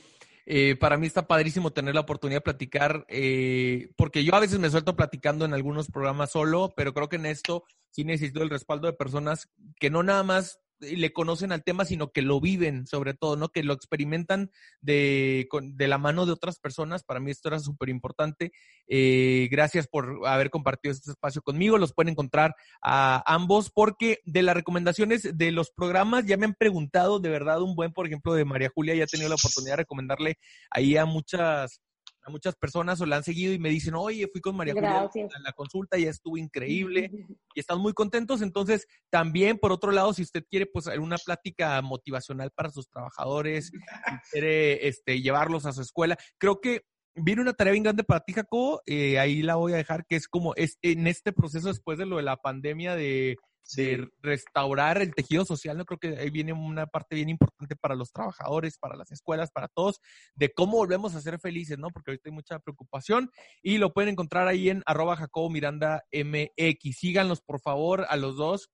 eh, 0.51 0.75
para 0.75 0.97
mí 0.97 1.05
está 1.05 1.27
padrísimo 1.27 1.69
tener 1.71 1.93
la 1.93 2.01
oportunidad 2.01 2.37
de 2.37 2.41
platicar, 2.41 3.05
eh, 3.07 3.91
porque 3.95 4.23
yo 4.23 4.33
a 4.33 4.39
veces 4.39 4.57
me 4.57 4.71
suelto 4.71 4.95
platicando 4.95 5.45
en 5.45 5.53
algunos 5.53 5.91
programas 5.91 6.31
solo, 6.31 6.73
pero 6.75 6.91
creo 6.91 7.07
que 7.07 7.17
en 7.17 7.27
esto 7.27 7.65
sí 7.91 8.03
necesito 8.03 8.41
el 8.41 8.49
respaldo 8.49 8.87
de 8.87 8.93
personas 8.93 9.47
que 9.79 9.91
no 9.91 10.01
nada 10.01 10.23
más 10.23 10.59
le 10.79 11.11
conocen 11.13 11.51
al 11.51 11.63
tema, 11.63 11.85
sino 11.85 12.11
que 12.11 12.21
lo 12.21 12.39
viven, 12.39 12.87
sobre 12.87 13.13
todo, 13.13 13.35
¿no? 13.35 13.49
Que 13.49 13.63
lo 13.63 13.73
experimentan 13.73 14.51
de, 14.81 15.47
con- 15.49 15.75
de 15.77 15.87
la 15.87 15.97
mano 15.97 16.25
de 16.25 16.31
otras 16.31 16.59
personas. 16.59 17.03
Para 17.03 17.19
mí 17.19 17.31
esto 17.31 17.49
era 17.49 17.59
súper 17.59 17.89
importante. 17.89 18.51
Eh, 18.87 19.47
gracias 19.51 19.87
por 19.87 20.25
haber 20.27 20.49
compartido 20.49 20.91
este 20.93 21.11
espacio 21.11 21.41
conmigo. 21.41 21.77
Los 21.77 21.93
pueden 21.93 22.11
encontrar 22.11 22.55
a 22.81 23.23
ambos 23.31 23.69
porque 23.69 24.19
de 24.25 24.41
las 24.41 24.55
recomendaciones 24.55 25.37
de 25.37 25.51
los 25.51 25.71
programas 25.71 26.25
ya 26.25 26.37
me 26.37 26.45
han 26.45 26.55
preguntado 26.55 27.19
de 27.19 27.29
verdad 27.29 27.61
un 27.61 27.75
buen, 27.75 27.91
por 27.91 28.07
ejemplo, 28.07 28.33
de 28.33 28.45
María 28.45 28.71
Julia. 28.73 28.95
Ya 28.95 29.03
he 29.03 29.07
tenido 29.07 29.29
la 29.29 29.35
oportunidad 29.35 29.73
de 29.73 29.83
recomendarle 29.83 30.37
ahí 30.69 30.95
a 30.97 31.05
muchas 31.05 31.81
a 32.29 32.31
muchas 32.31 32.55
personas 32.55 33.01
o 33.01 33.05
la 33.05 33.17
han 33.17 33.23
seguido 33.23 33.53
y 33.53 33.59
me 33.59 33.69
dicen, 33.69 33.95
oye, 33.95 34.27
fui 34.31 34.41
con 34.41 34.55
María 34.55 34.73
Julia 34.73 35.01
Gracias. 35.01 35.35
a 35.35 35.39
la 35.39 35.51
consulta, 35.51 35.97
ya 35.97 36.09
estuvo 36.09 36.37
increíble 36.37 37.09
y 37.55 37.59
están 37.59 37.79
muy 37.79 37.93
contentos. 37.93 38.41
Entonces, 38.41 38.87
también, 39.09 39.57
por 39.57 39.71
otro 39.71 39.91
lado, 39.91 40.13
si 40.13 40.21
usted 40.21 40.43
quiere 40.49 40.65
pues 40.65 40.87
una 40.99 41.17
plática 41.17 41.81
motivacional 41.81 42.51
para 42.51 42.69
sus 42.69 42.87
trabajadores, 42.87 43.67
si 43.67 44.31
quiere 44.31 44.87
este, 44.87 45.21
llevarlos 45.21 45.65
a 45.65 45.73
su 45.73 45.81
escuela, 45.81 46.17
creo 46.37 46.61
que 46.61 46.83
viene 47.21 47.41
una 47.41 47.53
tarea 47.53 47.71
bien 47.71 47.83
grande 47.83 48.03
para 48.03 48.21
ti, 48.21 48.33
Jacobo. 48.33 48.81
eh, 48.85 49.19
ahí 49.19 49.41
la 49.41 49.55
voy 49.55 49.73
a 49.73 49.77
dejar, 49.77 50.05
que 50.05 50.15
es 50.15 50.27
como 50.27 50.53
es 50.55 50.77
en 50.81 51.07
este 51.07 51.31
proceso 51.31 51.67
después 51.67 51.97
de 51.97 52.05
lo 52.05 52.17
de 52.17 52.23
la 52.23 52.37
pandemia 52.37 52.95
de, 52.95 53.37
de 53.75 54.07
restaurar 54.21 55.01
el 55.01 55.13
tejido 55.13 55.45
social, 55.45 55.77
¿no? 55.77 55.85
Creo 55.85 55.99
que 55.99 56.17
ahí 56.19 56.29
viene 56.29 56.53
una 56.53 56.87
parte 56.87 57.15
bien 57.15 57.29
importante 57.29 57.75
para 57.75 57.95
los 57.95 58.11
trabajadores, 58.11 58.77
para 58.77 58.95
las 58.95 59.11
escuelas, 59.11 59.51
para 59.51 59.67
todos, 59.67 59.99
de 60.35 60.51
cómo 60.51 60.77
volvemos 60.77 61.15
a 61.15 61.21
ser 61.21 61.39
felices, 61.39 61.77
¿no? 61.77 61.89
Porque 61.89 62.11
ahorita 62.11 62.29
hay 62.29 62.33
mucha 62.33 62.59
preocupación 62.59 63.29
y 63.61 63.77
lo 63.77 63.93
pueden 63.93 64.11
encontrar 64.11 64.47
ahí 64.47 64.69
en 64.69 64.81
arroba 64.85 65.15
Jacobo 65.15 65.49
Miranda 65.49 66.03
MX. 66.11 66.97
Síganlos, 66.97 67.41
por 67.41 67.59
favor, 67.59 68.05
a 68.09 68.15
los 68.15 68.35
dos. 68.37 68.69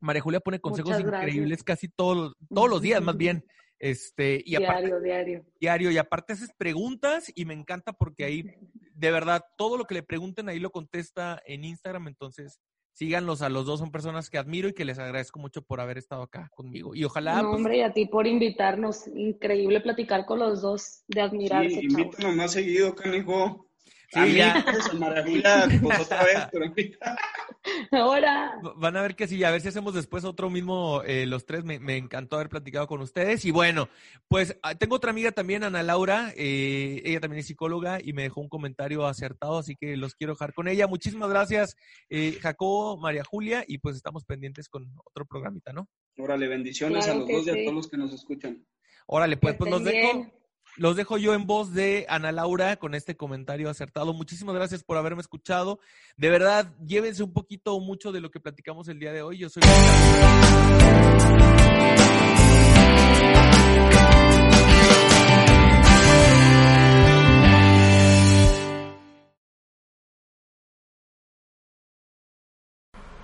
María 0.00 0.22
Julia 0.22 0.40
pone 0.40 0.60
consejos 0.60 1.00
increíbles 1.00 1.62
casi 1.62 1.88
todos, 1.88 2.34
todos 2.54 2.68
los 2.68 2.82
días, 2.82 3.02
más 3.02 3.16
bien. 3.18 3.44
Este, 3.78 4.42
y 4.44 4.54
aparte, 4.54 4.86
diario, 4.86 5.00
diario. 5.00 5.44
diario, 5.60 5.90
y 5.90 5.98
aparte 5.98 6.32
haces 6.32 6.50
preguntas 6.56 7.30
y 7.34 7.44
me 7.44 7.54
encanta 7.54 7.92
porque 7.92 8.24
ahí, 8.24 8.42
de 8.94 9.10
verdad, 9.10 9.44
todo 9.56 9.76
lo 9.76 9.84
que 9.84 9.94
le 9.94 10.02
pregunten 10.02 10.48
ahí 10.48 10.58
lo 10.58 10.70
contesta 10.70 11.42
en 11.46 11.64
Instagram, 11.64 12.08
entonces 12.08 12.60
síganlos 12.96 13.42
a 13.42 13.50
los 13.50 13.66
dos, 13.66 13.78
son 13.78 13.92
personas 13.92 14.30
que 14.30 14.38
admiro 14.38 14.68
y 14.68 14.72
que 14.72 14.86
les 14.86 14.98
agradezco 14.98 15.38
mucho 15.38 15.60
por 15.60 15.80
haber 15.80 15.98
estado 15.98 16.22
acá 16.22 16.48
conmigo. 16.54 16.94
Y 16.94 17.04
ojalá... 17.04 17.42
no, 17.42 17.50
pues, 17.50 17.56
hombre, 17.56 17.76
y 17.76 17.80
a 17.82 17.92
ti 17.92 18.06
por 18.06 18.26
invitarnos. 18.26 19.06
Increíble 19.08 19.82
platicar 19.82 20.24
con 20.24 20.38
los 20.38 20.62
dos, 20.62 21.02
de 21.06 21.20
admirarse, 21.20 21.80
Sí, 21.80 21.88
invítanos 21.90 22.34
más 22.34 22.52
seguido, 22.52 22.94
canijo. 22.94 23.68
Sí, 24.08 24.18
a 24.18 24.22
mí, 24.24 24.34
ya. 24.34 24.64
pues, 24.64 24.88
a 24.88 24.94
María 24.94 25.22
Julia, 25.24 25.68
pues 25.82 26.00
otra 26.00 26.24
vez, 26.24 26.38
pero 26.50 26.64
Ahora, 27.92 28.58
Van 28.76 28.96
a 28.96 29.02
ver 29.02 29.16
que 29.16 29.28
sí, 29.28 29.42
a 29.44 29.50
ver 29.50 29.60
si 29.60 29.68
hacemos 29.68 29.94
después 29.94 30.24
otro 30.24 30.50
mismo, 30.50 31.02
eh, 31.04 31.26
los 31.26 31.46
tres. 31.46 31.64
Me, 31.64 31.78
me 31.78 31.96
encantó 31.96 32.36
haber 32.36 32.48
platicado 32.48 32.86
con 32.86 33.00
ustedes. 33.00 33.44
Y 33.44 33.50
bueno, 33.50 33.88
pues 34.28 34.56
ah, 34.62 34.74
tengo 34.74 34.96
otra 34.96 35.10
amiga 35.10 35.32
también, 35.32 35.64
Ana 35.64 35.82
Laura. 35.82 36.32
eh, 36.36 37.02
ella 37.04 37.20
también 37.20 37.40
es 37.40 37.46
psicóloga 37.46 37.98
y 38.02 38.12
me 38.12 38.22
dejó 38.22 38.40
un 38.40 38.48
comentario 38.48 39.06
acertado, 39.06 39.58
así 39.58 39.76
que 39.76 39.96
los 39.96 40.14
quiero 40.14 40.34
dejar 40.34 40.54
con 40.54 40.68
ella. 40.68 40.86
Muchísimas 40.86 41.28
gracias, 41.28 41.76
eh, 42.08 42.38
Jacobo, 42.40 42.96
María 42.96 43.24
Julia, 43.24 43.64
y 43.66 43.78
pues 43.78 43.96
estamos 43.96 44.24
pendientes 44.24 44.68
con 44.68 44.92
otro 45.04 45.26
programita, 45.26 45.72
¿no? 45.72 45.88
Órale, 46.18 46.48
bendiciones 46.48 47.04
Claro 47.04 47.20
a 47.20 47.20
los 47.22 47.28
dos 47.30 47.46
y 47.46 47.50
a 47.50 47.64
todos 47.64 47.74
los 47.74 47.88
que 47.88 47.96
nos 47.96 48.12
escuchan. 48.12 48.66
Órale, 49.06 49.36
pues, 49.36 49.56
pues 49.56 49.72
estén 49.72 49.84
dejo. 49.84 50.45
Los 50.76 50.96
dejo 50.96 51.18
yo 51.18 51.34
en 51.34 51.46
voz 51.46 51.72
de 51.72 52.06
Ana 52.08 52.32
Laura 52.32 52.76
con 52.76 52.94
este 52.94 53.16
comentario 53.16 53.70
acertado. 53.70 54.12
Muchísimas 54.12 54.54
gracias 54.54 54.84
por 54.84 54.96
haberme 54.96 55.22
escuchado. 55.22 55.80
De 56.16 56.28
verdad, 56.28 56.72
llévense 56.84 57.22
un 57.22 57.32
poquito 57.32 57.74
o 57.74 57.80
mucho 57.80 58.12
de 58.12 58.20
lo 58.20 58.30
que 58.30 58.40
platicamos 58.40 58.88
el 58.88 58.98
día 58.98 59.12
de 59.12 59.22
hoy. 59.22 59.38
Yo 59.38 59.48
soy... 59.48 59.62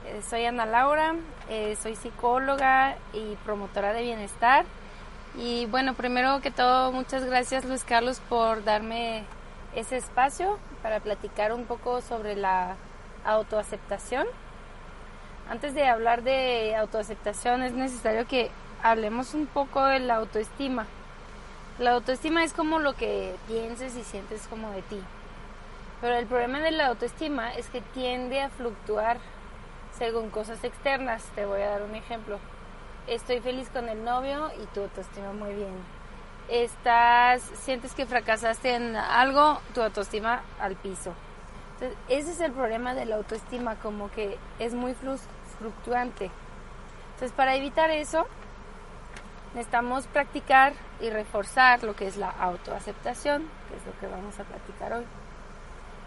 Eh, 0.04 0.46
Ana 0.46 0.64
Laura, 0.64 1.16
eh, 1.50 1.76
soy 1.76 1.94
psicóloga 1.94 2.96
y 3.12 3.36
promotora 3.44 3.92
de 3.92 4.02
bienestar. 4.02 4.64
Y 5.34 5.64
bueno, 5.66 5.94
primero 5.94 6.40
que 6.42 6.50
todo, 6.50 6.92
muchas 6.92 7.24
gracias 7.24 7.64
Luis 7.64 7.84
Carlos 7.84 8.20
por 8.28 8.64
darme 8.64 9.24
ese 9.74 9.96
espacio 9.96 10.58
para 10.82 11.00
platicar 11.00 11.52
un 11.54 11.64
poco 11.64 12.02
sobre 12.02 12.36
la 12.36 12.76
autoaceptación. 13.24 14.26
Antes 15.48 15.74
de 15.74 15.88
hablar 15.88 16.22
de 16.22 16.76
autoaceptación 16.76 17.62
es 17.62 17.72
necesario 17.72 18.26
que 18.26 18.50
hablemos 18.82 19.32
un 19.32 19.46
poco 19.46 19.82
de 19.84 20.00
la 20.00 20.16
autoestima. 20.16 20.86
La 21.78 21.92
autoestima 21.92 22.44
es 22.44 22.52
como 22.52 22.78
lo 22.78 22.92
que 22.92 23.34
pienses 23.48 23.96
y 23.96 24.04
sientes 24.04 24.46
como 24.48 24.70
de 24.72 24.82
ti. 24.82 25.00
Pero 26.02 26.14
el 26.16 26.26
problema 26.26 26.58
de 26.58 26.72
la 26.72 26.88
autoestima 26.88 27.54
es 27.54 27.70
que 27.70 27.80
tiende 27.80 28.42
a 28.42 28.50
fluctuar 28.50 29.16
según 29.96 30.28
cosas 30.28 30.62
externas. 30.62 31.22
Te 31.34 31.46
voy 31.46 31.62
a 31.62 31.70
dar 31.70 31.82
un 31.82 31.94
ejemplo. 31.94 32.38
Estoy 33.08 33.40
feliz 33.40 33.68
con 33.70 33.88
el 33.88 34.04
novio 34.04 34.50
y 34.62 34.66
tu 34.66 34.82
autoestima 34.82 35.32
muy 35.32 35.52
bien. 35.54 35.74
Estás, 36.48 37.42
sientes 37.42 37.94
que 37.94 38.06
fracasaste 38.06 38.76
en 38.76 38.94
algo, 38.94 39.58
tu 39.74 39.82
autoestima 39.82 40.42
al 40.60 40.76
piso. 40.76 41.12
Entonces, 41.74 41.98
ese 42.08 42.30
es 42.30 42.40
el 42.40 42.52
problema 42.52 42.94
de 42.94 43.06
la 43.06 43.16
autoestima, 43.16 43.74
como 43.76 44.08
que 44.12 44.38
es 44.60 44.72
muy 44.74 44.94
fluctuante. 45.58 46.30
Entonces, 47.14 47.32
para 47.32 47.56
evitar 47.56 47.90
eso, 47.90 48.24
necesitamos 49.54 50.06
practicar 50.06 50.72
y 51.00 51.10
reforzar 51.10 51.82
lo 51.82 51.96
que 51.96 52.06
es 52.06 52.16
la 52.16 52.30
autoaceptación, 52.30 53.48
que 53.68 53.76
es 53.76 53.84
lo 53.84 53.98
que 53.98 54.06
vamos 54.06 54.38
a 54.38 54.44
platicar 54.44 54.92
hoy. 54.92 55.04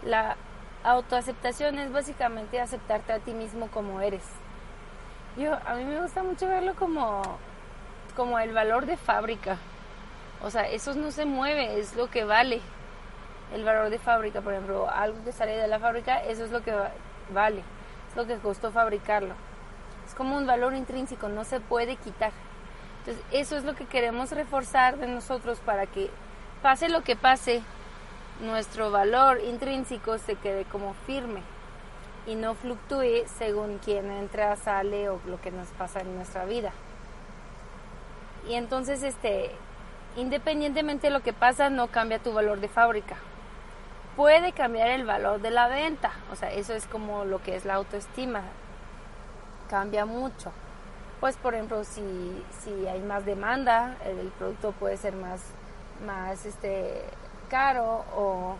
La 0.02 0.36
autoaceptación 0.82 1.78
es 1.78 1.92
básicamente 1.92 2.58
aceptarte 2.58 3.12
a 3.12 3.18
ti 3.18 3.32
mismo 3.32 3.68
como 3.68 4.00
eres. 4.00 4.24
Yo, 5.36 5.52
a 5.66 5.74
mí 5.74 5.84
me 5.84 6.00
gusta 6.00 6.22
mucho 6.22 6.48
verlo 6.48 6.74
como, 6.74 7.22
como 8.16 8.38
el 8.38 8.54
valor 8.54 8.86
de 8.86 8.96
fábrica. 8.96 9.58
O 10.42 10.48
sea, 10.50 10.66
eso 10.66 10.94
no 10.94 11.10
se 11.10 11.26
mueve, 11.26 11.78
es 11.78 11.94
lo 11.94 12.08
que 12.08 12.24
vale. 12.24 12.62
El 13.54 13.62
valor 13.62 13.90
de 13.90 13.98
fábrica, 13.98 14.40
por 14.40 14.54
ejemplo, 14.54 14.88
algo 14.90 15.22
que 15.24 15.32
sale 15.32 15.56
de 15.56 15.68
la 15.68 15.78
fábrica, 15.78 16.22
eso 16.22 16.44
es 16.44 16.50
lo 16.50 16.62
que 16.62 16.72
vale. 17.34 17.62
Es 18.08 18.16
lo 18.16 18.26
que 18.26 18.38
costó 18.38 18.72
fabricarlo. 18.72 19.34
Es 20.06 20.14
como 20.14 20.38
un 20.38 20.46
valor 20.46 20.74
intrínseco, 20.74 21.28
no 21.28 21.44
se 21.44 21.60
puede 21.60 21.96
quitar. 21.96 22.32
Entonces, 23.00 23.22
eso 23.30 23.58
es 23.58 23.64
lo 23.64 23.74
que 23.74 23.84
queremos 23.84 24.30
reforzar 24.30 24.96
de 24.96 25.06
nosotros 25.06 25.58
para 25.60 25.86
que 25.86 26.08
pase 26.62 26.88
lo 26.88 27.02
que 27.02 27.14
pase, 27.14 27.62
nuestro 28.40 28.90
valor 28.90 29.40
intrínseco 29.42 30.16
se 30.16 30.36
quede 30.36 30.64
como 30.64 30.94
firme 31.06 31.42
y 32.26 32.34
no 32.34 32.54
fluctúe 32.54 33.26
según 33.38 33.78
quien 33.78 34.10
entra, 34.10 34.56
sale 34.56 35.08
o 35.08 35.20
lo 35.26 35.40
que 35.40 35.50
nos 35.50 35.68
pasa 35.68 36.00
en 36.00 36.14
nuestra 36.16 36.44
vida. 36.44 36.72
Y 38.48 38.54
entonces, 38.54 39.02
este, 39.02 39.50
independientemente 40.16 41.08
de 41.08 41.12
lo 41.12 41.20
que 41.20 41.32
pasa, 41.32 41.70
no 41.70 41.88
cambia 41.88 42.18
tu 42.18 42.32
valor 42.32 42.60
de 42.60 42.68
fábrica. 42.68 43.16
Puede 44.16 44.52
cambiar 44.52 44.88
el 44.88 45.04
valor 45.04 45.40
de 45.40 45.50
la 45.50 45.68
venta, 45.68 46.12
o 46.32 46.36
sea, 46.36 46.50
eso 46.52 46.72
es 46.74 46.86
como 46.86 47.24
lo 47.24 47.42
que 47.42 47.54
es 47.56 47.64
la 47.64 47.74
autoestima. 47.74 48.42
Cambia 49.68 50.06
mucho. 50.06 50.52
Pues, 51.20 51.36
por 51.36 51.54
ejemplo, 51.54 51.84
si, 51.84 52.44
si 52.60 52.86
hay 52.86 53.00
más 53.00 53.24
demanda, 53.24 53.96
el 54.04 54.28
producto 54.38 54.72
puede 54.72 54.96
ser 54.96 55.14
más, 55.14 55.42
más 56.04 56.44
este, 56.46 57.02
caro 57.48 58.04
o 58.16 58.56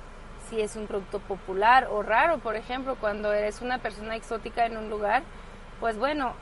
si 0.49 0.61
es 0.61 0.77
un 0.77 0.87
producto 0.87 1.19
popular 1.19 1.89
o 1.91 2.03
raro, 2.03 2.39
por 2.39 2.57
ejemplo, 2.57 2.97
cuando 2.97 3.33
eres 3.33 3.63
una 3.63 3.79
persona 3.79 4.17
exótica 4.17 4.67
en 4.67 4.77
un 4.77 4.91
lugar, 4.91 5.23
pues 5.81 5.99
bueno, 5.99 6.35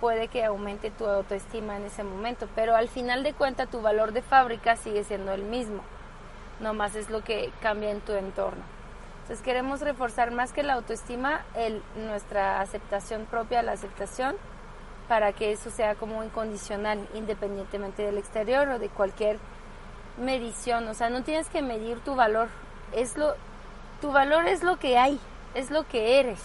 puede 0.00 0.28
que 0.28 0.44
aumente 0.44 0.90
tu 0.90 1.06
autoestima 1.06 1.76
en 1.76 1.84
ese 1.84 2.04
momento, 2.04 2.48
pero 2.54 2.76
al 2.76 2.88
final 2.88 3.22
de 3.22 3.34
cuentas 3.34 3.68
tu 3.68 3.80
valor 3.80 4.12
de 4.12 4.22
fábrica 4.22 4.76
sigue 4.76 5.04
siendo 5.04 5.32
el 5.32 5.42
mismo, 5.42 5.82
nomás 6.60 6.94
es 6.94 7.10
lo 7.10 7.22
que 7.22 7.52
cambia 7.60 7.90
en 7.90 8.00
tu 8.00 8.12
entorno. 8.12 8.62
Entonces 9.22 9.44
queremos 9.44 9.80
reforzar 9.80 10.30
más 10.30 10.52
que 10.52 10.62
la 10.62 10.74
autoestima, 10.74 11.42
nuestra 11.96 12.60
aceptación 12.60 13.26
propia, 13.26 13.62
la 13.62 13.72
aceptación, 13.72 14.36
para 15.08 15.32
que 15.32 15.52
eso 15.52 15.70
sea 15.70 15.94
como 15.94 16.22
incondicional, 16.22 17.06
independientemente 17.14 18.02
del 18.02 18.18
exterior 18.18 18.68
o 18.68 18.78
de 18.78 18.88
cualquier 18.88 19.38
medición, 20.18 20.86
o 20.88 20.94
sea, 20.94 21.10
no 21.10 21.22
tienes 21.22 21.48
que 21.48 21.62
medir 21.62 22.00
tu 22.00 22.14
valor, 22.14 22.48
es 22.92 23.16
lo 23.16 23.34
tu 24.00 24.12
valor 24.12 24.46
es 24.46 24.62
lo 24.62 24.78
que 24.78 24.98
hay, 24.98 25.20
es 25.54 25.70
lo 25.70 25.86
que 25.86 26.20
eres. 26.20 26.40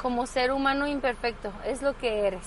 Como 0.00 0.26
ser 0.26 0.52
humano 0.52 0.86
imperfecto, 0.86 1.52
es 1.64 1.82
lo 1.82 1.96
que 1.96 2.26
eres. 2.26 2.46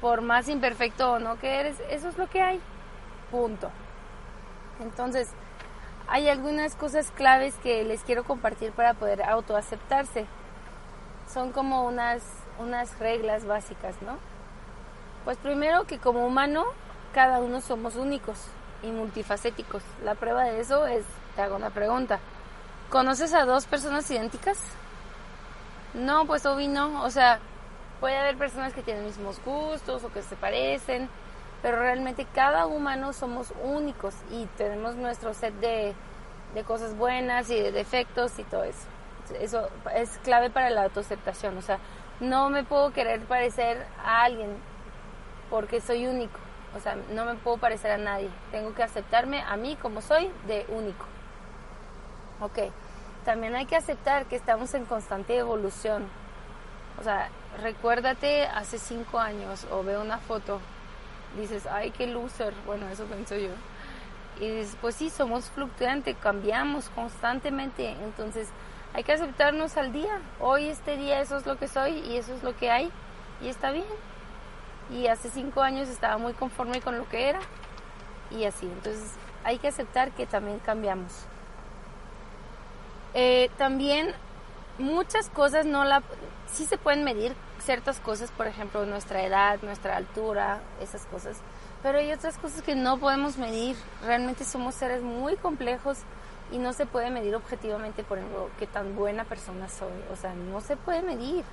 Por 0.00 0.22
más 0.22 0.48
imperfecto 0.48 1.12
o 1.12 1.18
no 1.18 1.38
que 1.38 1.60
eres, 1.60 1.76
eso 1.90 2.08
es 2.08 2.18
lo 2.18 2.28
que 2.28 2.42
hay. 2.42 2.60
Punto. 3.30 3.70
Entonces, 4.80 5.28
hay 6.08 6.28
algunas 6.28 6.74
cosas 6.74 7.10
claves 7.10 7.54
que 7.62 7.84
les 7.84 8.02
quiero 8.02 8.24
compartir 8.24 8.72
para 8.72 8.94
poder 8.94 9.22
autoaceptarse. 9.22 10.26
Son 11.32 11.52
como 11.52 11.84
unas, 11.84 12.22
unas 12.58 12.98
reglas 12.98 13.44
básicas, 13.44 13.94
¿no? 14.02 14.16
Pues 15.24 15.36
primero 15.36 15.84
que 15.84 15.98
como 15.98 16.26
humano, 16.26 16.64
cada 17.12 17.40
uno 17.40 17.60
somos 17.60 17.96
únicos 17.96 18.38
y 18.82 18.90
multifacéticos. 18.90 19.82
La 20.02 20.14
prueba 20.14 20.44
de 20.44 20.60
eso 20.60 20.86
es, 20.86 21.04
te 21.36 21.42
hago 21.42 21.56
una 21.56 21.70
pregunta. 21.70 22.18
¿Conoces 22.90 23.34
a 23.34 23.44
dos 23.44 23.66
personas 23.66 24.10
idénticas? 24.10 24.58
No, 25.92 26.24
pues 26.24 26.46
obvio 26.46 26.68
no. 26.70 27.04
O 27.04 27.10
sea, 27.10 27.38
puede 28.00 28.16
haber 28.16 28.38
personas 28.38 28.72
que 28.72 28.82
tienen 28.82 29.04
mismos 29.04 29.38
gustos 29.44 30.04
o 30.04 30.10
que 30.10 30.22
se 30.22 30.36
parecen, 30.36 31.10
pero 31.60 31.80
realmente 31.80 32.26
cada 32.34 32.64
humano 32.64 33.12
somos 33.12 33.52
únicos 33.62 34.14
y 34.30 34.46
tenemos 34.56 34.94
nuestro 34.96 35.34
set 35.34 35.52
de, 35.60 35.94
de 36.54 36.64
cosas 36.64 36.96
buenas 36.96 37.50
y 37.50 37.60
de 37.60 37.72
defectos 37.72 38.38
y 38.38 38.44
todo 38.44 38.64
eso. 38.64 38.86
Eso 39.38 39.68
es 39.94 40.18
clave 40.24 40.48
para 40.48 40.70
la 40.70 40.84
autoaceptación. 40.84 41.58
O 41.58 41.62
sea, 41.62 41.78
no 42.20 42.48
me 42.48 42.64
puedo 42.64 42.94
querer 42.94 43.20
parecer 43.20 43.84
a 44.02 44.22
alguien 44.22 44.56
porque 45.50 45.82
soy 45.82 46.06
único. 46.06 46.38
O 46.74 46.80
sea, 46.80 46.96
no 47.12 47.26
me 47.26 47.34
puedo 47.34 47.58
parecer 47.58 47.90
a 47.90 47.98
nadie. 47.98 48.30
Tengo 48.50 48.74
que 48.74 48.82
aceptarme 48.82 49.42
a 49.42 49.56
mí 49.56 49.76
como 49.76 50.00
soy 50.00 50.30
de 50.46 50.64
único. 50.70 51.04
Ok, 52.40 52.58
también 53.24 53.54
hay 53.56 53.66
que 53.66 53.76
aceptar 53.76 54.26
que 54.26 54.36
estamos 54.36 54.72
en 54.74 54.84
constante 54.84 55.36
evolución. 55.36 56.06
O 57.00 57.02
sea, 57.02 57.28
recuérdate 57.60 58.46
hace 58.46 58.78
cinco 58.78 59.18
años 59.18 59.66
o 59.70 59.82
ve 59.82 59.98
una 59.98 60.18
foto, 60.18 60.60
dices, 61.36 61.66
ay, 61.66 61.90
qué 61.90 62.06
loser. 62.06 62.54
Bueno, 62.66 62.88
eso 62.88 63.04
pienso 63.04 63.36
yo. 63.36 63.50
Y 64.40 64.48
dices, 64.48 64.76
pues 64.80 64.94
sí, 64.94 65.10
somos 65.10 65.50
fluctuantes, 65.50 66.16
cambiamos 66.16 66.88
constantemente. 66.90 67.90
Entonces, 68.04 68.48
hay 68.94 69.02
que 69.02 69.12
aceptarnos 69.12 69.76
al 69.76 69.92
día. 69.92 70.20
Hoy, 70.40 70.68
este 70.68 70.96
día, 70.96 71.20
eso 71.20 71.36
es 71.36 71.46
lo 71.46 71.56
que 71.56 71.68
soy 71.68 71.98
y 71.98 72.16
eso 72.16 72.34
es 72.34 72.42
lo 72.42 72.56
que 72.56 72.70
hay. 72.70 72.90
Y 73.40 73.48
está 73.48 73.72
bien. 73.72 73.86
Y 74.90 75.08
hace 75.08 75.28
cinco 75.28 75.62
años 75.62 75.88
estaba 75.88 76.18
muy 76.18 76.34
conforme 76.34 76.80
con 76.80 76.96
lo 76.96 77.08
que 77.08 77.28
era. 77.28 77.40
Y 78.30 78.44
así. 78.44 78.66
Entonces, 78.66 79.12
hay 79.44 79.58
que 79.58 79.68
aceptar 79.68 80.12
que 80.12 80.26
también 80.26 80.60
cambiamos. 80.60 81.26
Eh, 83.14 83.50
también 83.56 84.14
muchas 84.78 85.28
cosas 85.30 85.66
no 85.66 85.84
la... 85.84 86.02
Sí 86.46 86.64
se 86.64 86.78
pueden 86.78 87.04
medir 87.04 87.34
ciertas 87.60 88.00
cosas, 88.00 88.30
por 88.30 88.46
ejemplo, 88.46 88.86
nuestra 88.86 89.22
edad, 89.22 89.58
nuestra 89.62 89.96
altura, 89.96 90.60
esas 90.80 91.04
cosas. 91.06 91.38
Pero 91.82 91.98
hay 91.98 92.12
otras 92.12 92.38
cosas 92.38 92.62
que 92.62 92.74
no 92.74 92.98
podemos 92.98 93.36
medir. 93.36 93.76
Realmente 94.04 94.44
somos 94.44 94.74
seres 94.74 95.02
muy 95.02 95.36
complejos 95.36 95.98
y 96.50 96.58
no 96.58 96.72
se 96.72 96.86
puede 96.86 97.10
medir 97.10 97.34
objetivamente, 97.34 98.02
por 98.02 98.18
ejemplo, 98.18 98.48
qué 98.58 98.66
tan 98.66 98.96
buena 98.96 99.24
persona 99.24 99.68
soy. 99.68 100.02
O 100.12 100.16
sea, 100.16 100.32
no 100.34 100.60
se 100.60 100.76
puede 100.76 101.02
medir. 101.02 101.44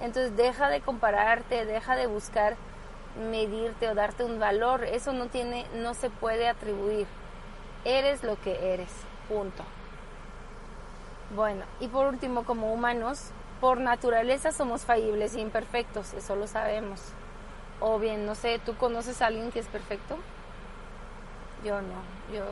Entonces 0.00 0.36
deja 0.36 0.68
de 0.68 0.80
compararte, 0.80 1.64
deja 1.64 1.96
de 1.96 2.06
buscar 2.06 2.56
medirte 3.30 3.88
o 3.88 3.94
darte 3.94 4.24
un 4.24 4.38
valor. 4.38 4.84
Eso 4.84 5.12
no 5.12 5.26
tiene, 5.26 5.66
no 5.76 5.94
se 5.94 6.10
puede 6.10 6.48
atribuir. 6.48 7.06
Eres 7.84 8.22
lo 8.22 8.40
que 8.40 8.74
eres. 8.74 8.90
Punto. 9.28 9.64
Bueno, 11.34 11.64
y 11.80 11.88
por 11.88 12.06
último, 12.06 12.44
como 12.44 12.72
humanos, 12.72 13.30
por 13.60 13.80
naturaleza 13.80 14.52
somos 14.52 14.82
fallibles 14.82 15.34
e 15.34 15.40
imperfectos, 15.40 16.14
eso 16.14 16.36
lo 16.36 16.46
sabemos. 16.46 17.00
O 17.80 17.98
bien, 17.98 18.26
no 18.26 18.34
sé, 18.34 18.60
¿tú 18.64 18.76
conoces 18.76 19.22
a 19.22 19.26
alguien 19.26 19.52
que 19.52 19.60
es 19.60 19.66
perfecto? 19.66 20.16
yo 21.64 21.80
no, 21.80 22.34
yo 22.34 22.44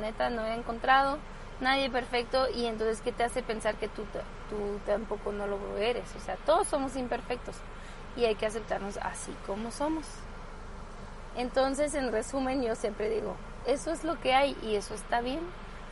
neta 0.00 0.30
no 0.30 0.44
he 0.46 0.54
encontrado 0.54 1.18
nadie 1.60 1.90
perfecto 1.90 2.48
y 2.50 2.66
entonces 2.66 3.00
¿qué 3.02 3.12
te 3.12 3.24
hace 3.24 3.42
pensar 3.42 3.76
que 3.76 3.88
tú, 3.88 4.02
tú 4.50 4.80
tampoco 4.86 5.32
no 5.32 5.46
lo 5.46 5.76
eres? 5.76 6.04
O 6.16 6.20
sea, 6.20 6.36
todos 6.46 6.68
somos 6.68 6.96
imperfectos 6.96 7.56
y 8.16 8.24
hay 8.24 8.34
que 8.34 8.46
aceptarnos 8.46 8.96
así 8.98 9.34
como 9.46 9.70
somos. 9.70 10.04
Entonces, 11.36 11.94
en 11.94 12.12
resumen, 12.12 12.62
yo 12.62 12.76
siempre 12.76 13.10
digo, 13.10 13.34
eso 13.66 13.90
es 13.90 14.04
lo 14.04 14.20
que 14.20 14.34
hay 14.34 14.56
y 14.62 14.76
eso 14.76 14.94
está 14.94 15.20
bien. 15.20 15.40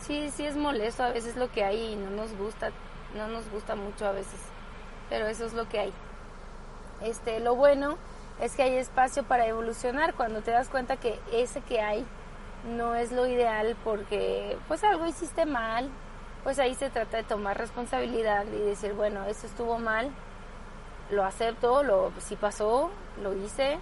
Sí, 0.02 0.30
sí 0.34 0.44
es 0.44 0.56
molesto 0.56 1.04
a 1.04 1.12
veces 1.12 1.36
lo 1.36 1.50
que 1.52 1.62
hay 1.62 1.92
y 1.92 1.96
no 1.96 2.10
nos 2.10 2.36
gusta, 2.36 2.70
no 3.14 3.28
nos 3.28 3.48
gusta 3.50 3.76
mucho 3.76 4.04
a 4.04 4.10
veces, 4.10 4.40
pero 5.08 5.28
eso 5.28 5.46
es 5.46 5.52
lo 5.52 5.68
que 5.68 5.78
hay. 5.78 5.92
Este, 7.02 7.38
lo 7.38 7.54
bueno 7.54 7.96
es 8.40 8.56
que 8.56 8.64
hay 8.64 8.76
espacio 8.76 9.22
para 9.22 9.46
evolucionar 9.46 10.14
cuando 10.14 10.42
te 10.42 10.50
das 10.50 10.68
cuenta 10.68 10.96
que 10.96 11.20
ese 11.32 11.60
que 11.60 11.80
hay 11.80 12.04
no 12.64 12.96
es 12.96 13.12
lo 13.12 13.28
ideal 13.28 13.76
porque 13.84 14.58
pues 14.66 14.82
algo 14.82 15.06
hiciste 15.06 15.46
mal, 15.46 15.88
pues 16.42 16.58
ahí 16.58 16.74
se 16.74 16.90
trata 16.90 17.18
de 17.18 17.22
tomar 17.22 17.56
responsabilidad 17.56 18.44
y 18.46 18.58
decir, 18.58 18.94
bueno, 18.94 19.24
eso 19.26 19.46
estuvo 19.46 19.78
mal, 19.78 20.10
lo 21.10 21.24
acepto, 21.24 21.84
lo 21.84 22.10
sí 22.18 22.34
pasó, 22.34 22.90
lo 23.22 23.34
hice, 23.34 23.78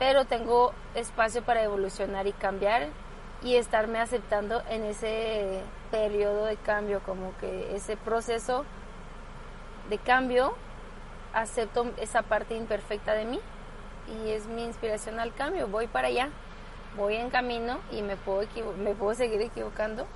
pero 0.00 0.24
tengo 0.24 0.72
espacio 0.96 1.42
para 1.44 1.62
evolucionar 1.62 2.26
y 2.26 2.32
cambiar 2.32 2.88
y 3.42 3.56
estarme 3.56 4.00
aceptando 4.00 4.62
en 4.68 4.84
ese 4.84 5.60
periodo 5.90 6.44
de 6.46 6.56
cambio, 6.56 7.00
como 7.04 7.36
que 7.38 7.74
ese 7.76 7.96
proceso 7.96 8.64
de 9.88 9.98
cambio, 9.98 10.54
acepto 11.32 11.86
esa 11.98 12.22
parte 12.22 12.56
imperfecta 12.56 13.14
de 13.14 13.24
mí 13.24 13.40
y 14.08 14.30
es 14.30 14.46
mi 14.46 14.64
inspiración 14.64 15.20
al 15.20 15.34
cambio, 15.34 15.68
voy 15.68 15.86
para 15.86 16.08
allá, 16.08 16.30
voy 16.96 17.16
en 17.16 17.30
camino 17.30 17.78
y 17.92 18.02
me 18.02 18.16
puedo, 18.16 18.46
me 18.78 18.94
puedo 18.94 19.14
seguir 19.14 19.40
equivocando. 19.42 20.06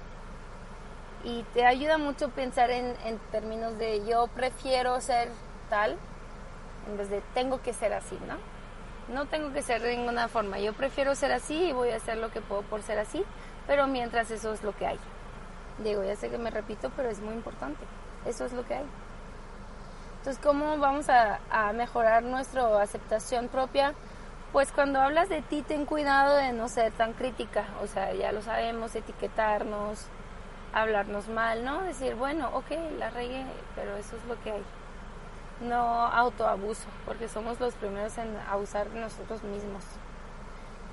Y 1.25 1.45
te 1.55 1.65
ayuda 1.65 1.99
mucho 1.99 2.31
pensar 2.31 2.71
en, 2.71 2.97
en 3.05 3.19
términos 3.31 3.79
de 3.79 4.05
yo 4.05 4.27
prefiero 4.35 5.01
ser 5.01 5.29
tal 5.71 5.97
en 6.89 6.97
vez 6.97 7.11
de 7.11 7.23
tengo 7.35 7.63
que 7.63 7.73
ser 7.73 7.93
así, 7.93 8.19
¿no? 8.27 8.37
No 9.09 9.27
tengo 9.27 9.53
que 9.53 9.63
ser 9.63 9.83
de 9.83 9.97
ninguna 9.97 10.29
forma. 10.29 10.59
Yo 10.59 10.73
prefiero 10.73 11.15
ser 11.15 11.33
así 11.33 11.55
y 11.55 11.73
voy 11.73 11.91
a 11.91 11.97
hacer 11.97 12.19
lo 12.19 12.31
que 12.31 12.41
puedo 12.41 12.63
por 12.63 12.83
ser 12.83 12.99
así, 12.99 13.25
pero 13.67 13.87
mientras 13.87 14.31
eso 14.31 14.53
es 14.53 14.63
lo 14.63 14.77
que 14.77 14.87
hay. 14.87 14.99
Digo, 15.83 16.05
ya 16.05 16.17
sé 16.17 16.31
que 16.31 16.39
me 16.39 16.51
repito, 16.51 16.91
pero 16.97 17.09
es 17.09 17.21
muy 17.21 17.35
importante. 17.35 17.85
Eso 18.27 18.45
es 18.45 18.53
lo 18.53 18.65
que 18.67 18.75
hay. 18.75 18.87
Entonces, 20.19 20.41
¿cómo 20.43 20.79
vamos 20.79 21.09
a, 21.09 21.41
mejorar 21.75 22.23
nuestra 22.23 22.81
aceptación 22.81 23.49
propia? 23.49 23.93
Pues 24.53 24.71
cuando 24.71 25.01
hablas 25.01 25.29
de 25.29 25.43
ti, 25.43 25.63
ten 25.63 25.85
cuidado 25.85 26.37
de 26.37 26.53
no 26.53 26.69
ser 26.69 26.93
tan 26.93 27.13
crítica. 27.13 27.65
O 27.83 27.89
sea, 27.89 28.15
ya 28.15 28.31
lo 28.31 28.41
sabemos, 28.43 28.95
etiquetarnos, 28.95 30.07
hablarnos 30.73 31.29
mal, 31.29 31.65
¿no? 31.65 31.83
Decir, 31.83 32.15
bueno, 32.15 32.51
ok, 32.55 32.71
la 32.99 33.11
regué, 33.11 33.45
pero 33.75 33.97
eso 33.97 34.17
es 34.17 34.25
lo 34.27 34.41
que 34.43 34.53
hay 34.53 34.63
no 35.63 36.07
autoabuso, 36.07 36.87
porque 37.07 37.29
somos 37.29 37.61
los 37.61 37.75
primeros 37.75 38.17
en 38.19 38.37
abusar 38.51 38.89
de 38.91 39.01
nosotros 39.01 39.43
mismos. 39.43 39.85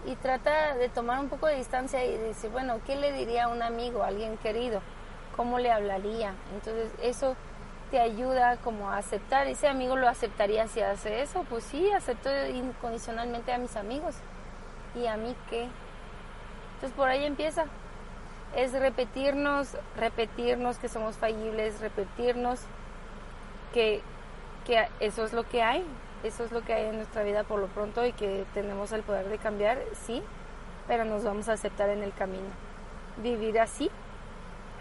Y 0.06 0.16
trata 0.16 0.76
de 0.76 0.90
tomar 0.90 1.20
un 1.20 1.30
poco 1.30 1.48
de 1.48 1.56
distancia 1.56 2.06
y 2.06 2.18
decir, 2.18 2.50
bueno, 2.52 2.80
¿qué 2.86 2.96
le 2.96 3.12
diría 3.12 3.46
a 3.46 3.48
un 3.50 3.62
amigo, 3.62 4.04
a 4.04 4.08
alguien 4.08 4.38
querido? 4.38 4.82
¿Cómo 5.36 5.60
le 5.60 5.72
hablaría? 5.72 6.34
Entonces 6.54 6.92
eso 7.02 7.36
te 7.92 8.00
ayuda 8.00 8.58
como 8.58 8.90
a 8.90 8.98
aceptar. 8.98 9.48
Ese 9.48 9.68
amigo 9.68 9.96
lo 9.96 10.08
aceptaría 10.08 10.68
si 10.68 10.82
hace 10.82 11.22
eso. 11.22 11.46
Pues 11.50 11.64
sí, 11.64 11.92
acepto 11.92 12.30
incondicionalmente 12.48 13.52
a 13.52 13.58
mis 13.58 13.76
amigos. 13.76 14.16
¿Y 14.96 15.08
a 15.08 15.18
mí 15.18 15.36
qué? 15.50 15.68
Entonces 16.76 16.96
por 16.96 17.10
ahí 17.10 17.26
empieza. 17.26 17.66
Es 18.56 18.74
repetirnos, 18.74 19.78
repetirnos 19.96 20.78
que 20.78 20.90
somos 20.90 21.18
fallibles, 21.18 21.80
repetirnos 21.82 22.62
que 23.74 24.02
eso 25.00 25.26
es 25.26 25.34
lo 25.34 25.48
que 25.48 25.62
hay, 25.64 25.84
eso 26.24 26.44
es 26.44 26.52
lo 26.52 26.62
que 26.62 26.74
hay 26.74 26.86
en 26.88 26.98
nuestra 26.98 27.24
vida 27.24 27.44
por 27.44 27.60
lo 27.60 27.68
pronto 27.68 28.06
y 28.06 28.14
que 28.14 28.46
tenemos 28.54 28.92
el 28.92 29.04
poder 29.04 29.28
de 29.30 29.38
cambiar, 29.38 29.80
sí, 30.06 30.22
pero 30.88 31.06
nos 31.06 31.24
vamos 31.24 31.50
a 31.50 31.54
aceptar 31.54 31.90
en 31.90 32.04
el 32.04 32.14
camino. 32.14 32.50
Vivir 33.18 33.60
así 33.60 33.90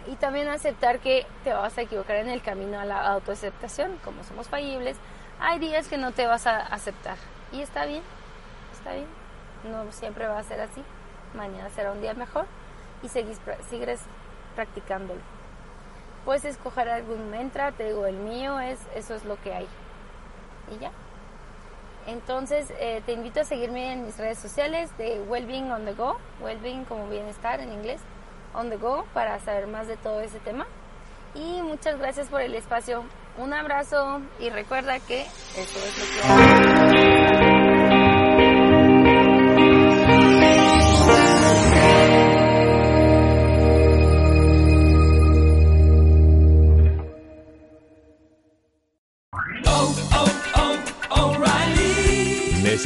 y 0.07 0.17
también 0.17 0.49
aceptar 0.49 1.01
que 1.01 1.27
te 1.45 1.53
vas 1.53 1.77
a 1.77 1.83
equivocar 1.83 2.17
en 2.17 2.29
el 2.29 2.43
camino 2.43 2.79
a 2.79 2.85
la 2.85 3.07
autoaceptación, 3.09 3.99
como 4.05 4.25
somos 4.25 4.49
fallibles, 4.49 4.97
hay 5.41 5.59
días 5.59 5.89
que 5.89 5.99
no 5.99 6.13
te 6.13 6.27
vas 6.27 6.47
a 6.47 6.59
aceptar 6.59 7.17
y 7.53 7.61
está 7.63 7.85
bien, 7.85 8.03
está 8.73 8.93
bien, 8.95 9.07
no 9.71 9.91
siempre 9.93 10.27
va 10.27 10.39
a 10.39 10.43
ser 10.43 10.61
así, 10.61 10.83
mañana 11.35 11.71
será 11.71 11.93
un 11.93 12.01
día 12.01 12.15
mejor 12.15 12.47
y 13.03 13.09
sigues, 13.09 13.41
sigues 13.69 14.01
practicándolo 14.55 15.38
puedes 16.25 16.45
escoger 16.45 16.89
algún 16.89 17.31
mantra, 17.31 17.73
te 17.73 17.87
digo, 17.87 18.07
el 18.07 18.17
mío 18.17 18.61
es, 18.61 18.79
eso 18.95 19.15
es 19.15 19.25
lo 19.25 19.41
que 19.41 19.55
hay. 19.55 19.67
Y 20.75 20.79
ya. 20.79 20.91
Entonces, 22.07 22.73
eh, 22.81 23.03
te 23.05 23.13
invito 23.13 23.41
a 23.41 23.45
seguirme 23.45 23.93
en 23.93 24.07
mis 24.07 24.17
redes 24.17 24.39
sociales 24.39 24.91
de 24.97 25.21
Wellbeing 25.29 25.71
on 25.71 25.85
the 25.85 25.93
Go, 25.93 26.17
Wellbeing 26.41 26.85
como 26.85 27.09
bienestar 27.09 27.61
en 27.61 27.73
inglés, 27.73 28.01
on 28.55 28.71
the 28.71 28.77
go, 28.77 29.05
para 29.13 29.39
saber 29.41 29.67
más 29.67 29.89
de 29.89 29.97
todo 29.99 30.21
ese 30.21 30.39
tema. 30.41 30.67
Y 31.35 31.61
muchas 31.63 31.99
gracias 31.99 32.29
por 32.29 32.41
el 32.41 32.55
espacio. 32.55 33.05
Un 33.37 33.53
abrazo 33.53 34.23
y 34.41 34.49
recuerda 34.51 34.99
que 35.01 35.23
eso 35.23 35.79
es 35.79 35.99
lo 35.99 36.05
que 36.15 36.29
hay. 36.29 37.38